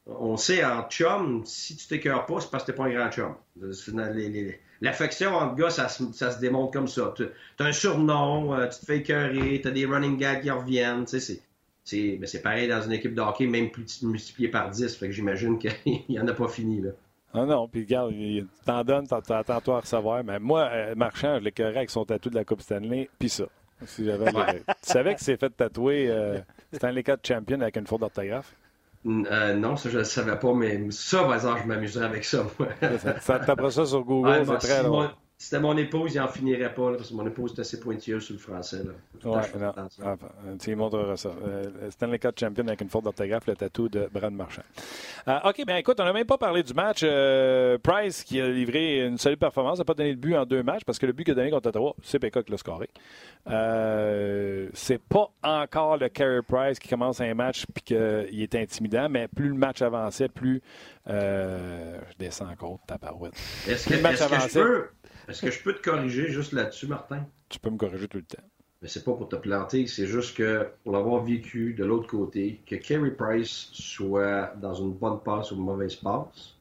on 0.05 0.38
sait 0.38 0.63
en 0.63 0.83
chum, 0.89 1.43
si 1.45 1.75
tu 1.75 1.88
t'écœures 1.88 2.25
pas, 2.25 2.39
c'est 2.39 2.49
parce 2.49 2.63
que 2.63 2.71
t'es 2.71 2.77
pas 2.77 2.85
un 2.85 2.93
grand 2.93 3.11
chum. 3.11 3.35
L'affection 4.79 5.35
entre 5.35 5.55
gars, 5.55 5.69
ça, 5.69 5.89
se 5.89 6.39
démontre 6.39 6.71
comme 6.71 6.88
ça. 6.88 7.13
Tu 7.15 7.23
as 7.59 7.65
un 7.65 7.73
surnom, 7.73 8.53
euh, 8.53 8.67
tu 8.67 8.79
te 8.79 8.85
fais 8.85 8.97
écœurer, 8.97 9.59
tu 9.61 9.67
as 9.67 9.71
des 9.71 9.85
running 9.85 10.17
gags 10.17 10.41
qui 10.41 10.51
reviennent. 10.51 11.05
C'est 11.07 11.41
c'est 11.83 12.41
pareil 12.43 12.67
dans 12.67 12.81
une 12.81 12.91
équipe 12.91 13.13
de 13.13 13.21
hockey, 13.21 13.47
même 13.47 13.71
plus 13.71 14.03
multiplié 14.03 14.49
par 14.49 14.69
10. 14.69 14.97
Fait 14.97 15.07
que 15.07 15.13
j'imagine 15.13 15.57
qu'il 15.57 15.71
n'y 16.09 16.19
en 16.19 16.27
a 16.27 16.33
pas 16.33 16.49
fini. 16.49 16.81
Là. 16.81 16.89
Non, 17.34 17.45
non, 17.45 17.67
puis 17.67 17.82
regarde, 17.82 18.13
t'en 18.65 18.84
donnes, 18.84 19.05
attends-toi 19.11 19.78
à 19.78 19.80
recevoir. 19.82 20.23
Mais 20.23 20.39
moi, 20.39 20.69
euh, 20.71 20.95
Marchand, 20.95 21.38
je 21.39 21.43
l'écœurais 21.43 21.78
avec 21.78 21.89
son 21.89 22.05
tatou 22.05 22.30
de 22.30 22.36
la 22.36 22.45
Coupe 22.45 22.61
Stanley, 22.61 23.09
puis 23.19 23.30
ça. 23.30 23.45
Si 23.86 24.05
j'avais 24.05 24.32
tu 24.32 24.63
savais 24.82 25.13
que 25.13 25.21
c'est 25.21 25.38
fait 25.38 25.51
tatouer 25.51 26.07
euh, 26.09 26.39
Stanley 26.73 27.03
Cup 27.03 27.19
Champion 27.23 27.61
avec 27.61 27.75
une 27.78 27.86
faute 27.86 27.99
d'orthographe? 28.01 28.55
Euh, 29.05 29.53
non, 29.55 29.75
ça 29.75 29.89
je 29.89 29.99
ne 29.99 30.03
savais 30.03 30.38
pas, 30.38 30.53
mais 30.53 30.89
ça, 30.89 31.23
par 31.23 31.36
exemple, 31.36 31.61
je 31.63 31.67
m'amuserais 31.67 32.05
avec 32.05 32.25
ça, 32.25 32.43
moi. 32.57 32.69
ça, 33.21 33.39
ça 33.45 33.69
ça 33.69 33.86
sur 33.86 34.03
Google, 34.03 34.43
c'est 34.45 34.57
très. 34.57 34.84
Si 34.84 34.89
c'était 35.39 35.59
mon 35.59 35.77
épouse, 35.77 36.15
il 36.15 36.17
n'en 36.17 36.27
finirait 36.27 36.73
pas, 36.73 36.93
parce 36.93 37.09
que 37.09 37.13
mon 37.13 37.27
épouse 37.27 37.53
est 37.55 37.61
assez 37.61 37.79
pointilleuse 37.79 38.23
sur 38.23 38.33
le 38.33 38.39
français. 38.39 38.81
Là. 38.83 39.29
Ouais, 39.29 39.41
non. 39.59 39.71
Ah, 40.03 40.15
tu 40.59 40.75
montreras 40.75 41.15
ça. 41.15 41.29
Euh, 41.29 41.91
Stanley 41.91 42.17
Cup 42.17 42.39
champion 42.39 42.67
avec 42.67 42.81
une 42.81 42.89
faute 42.89 43.03
d'orthographe, 43.03 43.45
le 43.45 43.55
tatou 43.55 43.88
de 43.88 44.09
Brad 44.11 44.33
Marchand. 44.33 44.63
Euh, 45.27 45.38
OK, 45.45 45.63
bien 45.63 45.77
écoute, 45.77 45.99
on 45.99 46.05
n'a 46.05 46.13
même 46.13 46.25
pas 46.25 46.39
parlé 46.39 46.63
du 46.63 46.73
match. 46.73 47.01
Euh, 47.03 47.77
Price 47.77 48.23
qui 48.23 48.41
a 48.41 48.47
livré 48.47 49.05
une 49.05 49.19
solide 49.19 49.38
performance, 49.38 49.77
n'a 49.77 49.85
pas 49.85 49.93
donné 49.93 50.15
de 50.15 50.19
but 50.19 50.35
en 50.35 50.43
deux 50.43 50.63
matchs 50.63 50.83
parce 50.83 50.97
que 50.97 51.05
le 51.05 51.13
but 51.13 51.23
qu'il 51.23 51.33
a 51.33 51.35
donné 51.35 51.51
contre 51.51 51.69
Ottawa, 51.69 51.93
c'est 52.01 52.17
Péca 52.17 52.41
qui 52.41 52.51
l'a 52.51 52.57
scoré. 52.57 52.89
C'est 54.73 55.01
pas 55.07 55.29
encore 55.43 55.97
le 55.97 56.09
Carey 56.09 56.41
Price 56.41 56.79
qui 56.79 56.89
commence 56.89 57.21
un 57.21 57.35
match 57.35 57.67
puis 57.75 57.83
qu'il 57.83 58.41
est 58.41 58.55
intimidant, 58.55 59.07
mais 59.07 59.27
plus 59.27 59.49
le 59.49 59.55
match 59.55 59.83
avançait, 59.83 60.29
plus 60.29 60.63
je 61.05 62.17
descends 62.17 62.49
encore 62.49 62.79
ta 62.88 62.97
parouette. 62.97 63.33
Est-ce 63.67 63.88
que, 63.88 63.93
le 63.93 64.01
match 64.01 64.19
avançait, 64.19 64.63
est-ce 65.28 65.41
que 65.41 65.51
je 65.51 65.61
peux 65.61 65.73
te 65.73 65.82
corriger 65.82 66.30
juste 66.30 66.53
là-dessus, 66.53 66.88
Martin? 66.88 67.25
Tu 67.49 67.59
peux 67.59 67.69
me 67.69 67.78
corriger 67.78 68.07
tout 68.07 68.17
le 68.17 68.23
temps. 68.23 68.43
Mais 68.82 68.88
c'est 68.88 69.03
pas 69.03 69.13
pour 69.13 69.28
te 69.28 69.36
planter, 69.36 69.88
c'est 69.88 70.05
juste 70.05 70.38
que 70.38 70.67
pour 70.84 70.93
l'avoir 70.93 71.23
vécu 71.23 71.73
de 71.73 71.84
l'autre 71.84 72.07
côté, 72.07 72.61
que 72.67 72.75
Kerry 72.75 73.11
Price 73.11 73.69
soit 73.71 74.53
dans 74.61 74.75
une 74.75 74.93
bonne 74.93 75.19
passe 75.21 75.51
ou 75.51 75.55
une 75.55 75.63
mauvaise 75.63 75.95
passe, 75.95 76.55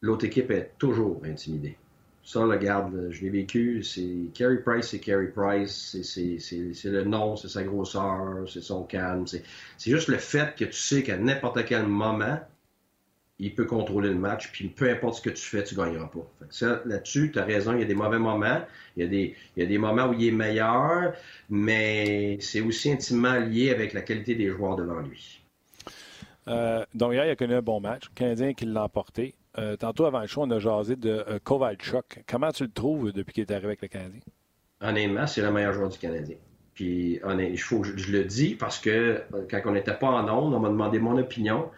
l'autre 0.00 0.24
équipe 0.24 0.50
est 0.50 0.72
toujours 0.78 1.20
intimidée. 1.24 1.76
Ça, 2.24 2.44
le 2.44 2.56
garde, 2.56 3.08
je 3.10 3.22
l'ai 3.22 3.30
vécu, 3.30 3.82
c'est 3.82 4.30
Kerry 4.34 4.62
Price, 4.62 4.88
c'est 4.88 5.00
Kerry 5.00 5.28
Price, 5.28 5.96
c'est 6.02 6.88
le 6.88 7.04
nom, 7.04 7.36
c'est 7.36 7.48
sa 7.48 7.62
grosseur, 7.62 8.46
c'est 8.46 8.62
son 8.62 8.84
calme. 8.84 9.26
C'est 9.26 9.90
juste 9.90 10.08
le 10.08 10.18
fait 10.18 10.54
que 10.54 10.66
tu 10.66 10.72
sais 10.72 11.02
qu'à 11.02 11.16
n'importe 11.16 11.64
quel 11.64 11.86
moment, 11.86 12.38
il 13.38 13.54
peut 13.54 13.64
contrôler 13.64 14.08
le 14.08 14.16
match, 14.16 14.50
puis 14.50 14.68
peu 14.68 14.90
importe 14.90 15.16
ce 15.16 15.22
que 15.22 15.30
tu 15.30 15.42
fais, 15.42 15.62
tu 15.62 15.76
ne 15.76 15.84
gagneras 15.84 16.08
pas. 16.08 16.46
ça, 16.50 16.82
là-dessus, 16.84 17.30
tu 17.32 17.38
as 17.38 17.44
raison, 17.44 17.72
il 17.74 17.80
y 17.80 17.82
a 17.82 17.86
des 17.86 17.94
mauvais 17.94 18.18
moments, 18.18 18.60
il 18.96 19.04
y, 19.04 19.06
a 19.06 19.08
des, 19.08 19.36
il 19.56 19.62
y 19.62 19.66
a 19.66 19.68
des 19.68 19.78
moments 19.78 20.06
où 20.06 20.12
il 20.12 20.26
est 20.26 20.32
meilleur, 20.32 21.12
mais 21.48 22.38
c'est 22.40 22.60
aussi 22.60 22.90
intimement 22.90 23.38
lié 23.38 23.70
avec 23.70 23.92
la 23.92 24.02
qualité 24.02 24.34
des 24.34 24.48
joueurs 24.48 24.76
devant 24.76 25.00
lui. 25.00 25.40
Euh, 26.48 26.84
donc, 26.94 27.12
hier, 27.12 27.26
il 27.26 27.30
a 27.30 27.36
connu 27.36 27.54
un 27.54 27.62
bon 27.62 27.80
match. 27.80 28.04
Le 28.10 28.14
Canadien 28.14 28.54
qui 28.54 28.64
l'a 28.64 28.84
emporté. 28.84 29.34
Euh, 29.58 29.76
tantôt, 29.76 30.06
avant 30.06 30.20
le 30.20 30.26
show, 30.26 30.42
on 30.42 30.50
a 30.50 30.58
jasé 30.58 30.96
de 30.96 31.24
euh, 31.28 31.38
Kovalchuk. 31.42 32.24
Comment 32.26 32.50
tu 32.52 32.64
le 32.64 32.70
trouves 32.70 33.12
depuis 33.12 33.34
qu'il 33.34 33.42
est 33.42 33.50
arrivé 33.50 33.68
avec 33.68 33.82
le 33.82 33.88
Canadien? 33.88 34.20
Honnêtement, 34.80 35.26
c'est 35.26 35.42
le 35.42 35.52
meilleur 35.52 35.74
joueur 35.74 35.88
du 35.88 35.98
Canadien. 35.98 36.36
Puis, 36.74 37.20
honnêtement, 37.22 37.52
il 37.52 37.60
faut, 37.60 37.84
je, 37.84 37.96
je, 37.96 38.12
le 38.12 38.24
dis 38.24 38.54
parce 38.54 38.78
que 38.78 39.22
quand 39.50 39.60
on 39.66 39.72
n'était 39.72 39.94
pas 39.94 40.08
en 40.08 40.28
ondes, 40.28 40.54
on 40.54 40.60
m'a 40.60 40.68
demandé 40.68 40.98
mon 40.98 41.18
opinion. 41.18 41.70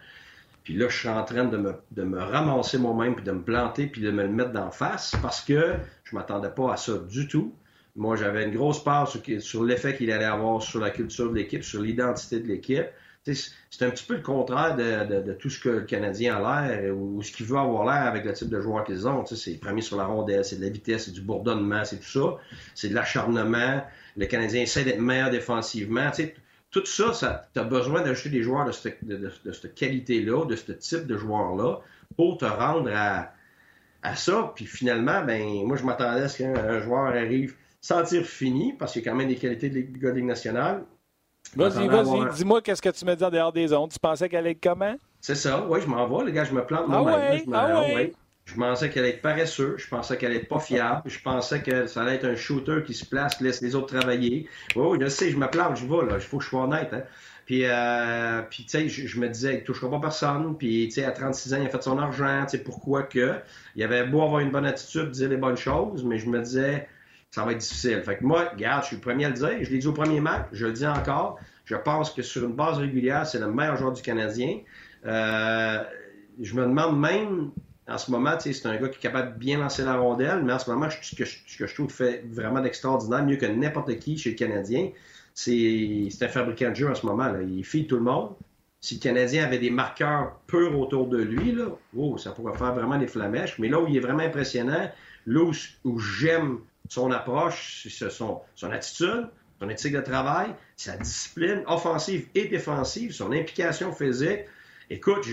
Puis 0.63 0.75
là, 0.75 0.87
je 0.89 0.97
suis 0.97 1.09
en 1.09 1.23
train 1.23 1.45
de 1.45 1.57
me, 1.57 1.73
de 1.91 2.03
me 2.03 2.19
ramasser 2.19 2.77
moi-même, 2.77 3.15
puis 3.15 3.23
de 3.23 3.31
me 3.31 3.41
planter, 3.41 3.87
puis 3.87 4.01
de 4.01 4.11
me 4.11 4.23
le 4.23 4.29
mettre 4.29 4.51
d'en 4.51 4.71
face, 4.71 5.15
parce 5.21 5.41
que 5.41 5.75
je 6.03 6.15
m'attendais 6.15 6.51
pas 6.51 6.73
à 6.73 6.77
ça 6.77 6.97
du 6.97 7.27
tout. 7.27 7.55
Moi, 7.95 8.15
j'avais 8.15 8.45
une 8.45 8.55
grosse 8.55 8.83
part 8.83 9.07
sur, 9.07 9.63
l'effet 9.63 9.97
qu'il 9.97 10.11
allait 10.11 10.23
avoir 10.23 10.61
sur 10.61 10.79
la 10.79 10.91
culture 10.91 11.29
de 11.29 11.35
l'équipe, 11.35 11.63
sur 11.63 11.81
l'identité 11.81 12.39
de 12.39 12.47
l'équipe. 12.47 12.87
C'est 13.23 13.85
un 13.85 13.91
petit 13.91 14.05
peu 14.05 14.15
le 14.15 14.21
contraire 14.21 14.75
de, 14.75 15.21
de, 15.21 15.33
tout 15.33 15.49
ce 15.49 15.59
que 15.59 15.69
le 15.69 15.81
Canadien 15.81 16.43
a 16.43 16.67
l'air 16.67 16.95
ou, 16.95 17.21
ce 17.21 17.31
qu'il 17.31 17.45
veut 17.45 17.57
avoir 17.57 17.85
l'air 17.85 18.07
avec 18.07 18.25
le 18.25 18.33
type 18.33 18.49
de 18.49 18.59
joueur 18.59 18.83
qu'ils 18.83 19.07
ont. 19.07 19.23
C'est 19.25 19.59
premier 19.59 19.81
sur 19.81 19.97
la 19.97 20.05
rondelle, 20.05 20.43
c'est 20.43 20.55
de 20.55 20.63
la 20.63 20.69
vitesse, 20.69 21.05
c'est 21.05 21.11
du 21.11 21.21
bourdonnement, 21.21 21.85
c'est 21.85 21.97
tout 21.97 22.09
ça. 22.09 22.37
C'est 22.73 22.89
de 22.89 22.95
l'acharnement. 22.95 23.83
Le 24.17 24.25
Canadien 24.25 24.61
essaie 24.61 24.83
d'être 24.83 24.99
meilleur 24.99 25.29
défensivement. 25.29 26.09
Tout 26.71 26.85
ça, 26.85 27.13
ça 27.13 27.47
tu 27.53 27.59
as 27.59 27.63
besoin 27.63 28.01
d'ajouter 28.01 28.29
des 28.29 28.43
joueurs 28.43 28.65
de 28.65 28.71
cette, 28.71 29.03
de, 29.05 29.29
cette 29.51 29.75
qualité-là, 29.75 30.45
de 30.45 30.55
ce 30.55 30.71
type 30.71 31.05
de 31.05 31.17
joueurs-là, 31.17 31.79
pour 32.15 32.37
te 32.37 32.45
rendre 32.45 32.89
à, 32.93 33.31
à 34.01 34.15
ça. 34.15 34.51
Puis 34.55 34.65
finalement, 34.65 35.23
ben 35.23 35.65
moi, 35.65 35.77
je 35.77 35.83
m'attendais 35.83 36.21
à 36.21 36.29
ce 36.29 36.39
qu'un 36.39 36.79
joueur 36.79 37.07
arrive 37.07 37.55
sans 37.81 38.03
tir 38.03 38.23
fini, 38.23 38.73
parce 38.73 38.93
qu'il 38.93 39.03
y 39.03 39.07
a 39.07 39.11
quand 39.11 39.17
même 39.17 39.27
des 39.27 39.35
qualités 39.35 39.69
de 39.69 40.07
la 40.07 40.13
Ligue 40.13 40.25
nationale. 40.25 40.85
Vas-y, 41.55 41.87
vas-y, 41.87 42.33
dis-moi 42.35 42.61
qu'est-ce 42.61 42.81
que 42.81 42.89
tu 42.89 43.03
me 43.03 43.15
dis 43.15 43.23
en 43.23 43.31
dehors 43.31 43.51
des 43.51 43.73
ondes. 43.73 43.91
Tu 43.91 43.99
pensais 43.99 44.29
qu'elle 44.29 44.39
allait 44.39 44.51
être 44.51 44.63
comment? 44.63 44.95
C'est 45.19 45.35
ça, 45.35 45.65
oui, 45.67 45.79
je 45.81 45.87
m'en 45.87 46.07
vais, 46.07 46.25
les 46.25 46.31
gars, 46.31 46.45
je 46.45 46.53
me 46.53 46.65
plante 46.65 46.85
ah 46.87 47.01
moi-même. 47.01 47.41
ah 47.53 47.81
ouais? 47.81 48.13
Je 48.51 48.59
pensais 48.59 48.89
qu'elle 48.89 49.03
allait 49.03 49.13
être 49.13 49.21
paresseux, 49.21 49.75
je 49.77 49.87
pensais 49.87 50.17
qu'elle 50.17 50.31
allait 50.31 50.41
être 50.41 50.49
pas 50.49 50.59
fiable, 50.59 51.03
je 51.05 51.19
pensais 51.19 51.61
que 51.61 51.87
ça 51.87 52.01
allait 52.01 52.15
être 52.15 52.25
un 52.25 52.35
shooter 52.35 52.83
qui 52.85 52.93
se 52.93 53.05
place, 53.05 53.39
laisse 53.39 53.61
les 53.61 53.75
autres 53.75 53.97
travailler. 53.97 54.47
Oui, 54.75 54.97
je 54.99 55.07
sais, 55.07 55.29
je 55.29 55.37
me 55.37 55.45
je 55.45 55.85
vais, 55.85 56.05
là, 56.09 56.15
il 56.15 56.21
faut 56.21 56.37
que 56.39 56.43
je 56.43 56.49
sois 56.49 56.63
honnête. 56.63 56.89
Hein. 56.91 57.03
Puis, 57.45 57.63
euh, 57.65 58.41
puis 58.49 58.63
tu 58.63 58.69
sais, 58.69 58.89
je, 58.89 59.19
me 59.19 59.27
disais, 59.27 59.55
il 59.55 59.63
touchera 59.63 59.89
pas 59.89 59.99
personne. 59.99 60.57
Puis, 60.57 60.87
tu 60.87 60.95
sais, 60.95 61.05
à 61.05 61.11
36 61.11 61.53
ans, 61.53 61.57
il 61.59 61.65
a 61.65 61.69
fait 61.69 61.81
son 61.81 61.97
argent. 61.97 62.43
Tu 62.45 62.57
sais, 62.57 62.63
pourquoi 62.63 63.03
que? 63.03 63.35
Il 63.75 63.83
avait 63.83 64.05
beau 64.05 64.21
avoir 64.21 64.41
une 64.41 64.51
bonne 64.51 64.65
attitude, 64.65 65.11
dire 65.11 65.29
les 65.29 65.37
bonnes 65.37 65.57
choses, 65.57 66.03
mais 66.03 66.17
je 66.17 66.29
me 66.29 66.41
disais, 66.41 66.87
ça 67.29 67.43
va 67.43 67.53
être 67.53 67.59
difficile. 67.59 68.01
Fait 68.03 68.17
que 68.17 68.23
moi, 68.23 68.49
regarde, 68.53 68.83
je 68.83 68.87
suis 68.87 68.95
le 68.97 69.01
premier 69.01 69.25
à 69.25 69.29
le 69.29 69.35
dire. 69.35 69.63
Je 69.63 69.69
l'ai 69.69 69.79
dit 69.79 69.87
au 69.87 69.93
premier 69.93 70.19
match, 70.19 70.47
je 70.51 70.65
le 70.65 70.73
dis 70.73 70.85
encore. 70.85 71.39
Je 71.65 71.75
pense 71.75 72.11
que 72.11 72.21
sur 72.21 72.43
une 72.43 72.53
base 72.53 72.77
régulière, 72.77 73.25
c'est 73.25 73.39
le 73.39 73.51
meilleur 73.51 73.77
joueur 73.77 73.93
du 73.93 74.01
Canadien. 74.01 74.59
Euh, 75.05 75.83
je 76.41 76.53
me 76.55 76.63
demande 76.63 76.99
même, 76.99 77.51
en 77.87 77.97
ce 77.97 78.11
moment, 78.11 78.37
c'est 78.39 78.65
un 78.65 78.77
gars 78.77 78.89
qui 78.89 78.97
est 78.97 79.01
capable 79.01 79.33
de 79.33 79.39
bien 79.39 79.57
lancer 79.57 79.83
la 79.83 79.95
rondelle, 79.95 80.43
mais 80.43 80.53
en 80.53 80.59
ce 80.59 80.69
moment, 80.69 80.87
ce 80.89 81.15
que, 81.15 81.25
je 81.25 81.73
trouve 81.73 81.91
fait 81.91 82.23
vraiment 82.29 82.61
d'extraordinaire, 82.61 83.25
mieux 83.25 83.37
que 83.37 83.45
n'importe 83.45 83.97
qui 83.99 84.17
chez 84.17 84.31
le 84.31 84.35
Canadien, 84.35 84.89
c'est 85.33 86.09
un 86.21 86.27
fabricant 86.27 86.69
de 86.69 86.75
jeu 86.75 86.89
en 86.89 86.95
ce 86.95 87.05
moment. 87.05 87.27
Là. 87.27 87.41
Il 87.41 87.63
fille 87.65 87.87
tout 87.87 87.95
le 87.95 88.03
monde. 88.03 88.35
Si 88.81 88.95
le 88.95 88.99
Canadien 88.99 89.45
avait 89.45 89.59
des 89.59 89.69
marqueurs 89.69 90.39
purs 90.47 90.77
autour 90.79 91.07
de 91.07 91.17
lui, 91.17 91.55
oh, 91.95 92.17
ça 92.17 92.31
pourrait 92.31 92.57
faire 92.57 92.73
vraiment 92.73 92.97
des 92.97 93.07
flamèches. 93.07 93.59
Mais 93.59 93.69
là 93.69 93.79
où 93.79 93.87
il 93.87 93.95
est 93.95 93.99
vraiment 93.99 94.23
impressionnant, 94.23 94.89
là 95.27 95.51
où, 95.83 95.99
j'aime 95.99 96.59
son 96.89 97.11
approche, 97.11 97.87
son, 98.09 98.41
son 98.55 98.71
attitude, 98.71 99.27
son 99.59 99.69
éthique 99.69 99.93
de 99.93 100.01
travail, 100.01 100.49
sa 100.75 100.97
discipline 100.97 101.61
offensive 101.67 102.27
et 102.33 102.45
défensive, 102.45 103.13
son 103.13 103.31
implication 103.31 103.91
physique. 103.91 104.41
Écoute, 104.91 105.25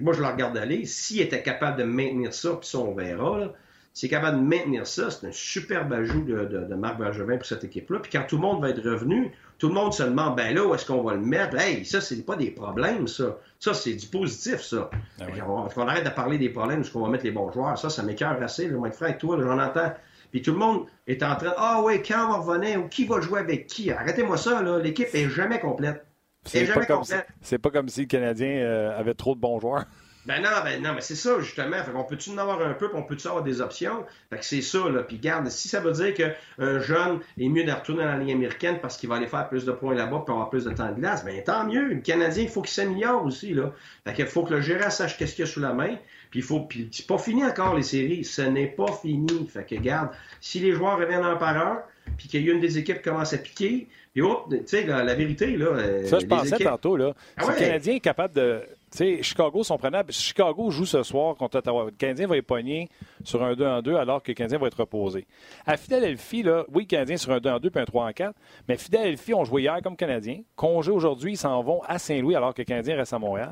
moi, 0.00 0.14
je 0.14 0.22
le 0.22 0.26
regarde 0.26 0.56
aller. 0.56 0.86
S'il 0.86 1.20
était 1.20 1.42
capable 1.42 1.78
de 1.78 1.84
maintenir 1.84 2.32
ça, 2.32 2.54
puis 2.54 2.66
ça, 2.66 2.78
on 2.78 2.94
verra, 2.94 3.52
s'il 3.92 4.06
est 4.06 4.10
capable 4.10 4.38
de 4.38 4.42
maintenir 4.42 4.86
ça, 4.86 5.10
c'est 5.10 5.26
un 5.26 5.32
superbe 5.32 5.92
ajout 5.92 6.22
de, 6.22 6.46
de, 6.46 6.74
Marc 6.74 6.98
Bergevin 6.98 7.36
pour 7.36 7.44
cette 7.44 7.62
équipe-là. 7.62 7.98
Puis 7.98 8.10
quand 8.10 8.24
tout 8.26 8.36
le 8.36 8.40
monde 8.40 8.62
va 8.62 8.70
être 8.70 8.82
revenu, 8.82 9.30
tout 9.58 9.68
le 9.68 9.74
monde 9.74 9.92
se 9.92 10.02
demande, 10.02 10.34
ben 10.36 10.54
là, 10.54 10.64
où 10.64 10.74
est-ce 10.74 10.86
qu'on 10.86 11.02
va 11.02 11.12
le 11.12 11.20
mettre? 11.20 11.58
Hey, 11.58 11.84
ça, 11.84 12.00
c'est 12.00 12.24
pas 12.24 12.36
des 12.36 12.52
problèmes, 12.52 13.06
ça. 13.06 13.36
Ça, 13.60 13.74
c'est 13.74 13.92
du 13.92 14.06
positif, 14.06 14.62
ça. 14.62 14.88
Ah 15.20 15.24
on, 15.46 15.86
arrête 15.86 16.04
de 16.04 16.10
parler 16.10 16.38
des 16.38 16.48
problèmes, 16.48 16.80
est-ce 16.80 16.90
qu'on 16.90 17.02
va 17.02 17.10
mettre 17.10 17.24
les 17.24 17.32
bons 17.32 17.52
joueurs. 17.52 17.76
Ça, 17.76 17.90
ça 17.90 18.02
m'écœure 18.02 18.42
assez. 18.42 18.66
Moi, 18.68 18.88
être 18.88 18.94
frère 18.94 19.10
avec 19.10 19.20
toi, 19.20 19.36
j'en 19.38 19.58
entends. 19.58 19.92
Puis 20.30 20.40
tout 20.40 20.52
le 20.52 20.58
monde 20.58 20.86
est 21.06 21.22
en 21.22 21.36
train, 21.36 21.52
ah 21.58 21.82
oui, 21.84 22.02
quand 22.02 22.28
on 22.28 22.40
va 22.40 22.54
revenir, 22.54 22.82
ou 22.82 22.88
qui 22.88 23.04
va 23.04 23.20
jouer 23.20 23.40
avec 23.40 23.66
qui? 23.66 23.90
Arrêtez-moi 23.90 24.38
ça, 24.38 24.62
là. 24.62 24.78
L'équipe 24.78 25.08
est 25.12 25.28
jamais 25.28 25.60
complète. 25.60 26.06
C'est 26.44 26.72
pas, 26.72 26.84
comme 26.84 27.04
si, 27.04 27.58
pas 27.58 27.70
comme 27.70 27.88
si 27.88 28.00
le 28.00 28.06
Canadien 28.06 28.48
euh, 28.48 28.98
avait 28.98 29.14
trop 29.14 29.34
de 29.34 29.40
bons 29.40 29.60
joueurs. 29.60 29.84
Ben 30.24 30.40
non, 30.40 30.50
ben 30.62 30.80
non, 30.80 30.94
mais 30.94 31.00
c'est 31.00 31.16
ça, 31.16 31.40
justement. 31.40 31.82
Fait 31.82 31.90
qu'on 31.90 32.04
peut-tu 32.04 32.30
en 32.30 32.38
avoir 32.38 32.62
un 32.62 32.74
peu, 32.74 32.88
puis 32.88 32.96
on 32.96 33.02
peut-tu 33.02 33.26
avoir 33.26 33.42
des 33.42 33.60
options? 33.60 34.06
Fait 34.30 34.38
que 34.38 34.44
c'est 34.44 34.62
ça, 34.62 34.88
là. 34.88 35.02
Puis 35.02 35.18
garde, 35.18 35.48
si 35.48 35.68
ça 35.68 35.80
veut 35.80 35.90
dire 35.90 36.14
qu'un 36.14 36.78
jeune 36.78 37.18
est 37.38 37.48
mieux 37.48 37.64
de 37.64 37.72
retourner 37.72 38.04
dans 38.04 38.10
la 38.10 38.18
ligne 38.18 38.34
américaine 38.34 38.78
parce 38.80 38.96
qu'il 38.96 39.08
va 39.08 39.16
aller 39.16 39.26
faire 39.26 39.48
plus 39.48 39.64
de 39.64 39.72
points 39.72 39.94
là-bas 39.94 40.22
puis 40.24 40.32
avoir 40.32 40.48
plus 40.48 40.64
de 40.64 40.70
temps 40.70 40.90
de 40.90 40.94
glace, 40.94 41.24
ben 41.24 41.42
tant 41.42 41.66
mieux. 41.66 41.88
Le 41.88 42.00
Canadien, 42.00 42.44
il 42.44 42.48
faut 42.48 42.62
qu'il 42.62 42.70
s'améliore 42.70 43.24
aussi, 43.24 43.52
là. 43.52 43.72
Fait 44.04 44.12
qu'il 44.12 44.26
faut 44.26 44.44
que 44.44 44.54
le 44.54 44.60
gérant 44.60 44.90
sache 44.90 45.18
qu'est-ce 45.18 45.34
qu'il 45.34 45.44
y 45.44 45.48
a 45.48 45.50
sous 45.50 45.60
la 45.60 45.72
main. 45.72 45.96
Puis 46.30 46.38
il 46.38 46.44
faut. 46.44 46.60
Puis 46.60 46.88
c'est 46.92 47.08
pas 47.08 47.18
fini 47.18 47.44
encore, 47.44 47.74
les 47.74 47.82
séries. 47.82 48.24
Ce 48.24 48.42
n'est 48.42 48.68
pas 48.68 48.92
fini. 48.92 49.48
Fait 49.48 49.64
que 49.64 49.74
garde, 49.74 50.10
si 50.40 50.60
les 50.60 50.70
joueurs 50.70 50.98
reviennent 50.98 51.24
un 51.24 51.36
par 51.36 51.56
un, 51.56 51.82
puis 52.16 52.28
qu'il 52.28 52.46
y 52.46 52.50
a 52.50 52.52
une 52.52 52.60
des 52.60 52.78
équipes 52.78 52.98
qui 52.98 53.08
commence 53.10 53.32
à 53.32 53.38
piquer, 53.38 53.88
puis 54.12 54.22
oh, 54.22 54.44
tu 54.50 54.60
sais, 54.66 54.84
la, 54.84 55.14
vérité, 55.14 55.56
là. 55.56 55.66
Euh, 55.66 56.06
ça, 56.06 56.18
je 56.18 56.26
pensais 56.26 56.58
tantôt, 56.58 56.96
là. 56.96 57.14
Ah 57.36 57.44
si 57.44 57.50
le 57.50 57.56
Canadien 57.56 57.94
est 57.94 58.00
capable 58.00 58.34
de 58.34 58.62
tu 58.92 58.98
sais, 58.98 59.22
Chicago 59.22 59.64
sont 59.64 59.78
prenables. 59.78 60.12
Chicago 60.12 60.70
joue 60.70 60.84
ce 60.84 61.02
soir 61.02 61.34
contre 61.34 61.56
Ottawa. 61.56 61.86
Le 61.86 61.92
Canadien 61.92 62.26
va 62.26 62.36
être 62.36 62.46
pogné 62.46 62.90
sur 63.24 63.42
un 63.42 63.54
2 63.54 63.64
en 63.64 63.80
2 63.80 63.96
alors 63.96 64.22
que 64.22 64.30
le 64.30 64.34
Canadien 64.34 64.58
va 64.58 64.66
être 64.66 64.80
reposé. 64.80 65.26
À 65.64 65.78
Philadelphie, 65.78 66.42
là, 66.42 66.66
oui, 66.70 66.82
le 66.82 66.88
Canadien 66.88 67.16
sur 67.16 67.32
un 67.32 67.40
2 67.40 67.48
en 67.48 67.58
2 67.58 67.70
puis 67.70 67.80
un 67.80 67.86
3 67.86 68.04
en 68.04 68.12
4, 68.12 68.36
mais 68.68 68.76
Philadelphie 68.76 69.32
ont 69.32 69.44
joué 69.44 69.62
hier 69.62 69.80
comme 69.82 69.96
Canadien. 69.96 70.42
Congé 70.56 70.90
aujourd'hui, 70.90 71.32
ils 71.32 71.38
s'en 71.38 71.62
vont 71.62 71.80
à 71.88 71.98
Saint-Louis 71.98 72.36
alors 72.36 72.52
que 72.52 72.60
le 72.60 72.66
Canadien 72.66 72.96
reste 72.96 73.14
à 73.14 73.18
Montréal. 73.18 73.48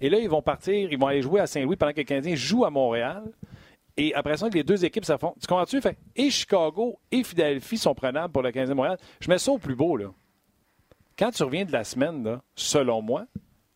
Et 0.00 0.10
là, 0.10 0.18
ils 0.18 0.28
vont 0.28 0.42
partir, 0.42 0.90
ils 0.90 0.98
vont 0.98 1.06
aller 1.06 1.22
jouer 1.22 1.38
à 1.38 1.46
Saint-Louis 1.46 1.76
pendant 1.76 1.92
que 1.92 2.00
le 2.00 2.04
Canadien 2.04 2.34
joue 2.34 2.64
à 2.64 2.70
Montréal. 2.70 3.22
Et 3.96 4.14
après 4.14 4.36
ça, 4.36 4.48
les 4.48 4.64
deux 4.64 4.84
équipes 4.84 5.04
font. 5.04 5.34
Tu 5.40 5.46
comprends-tu? 5.46 5.80
Fait, 5.80 5.96
et 6.16 6.30
Chicago 6.30 6.98
et 7.10 7.22
Philadelphie 7.22 7.78
sont 7.78 7.94
prenables 7.94 8.32
pour 8.32 8.42
le 8.42 8.50
Canadien 8.50 8.74
de 8.74 8.76
Montréal. 8.76 8.98
Je 9.20 9.28
mets 9.28 9.38
ça 9.38 9.52
au 9.52 9.58
plus 9.58 9.76
beau, 9.76 9.96
là. 9.96 10.08
Quand 11.16 11.30
tu 11.30 11.44
reviens 11.44 11.64
de 11.64 11.70
la 11.70 11.84
semaine, 11.84 12.24
là, 12.24 12.42
selon 12.56 13.00
moi, 13.00 13.26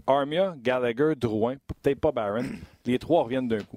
Armia, 0.08 0.54
Gallagher, 0.58 1.14
Drouin, 1.16 1.56
peut-être 1.82 2.00
pas 2.00 2.10
Barron, 2.10 2.46
les 2.84 2.98
trois 2.98 3.22
reviennent 3.22 3.46
d'un 3.46 3.62
coup. 3.62 3.76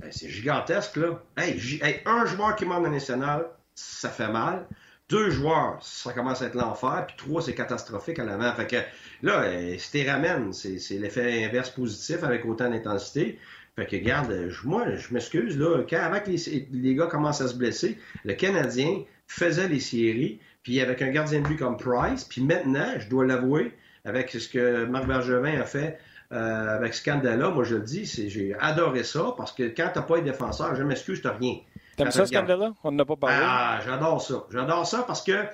Ben, 0.00 0.10
c'est 0.10 0.30
gigantesque, 0.30 0.96
là. 0.96 1.20
Hey, 1.36 1.60
un 2.06 2.24
joueur 2.24 2.56
qui 2.56 2.64
manque 2.64 2.84
dans 2.84 2.90
national, 2.90 3.46
ça 3.74 4.08
fait 4.08 4.28
mal. 4.28 4.66
Deux 5.08 5.30
joueurs, 5.30 5.78
ça 5.82 6.12
commence 6.12 6.42
à 6.42 6.46
être 6.46 6.54
l'enfer. 6.54 7.04
Puis 7.06 7.16
trois, 7.16 7.40
c'est 7.42 7.54
catastrophique 7.54 8.18
à 8.18 8.24
l'avant. 8.24 8.52
Fait 8.54 8.66
que 8.66 8.76
là, 9.22 9.42
euh, 9.42 9.76
si 9.78 10.02
tu 10.02 10.08
ramènes, 10.08 10.52
c'est 10.52 10.98
l'effet 10.98 11.44
inverse 11.44 11.70
positif 11.70 12.24
avec 12.24 12.44
autant 12.44 12.68
d'intensité. 12.68 13.38
Fait 13.76 13.86
que, 13.86 13.96
regarde, 13.96 14.34
moi, 14.64 14.96
je 14.96 15.12
m'excuse, 15.12 15.58
là, 15.58 15.82
quand 15.88 16.00
avant 16.00 16.20
que 16.20 16.30
les, 16.30 16.68
les, 16.72 16.94
gars 16.94 17.06
commencent 17.06 17.42
à 17.42 17.48
se 17.48 17.54
blesser, 17.54 17.98
le 18.24 18.32
Canadien 18.32 19.02
faisait 19.26 19.68
les 19.68 19.80
séries, 19.80 20.40
puis 20.62 20.80
avec 20.80 21.02
un 21.02 21.10
gardien 21.10 21.40
de 21.40 21.46
but 21.46 21.58
comme 21.58 21.76
Price, 21.76 22.24
puis 22.24 22.40
maintenant, 22.40 22.94
je 22.98 23.08
dois 23.08 23.26
l'avouer, 23.26 23.72
avec 24.06 24.30
ce 24.30 24.48
que 24.48 24.86
Marc 24.86 25.06
Bergevin 25.06 25.60
a 25.60 25.64
fait 25.64 25.98
euh, 26.32 26.76
avec 26.76 26.94
Scandala, 26.94 27.50
moi 27.50 27.64
je 27.64 27.76
le 27.76 27.82
dis, 27.82 28.04
j'ai 28.04 28.54
adoré 28.58 29.04
ça 29.04 29.34
parce 29.36 29.52
que 29.52 29.64
quand 29.64 29.90
t'as 29.94 30.02
pas 30.02 30.16
les 30.16 30.22
défenseurs, 30.22 30.74
je 30.74 30.82
m'excuse, 30.82 31.20
t'as 31.22 31.32
rien. 31.32 31.56
T'aimes 31.96 32.10
ça, 32.10 32.26
Scandala? 32.26 32.72
On 32.84 32.92
n'a 32.92 33.04
pas 33.04 33.16
parlé. 33.16 33.36
Ah, 33.40 33.80
j'adore 33.84 34.20
ça. 34.22 34.44
J'adore 34.50 34.86
ça 34.86 35.04
parce 35.06 35.22
que 35.22 35.44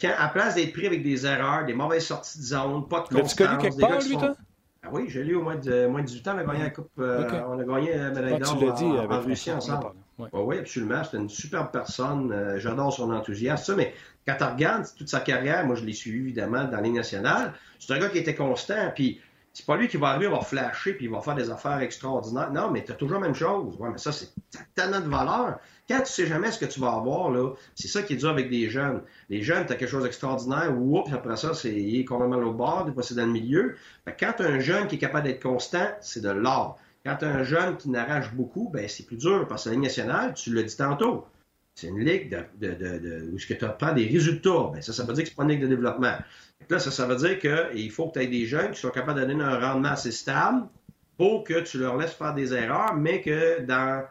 quand, 0.00 0.12
à 0.16 0.28
place 0.28 0.54
d'être 0.54 0.72
pris 0.72 0.86
avec 0.86 1.02
des 1.02 1.26
erreurs, 1.26 1.64
des 1.64 1.74
mauvaises 1.74 2.06
sorties 2.06 2.38
de 2.38 2.44
zone, 2.44 2.88
pas 2.88 3.00
de 3.00 3.14
constance... 3.14 3.40
L'as-tu 3.40 3.56
connu 3.56 3.62
quelque 3.62 3.80
part, 3.80 4.00
lui, 4.00 4.16
toi? 4.16 4.36
Ah 4.82 4.88
oui, 4.92 5.06
j'ai 5.08 5.24
lu 5.24 5.34
au 5.34 5.42
moins 5.42 5.56
de, 5.56 5.86
moins 5.86 6.00
de 6.00 6.06
18 6.06 6.28
ans, 6.28 6.32
on 6.36 6.38
a 6.38 6.44
gagné 6.44 6.62
la 6.62 6.70
Coupe, 6.70 6.90
euh, 7.00 7.28
on 7.48 7.58
a 7.58 7.64
gagné 7.64 7.96
la 7.96 8.10
médaille 8.10 8.38
d'or 8.38 8.62
en, 8.62 9.12
en 9.12 9.20
Russie 9.20 9.50
ensemble. 9.50 9.88
Ouais. 10.18 10.28
oui, 10.32 10.58
absolument. 10.58 11.02
C'était 11.04 11.18
une 11.18 11.28
superbe 11.28 11.70
personne. 11.72 12.32
Euh, 12.32 12.58
j'adore 12.58 12.92
son 12.92 13.12
enthousiasme. 13.12 13.64
Ça, 13.64 13.76
mais 13.76 13.94
quand 14.26 14.34
tu 14.36 14.44
regardes 14.44 14.86
toute 14.96 15.08
sa 15.08 15.20
carrière, 15.20 15.64
moi 15.66 15.76
je 15.76 15.84
l'ai 15.84 15.92
suivi 15.92 16.18
évidemment 16.18 16.64
dans 16.64 16.80
les 16.80 16.90
nationales, 16.90 17.52
c'est 17.78 17.92
un 17.92 17.98
gars 17.98 18.08
qui 18.08 18.18
était 18.18 18.34
constant. 18.34 18.92
Puis 18.94 19.20
c'est 19.58 19.66
pas 19.66 19.76
lui 19.76 19.88
qui 19.88 19.96
va 19.96 20.10
arriver, 20.10 20.26
il 20.26 20.30
va 20.30 20.40
flasher, 20.40 20.94
puis 20.94 21.06
il 21.06 21.10
va 21.10 21.20
faire 21.20 21.34
des 21.34 21.50
affaires 21.50 21.80
extraordinaires. 21.80 22.52
Non, 22.52 22.70
mais 22.70 22.84
tu 22.84 22.92
as 22.92 22.94
toujours 22.94 23.18
la 23.18 23.26
même 23.26 23.34
chose. 23.34 23.74
Ouais, 23.80 23.88
mais 23.90 23.98
ça, 23.98 24.12
c'est 24.12 24.28
tellement 24.76 25.00
de 25.00 25.08
valeur. 25.08 25.58
Quand 25.88 25.98
tu 25.98 26.12
sais 26.12 26.26
jamais 26.26 26.52
ce 26.52 26.60
que 26.60 26.66
tu 26.66 26.78
vas 26.78 26.92
avoir, 26.92 27.32
là, 27.32 27.54
c'est 27.74 27.88
ça 27.88 28.02
qui 28.02 28.12
est 28.12 28.18
dur 28.18 28.28
avec 28.28 28.50
des 28.50 28.70
jeunes. 28.70 29.02
Les 29.28 29.42
jeunes, 29.42 29.66
tu 29.66 29.72
as 29.72 29.74
quelque 29.74 29.90
chose 29.90 30.04
d'extraordinaire, 30.04 30.72
oups, 30.80 31.12
après 31.12 31.36
ça, 31.36 31.54
c'est 31.54 31.74
il 31.74 31.98
est 31.98 32.04
complètement 32.04 32.36
au 32.36 32.52
bord, 32.52 32.84
des 32.84 32.92
fois 32.92 33.02
c'est 33.02 33.16
dans 33.16 33.26
le 33.26 33.32
milieu. 33.32 33.74
quand 34.06 34.32
tu 34.36 34.44
as 34.44 34.46
un 34.46 34.60
jeune 34.60 34.86
qui 34.86 34.94
est 34.94 34.98
capable 34.98 35.26
d'être 35.26 35.42
constant, 35.42 35.88
c'est 36.02 36.22
de 36.22 36.30
l'art. 36.30 36.76
Quand 37.04 37.16
tu 37.16 37.24
as 37.24 37.28
un 37.28 37.42
jeune 37.42 37.76
qui 37.78 37.90
n'arrache 37.90 38.32
beaucoup, 38.34 38.70
ben 38.72 38.88
c'est 38.88 39.06
plus 39.06 39.16
dur 39.16 39.44
parce 39.48 39.64
que 39.64 39.70
la 39.70 39.74
Ligue 39.74 39.84
nationale, 39.84 40.34
tu 40.34 40.54
l'as 40.54 40.62
dit 40.62 40.76
tantôt, 40.76 41.26
c'est 41.74 41.88
une 41.88 42.00
ligue 42.00 42.30
de, 42.30 42.74
de, 42.74 42.98
de, 42.98 43.30
où 43.32 43.38
ce 43.38 43.46
que 43.46 43.54
tu 43.54 43.64
apprends 43.64 43.92
des 43.92 44.06
résultats. 44.06 44.70
Ben 44.72 44.82
ça, 44.82 44.92
ça 44.92 45.04
veut 45.04 45.14
dire 45.14 45.24
que 45.24 45.30
c'est 45.30 45.36
pas 45.36 45.42
une 45.42 45.50
ligue 45.50 45.62
de 45.62 45.68
développement. 45.68 46.16
Là, 46.70 46.78
ça, 46.78 46.90
ça 46.90 47.06
veut 47.06 47.16
dire 47.16 47.38
qu'il 47.38 47.90
faut 47.90 48.08
que 48.08 48.18
tu 48.18 48.24
aies 48.24 48.28
des 48.28 48.46
jeunes 48.46 48.72
qui 48.72 48.80
sont 48.80 48.90
capables 48.90 49.20
de 49.20 49.26
donner 49.26 49.42
un 49.42 49.58
rendement 49.58 49.90
assez 49.90 50.12
stable 50.12 50.66
pour 51.16 51.44
que 51.44 51.60
tu 51.60 51.78
leur 51.78 51.96
laisses 51.96 52.12
faire 52.12 52.34
des 52.34 52.54
erreurs, 52.54 52.94
mais 52.94 53.20
que 53.20 53.60
dans, 53.62 54.04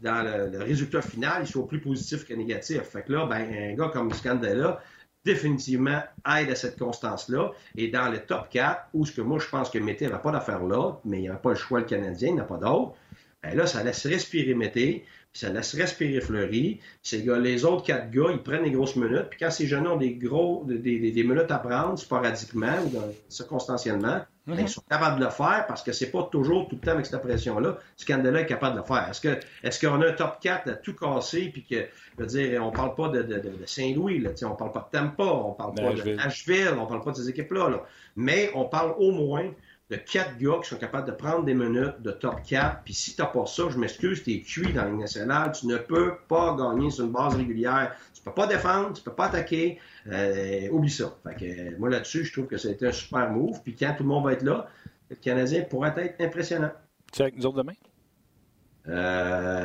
dans 0.00 0.22
le, 0.22 0.58
résultat 0.58 1.02
final, 1.02 1.42
ils 1.42 1.46
soient 1.48 1.66
plus 1.66 1.80
positifs 1.80 2.24
que 2.24 2.34
négatifs. 2.34 2.82
Fait 2.82 3.02
que 3.02 3.12
là, 3.12 3.26
ben, 3.26 3.72
un 3.72 3.74
gars 3.74 3.90
comme 3.92 4.12
Scandella, 4.12 4.80
définitivement 5.24 6.02
aide 6.36 6.50
à 6.50 6.54
cette 6.54 6.78
constance-là. 6.78 7.52
Et 7.76 7.88
dans 7.88 8.08
le 8.08 8.18
top 8.18 8.48
4, 8.50 8.88
où 8.94 9.06
ce 9.06 9.12
que 9.12 9.20
moi 9.20 9.38
je 9.38 9.48
pense 9.48 9.70
que 9.70 9.78
Mété 9.78 10.08
n'a 10.08 10.18
pas 10.18 10.32
d'affaire 10.32 10.62
là, 10.64 10.94
mais 11.04 11.18
il 11.18 11.22
n'y 11.22 11.28
a 11.28 11.34
pas 11.34 11.50
le 11.50 11.56
choix 11.56 11.80
le 11.80 11.86
Canadien, 11.86 12.28
il 12.28 12.34
n'y 12.34 12.40
a 12.40 12.44
pas 12.44 12.58
d'autre, 12.58 12.94
ben 13.42 13.56
là, 13.56 13.66
ça 13.66 13.82
laisse 13.82 14.06
respirer 14.06 14.54
Mété, 14.54 15.04
ça 15.32 15.48
laisse 15.48 15.74
respirer 15.74 16.20
Fleury. 16.20 16.80
les 17.12 17.64
autres 17.64 17.84
quatre 17.84 18.10
gars, 18.10 18.30
ils 18.30 18.42
prennent 18.42 18.64
des 18.64 18.70
grosses 18.70 18.96
minutes. 18.96 19.28
Puis 19.30 19.38
quand 19.40 19.50
ces 19.50 19.66
jeunes 19.66 19.86
ont 19.86 19.96
des 19.96 20.14
gros 20.14 20.64
des, 20.66 20.78
des, 20.78 21.24
minutes 21.24 21.50
à 21.50 21.58
prendre, 21.58 21.98
sporadiquement 21.98 22.76
ou 22.84 22.92
circonstanciellement, 23.28 24.20
ben, 24.46 24.58
ils 24.58 24.68
sont 24.68 24.82
capables 24.90 25.20
de 25.20 25.24
le 25.24 25.30
faire 25.30 25.64
parce 25.68 25.82
que 25.82 25.92
c'est 25.92 26.10
pas 26.10 26.24
toujours 26.24 26.68
tout 26.68 26.74
le 26.74 26.80
temps 26.80 26.90
avec 26.90 27.06
cette 27.06 27.22
pression-là. 27.22 27.78
Scandella 27.96 28.40
est 28.40 28.46
capable 28.46 28.74
de 28.74 28.80
le 28.80 28.86
faire. 28.86 29.08
Est-ce 29.08 29.20
que 29.20 29.38
est-ce 29.62 29.86
qu'on 29.86 30.02
a 30.02 30.08
un 30.08 30.12
top 30.12 30.38
4 30.40 30.68
à 30.68 30.74
tout 30.74 30.94
casser 30.94 31.48
puis 31.50 31.64
que 31.64 31.86
je 32.18 32.22
veux 32.22 32.26
dire, 32.26 32.66
on 32.66 32.72
parle 32.72 32.94
pas 32.94 33.08
de, 33.08 33.22
de, 33.22 33.38
de 33.38 33.66
Saint-Louis, 33.66 34.18
là, 34.18 34.30
on 34.42 34.56
parle 34.56 34.72
pas 34.72 34.88
de 34.92 34.98
Tampa, 34.98 35.24
on 35.24 35.52
parle 35.52 35.74
pas 35.74 35.92
de 35.94 36.18
Asheville, 36.18 36.74
on 36.78 36.86
parle 36.86 37.02
pas 37.02 37.12
de 37.12 37.16
ces 37.16 37.28
équipes-là, 37.30 37.70
là. 37.70 37.84
mais 38.16 38.50
on 38.54 38.64
parle 38.64 38.94
au 38.98 39.12
moins 39.12 39.48
de 39.92 39.98
quatre 39.98 40.38
gars 40.38 40.58
qui 40.62 40.70
sont 40.70 40.78
capables 40.78 41.06
de 41.06 41.12
prendre 41.12 41.44
des 41.44 41.52
minutes 41.52 42.00
de 42.00 42.12
top 42.12 42.42
4. 42.42 42.82
Puis 42.82 42.94
si 42.94 43.14
tu 43.14 43.20
n'as 43.20 43.28
pas 43.28 43.44
ça, 43.44 43.64
je 43.68 43.76
m'excuse, 43.76 44.24
tu 44.24 44.32
es 44.32 44.40
cuit 44.40 44.72
dans 44.72 44.84
la 44.84 44.88
Ligue 44.88 45.00
nationale. 45.00 45.52
Tu 45.52 45.66
ne 45.66 45.76
peux 45.76 46.14
pas 46.28 46.56
gagner 46.56 46.90
sur 46.90 47.04
une 47.04 47.12
base 47.12 47.34
régulière. 47.34 47.94
Tu 48.14 48.22
peux 48.22 48.32
pas 48.32 48.46
défendre, 48.46 48.94
tu 48.94 49.02
peux 49.02 49.12
pas 49.12 49.26
attaquer. 49.26 49.78
Euh, 50.10 50.70
oublie 50.70 50.90
ça. 50.90 51.14
Fait 51.22 51.34
que, 51.34 51.78
moi, 51.78 51.90
là-dessus, 51.90 52.24
je 52.24 52.32
trouve 52.32 52.46
que 52.46 52.56
c'était 52.56 52.86
un 52.86 52.92
super 52.92 53.30
move. 53.30 53.60
Puis 53.62 53.76
quand 53.76 53.94
tout 53.94 54.04
le 54.04 54.08
monde 54.08 54.24
va 54.24 54.32
être 54.32 54.44
là, 54.44 54.66
le 55.10 55.16
Canadien 55.16 55.62
pourrait 55.62 55.92
être 55.98 56.20
impressionnant. 56.22 56.72
Tu 57.12 57.20
es 57.20 57.22
avec 57.24 57.36
nous 57.36 57.44
autres 57.44 57.62
demain? 57.62 57.74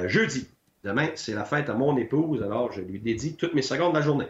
jeudi. 0.09 0.47
Demain, 0.83 1.07
c'est 1.15 1.33
la 1.33 1.45
fête 1.45 1.69
à 1.69 1.73
mon 1.73 1.97
épouse, 1.97 2.43
alors 2.43 2.71
je 2.71 2.81
lui 2.81 2.99
dédie 2.99 3.35
toutes 3.35 3.53
mes 3.53 3.61
secondes 3.61 3.93
de 3.93 3.97
la 3.97 4.03
journée. 4.03 4.27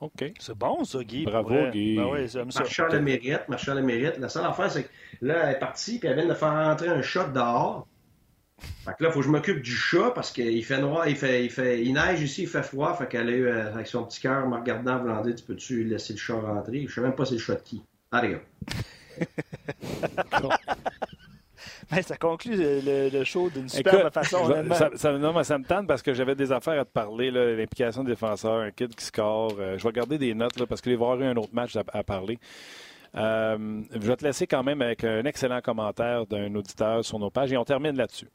OK. 0.00 0.32
C'est 0.38 0.56
bon, 0.56 0.84
ça, 0.84 1.02
Guy. 1.02 1.24
Bravo, 1.24 1.70
Guy. 1.70 1.96
Ben 1.96 2.06
oui, 2.12 2.28
Marchand 2.54 2.88
le 2.88 3.00
mérite, 3.00 3.48
Marchand 3.48 3.74
le 3.74 3.82
mérite. 3.82 4.18
La 4.18 4.28
seule 4.28 4.44
affaire, 4.44 4.70
c'est 4.70 4.84
que 4.84 4.88
là, 5.22 5.44
elle 5.44 5.56
est 5.56 5.58
partie, 5.58 5.98
puis 5.98 6.08
elle 6.08 6.16
vient 6.16 6.26
de 6.26 6.34
faire 6.34 6.52
rentrer 6.52 6.88
un 6.88 7.02
chat 7.02 7.28
dehors. 7.28 7.86
Fait 8.84 8.92
que 8.92 9.02
là, 9.02 9.10
il 9.10 9.12
faut 9.12 9.20
que 9.20 9.26
je 9.26 9.30
m'occupe 9.30 9.62
du 9.62 9.74
chat 9.74 10.12
parce 10.14 10.30
qu'il 10.32 10.64
fait 10.64 10.80
noir, 10.80 11.06
il 11.08 11.16
fait, 11.16 11.44
il 11.44 11.50
fait, 11.50 11.82
il 11.82 11.92
neige 11.92 12.22
ici, 12.22 12.42
il 12.42 12.48
fait 12.48 12.62
froid. 12.62 12.94
Fait 12.94 13.06
qu'elle 13.06 13.28
a 13.28 13.32
eu, 13.32 13.46
euh, 13.46 13.72
avec 13.72 13.86
son 13.86 14.04
petit 14.04 14.20
cœur, 14.20 14.46
me 14.48 14.56
regardant, 14.56 14.98
voulant 14.98 15.20
dire, 15.22 15.34
tu 15.34 15.44
peux-tu 15.44 15.84
laisser 15.84 16.12
le 16.14 16.18
chat 16.18 16.34
rentrer? 16.34 16.86
Je 16.86 16.94
sais 16.94 17.00
même 17.00 17.14
pas 17.14 17.24
c'est 17.24 17.34
le 17.34 17.40
chat 17.40 17.54
de 17.54 17.60
qui. 17.60 17.82
Allez, 18.12 18.30
gars. 18.30 18.40
Mais 21.92 22.02
ça 22.02 22.16
conclut 22.16 22.56
le, 22.56 23.24
show 23.24 23.48
d'une 23.50 23.68
super 23.68 24.12
façon. 24.12 24.38
Ça, 24.72 24.90
ça, 24.94 25.12
non, 25.12 25.32
mais 25.32 25.44
ça 25.44 25.58
me 25.58 25.64
tente 25.64 25.86
parce 25.86 26.02
que 26.02 26.14
j'avais 26.14 26.34
des 26.34 26.52
affaires 26.52 26.80
à 26.80 26.84
te 26.84 26.90
parler, 26.90 27.30
l'implication 27.30 28.02
des 28.02 28.12
défenseurs, 28.12 28.60
un 28.60 28.70
kid 28.70 28.94
qui 28.94 29.04
score. 29.04 29.54
Euh, 29.58 29.78
je 29.78 29.86
vais 29.86 29.92
garder 29.92 30.18
des 30.18 30.34
notes 30.34 30.58
là, 30.58 30.66
parce 30.66 30.80
qu'il 30.80 30.96
va 30.96 31.06
y 31.06 31.08
avoir 31.08 31.20
eu 31.20 31.24
un 31.24 31.36
autre 31.36 31.54
match 31.54 31.76
à, 31.76 32.02
parler. 32.02 32.38
Euh, 33.14 33.82
je 33.92 34.06
vais 34.06 34.16
te 34.16 34.24
laisser 34.24 34.46
quand 34.46 34.62
même 34.62 34.82
avec 34.82 35.04
un 35.04 35.24
excellent 35.24 35.60
commentaire 35.60 36.26
d'un 36.26 36.54
auditeur 36.54 37.04
sur 37.04 37.18
nos 37.18 37.30
pages 37.30 37.52
et 37.52 37.56
on 37.56 37.64
termine 37.64 37.96
là-dessus. 37.96 38.28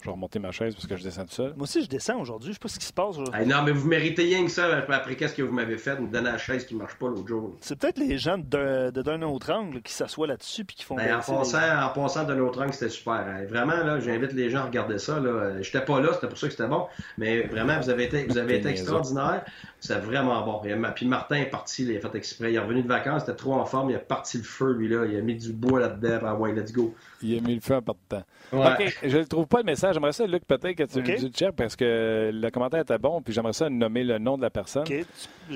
Je 0.00 0.06
vais 0.06 0.12
remonter 0.12 0.38
ma 0.38 0.50
chaise 0.50 0.74
parce 0.74 0.86
que 0.86 0.96
je 0.96 1.02
descends 1.02 1.24
tout 1.24 1.34
seul. 1.34 1.52
Moi 1.56 1.64
aussi, 1.64 1.82
je 1.82 1.88
descends 1.88 2.18
aujourd'hui. 2.18 2.48
Je 2.48 2.54
sais 2.54 2.58
pas 2.58 2.68
ce 2.68 2.78
qui 2.78 2.86
se 2.86 2.92
passe. 2.92 3.18
non, 3.18 3.62
mais 3.62 3.72
vous 3.72 3.86
méritez 3.86 4.22
rien 4.22 4.44
que 4.44 4.50
ça 4.50 4.64
après 4.78 5.14
qu'est-ce 5.14 5.34
que 5.34 5.42
vous 5.42 5.52
m'avez 5.52 5.76
fait, 5.76 5.98
me 6.00 6.08
donner 6.08 6.30
la 6.30 6.38
chaise 6.38 6.64
qui 6.64 6.74
marche 6.74 6.94
pas 6.94 7.08
l'autre 7.08 7.26
jour. 7.28 7.56
C'est 7.60 7.78
peut-être 7.78 7.98
les 7.98 8.16
gens 8.16 8.38
d'un 8.38 8.90
de, 8.90 9.24
autre 9.24 9.52
angle 9.52 9.82
qui 9.82 9.92
s'assoient 9.92 10.26
là-dessus 10.26 10.64
puis 10.64 10.76
qui 10.76 10.84
font. 10.84 10.96
Ben, 10.96 11.16
en, 11.16 11.20
passant, 11.20 11.58
en 11.58 11.88
passant 11.90 12.24
d'un 12.24 12.38
autre 12.40 12.62
angle, 12.62 12.72
c'était 12.72 12.88
super. 12.88 13.12
Hein. 13.12 13.44
Vraiment, 13.46 13.76
là, 13.76 14.00
j'invite 14.00 14.32
les 14.32 14.48
gens 14.48 14.60
à 14.60 14.64
regarder 14.64 14.98
ça. 14.98 15.20
Là. 15.20 15.60
J'étais 15.60 15.84
pas 15.84 16.00
là, 16.00 16.08
c'était 16.14 16.28
pour 16.28 16.38
ça 16.38 16.46
que 16.46 16.52
c'était 16.52 16.68
bon. 16.68 16.86
Mais 17.18 17.42
vraiment, 17.42 17.78
vous 17.78 17.90
avez 17.90 18.04
été, 18.04 18.24
vous 18.24 18.38
avez 18.38 18.56
été 18.56 18.68
extraordinaire. 18.68 19.44
C'est 19.80 19.98
vraiment 19.98 20.44
bon. 20.44 20.60
Puis 20.94 21.06
Martin 21.06 21.36
est 21.36 21.50
parti, 21.50 21.84
il 21.84 21.96
a 21.96 22.00
fait 22.00 22.14
exprès. 22.14 22.52
Il 22.52 22.56
est 22.56 22.60
revenu 22.60 22.82
de 22.82 22.88
vacances, 22.88 23.24
c'était 23.24 23.36
trop 23.36 23.54
en 23.54 23.64
forme. 23.64 23.90
Il 23.90 23.96
a 23.96 24.00
parti 24.00 24.38
le 24.38 24.44
feu, 24.44 24.72
lui, 24.72 24.88
là. 24.88 25.04
Il 25.06 25.16
a 25.16 25.20
mis 25.20 25.36
du 25.36 25.52
bois 25.52 25.80
là-dedans. 25.80 26.20
Ah 26.24 26.34
ouais, 26.34 26.52
let's 26.52 26.72
go. 26.72 26.94
Il 27.22 27.36
a 27.38 27.40
mis 27.40 27.54
le 27.54 27.60
feu 27.60 27.76
en 27.76 27.82
partant. 27.82 28.22
OK, 28.52 28.98
je 29.02 29.18
ne 29.18 29.24
trouve 29.24 29.46
pas 29.46 29.58
le 29.58 29.64
message. 29.64 29.89
J'aimerais 29.92 30.12
ça, 30.12 30.26
Luc, 30.26 30.44
peut-être 30.44 30.74
que 30.74 30.84
tu 30.84 30.98
okay. 30.98 31.18
le 31.18 31.28
check 31.28 31.52
parce 31.52 31.76
que 31.76 32.30
le 32.32 32.50
commentaire 32.50 32.80
était 32.80 32.98
bon, 32.98 33.22
puis 33.22 33.32
j'aimerais 33.32 33.52
ça 33.52 33.68
nommer 33.70 34.04
le 34.04 34.18
nom 34.18 34.36
de 34.36 34.42
la 34.42 34.50
personne. 34.50 34.86
Je 34.86 35.04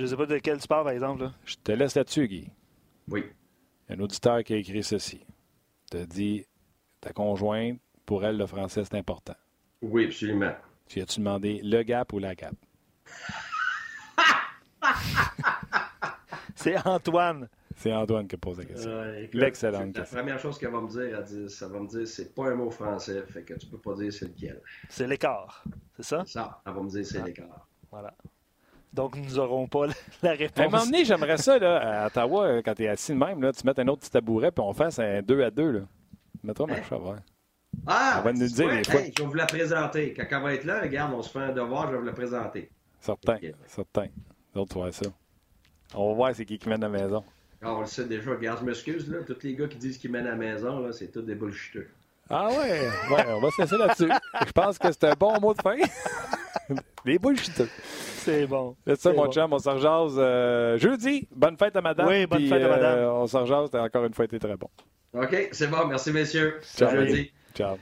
ne 0.01 0.07
sais 0.07 0.17
pas 0.17 0.27
de 0.27 0.39
quel 0.39 0.59
tu 0.59 0.69
parles, 0.69 0.85
par 0.85 0.93
exemple. 0.93 1.31
Je 1.45 1.57
te 1.63 1.73
laisse 1.73 1.95
là-dessus, 1.95 2.27
Guy. 2.29 2.49
Oui. 3.09 3.25
Un 3.89 4.01
auditeur 4.01 4.43
qui 4.43 4.55
a 4.55 4.57
écrit 4.57 4.83
ceci. 4.83 5.21
Te 5.91 6.05
dit 6.05 6.45
ta 7.01 7.13
conjointe, 7.13 7.79
pour 8.07 8.25
elle, 8.25 8.37
le 8.37 8.47
français, 8.47 8.83
c'est 8.85 8.97
important. 8.97 9.35
Oui, 9.83 10.07
absolument. 10.07 10.53
Tu 10.87 11.01
as-tu 11.01 11.21
demandé 11.21 11.61
le 11.63 11.83
gap 11.83 12.13
ou 12.13 12.19
la 12.19 12.35
gap? 12.35 12.55
c'est 16.55 16.77
Antoine. 16.87 17.49
C'est 17.77 17.93
Antoine 17.93 18.27
qui 18.27 18.37
pose 18.37 18.59
la 18.59 18.65
question. 18.65 18.91
L'excellente 19.33 19.93
question. 19.95 20.17
La 20.17 20.23
première 20.23 20.39
chose 20.39 20.59
qu'elle 20.59 20.71
va 20.71 20.81
me 20.81 20.89
dire, 20.89 21.19
elle 21.19 21.25
dit, 21.25 21.51
ça 21.51 21.69
va 21.69 21.81
me 21.81 21.89
dire, 21.89 22.07
c'est 22.07 22.35
pas 22.35 22.51
un 22.51 22.55
mot 22.55 22.71
français, 22.71 23.23
fait 23.29 23.43
que 23.43 23.55
tu 23.55 23.67
peux 23.67 23.79
pas 23.79 23.95
dire 23.95 24.13
c'est 24.13 24.27
lequel. 24.27 24.61
C'est 24.89 25.07
l'écart, 25.07 25.65
c'est 25.97 26.05
ça? 26.05 26.23
Ça, 26.27 26.63
elle 26.67 26.73
va 26.73 26.81
me 26.81 26.89
dire 26.89 27.05
c'est 27.05 27.19
ah. 27.19 27.27
l'écart. 27.27 27.69
Voilà. 27.91 28.15
Donc, 28.93 29.17
nous 29.17 29.35
n'aurons 29.35 29.67
pas 29.67 29.87
la 30.23 30.33
réponse. 30.33 30.59
À 30.59 30.63
un 30.63 30.69
moment 30.69 30.85
donné, 30.85 31.05
j'aimerais 31.05 31.37
ça, 31.37 31.59
là, 31.59 32.05
à 32.05 32.07
Ottawa, 32.07 32.47
euh, 32.47 32.63
quand 32.65 32.75
tu 32.75 32.85
es 32.85 32.89
assis 32.89 33.13
de 33.13 33.19
même, 33.19 33.43
là, 33.43 33.53
tu 33.53 33.67
mets 33.67 33.79
un 33.79 33.89
autre 33.89 34.03
petit 34.03 34.11
tabouret, 34.11 34.53
puis 34.53 34.65
on 34.65 34.73
fasse 34.73 35.01
un 35.01 35.21
2 35.21 35.43
à 35.43 35.51
2. 35.51 35.85
Mets-toi 36.45 36.69
chat, 36.89 36.99
ouais. 36.99 37.17
Ah! 37.87 38.19
On 38.21 38.23
va 38.23 38.33
nous 38.33 38.47
dire 38.47 38.71
des 38.71 38.85
fois. 38.85 39.01
je 39.01 39.23
vais 39.23 39.29
vous 39.29 39.35
la 39.35 39.47
présenter. 39.47 40.15
Quand 40.15 40.25
elle 40.31 40.43
va 40.43 40.55
être 40.55 40.65
là, 40.65 40.81
regarde, 40.81 41.13
on 41.13 41.23
se 41.23 41.31
fait 41.31 41.41
un 41.41 41.53
devoir, 41.53 41.89
je 41.89 41.93
vais 41.93 41.99
vous 41.99 42.05
la 42.05 42.13
présenter. 42.13 42.71
Certain, 43.01 43.39
certain. 43.67 44.07
D'autres, 44.55 44.73
tu 44.73 44.79
vois 44.79 44.93
ça. 44.93 45.07
On 45.95 46.09
va 46.11 46.15
voir 46.15 46.35
c'est 46.35 46.45
qui 46.45 46.59
qui 46.59 46.69
mène 46.69 46.85
à 46.85 46.89
la 46.89 46.99
maison. 46.99 47.25
Ah, 47.65 47.75
on 47.75 47.81
le 47.81 47.87
sait 47.87 48.05
déjà. 48.05 48.31
Regarde, 48.31 48.61
je 48.61 48.65
m'excuse, 48.65 49.11
là. 49.11 49.19
Tous 49.27 49.43
les 49.43 49.55
gars 49.55 49.67
qui 49.67 49.79
disent 49.79 49.99
qu'ils 49.99 50.11
mènent 50.11 50.27
à 50.27 50.31
la 50.31 50.37
maison, 50.37 50.81
là, 50.81 50.93
c'est 50.93 51.09
tous 51.09 51.23
des 51.23 51.35
bullshiteux. 51.35 51.89
Ah 52.31 52.49
ouais? 52.49 52.89
ouais, 53.11 53.25
on 53.29 53.41
va 53.41 53.51
se 53.51 53.63
laisser 53.63 53.77
là-dessus. 53.77 54.11
Je 54.47 54.53
pense 54.53 54.79
que 54.79 54.91
c'est 54.91 55.05
un 55.05 55.15
bon 55.19 55.39
mot 55.41 55.53
de 55.55 55.61
fin. 55.61 55.77
les 57.05 57.19
bullshiteux. 57.19 57.69
C'est 58.25 58.47
bon. 58.47 58.77
C'est 58.87 59.01
ça, 59.01 59.13
mon 59.13 59.31
chum. 59.31 59.53
On 59.53 59.59
s'en 59.59 59.75
rejase 59.75 60.15
euh, 60.17 60.79
jeudi. 60.79 61.29
Bonne 61.35 61.59
fête 61.59 61.77
à 61.77 61.83
madame. 61.83 62.07
Oui, 62.07 62.27
bonne 62.27 62.47
fête 62.47 62.63
à 62.63 62.69
madame. 62.69 62.99
Euh, 62.99 63.13
on 63.13 63.27
s'en 63.27 63.41
rejase. 63.43 63.75
Encore 63.75 64.05
une 64.05 64.15
fois, 64.15 64.25
été 64.25 64.39
très 64.39 64.57
bon. 64.57 64.69
OK, 65.13 65.49
c'est 65.53 65.69
bon. 65.69 65.87
Merci, 65.87 66.13
messieurs. 66.13 66.61
Ciao. 66.63 66.91
Jeudi. 66.91 67.31
Ciao. 67.55 67.77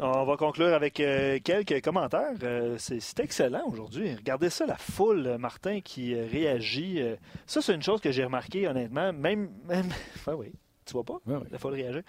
On 0.00 0.24
va 0.24 0.36
conclure 0.36 0.74
avec 0.74 0.98
euh, 0.98 1.38
quelques 1.44 1.80
commentaires. 1.80 2.34
Euh, 2.42 2.76
c'est 2.78 3.20
excellent 3.20 3.64
aujourd'hui. 3.68 4.12
Regardez 4.14 4.50
ça, 4.50 4.66
la 4.66 4.76
foule, 4.76 5.26
euh, 5.26 5.38
Martin, 5.38 5.80
qui 5.80 6.20
réagit. 6.20 7.00
ça, 7.46 7.62
c'est 7.62 7.74
une 7.74 7.82
chose 7.82 8.00
que 8.00 8.10
j'ai 8.10 8.24
remarqué, 8.24 8.66
honnêtement. 8.66 9.12
Même. 9.12 9.50
même... 9.66 9.90
oui. 10.36 10.52
Tu 10.86 10.92
vois 10.92 11.04
pas? 11.04 11.18
La 11.50 11.58
foule 11.58 11.74
réagir. 11.74 12.02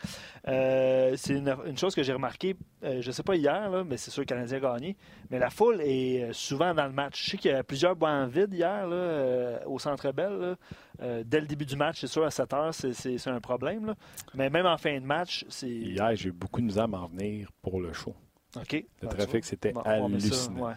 c'est 0.46 1.34
une, 1.34 1.78
chose 1.78 1.96
que 1.96 2.04
j'ai 2.04 2.14
remarqué, 2.14 2.56
je 2.82 3.06
ne 3.06 3.12
sais 3.12 3.24
pas 3.24 3.36
hier, 3.36 3.70
là, 3.70 3.84
mais 3.84 3.98
c'est 3.98 4.12
sûr 4.12 4.26
que 4.26 4.34
le 4.34 4.38
Canadien 4.38 4.58
a 4.58 4.60
gagné. 4.60 4.98
Mais 5.30 5.40
la 5.40 5.50
foule 5.50 5.82
est 5.82 6.34
souvent 6.34 6.74
dans 6.74 6.86
le 6.86 6.94
match. 6.94 7.24
Je 7.24 7.32
sais 7.32 7.38
qu'il 7.38 7.52
y 7.52 7.54
a 7.54 7.64
plusieurs 7.64 7.96
bancs 7.96 8.30
vides 8.30 8.54
hier 8.54 8.88
là, 8.88 9.60
au 9.68 9.80
Centre 9.80 10.12
Bell. 10.12 10.56
dès 11.00 11.42
le 11.42 11.48
début 11.48 11.66
du 11.66 11.76
match, 11.76 12.02
c'est 12.02 12.08
sûr, 12.08 12.24
à 12.26 12.32
7 12.32 12.54
heures, 12.54 12.74
c'est 12.74 13.28
un 13.28 13.42
problème. 13.42 13.86
Là. 13.86 13.96
Mais 14.34 14.50
même 14.50 14.66
en 14.66 14.78
fin 14.78 15.00
de 15.00 15.06
match, 15.06 15.46
c'est. 15.50 15.70
Hier, 15.70 16.16
j'ai 16.16 16.30
eu 16.30 16.32
beaucoup 16.32 16.62
de 16.62 16.66
misère 16.66 16.84
à 16.84 16.88
m'en 16.88 17.08
venir 17.08 17.50
pour 17.62 17.80
le 17.80 17.94
show. 17.94 18.14
OK. 18.56 18.86
Le 19.02 19.08
trafic, 19.08 19.46
c'était 19.46 19.74
hallucinant. 19.84 20.70
Le 20.70 20.76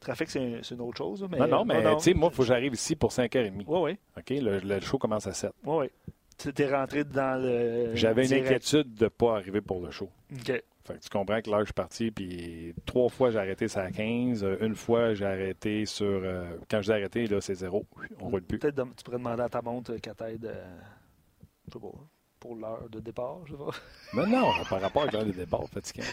trafic, 0.00 0.30
c'est 0.30 0.70
une 0.70 0.80
autre 0.80 0.98
chose. 0.98 1.26
Mais... 1.30 1.38
Non, 1.38 1.48
non, 1.48 1.64
mais 1.64 1.82
tu 1.96 2.02
sais, 2.02 2.14
moi, 2.14 2.30
il 2.32 2.34
faut 2.34 2.42
que 2.42 2.48
j'arrive 2.48 2.72
ici 2.72 2.96
pour 2.96 3.10
5h30. 3.10 3.64
Oui, 3.66 3.80
oui. 3.80 3.98
OK, 4.16 4.30
le, 4.30 4.80
show 4.80 4.98
commence 4.98 5.26
à 5.26 5.32
7. 5.32 5.52
Oui, 5.64 5.76
oui. 5.76 6.12
Tu 6.40 6.62
es 6.62 6.74
rentré 6.74 7.04
dans 7.04 7.40
le. 7.42 7.94
J'avais 7.94 8.26
une 8.26 8.44
inquiétude 8.44 8.94
de 8.94 9.04
ne 9.04 9.08
pas 9.08 9.36
arriver 9.36 9.60
pour 9.60 9.80
le 9.84 9.90
show. 9.90 10.10
OK. 10.32 10.46
Fait 10.46 10.94
que 10.94 10.98
tu 11.00 11.10
comprends 11.10 11.40
que 11.42 11.50
là, 11.50 11.58
je 11.60 11.64
suis 11.66 11.74
parti, 11.74 12.10
puis 12.10 12.74
trois 12.86 13.10
fois, 13.10 13.30
j'ai 13.30 13.38
arrêté 13.38 13.68
ça 13.68 13.82
à 13.82 13.90
15. 13.90 14.46
Une 14.60 14.74
fois, 14.74 15.14
j'ai 15.14 15.26
arrêté 15.26 15.84
sur. 15.84 16.06
Euh, 16.06 16.56
quand 16.70 16.80
j'ai 16.80 16.92
arrêté, 16.92 17.26
là, 17.26 17.40
c'est 17.40 17.54
zéro. 17.54 17.86
On 18.20 18.26
ne 18.26 18.30
roule 18.30 18.42
plus. 18.42 18.58
Peut-être 18.58 18.82
tu 18.96 19.04
pourrais 19.04 19.18
demander 19.18 19.42
à 19.42 19.48
ta 19.48 19.60
montre 19.60 19.96
qu'elle 19.96 20.14
t'aide. 20.14 20.46
Euh, 20.46 20.78
je 21.68 21.74
sais 21.74 21.78
pas 21.78 21.92
pour 22.40 22.56
l'heure 22.56 22.88
de 22.90 23.00
départ, 23.00 23.40
je 23.44 23.52
sais 23.52 23.58
pas. 23.58 23.70
Non, 24.14 24.26
non, 24.26 24.52
par 24.68 24.80
rapport 24.80 25.02
à 25.02 25.10
l'heure 25.10 25.26
de 25.26 25.30
départ, 25.30 25.68
fatiguant. 25.68 26.04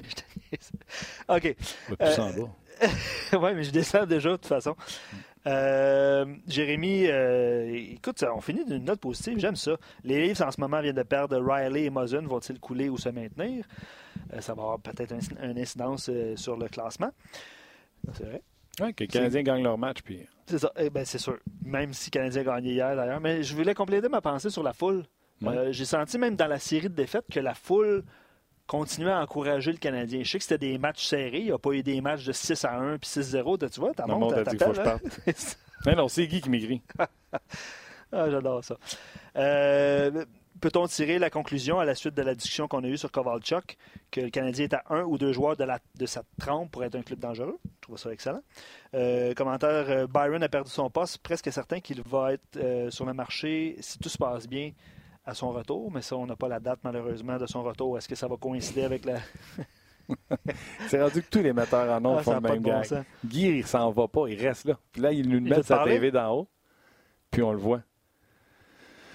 OK. 1.29 1.55
Euh, 2.01 2.47
oui, 3.33 3.53
mais 3.55 3.63
je 3.63 3.71
descends 3.71 4.05
déjà 4.05 4.31
de 4.31 4.35
toute 4.35 4.45
façon. 4.45 4.75
Euh, 5.47 6.25
Jérémy, 6.47 7.07
euh, 7.07 7.93
écoute, 7.93 8.23
on 8.23 8.41
finit 8.41 8.65
d'une 8.65 8.83
note 8.83 8.99
positive, 8.99 9.39
j'aime 9.39 9.55
ça. 9.55 9.77
Les 10.03 10.27
Leafs 10.27 10.41
en 10.41 10.51
ce 10.51 10.59
moment 10.59 10.81
viennent 10.81 10.95
de 10.95 11.03
perdre 11.03 11.39
Riley 11.39 11.85
et 11.85 11.89
Mosen. 11.89 12.27
Vont-ils 12.27 12.59
couler 12.59 12.89
ou 12.89 12.97
se 12.97 13.09
maintenir? 13.09 13.65
ça 14.39 14.53
va 14.53 14.63
avoir 14.63 14.79
peut-être 14.79 15.13
une 15.41 15.57
incidence 15.57 16.09
sur 16.35 16.57
le 16.57 16.67
classement. 16.67 17.11
C'est 18.13 18.25
vrai. 18.25 18.41
Oui, 18.81 18.93
que 18.93 19.03
les 19.03 19.07
Canadiens 19.07 19.43
gagnent 19.43 19.63
leur 19.63 19.77
match. 19.77 20.01
Puis... 20.01 20.27
C'est 20.45 20.59
ça, 20.59 20.71
eh 20.77 20.89
ben, 20.89 21.05
c'est 21.05 21.17
sûr. 21.17 21.37
Même 21.63 21.93
si 21.93 22.07
les 22.07 22.11
Canadiens 22.11 22.43
gagné 22.43 22.73
hier 22.73 22.95
d'ailleurs. 22.95 23.19
Mais 23.19 23.43
je 23.43 23.55
voulais 23.55 23.73
compléter 23.73 24.09
ma 24.09 24.21
pensée 24.21 24.49
sur 24.49 24.63
la 24.63 24.73
foule. 24.73 25.03
Euh, 25.43 25.71
j'ai 25.71 25.85
senti 25.85 26.17
même 26.17 26.35
dans 26.35 26.47
la 26.47 26.59
série 26.59 26.89
de 26.89 26.95
défaites 26.95 27.25
que 27.31 27.39
la 27.39 27.53
foule 27.53 28.03
continuait 28.67 29.11
à 29.11 29.21
encourager 29.21 29.71
le 29.71 29.77
Canadien. 29.77 30.21
Je 30.23 30.29
sais 30.29 30.37
que 30.37 30.43
c'était 30.43 30.57
des 30.57 30.77
matchs 30.77 31.05
serrés. 31.05 31.39
Il 31.39 31.45
n'y 31.45 31.51
a 31.51 31.57
pas 31.57 31.71
eu 31.71 31.81
des 31.81 32.01
matchs 32.01 32.25
de 32.25 32.33
6 32.33 32.65
à 32.65 32.75
1 32.75 32.97
puis 32.97 33.09
6-0. 33.09 33.69
Tu 33.71 33.79
vois, 33.79 33.93
ta 33.93 34.05
montre, 34.05 34.37
à 34.37 34.43
dit 34.43 34.57
faut 34.57 34.71
que 34.71 34.75
je 34.75 34.81
parte. 34.81 35.03
non, 35.85 35.95
non, 35.95 36.07
c'est 36.07 36.27
Guy 36.27 36.41
qui 36.41 36.49
m'écrit. 36.49 36.81
ah, 38.11 38.29
j'adore 38.29 38.63
ça. 38.63 38.77
Euh, 39.37 40.25
peut-on 40.59 40.85
tirer 40.87 41.17
la 41.17 41.29
conclusion 41.29 41.79
à 41.79 41.85
la 41.85 41.95
suite 41.95 42.13
de 42.13 42.21
la 42.21 42.35
discussion 42.35 42.67
qu'on 42.67 42.83
a 42.83 42.87
eue 42.87 42.97
sur 42.97 43.11
Kovalchuk 43.11 43.77
que 44.11 44.21
le 44.21 44.29
Canadien 44.29 44.65
est 44.65 44.73
à 44.73 44.83
un 44.89 45.03
ou 45.03 45.17
deux 45.17 45.31
joueurs 45.31 45.55
de, 45.55 45.63
la, 45.63 45.79
de 45.95 46.05
sa 46.05 46.23
trempe 46.37 46.71
pour 46.71 46.83
être 46.83 46.95
un 46.95 47.03
club 47.03 47.19
dangereux? 47.19 47.57
Je 47.63 47.81
trouve 47.81 47.97
ça 47.97 48.11
excellent. 48.11 48.41
Euh, 48.93 49.33
commentaire, 49.33 50.07
Byron 50.09 50.43
a 50.43 50.49
perdu 50.49 50.69
son 50.69 50.89
poste, 50.89 51.19
presque 51.19 51.51
certain 51.53 51.79
qu'il 51.79 52.01
va 52.01 52.33
être 52.33 52.89
sur 52.89 53.05
le 53.05 53.13
marché 53.13 53.77
si 53.79 53.97
tout 53.97 54.09
se 54.09 54.17
passe 54.17 54.47
bien 54.47 54.73
à 55.27 55.33
son 55.33 55.51
retour, 55.51 55.91
mais 55.91 56.01
ça, 56.01 56.15
on 56.15 56.25
n'a 56.25 56.37
pas 56.37 56.47
la 56.47 56.59
date 56.59 56.79
malheureusement 56.83 57.37
de 57.37 57.45
son 57.45 57.61
retour. 57.61 57.97
Est-ce 57.97 58.07
que 58.07 58.15
ça 58.15 58.27
va 58.29 58.37
coïncider 58.37 58.83
avec 58.83 59.03
la. 59.03 59.19
c'est 60.87 61.01
rendu 61.01 61.21
que 61.21 61.29
tous 61.29 61.41
les 61.41 61.51
metteurs 61.51 61.93
en 61.93 61.99
nom 61.99 62.17
ah, 62.17 62.23
font 62.23 62.35
le 62.35 62.39
même 62.39 62.61
gars. 62.61 62.81
Guy, 63.25 63.57
il 63.57 63.67
s'en 63.67 63.91
va 63.91 64.07
pas, 64.07 64.27
il 64.29 64.41
reste 64.41 64.65
là. 64.65 64.79
Puis 64.93 65.01
là, 65.01 65.11
il 65.11 65.27
nous 65.27 65.41
met 65.41 65.61
sa 65.63 65.83
TV 65.83 66.11
d'en 66.11 66.33
haut, 66.33 66.47
puis 67.29 67.43
on 67.43 67.51
le 67.51 67.57
voit. 67.57 67.81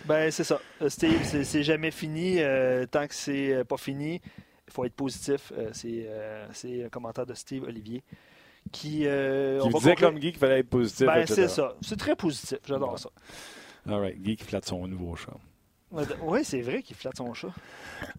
Ben, 0.04 0.30
c'est 0.30 0.44
ça. 0.44 0.60
Euh, 0.82 0.90
Steve, 0.90 1.22
c'est 1.24 1.62
jamais 1.62 1.90
fini. 1.90 2.40
Euh, 2.40 2.84
tant 2.86 3.06
que 3.06 3.14
c'est 3.14 3.54
euh, 3.54 3.64
pas 3.64 3.78
fini, 3.78 4.20
il 4.66 4.72
faut 4.72 4.84
être 4.84 4.94
positif. 4.94 5.50
c'est 5.72 6.84
un 6.84 6.88
commentaire 6.90 7.24
de 7.24 7.34
Steve 7.34 7.62
Olivier. 7.62 8.04
Qui, 8.70 9.06
on 9.08 9.68
disait 9.78 9.96
comme 9.96 10.18
Guy 10.18 10.30
qu'il 10.30 10.38
fallait 10.38 10.58
être 10.58 10.68
positif. 10.68 11.06
Ben, 11.06 11.26
c'est 11.26 11.48
ça. 11.48 11.74
C'est 11.80 11.98
très 11.98 12.16
positif. 12.16 12.58
J'adore 12.66 12.98
ça. 12.98 13.08
All 13.88 13.98
right. 13.98 14.20
Guy 14.20 14.36
qui 14.36 14.44
flatte 14.44 14.66
son 14.66 14.86
nouveau 14.86 15.16
chat. 15.16 15.32
Oui, 16.22 16.44
c'est 16.44 16.62
vrai 16.62 16.82
qu'il 16.82 16.96
flatte 16.96 17.18
son 17.18 17.34
chat. 17.34 17.52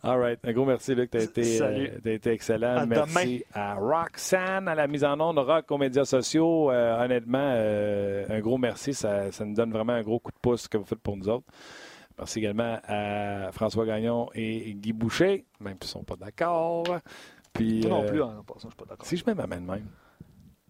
All 0.03 0.19
right. 0.19 0.39
Un 0.43 0.53
gros 0.53 0.65
merci, 0.65 0.93
Luc. 0.93 1.09
Tu 1.09 1.17
as, 1.17 1.63
euh, 1.63 1.88
été 2.05 2.32
excellent. 2.32 2.78
À 2.78 2.86
merci 2.86 3.43
à 3.53 3.76
Roxanne, 3.76 4.67
à 4.67 4.76
la 4.76 4.88
mise 4.88 5.03
en 5.03 5.19
onde, 5.19 5.39
Rock 5.39 5.71
aux 5.71 5.78
médias 5.78 6.05
sociaux. 6.05 6.71
Euh, 6.71 7.03
honnêtement, 7.03 7.53
euh, 7.55 8.26
un 8.30 8.39
gros 8.41 8.57
merci. 8.57 8.93
Ça, 8.93 9.32
ça, 9.32 9.43
nous 9.43 9.55
donne 9.55 9.71
vraiment 9.71 9.93
un 9.93 10.03
gros 10.03 10.19
coup 10.19 10.32
de 10.32 10.38
pouce 10.39 10.67
que 10.67 10.78
vous 10.78 10.86
faites 10.86 10.99
pour 10.99 11.17
nous 11.17 11.28
autres. 11.30 11.47
Merci 12.17 12.39
également 12.39 12.80
à 12.84 13.51
François 13.51 13.88
Gagnon 13.88 14.30
et 14.36 14.76
Guy 14.76 14.93
Boucher, 14.93 15.45
même 15.59 15.78
s'ils 15.82 15.88
ne 15.88 15.91
sont 16.01 16.03
pas 16.03 16.15
d'accord. 16.15 16.84
Puis, 17.53 17.82
non 17.88 18.05
plus, 18.05 18.21
en 18.21 18.43
passant, 18.43 18.67
je 18.69 18.76
suis 18.76 18.76
pas 18.78 18.86
d'accord. 18.86 19.07
Si 19.07 19.17
je 19.17 19.24
mets 19.26 19.34
ma 19.34 19.47
main 19.47 19.61
de 19.61 19.65
même. 19.65 19.88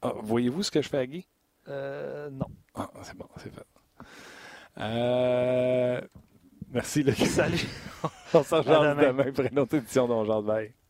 Ah, 0.01 0.13
voyez-vous 0.21 0.63
ce 0.63 0.71
que 0.71 0.81
je 0.81 0.87
fais 0.87 0.99
à 0.99 1.05
Guy? 1.05 1.27
Non. 1.67 2.47
Ah, 2.75 2.89
c'est 3.01 3.17
bon, 3.17 3.27
c'est 3.37 3.53
fait. 3.53 3.65
Euh... 4.79 6.01
Merci, 6.73 7.03
Luc. 7.03 7.15
Salut. 7.17 7.67
On 8.33 8.43
se 8.43 8.55
rejoint 8.55 8.95
demain 8.95 9.31
pour 9.31 9.45
une 9.45 9.59
autre 9.59 9.75
édition 9.75 10.07
de 10.07 10.25
Jean 10.25 10.41
de 10.41 10.82